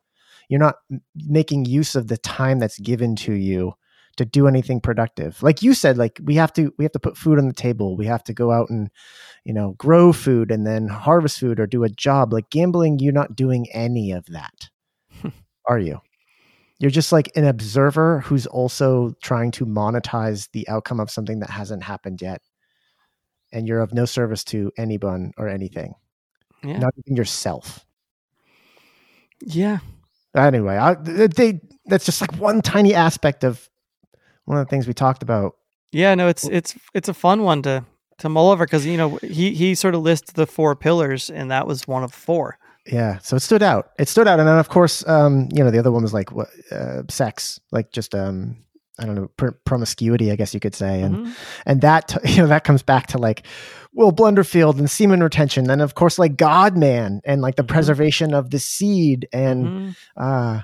You're 0.50 0.60
not 0.60 0.76
making 1.16 1.66
use 1.66 1.96
of 1.96 2.08
the 2.08 2.18
time 2.18 2.60
that's 2.60 2.80
given 2.80 3.16
to 3.18 3.34
you 3.34 3.74
to 4.18 4.26
do 4.26 4.48
anything 4.48 4.80
productive. 4.80 5.42
Like 5.44 5.62
you 5.62 5.74
said 5.74 5.98
like 5.98 6.20
we 6.24 6.36
have 6.36 6.54
to 6.54 6.74
we 6.78 6.86
have 6.86 6.94
to 6.94 7.00
put 7.00 7.18
food 7.18 7.40
on 7.40 7.48
the 7.48 7.54
table. 7.54 7.98
We 7.98 8.06
have 8.06 8.24
to 8.26 8.34
go 8.34 8.52
out 8.52 8.70
and 8.70 8.90
you 9.44 9.54
know 9.54 9.74
grow 9.78 10.14
food 10.14 10.52
and 10.52 10.66
then 10.66 10.88
harvest 10.88 11.40
food 11.40 11.60
or 11.60 11.68
do 11.68 11.84
a 11.84 11.90
job. 11.90 12.32
Like 12.32 12.50
gambling 12.50 13.00
you're 13.00 13.14
not 13.14 13.36
doing 13.36 13.68
any 13.72 14.12
of 14.12 14.26
that. 14.28 14.70
Are 15.68 15.80
you 15.80 16.00
you're 16.80 16.92
just 16.92 17.12
like 17.12 17.32
an 17.36 17.46
observer 17.46 18.20
who's 18.22 18.46
also 18.48 19.14
trying 19.24 19.52
to 19.52 19.66
monetize 19.66 20.50
the 20.52 20.68
outcome 20.68 21.00
of 21.00 21.10
something 21.10 21.40
that 21.40 21.50
hasn't 21.50 21.84
happened 21.84 22.22
yet 22.22 22.42
and 23.54 23.68
you're 23.68 23.80
of 23.82 23.94
no 23.94 24.06
service 24.06 24.44
to 24.44 24.72
anyone 24.78 25.32
or 25.38 25.48
anything 25.48 25.94
Yeah. 26.64 26.80
not 26.80 26.94
even 27.06 27.16
yourself 27.16 27.86
Yeah. 29.42 29.80
anyway 30.36 30.78
I, 30.78 30.96
they 30.96 31.62
that's 31.86 32.06
just 32.06 32.22
like 32.22 32.36
one 32.38 32.62
tiny 32.62 32.94
aspect 32.94 33.44
of 33.44 33.70
one 34.46 34.58
of 34.58 34.66
the 34.66 34.70
things 34.70 34.88
we 34.88 34.94
talked 34.94 35.24
about 35.24 35.54
Yeah, 35.92 36.14
no, 36.16 36.28
it's 36.28 36.46
it's 36.46 36.76
it's 36.94 37.10
a 37.10 37.14
fun 37.14 37.44
one 37.44 37.62
to 37.64 37.86
to 38.20 38.30
mull 38.30 38.50
over 38.52 38.66
because 38.66 38.86
you 38.86 38.98
know 38.98 39.18
he 39.22 39.54
he 39.54 39.76
sort 39.76 39.96
of 39.96 40.02
lists 40.02 40.34
the 40.34 40.46
four 40.48 40.76
pillars 40.76 41.30
and 41.30 41.52
that 41.52 41.68
was 41.68 41.88
one 41.88 42.04
of 42.04 42.14
four. 42.14 42.58
Yeah 42.88 43.18
so 43.20 43.36
it 43.36 43.40
stood 43.42 43.64
out 43.64 43.92
it 44.00 44.08
stood 44.08 44.28
out 44.28 44.40
and 44.40 44.48
then 44.48 44.58
of 44.60 44.70
course 44.70 45.08
um 45.08 45.48
you 45.54 45.64
know 45.64 45.72
the 45.72 45.80
other 45.80 45.92
one 45.92 46.04
was 46.04 46.14
like 46.14 46.32
what 46.32 46.50
uh, 46.72 47.02
sex 47.10 47.60
like 47.72 47.92
just 47.92 48.14
um 48.14 48.56
i 49.00 49.06
don't 49.06 49.16
know 49.16 49.28
pr- 49.38 49.58
promiscuity 49.66 50.32
i 50.32 50.36
guess 50.36 50.54
you 50.54 50.60
could 50.60 50.76
say 50.76 51.02
and 51.02 51.16
Mhm. 51.18 51.36
and 51.66 51.82
that 51.82 52.08
t- 52.10 52.18
you 52.34 52.38
know 52.42 52.48
that 52.48 52.64
comes 52.64 52.84
back 52.84 53.08
to 53.08 53.18
like 53.18 53.46
Will 53.98 54.12
Blunderfield 54.12 54.78
and 54.78 54.90
semen 54.92 55.24
retention, 55.24 55.70
and 55.70 55.82
of 55.82 55.96
course 55.96 56.20
like 56.20 56.36
God 56.36 56.76
Man 56.76 57.22
and 57.24 57.42
like 57.42 57.56
the 57.56 57.64
Mhm. 57.64 57.70
preservation 57.70 58.34
of 58.34 58.50
the 58.50 58.60
seed, 58.60 59.26
and 59.32 59.68
Mhm. 59.68 59.96
uh, 60.18 60.60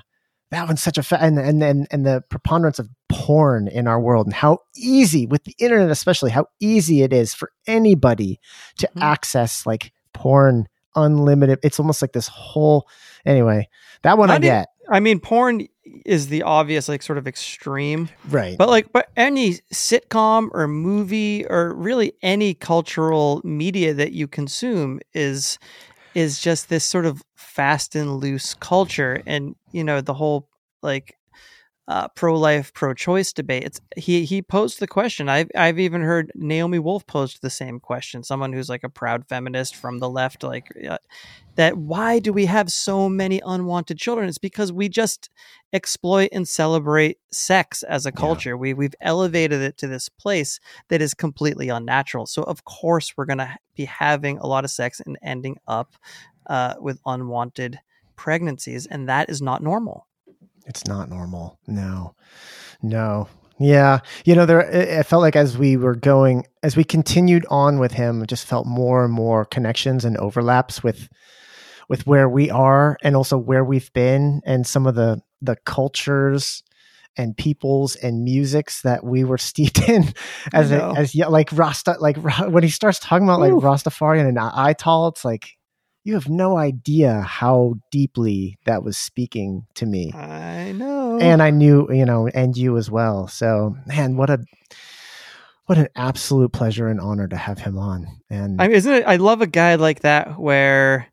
that 0.50 0.66
one's 0.66 0.82
such 0.82 0.98
a 0.98 1.02
fa- 1.02 1.16
and 1.22 1.38
and 1.38 1.62
and 1.62 1.86
and 1.90 2.04
the 2.04 2.22
preponderance 2.28 2.78
of 2.78 2.90
porn 3.08 3.68
in 3.68 3.86
our 3.88 3.98
world 3.98 4.26
and 4.26 4.34
how 4.34 4.58
easy 4.76 5.24
with 5.24 5.44
the 5.44 5.54
internet 5.58 5.90
especially 5.90 6.30
how 6.30 6.44
easy 6.60 7.00
it 7.00 7.10
is 7.14 7.32
for 7.32 7.50
anybody 7.66 8.38
to 8.76 8.86
Mhm. 8.94 9.00
access 9.02 9.64
like 9.64 9.92
porn 10.12 10.66
unlimited. 10.94 11.58
It's 11.62 11.78
almost 11.78 12.02
like 12.02 12.12
this 12.12 12.28
whole 12.28 12.88
anyway. 13.24 13.68
That 14.02 14.18
one 14.18 14.30
I, 14.30 14.36
e- 14.36 14.40
get 14.40 14.68
I 14.88 15.00
mean, 15.00 15.20
porn 15.20 15.66
is 16.04 16.28
the 16.28 16.42
obvious 16.42 16.88
like 16.88 17.02
sort 17.02 17.18
of 17.18 17.26
extreme, 17.26 18.08
right. 18.28 18.56
but 18.58 18.68
like 18.68 18.92
but 18.92 19.08
any 19.16 19.54
sitcom 19.72 20.48
or 20.52 20.68
movie 20.68 21.46
or 21.46 21.74
really 21.74 22.12
any 22.22 22.54
cultural 22.54 23.40
media 23.44 23.94
that 23.94 24.12
you 24.12 24.26
consume 24.28 25.00
is 25.14 25.58
is 26.14 26.40
just 26.40 26.68
this 26.68 26.84
sort 26.84 27.06
of 27.06 27.22
fast 27.34 27.94
and 27.94 28.16
loose 28.16 28.54
culture 28.54 29.22
and 29.26 29.56
you 29.72 29.82
know 29.82 30.00
the 30.00 30.14
whole 30.14 30.48
like 30.82 31.16
uh, 31.88 32.08
pro-life 32.08 32.72
pro-choice 32.74 33.32
debate 33.32 33.64
it's 33.64 33.80
he 33.96 34.24
he 34.24 34.40
posed 34.40 34.78
the 34.78 34.86
question. 34.86 35.28
I've 35.28 35.50
i've 35.56 35.80
even 35.80 36.00
heard 36.02 36.30
naomi 36.34 36.78
wolf 36.78 37.06
pose 37.06 37.38
the 37.40 37.50
same 37.50 37.80
question 37.80 38.22
someone 38.22 38.52
who's 38.52 38.68
like 38.68 38.84
a 38.84 38.88
proud 38.88 39.26
feminist 39.28 39.74
from 39.74 39.98
the 39.98 40.08
left 40.08 40.42
like 40.44 40.68
uh, 40.88 40.98
that 41.56 41.76
why 41.76 42.18
do 42.18 42.32
we 42.32 42.46
have 42.46 42.70
so 42.70 43.08
many 43.08 43.40
unwanted 43.44 43.98
children? 43.98 44.28
It's 44.28 44.38
because 44.38 44.72
we 44.72 44.88
just 44.88 45.28
exploit 45.72 46.30
and 46.32 46.48
celebrate 46.48 47.18
sex 47.30 47.82
as 47.82 48.06
a 48.06 48.12
culture. 48.12 48.56
We 48.56 48.74
we've 48.74 48.94
elevated 49.00 49.60
it 49.60 49.76
to 49.78 49.86
this 49.88 50.08
place 50.08 50.60
that 50.88 51.02
is 51.02 51.14
completely 51.14 51.68
unnatural. 51.68 52.26
So 52.26 52.42
of 52.42 52.64
course 52.64 53.14
we're 53.16 53.26
going 53.26 53.38
to 53.38 53.56
be 53.76 53.84
having 53.84 54.38
a 54.38 54.46
lot 54.46 54.64
of 54.64 54.70
sex 54.70 55.00
and 55.04 55.18
ending 55.22 55.58
up 55.66 55.94
uh, 56.46 56.74
with 56.80 57.00
unwanted 57.06 57.80
pregnancies 58.16 58.86
and 58.86 59.08
that 59.08 59.28
is 59.28 59.42
not 59.42 59.62
normal 59.62 60.06
It's 60.66 60.86
not 60.86 61.08
normal. 61.08 61.58
No, 61.66 62.14
no. 62.82 63.28
Yeah. 63.58 64.00
You 64.24 64.34
know, 64.34 64.46
there, 64.46 64.60
it, 64.60 64.88
it 64.88 65.06
felt 65.06 65.22
like 65.22 65.36
as 65.36 65.56
we 65.56 65.76
were 65.76 65.94
going, 65.94 66.46
as 66.62 66.76
we 66.76 66.84
continued 66.84 67.46
on 67.48 67.78
with 67.78 67.92
him, 67.92 68.22
it 68.22 68.28
just 68.28 68.46
felt 68.46 68.66
more 68.66 69.04
and 69.04 69.12
more 69.12 69.44
connections 69.44 70.04
and 70.04 70.16
overlaps 70.16 70.82
with, 70.82 71.08
with 71.88 72.06
where 72.06 72.28
we 72.28 72.50
are 72.50 72.96
and 73.02 73.14
also 73.14 73.38
where 73.38 73.64
we've 73.64 73.92
been 73.92 74.40
and 74.44 74.66
some 74.66 74.86
of 74.86 74.94
the, 74.94 75.20
the 75.40 75.56
cultures 75.64 76.62
and 77.16 77.36
peoples 77.36 77.94
and 77.96 78.24
musics 78.24 78.82
that 78.82 79.04
we 79.04 79.22
were 79.22 79.38
steeped 79.38 79.88
in 79.88 80.12
as, 80.52 80.72
a, 80.72 80.82
as, 80.96 81.14
yeah, 81.14 81.26
like 81.26 81.50
Rasta, 81.52 81.96
like 82.00 82.16
when 82.16 82.62
he 82.62 82.70
starts 82.70 82.98
talking 82.98 83.28
about 83.28 83.40
like 83.40 83.52
Ooh. 83.52 83.60
Rastafarian 83.60 84.26
and 84.26 84.38
Ital, 84.38 85.08
it's 85.08 85.24
like, 85.24 85.56
you 86.04 86.14
have 86.14 86.28
no 86.28 86.56
idea 86.56 87.20
how 87.20 87.74
deeply 87.90 88.58
that 88.64 88.82
was 88.82 88.96
speaking 88.96 89.66
to 89.74 89.86
me 89.86 90.12
I 90.12 90.72
know. 90.72 91.18
and 91.20 91.42
I 91.42 91.50
knew, 91.50 91.88
you 91.92 92.04
know, 92.04 92.28
and 92.28 92.56
you 92.56 92.76
as 92.76 92.90
well. 92.90 93.28
So, 93.28 93.76
man, 93.86 94.16
what 94.16 94.30
a 94.30 94.44
what 95.66 95.78
an 95.78 95.88
absolute 95.94 96.52
pleasure 96.52 96.88
and 96.88 97.00
honor 97.00 97.28
to 97.28 97.36
have 97.36 97.58
him 97.58 97.78
on. 97.78 98.06
And 98.28 98.60
I 98.60 98.66
mean, 98.66 98.76
isn't 98.76 98.92
it? 98.92 99.04
I 99.06 99.16
love 99.16 99.40
a 99.40 99.46
guy 99.46 99.76
like 99.76 100.00
that 100.00 100.38
where 100.38 101.08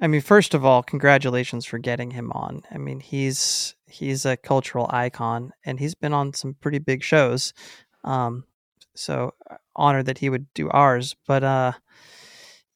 I 0.00 0.06
mean, 0.06 0.22
first 0.22 0.54
of 0.54 0.64
all, 0.64 0.82
congratulations 0.82 1.66
for 1.66 1.78
getting 1.78 2.10
him 2.10 2.32
on. 2.32 2.62
I 2.70 2.78
mean, 2.78 3.00
he's 3.00 3.74
he's 3.86 4.24
a 4.24 4.36
cultural 4.36 4.86
icon, 4.90 5.52
and 5.64 5.78
he's 5.78 5.94
been 5.94 6.14
on 6.14 6.32
some 6.32 6.54
pretty 6.54 6.78
big 6.78 7.02
shows. 7.02 7.52
Um, 8.02 8.44
so 8.94 9.34
uh, 9.50 9.56
honored 9.76 10.06
that 10.06 10.18
he 10.18 10.30
would 10.30 10.52
do 10.54 10.70
ours. 10.70 11.14
But 11.26 11.44
uh, 11.44 11.72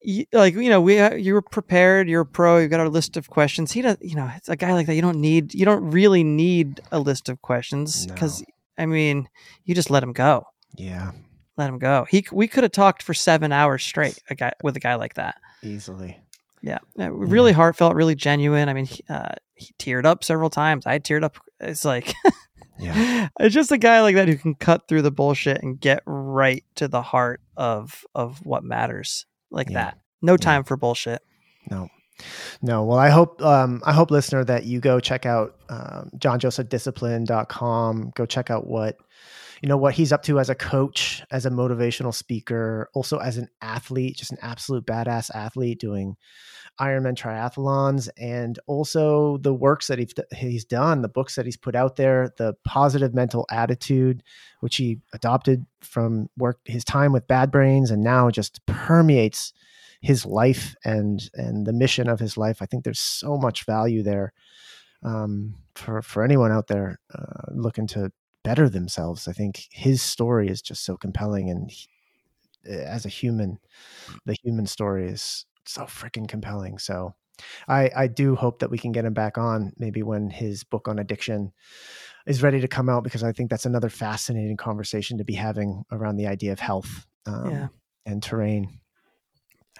you, 0.05 0.27
like 0.33 0.55
you 0.55 0.69
know, 0.71 0.81
we 0.81 0.99
uh, 0.99 1.15
you 1.15 1.35
were 1.35 1.43
prepared. 1.43 2.09
You're 2.09 2.23
a 2.23 2.27
pro. 2.27 2.59
You've 2.59 2.71
got 2.71 2.87
a 2.87 2.89
list 2.89 3.17
of 3.17 3.29
questions. 3.31 3.73
He 3.73 3.83
does. 3.83 3.97
You 4.01 4.17
know, 4.17 4.31
it's 4.37 4.49
a 4.49 4.57
guy 4.57 4.73
like 4.75 4.87
that. 4.87 4.95
You 4.95 5.03
don't 5.03 5.21
need. 5.21 5.55
You 5.55 5.65
don't 5.65 5.91
really 5.91 6.23
need 6.25 6.81
a 6.93 6.99
list 7.01 7.29
of 7.29 7.41
questions 7.43 8.07
because 8.07 8.41
No. 8.41 8.47
I 8.85 8.87
mean, 8.87 9.29
you 9.65 9.75
just 9.75 9.91
let 9.91 10.03
him 10.03 10.13
go. 10.13 10.47
Yeah, 10.77 11.13
Let 11.57 11.69
him 11.69 11.79
go. 11.79 12.07
He 12.11 12.25
we 12.33 12.49
could 12.49 12.65
have 12.65 12.73
talked 12.73 13.03
for 13.03 13.15
seven 13.15 13.53
hours 13.53 13.83
straight. 13.85 14.19
A 14.31 14.35
guy 14.35 14.53
with 14.63 14.77
a 14.77 14.81
guy 14.81 14.97
like 14.97 15.15
that. 15.15 15.37
easily. 15.63 16.21
Yeah, 16.63 16.79
really 16.97 17.53
heartfelt, 17.53 17.95
really 17.95 18.15
genuine. 18.15 18.69
I 18.71 18.73
mean, 18.73 18.87
he, 18.87 19.05
uh, 19.11 19.35
he 19.55 19.75
teared 19.79 20.07
up 20.07 20.25
several 20.25 20.49
times. 20.49 20.87
I 20.87 20.99
teared 20.99 21.23
up. 21.23 21.37
It's 21.61 21.85
like, 21.85 22.15
Yeah. 22.79 23.29
it's 23.39 23.55
just 23.55 23.71
a 23.71 23.77
guy 23.79 24.01
like 24.01 24.15
that 24.17 24.29
who 24.29 24.37
can 24.37 24.55
cut 24.55 24.89
through 24.89 25.03
the 25.03 25.11
bullshit 25.11 25.63
and 25.63 25.79
get 25.79 26.03
right 26.07 26.65
to 26.77 26.89
the 26.89 27.03
heart 27.03 27.41
of 27.57 28.05
of 28.15 28.45
what 28.47 28.65
matters, 28.65 29.27
like 29.51 29.69
Yeah. 29.71 29.85
that. 29.85 29.99
No 30.23 30.37
time 30.37 30.65
for 30.65 30.77
bullshit. 30.77 31.23
No. 31.71 31.89
No. 32.63 32.85
Well, 32.85 32.99
I 32.99 33.09
hope 33.11 33.43
um, 33.43 33.83
I 33.85 33.93
hope 33.93 34.11
listener 34.11 34.45
that 34.45 34.65
you 34.65 34.81
go 34.81 35.01
check 35.01 35.27
out 35.27 35.57
um, 35.69 36.11
johnjosephdiscipline.com. 36.17 38.13
Go 38.15 38.27
check 38.27 38.51
out 38.51 38.67
what 38.67 38.97
you 39.63 39.69
know 39.69 39.77
what 39.77 39.95
he's 39.95 40.13
up 40.13 40.23
to 40.25 40.39
as 40.39 40.51
a 40.51 40.55
coach, 40.55 41.23
as 41.31 41.47
a 41.47 41.51
motivational 41.51 42.15
speaker, 42.15 42.91
also 42.95 43.19
as 43.19 43.37
an 43.39 43.49
athlete, 43.63 44.17
just 44.17 44.31
an 44.33 44.39
absolute 44.43 44.85
badass 44.87 45.31
athlete 45.35 45.81
doing 45.81 46.17
Ironman 46.81 47.15
triathlons, 47.15 48.09
and 48.19 48.59
also 48.67 49.39
the 49.39 49.55
works 49.55 49.87
that 49.87 49.99
he's 49.99 50.13
he's 50.37 50.65
done, 50.65 51.03
the 51.03 51.09
books 51.09 51.37
that 51.37 51.45
he's 51.45 51.57
put 51.57 51.75
out 51.75 51.97
there, 51.97 52.33
the 52.37 52.55
positive 52.65 53.15
mental 53.15 53.47
attitude, 53.51 54.23
which 54.61 54.77
he 54.77 54.99
adopted 55.13 55.67
from 55.81 56.29
work 56.37 56.59
his 56.65 56.85
time 56.85 57.13
with 57.13 57.29
Bad 57.29 57.51
Brains, 57.51 57.91
and 57.91 58.03
now 58.03 58.31
just 58.31 58.65
permeates 58.67 59.53
his 60.01 60.27
life 60.27 60.75
and 60.85 61.31
and 61.35 61.67
the 61.67 61.73
mission 61.73 62.09
of 62.09 62.21
his 62.21 62.37
life. 62.37 62.61
I 62.61 62.67
think 62.67 62.85
there's 62.85 63.01
so 63.01 63.37
much 63.37 63.65
value 63.65 64.03
there 64.03 64.33
um, 65.03 65.55
for 65.75 66.03
for 66.03 66.25
anyone 66.25 66.53
out 66.53 66.67
there 66.67 66.99
uh, 67.15 67.53
looking 67.53 67.87
to 67.89 68.11
better 68.43 68.69
themselves. 68.69 69.29
I 69.29 69.33
think 69.33 69.69
his 69.71 70.03
story 70.03 70.49
is 70.49 70.61
just 70.61 70.85
so 70.85 70.97
compelling, 70.97 71.51
and 71.51 71.71
he, 71.71 71.87
as 72.67 73.07
a 73.07 73.11
human, 73.11 73.59
the 74.27 74.37
human 74.43 74.67
story 74.67 75.09
is 75.09 75.47
so 75.67 75.83
freaking 75.85 76.29
compelling. 76.29 76.79
So. 76.79 77.15
I, 77.67 77.91
I 77.97 78.07
do 78.07 78.37
hope 78.37 78.61
that 78.61 78.71
we 78.71 78.79
can 78.79 78.93
get 78.93 79.05
him 79.05 79.13
back 79.13 79.39
on 79.39 79.73
maybe 79.77 80.05
when 80.05 80.31
his 80.31 80.63
book 80.63 80.87
on 80.87 81.01
addiction 81.01 81.53
is 82.29 82.45
ready 82.45 82.61
to 82.61 82.69
come 82.69 82.89
out 82.89 83.03
because 83.03 83.25
I 83.25 83.33
think 83.33 83.51
that's 83.51 83.67
another 83.67 83.89
fascinating 83.89 84.57
conversation 84.57 85.19
to 85.19 85.25
be 85.25 85.35
having 85.35 85.83
around 85.91 86.15
the 86.17 86.29
idea 86.29 86.53
of 86.53 86.61
health 86.61 87.07
um, 87.27 87.51
Yeah. 87.51 87.67
and 88.07 88.23
terrain. 88.23 88.79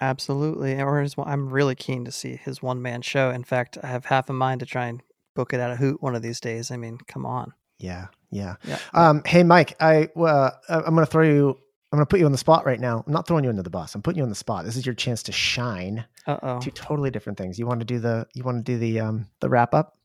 Absolutely. 0.01 0.79
Or 0.81 1.01
his, 1.01 1.15
I'm 1.17 1.49
really 1.49 1.75
keen 1.75 2.03
to 2.05 2.11
see 2.11 2.35
his 2.35 2.61
one 2.61 2.81
man 2.81 3.01
show. 3.01 3.29
In 3.29 3.45
fact, 3.45 3.77
I 3.81 3.87
have 3.87 4.05
half 4.05 4.29
a 4.29 4.33
mind 4.33 4.59
to 4.59 4.65
try 4.65 4.87
and 4.87 5.01
book 5.33 5.53
it 5.53 5.61
at 5.61 5.71
a 5.71 5.77
hoot 5.77 6.01
one 6.01 6.15
of 6.15 6.21
these 6.21 6.41
days. 6.41 6.71
I 6.71 6.77
mean, 6.77 6.97
come 7.07 7.25
on. 7.25 7.53
Yeah, 7.79 8.07
yeah. 8.31 8.55
Yeah. 8.65 8.79
Um, 8.93 9.21
hey, 9.25 9.43
Mike, 9.43 9.75
I 9.79 10.09
uh, 10.17 10.51
I'm 10.67 10.93
going 10.93 11.05
to 11.05 11.11
throw 11.11 11.23
you. 11.23 11.57
I'm 11.91 11.97
going 11.97 12.05
to 12.05 12.09
put 12.09 12.19
you 12.19 12.25
on 12.25 12.31
the 12.31 12.37
spot 12.37 12.65
right 12.65 12.79
now. 12.79 13.03
I'm 13.05 13.13
not 13.13 13.27
throwing 13.27 13.43
you 13.43 13.49
under 13.49 13.63
the 13.63 13.69
bus. 13.69 13.95
I'm 13.95 14.01
putting 14.01 14.17
you 14.17 14.23
on 14.23 14.29
the 14.29 14.35
spot. 14.35 14.65
This 14.65 14.75
is 14.75 14.85
your 14.85 14.95
chance 14.95 15.23
to 15.23 15.31
shine. 15.31 16.05
Uh 16.27 16.37
oh. 16.41 16.59
Two 16.59 16.71
totally 16.71 17.11
different 17.11 17.37
things. 17.37 17.57
You 17.59 17.65
want 17.67 17.79
to 17.79 17.85
do 17.85 17.99
the 17.99 18.27
you 18.33 18.43
want 18.43 18.65
to 18.65 18.71
do 18.71 18.77
the 18.77 18.99
um 18.99 19.27
the 19.39 19.49
wrap 19.49 19.73
up? 19.73 19.97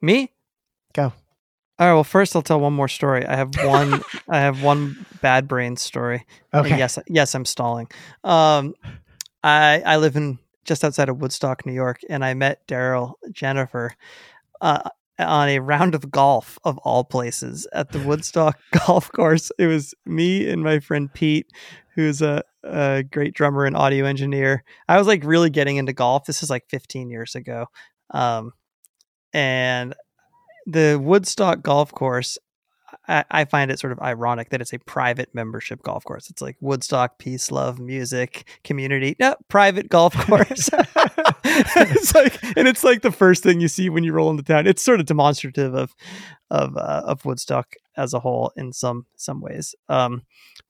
Me? 0.00 0.30
Go. 0.92 1.12
All 1.78 1.86
right. 1.88 1.94
Well, 1.94 2.04
first 2.04 2.36
I'll 2.36 2.42
tell 2.42 2.60
one 2.60 2.74
more 2.74 2.88
story. 2.88 3.26
I 3.26 3.34
have 3.36 3.62
one. 3.64 4.02
I 4.28 4.38
have 4.40 4.62
one 4.62 5.06
bad 5.20 5.48
brain 5.48 5.76
story. 5.76 6.24
And 6.52 6.66
Okay. 6.66 6.78
yes, 6.78 6.98
yes, 7.08 7.34
I'm 7.34 7.44
stalling. 7.44 7.88
Um, 8.22 8.74
I 9.42 9.82
I 9.84 9.96
live 9.96 10.14
in 10.16 10.38
just 10.64 10.84
outside 10.84 11.08
of 11.08 11.20
Woodstock, 11.20 11.66
New 11.66 11.72
York, 11.72 12.00
and 12.08 12.24
I 12.24 12.34
met 12.34 12.66
Darryl 12.68 13.14
Jenifer 13.30 13.90
uh, 14.60 14.88
on 15.22 15.48
a 15.48 15.58
round 15.60 15.94
of 15.94 16.10
golf 16.10 16.58
of 16.64 16.78
all 16.78 17.04
places 17.04 17.66
at 17.72 17.92
the 17.92 17.98
Woodstock 18.00 18.58
golf 18.86 19.10
course. 19.12 19.50
It 19.58 19.66
was 19.66 19.94
me 20.06 20.48
and 20.48 20.62
my 20.62 20.80
friend 20.80 21.12
Pete, 21.12 21.46
who's 21.94 22.22
a, 22.22 22.42
a 22.64 23.02
great 23.02 23.34
drummer 23.34 23.64
and 23.64 23.76
audio 23.76 24.04
engineer. 24.04 24.64
I 24.88 24.98
was 24.98 25.06
like 25.06 25.24
really 25.24 25.50
getting 25.50 25.76
into 25.76 25.92
golf. 25.92 26.24
This 26.24 26.42
is 26.42 26.50
like 26.50 26.68
15 26.68 27.10
years 27.10 27.34
ago, 27.34 27.66
um, 28.10 28.52
and 29.32 29.94
the 30.66 31.00
Woodstock 31.02 31.62
golf 31.62 31.92
course 31.92 32.38
I, 33.08 33.44
find 33.44 33.70
it 33.70 33.78
sort 33.78 33.92
of 33.92 34.00
ironic 34.00 34.50
that 34.50 34.60
it's 34.60 34.72
a 34.72 34.78
private 34.78 35.34
membership 35.34 35.82
golf 35.82 36.04
course. 36.04 36.30
It's 36.30 36.42
like 36.42 36.56
Woodstock, 36.60 37.18
peace, 37.18 37.50
love, 37.50 37.78
music, 37.78 38.48
community, 38.64 39.16
no, 39.18 39.36
private 39.48 39.88
golf 39.88 40.14
course. 40.14 40.70
it's 41.44 42.14
like, 42.14 42.42
and 42.56 42.68
it's 42.68 42.84
like 42.84 43.02
the 43.02 43.12
first 43.12 43.42
thing 43.42 43.60
you 43.60 43.68
see 43.68 43.88
when 43.88 44.04
you 44.04 44.12
roll 44.12 44.30
into 44.30 44.42
town. 44.42 44.66
It's 44.66 44.82
sort 44.82 45.00
of 45.00 45.06
demonstrative 45.06 45.74
of, 45.74 45.94
of, 46.50 46.76
uh, 46.76 47.02
of 47.04 47.24
Woodstock 47.24 47.74
as 47.96 48.14
a 48.14 48.20
whole 48.20 48.52
in 48.56 48.72
some, 48.72 49.06
some 49.16 49.40
ways. 49.40 49.74
Um, 49.88 50.22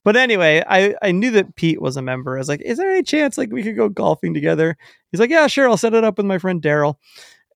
but 0.05 0.17
anyway, 0.17 0.63
I, 0.67 0.95
I 1.03 1.13
knew 1.13 1.31
that 1.33 1.55
Pete 1.57 1.81
was 1.81 1.97
a 1.97 2.03
member. 2.03 2.37
I 2.37 2.39
was 2.39 2.49
like, 2.49 2.63
is 2.63 2.79
there 2.79 2.91
any 2.91 3.03
chance 3.03 3.39
like 3.39 3.53
we 3.53 3.63
could 3.63 3.77
go 3.77 3.89
golfing 3.89 4.35
together? 4.35 4.77
He's 5.11 5.21
like, 5.21 5.31
yeah, 5.31 5.47
sure. 5.47 5.69
I'll 5.69 5.77
set 5.77 5.95
it 5.95 6.05
up 6.05 6.17
with 6.17 6.27
my 6.27 6.39
friend 6.39 6.61
Darryl. 6.61 6.97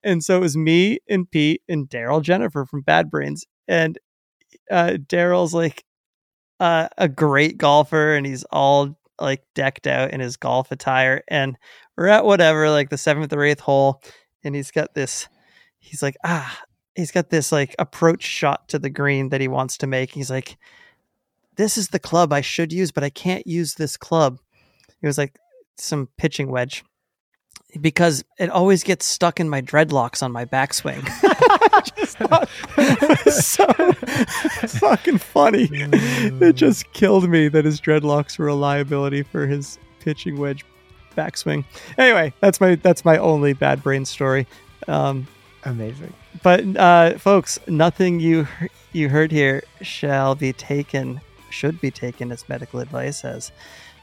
And 0.05 0.23
so 0.23 0.37
it 0.37 0.41
was 0.41 0.57
me 0.57 1.01
and 1.09 1.29
Pete 1.29 1.63
and 1.69 1.89
Darryl 1.89 2.23
Jenifer 2.23 2.69
from 2.69 2.83
Bad 2.83 3.11
Brains. 3.11 3.45
And 3.67 3.99
uh 4.71 4.97
Darryl's 5.09 5.55
like 5.55 5.85
uh, 6.59 6.89
a 6.97 7.09
great 7.09 7.59
golfer 7.59 8.15
and 8.15 8.25
he's 8.25 8.45
all 8.45 8.97
like 9.21 9.43
decked 9.55 9.87
out 9.87 10.11
in 10.11 10.21
his 10.21 10.37
golf 10.37 10.73
attire 10.73 11.23
and 11.29 11.57
we're 11.97 12.07
at 12.07 12.25
whatever 12.25 12.71
like 12.71 12.91
the 12.91 12.99
seventh 12.99 13.33
or 13.33 13.45
eighth 13.45 13.61
hole 13.61 14.03
and 14.45 14.55
he's 14.55 14.71
got 14.71 14.95
this 14.95 15.29
he's 15.79 16.03
like 16.03 16.17
ah 16.25 16.61
he's 16.95 17.11
got 17.11 17.31
this 17.31 17.53
like 17.53 17.75
approach 17.79 18.23
shot 18.23 18.69
to 18.69 18.79
the 18.79 18.91
green 18.91 19.31
that 19.31 19.41
he 19.41 19.49
wants 19.49 19.79
to 19.79 19.87
make 19.87 20.11
he's 20.11 20.31
like 20.31 20.57
this 21.57 21.79
is 21.79 21.89
the 21.89 21.99
club 21.99 22.33
i 22.33 22.43
should 22.43 22.73
use 22.73 22.91
but 22.91 23.05
i 23.05 23.11
can't 23.11 23.47
use 23.47 23.75
this 23.75 23.97
club 23.97 24.39
it 25.01 25.07
was 25.07 25.19
like 25.19 25.39
some 25.79 26.09
pitching 26.19 26.51
wedge 26.51 26.85
because 27.81 28.25
it 28.39 28.51
always 28.51 28.83
gets 28.83 29.07
stuck 29.07 29.41
in 29.41 29.49
my 29.49 29.61
dreadlocks 29.63 30.23
on 30.23 30.33
my 30.33 30.45
backswing. 30.45 31.07
thought 32.19 32.49
so 33.33 33.67
fucking 34.79 35.19
funny. 35.19 35.69
It 35.71 36.55
just 36.55 36.93
killed 36.93 37.29
me 37.29 37.49
that 37.49 37.65
his 37.65 37.81
dreadlocks 37.81 38.39
were 38.39 38.49
a 38.49 38.55
liability 38.55 39.23
for 39.23 39.47
his 39.47 39.79
pitching 40.01 40.39
wedge 40.39 40.65
backswing. 41.17 41.65
Anyway, 41.99 42.33
that's 42.41 42.61
my 42.61 42.77
that's 42.77 43.05
my 43.05 43.19
only 43.19 43.53
bad 43.53 43.83
brain 43.83 44.05
story. 44.05 44.47
Um, 44.87 45.27
Amazing. 45.65 46.13
but 46.43 46.65
uh, 46.77 47.19
folks, 47.19 47.59
nothing 47.67 48.21
you 48.21 48.47
you 48.93 49.09
heard 49.09 49.33
here 49.33 49.63
shall 49.83 50.35
be 50.35 50.53
taken 50.53 51.21
should 51.51 51.81
be 51.81 51.91
taken 51.91 52.31
as 52.31 52.49
medical 52.49 52.81
advice. 52.81 53.25
As 53.25 53.51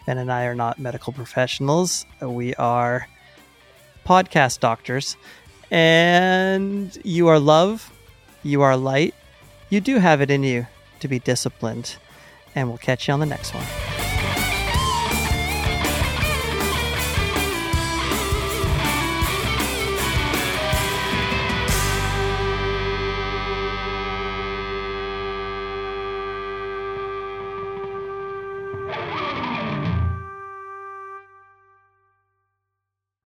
Ben 0.06 0.18
and 0.18 0.32
I 0.32 0.46
are 0.46 0.56
not 0.56 0.80
medical 0.80 1.14
professionals, 1.14 2.06
we 2.22 2.54
are 2.56 3.08
podcast 4.06 4.60
doctors, 4.60 5.16
and 5.72 6.98
you 7.06 7.28
are 7.30 7.40
love, 7.40 7.93
you 8.44 8.62
are 8.62 8.78
light, 8.78 9.16
you 9.70 9.82
do 9.82 9.98
have 9.98 10.22
it 10.22 10.30
in 10.30 10.44
you 10.44 10.68
to 11.00 11.08
be 11.08 11.20
disciplined, 11.20 11.96
and 12.54 12.70
we'll 12.70 12.78
catch 12.78 13.08
you 13.08 13.14
on 13.14 13.20
the 13.20 13.26
next 13.26 13.54
one. 13.54 13.93